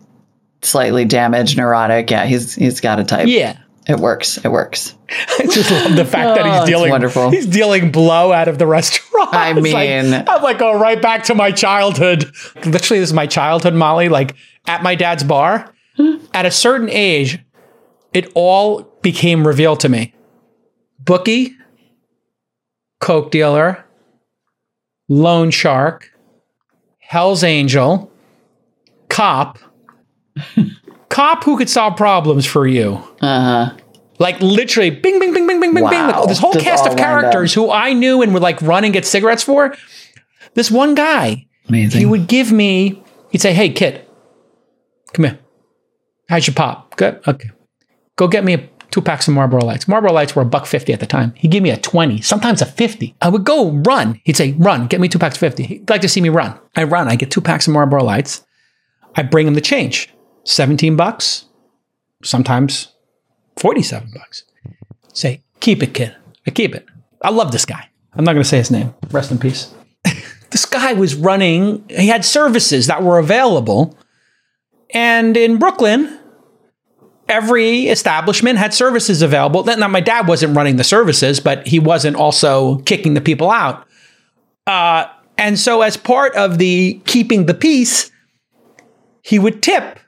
slightly 0.61 1.05
damaged, 1.05 1.57
neurotic. 1.57 2.09
Yeah, 2.11 2.25
he's 2.25 2.55
he's 2.55 2.81
got 2.81 2.99
a 2.99 3.03
type. 3.03 3.27
Yeah. 3.27 3.57
It 3.87 3.99
works. 3.99 4.37
It 4.43 4.49
works. 4.49 4.95
I 5.09 5.43
just 5.45 5.71
love 5.71 5.95
the 5.95 6.03
fact 6.03 6.35
that 6.37 6.45
Oh, 6.45 6.51
he's 6.51 6.61
it's 6.61 6.65
dealing 6.69 6.89
wonderful. 6.91 7.29
He's 7.29 7.47
dealing 7.47 7.89
blow 7.89 8.33
out 8.33 8.49
of 8.49 8.57
the 8.57 8.67
restaurant. 8.67 9.33
I 9.33 9.51
It's 9.57 9.73
like- 9.73 9.89
mean- 9.89 10.13
I'm 10.27 10.43
like, 10.43 10.61
oh, 10.61 10.77
right 10.77 11.01
back 11.01 11.23
to 11.25 11.35
my 11.35 11.51
childhood. 11.51 12.29
Literally, 12.65 12.99
this 12.99 13.09
is 13.09 13.13
my 13.13 13.27
childhood, 13.27 13.73
Molly. 13.75 14.09
Like 14.09 14.35
at 14.65 14.83
my 14.83 14.95
dad's 14.95 15.23
bar, 15.23 15.73
at 16.33 16.45
a 16.45 16.51
certain 16.51 16.89
age, 16.89 17.39
it 18.13 18.29
all 18.35 18.81
became 19.01 19.47
revealed 19.47 19.79
to 19.81 19.89
me. 19.89 20.13
Bookie, 20.99 21.55
coke 22.99 23.31
dealer, 23.31 23.85
loan 25.07 25.49
shark, 25.49 26.11
Hell's 26.99 27.43
Angel, 27.43 28.11
cop, 29.07 29.59
cop 31.09 31.43
who 31.43 31.57
could 31.57 31.69
solve 31.69 31.95
problems 31.97 32.45
for 32.45 32.67
you. 32.67 32.95
Uh 33.21 33.67
huh. 33.69 33.77
Like 34.19 34.41
literally, 34.41 34.89
bing, 34.89 35.19
bing, 35.19 35.33
bing, 35.33 35.45
bing, 35.45 35.59
bing, 35.59 35.73
bing, 35.73 35.87
bing. 35.87 36.07
Like, 36.07 36.27
this 36.27 36.39
whole 36.39 36.53
Just 36.53 36.65
cast 36.65 36.87
of 36.87 36.97
characters 36.97 37.53
who 37.53 37.69
I 37.71 37.93
knew 37.93 38.21
and 38.23 38.33
would 38.33 38.41
like 38.41 38.61
run 38.61 38.83
and 38.83 38.91
get 38.91 39.05
cigarettes 39.05 39.43
for. 39.43 39.75
This 40.55 40.71
one 40.71 40.95
guy, 40.95 41.45
Amazing. 41.69 41.99
he 41.99 42.05
would 42.05 42.27
give 42.27 42.51
me. 42.51 43.03
He'd 43.29 43.41
say, 43.41 43.53
"Hey, 43.53 43.69
kid, 43.69 44.01
come 45.13 45.25
here. 45.25 45.39
How's 46.29 46.47
your 46.47 46.55
pop? 46.55 46.95
Good. 46.95 47.21
Okay. 47.27 47.51
Go 48.15 48.27
get 48.27 48.43
me 48.43 48.53
a, 48.55 48.69
two 48.89 49.01
packs 49.01 49.27
of 49.27 49.35
Marlboro 49.35 49.61
Lights. 49.63 49.87
Marlboro 49.87 50.11
Lights 50.11 50.35
were 50.35 50.41
a 50.41 50.45
buck 50.45 50.65
fifty 50.65 50.93
at 50.93 50.99
the 50.99 51.05
time. 51.05 51.33
He'd 51.35 51.51
give 51.51 51.61
me 51.61 51.69
a 51.69 51.77
twenty, 51.77 52.19
sometimes 52.21 52.61
a 52.63 52.65
fifty. 52.65 53.15
I 53.21 53.29
would 53.29 53.43
go 53.43 53.69
run. 53.71 54.19
He'd 54.23 54.35
say, 54.35 54.53
"Run, 54.53 54.87
get 54.87 54.99
me 54.99 55.07
two 55.09 55.19
packs 55.19 55.35
of 55.35 55.41
50. 55.41 55.63
He'd 55.63 55.89
like 55.89 56.01
to 56.01 56.09
see 56.09 56.21
me 56.21 56.29
run. 56.29 56.57
I 56.75 56.85
run. 56.85 57.07
I 57.07 57.15
get 57.17 57.29
two 57.29 57.41
packs 57.41 57.67
of 57.67 57.73
Marlboro 57.73 58.03
Lights. 58.03 58.43
I 59.15 59.21
bring 59.21 59.45
him 59.47 59.53
the 59.53 59.61
change, 59.61 60.09
seventeen 60.47 60.95
bucks, 60.95 61.45
sometimes 62.23 62.93
forty-seven 63.57 64.11
bucks. 64.13 64.43
Say, 65.13 65.43
keep 65.59 65.81
it, 65.83 65.93
kid. 65.93 66.15
I 66.45 66.51
keep 66.51 66.75
it. 66.75 66.85
I 67.21 67.29
love 67.31 67.51
this 67.51 67.65
guy. 67.65 67.89
I'm 68.13 68.23
not 68.23 68.33
going 68.33 68.43
to 68.43 68.49
say 68.49 68.57
his 68.57 68.71
name. 68.71 68.93
Rest 69.11 69.31
in 69.31 69.37
peace. 69.37 69.73
this 70.51 70.65
guy 70.65 70.93
was 70.93 71.15
running, 71.15 71.83
he 71.89 72.07
had 72.07 72.23
services 72.23 72.87
that 72.87 73.03
were 73.03 73.19
available. 73.19 73.97
And 74.93 75.35
in 75.35 75.57
Brooklyn, 75.57 76.19
every 77.27 77.87
establishment 77.87 78.57
had 78.57 78.73
services 78.73 79.21
available. 79.21 79.63
Now, 79.63 79.87
my 79.87 80.01
dad 80.01 80.27
wasn't 80.27 80.55
running 80.55 80.77
the 80.77 80.83
services, 80.83 81.39
but 81.39 81.67
he 81.67 81.79
wasn't 81.79 82.15
also 82.15 82.77
kicking 82.79 83.13
the 83.13 83.21
people 83.21 83.51
out. 83.51 83.85
Uh, 84.65 85.05
and 85.37 85.59
so, 85.59 85.81
as 85.81 85.97
part 85.97 86.35
of 86.35 86.57
the 86.57 87.01
keeping 87.05 87.45
the 87.45 87.53
peace, 87.53 88.11
he 89.21 89.39
would 89.39 89.61
tip 89.61 89.99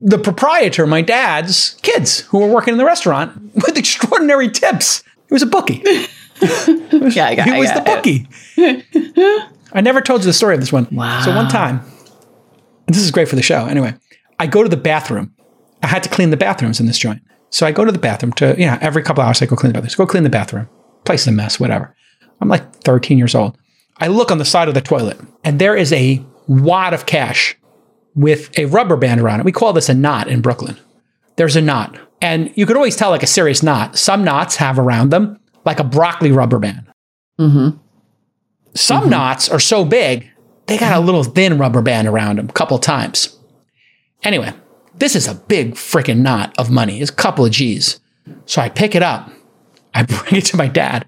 the 0.00 0.18
proprietor, 0.18 0.86
my 0.86 1.02
dad's 1.02 1.78
kids 1.82 2.20
who 2.20 2.38
were 2.38 2.48
working 2.48 2.72
in 2.72 2.78
the 2.78 2.84
restaurant 2.84 3.54
with 3.54 3.76
extraordinary 3.76 4.50
tips. 4.50 5.02
He 5.28 5.34
was 5.34 5.42
a 5.42 5.46
bookie. 5.46 5.82
Yeah, 6.38 7.28
I 7.28 7.34
got, 7.34 7.46
He 7.46 7.58
was 7.58 7.72
the 7.72 7.80
bookie. 7.80 8.28
I 9.72 9.80
never 9.80 10.02
told 10.02 10.20
you 10.20 10.26
the 10.26 10.34
story 10.34 10.54
of 10.54 10.60
this 10.60 10.70
one. 10.70 10.86
Wow. 10.92 11.22
So 11.22 11.34
one 11.34 11.48
time, 11.48 11.80
this 12.88 12.98
is 12.98 13.10
great 13.10 13.26
for 13.26 13.36
the 13.36 13.42
show. 13.42 13.64
Anyway, 13.64 13.94
I 14.38 14.46
go 14.46 14.62
to 14.62 14.68
the 14.68 14.76
bathroom. 14.76 15.34
I 15.82 15.86
had 15.86 16.02
to 16.02 16.10
clean 16.10 16.28
the 16.28 16.36
bathrooms 16.36 16.78
in 16.78 16.84
this 16.84 16.98
joint. 16.98 17.22
So 17.48 17.66
I 17.66 17.72
go 17.72 17.86
to 17.86 17.92
the 17.92 17.98
bathroom 17.98 18.32
to, 18.34 18.54
you 18.58 18.66
know, 18.66 18.76
every 18.82 19.02
couple 19.02 19.22
hours 19.22 19.40
I 19.40 19.46
go 19.46 19.56
clean 19.56 19.72
the 19.72 19.78
bathrooms. 19.78 19.94
Go 19.94 20.06
clean 20.06 20.24
the 20.24 20.28
bathroom. 20.30 20.68
Place 21.04 21.22
is 21.22 21.28
a 21.28 21.32
mess, 21.32 21.58
whatever. 21.58 21.94
I'm 22.40 22.48
like 22.48 22.70
13 22.82 23.16
years 23.16 23.34
old. 23.34 23.56
I 23.98 24.08
look 24.08 24.30
on 24.30 24.36
the 24.36 24.44
side 24.44 24.68
of 24.68 24.74
the 24.74 24.82
toilet 24.82 25.18
and 25.42 25.58
there 25.58 25.74
is 25.74 25.90
a 25.92 26.22
wad 26.48 26.92
of 26.92 27.06
cash 27.06 27.56
with 28.16 28.58
a 28.58 28.64
rubber 28.64 28.96
band 28.96 29.20
around 29.20 29.40
it. 29.40 29.46
We 29.46 29.52
call 29.52 29.72
this 29.72 29.88
a 29.88 29.94
knot 29.94 30.26
in 30.26 30.40
Brooklyn. 30.40 30.76
There's 31.36 31.54
a 31.54 31.60
knot. 31.60 31.98
And 32.20 32.50
you 32.56 32.66
could 32.66 32.76
always 32.76 32.96
tell 32.96 33.10
like 33.10 33.22
a 33.22 33.28
serious 33.28 33.62
knot. 33.62 33.96
Some 33.96 34.24
knots 34.24 34.56
have 34.56 34.78
around 34.78 35.10
them 35.10 35.38
like 35.64 35.78
a 35.78 35.84
broccoli 35.84 36.32
rubber 36.32 36.58
band. 36.58 36.86
Mm-hmm. 37.38 37.76
Some 38.74 39.08
knots 39.10 39.48
are 39.48 39.60
so 39.60 39.84
big, 39.84 40.30
they 40.66 40.78
got 40.78 40.96
a 40.96 41.00
little 41.00 41.24
thin 41.24 41.58
rubber 41.58 41.82
band 41.82 42.08
around 42.08 42.36
them 42.36 42.48
a 42.48 42.52
couple 42.52 42.78
times. 42.78 43.36
Anyway, 44.22 44.52
this 44.94 45.14
is 45.14 45.28
a 45.28 45.34
big 45.34 45.74
freaking 45.74 46.18
knot 46.18 46.54
of 46.58 46.70
money. 46.70 47.00
It's 47.00 47.10
a 47.10 47.14
couple 47.14 47.44
of 47.44 47.52
G's. 47.52 48.00
So 48.46 48.60
I 48.60 48.68
pick 48.68 48.94
it 48.94 49.02
up. 49.02 49.30
I 49.94 50.02
bring 50.04 50.36
it 50.36 50.44
to 50.46 50.56
my 50.56 50.68
dad. 50.68 51.06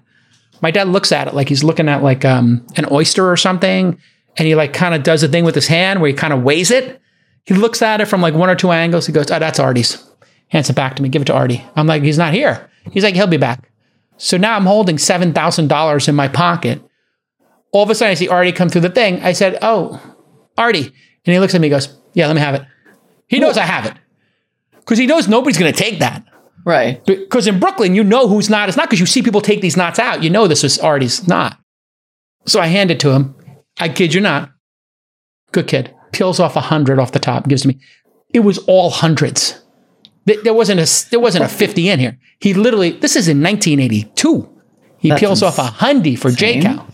My 0.61 0.71
dad 0.71 0.89
looks 0.89 1.11
at 1.11 1.27
it 1.27 1.33
like 1.33 1.49
he's 1.49 1.63
looking 1.63 1.89
at 1.89 2.03
like 2.03 2.25
um, 2.25 2.65
an 2.75 2.85
oyster 2.91 3.29
or 3.29 3.37
something. 3.37 3.99
And 4.39 4.47
he 4.47 4.55
like 4.55 4.73
kind 4.73 4.95
of 4.95 5.03
does 5.03 5.21
a 5.21 5.27
thing 5.27 5.43
with 5.43 5.53
his 5.53 5.67
hand 5.67 5.99
where 5.99 6.07
he 6.07 6.13
kind 6.13 6.33
of 6.33 6.41
weighs 6.43 6.71
it. 6.71 7.01
He 7.43 7.53
looks 7.53 7.81
at 7.81 8.01
it 8.01 8.05
from 8.05 8.21
like 8.21 8.33
one 8.33 8.49
or 8.49 8.55
two 8.55 8.71
angles. 8.71 9.05
He 9.05 9.13
goes, 9.13 9.29
Oh, 9.29 9.37
that's 9.37 9.59
Artie's. 9.59 10.03
Hands 10.47 10.67
it 10.67 10.75
back 10.75 10.95
to 10.95 11.03
me. 11.03 11.09
Give 11.09 11.21
it 11.21 11.25
to 11.25 11.33
Artie. 11.33 11.63
I'm 11.75 11.85
like, 11.85 12.03
He's 12.03 12.17
not 12.17 12.33
here. 12.33 12.69
He's 12.91 13.03
like, 13.03 13.15
He'll 13.15 13.27
be 13.27 13.37
back. 13.37 13.69
So 14.17 14.37
now 14.37 14.55
I'm 14.55 14.65
holding 14.65 14.95
$7,000 14.95 16.07
in 16.07 16.15
my 16.15 16.27
pocket. 16.27 16.81
All 17.71 17.83
of 17.83 17.89
a 17.89 17.95
sudden, 17.95 18.11
I 18.11 18.15
see 18.15 18.27
Artie 18.27 18.51
come 18.51 18.69
through 18.69 18.81
the 18.81 18.89
thing. 18.89 19.21
I 19.21 19.33
said, 19.33 19.57
Oh, 19.61 20.01
Artie. 20.57 20.93
And 21.25 21.33
he 21.33 21.39
looks 21.39 21.53
at 21.53 21.61
me 21.61 21.67
and 21.67 21.73
goes, 21.73 21.97
Yeah, 22.13 22.27
let 22.27 22.35
me 22.35 22.41
have 22.41 22.55
it. 22.55 22.63
He 23.27 23.39
knows 23.39 23.57
I 23.57 23.63
have 23.63 23.85
it 23.85 23.93
because 24.89 24.97
he 24.97 25.05
knows 25.05 25.27
nobody's 25.27 25.57
going 25.57 25.71
to 25.71 25.77
take 25.77 25.99
that. 25.99 26.25
Right. 26.65 27.03
Because 27.05 27.45
in 27.45 27.59
Brooklyn, 27.59 27.93
you 27.93 28.03
know 28.03 28.27
who's 28.27 28.49
not. 28.49 28.69
It's 28.69 28.77
not 28.77 28.87
because 28.87 28.99
you 28.99 29.05
see 29.05 29.21
people 29.21 29.41
take 29.41 29.61
these 29.61 29.77
knots 29.77 29.99
out. 29.99 30.23
You 30.23 30.29
know 30.29 30.47
this 30.47 30.63
was 30.63 30.79
Artie's 30.79 31.27
knot. 31.27 31.59
So 32.45 32.59
I 32.59 32.67
hand 32.67 32.89
it 32.89 32.99
to 33.01 33.11
him. 33.11 33.35
I 33.79 33.89
kid 33.89 34.13
you 34.13 34.21
not. 34.21 34.51
Good 35.51 35.67
kid. 35.67 35.95
Peels 36.11 36.39
off 36.39 36.55
a 36.55 36.61
hundred 36.61 36.99
off 36.99 37.11
the 37.11 37.19
top, 37.19 37.47
gives 37.47 37.63
to 37.63 37.69
me. 37.69 37.79
It 38.33 38.41
was 38.41 38.57
all 38.59 38.89
hundreds. 38.89 39.61
There 40.25 40.53
wasn't 40.53 40.79
a 40.79 41.09
there 41.09 41.19
wasn't 41.19 41.45
a 41.45 41.49
fifty 41.49 41.89
in 41.89 41.99
here. 41.99 42.17
He 42.39 42.53
literally. 42.53 42.91
This 42.91 43.15
is 43.15 43.27
in 43.27 43.41
1982. 43.41 44.49
He 44.99 45.09
That's 45.09 45.19
peels 45.19 45.41
off 45.41 45.57
a 45.57 45.63
hundy 45.63 46.17
for 46.19 46.29
insane. 46.29 46.61
Cow. 46.61 46.85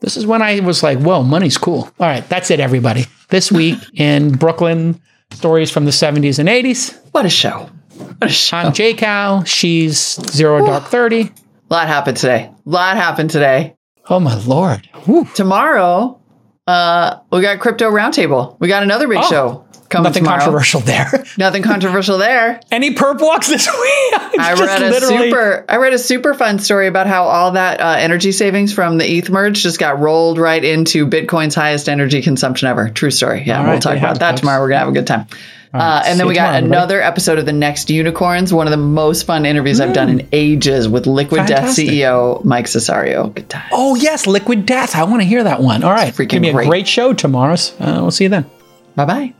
This 0.00 0.16
is 0.16 0.26
when 0.26 0.42
I 0.42 0.58
was 0.60 0.82
like, 0.82 0.98
"Whoa, 0.98 1.22
money's 1.22 1.58
cool." 1.58 1.82
All 2.00 2.06
right, 2.06 2.26
that's 2.28 2.50
it, 2.50 2.58
everybody. 2.58 3.04
This 3.28 3.52
week 3.52 3.78
in 3.94 4.32
Brooklyn, 4.32 5.00
stories 5.32 5.70
from 5.70 5.84
the 5.84 5.90
70s 5.90 6.38
and 6.38 6.48
80s. 6.48 6.98
What 7.12 7.26
a 7.26 7.28
show. 7.28 7.70
What 7.96 8.16
a 8.22 8.28
show. 8.28 8.56
I'm 8.56 8.72
J 8.72 8.94
Cal. 8.94 9.44
She's 9.44 10.18
Zero 10.32 10.64
Dark 10.64 10.84
30. 10.84 11.20
A 11.22 11.32
lot 11.70 11.86
happened 11.86 12.16
today. 12.16 12.50
A 12.50 12.68
lot 12.68 12.96
happened 12.96 13.30
today. 13.30 13.76
Oh 14.10 14.20
my 14.20 14.34
lord. 14.44 14.86
Whew. 15.04 15.26
Tomorrow, 15.34 16.20
uh, 16.66 17.18
we 17.32 17.40
got 17.42 17.60
crypto 17.60 17.90
roundtable. 17.90 18.56
We 18.60 18.68
got 18.68 18.82
another 18.82 19.06
big 19.08 19.18
Oh, 19.18 19.30
show 19.30 19.64
coming 19.88 20.04
Nothing 20.04 20.24
tomorrow. 20.24 20.40
controversial 20.40 20.80
there. 20.80 21.24
Nothing 21.38 21.62
controversial 21.62 22.18
there. 22.18 22.60
Any 22.70 22.94
perp 22.94 23.20
walks 23.20 23.48
this 23.48 23.66
week? 23.72 24.38
I 24.38 24.54
read 24.58 24.82
a 24.82 24.90
literally- 24.90 25.30
super. 25.30 25.64
I 25.68 25.76
read 25.76 25.92
a 25.92 25.98
super 25.98 26.34
fun 26.34 26.58
story 26.58 26.86
about 26.88 27.06
how 27.06 27.24
all 27.24 27.52
that 27.52 27.80
uh, 27.80 27.96
energy 27.98 28.32
savings 28.32 28.72
from 28.72 28.98
the 28.98 29.04
ETH 29.08 29.30
merge 29.30 29.62
just 29.62 29.78
got 29.78 29.98
rolled 30.00 30.38
right 30.38 30.62
into 30.64 31.06
Bitcoin's 31.06 31.54
highest 31.54 31.88
energy 31.88 32.20
consumption 32.22 32.68
ever. 32.68 32.88
True 32.88 33.10
story. 33.10 33.44
Yeah, 33.46 33.58
All 33.58 33.64
we'll 33.64 33.72
right, 33.74 33.82
talk 33.82 33.90
there 33.90 33.94
you 33.96 34.00
have 34.00 34.10
about 34.16 34.20
that 34.20 34.30
folks. 34.32 34.40
tomorrow. 34.40 34.60
We're 34.62 34.68
gonna 34.70 34.78
have 34.80 34.88
a 34.88 34.92
good 34.92 35.06
time. 35.06 35.26
Right, 35.72 35.98
Uh, 35.98 36.02
and 36.04 36.18
then 36.18 36.26
we 36.26 36.34
got 36.34 36.62
another 36.62 37.00
episode 37.00 37.38
of 37.38 37.46
the 37.46 37.52
Next 37.52 37.90
Unicorns, 37.90 38.52
one 38.52 38.66
of 38.66 38.72
the 38.72 38.76
most 38.76 39.24
fun 39.24 39.46
interviews 39.46 39.80
I've 39.80 39.92
done 39.92 40.08
in 40.08 40.28
ages 40.32 40.88
with 40.88 41.06
Liquid 41.06 41.42
Fantastic. 41.46 41.86
Death 41.86 41.94
CEO 41.94 42.44
Mike 42.44 42.66
Cessario. 42.66 43.32
Good 43.34 43.48
time. 43.48 43.68
Oh 43.72 43.94
yes, 43.94 44.26
Liquid 44.26 44.66
Death. 44.66 44.96
I 44.96 45.04
want 45.04 45.22
to 45.22 45.28
hear 45.28 45.44
that 45.44 45.60
one. 45.62 45.84
All 45.84 45.92
right, 45.92 46.12
freaking 46.12 46.28
give 46.28 46.42
me 46.42 46.48
a 46.48 46.52
great. 46.52 46.68
great 46.68 46.88
show 46.88 47.12
tomorrow. 47.12 47.54
Uh, 47.78 47.98
we'll 48.02 48.10
see 48.10 48.24
you 48.24 48.30
then. 48.30 48.50
Bye 48.96 49.04
bye. 49.04 49.34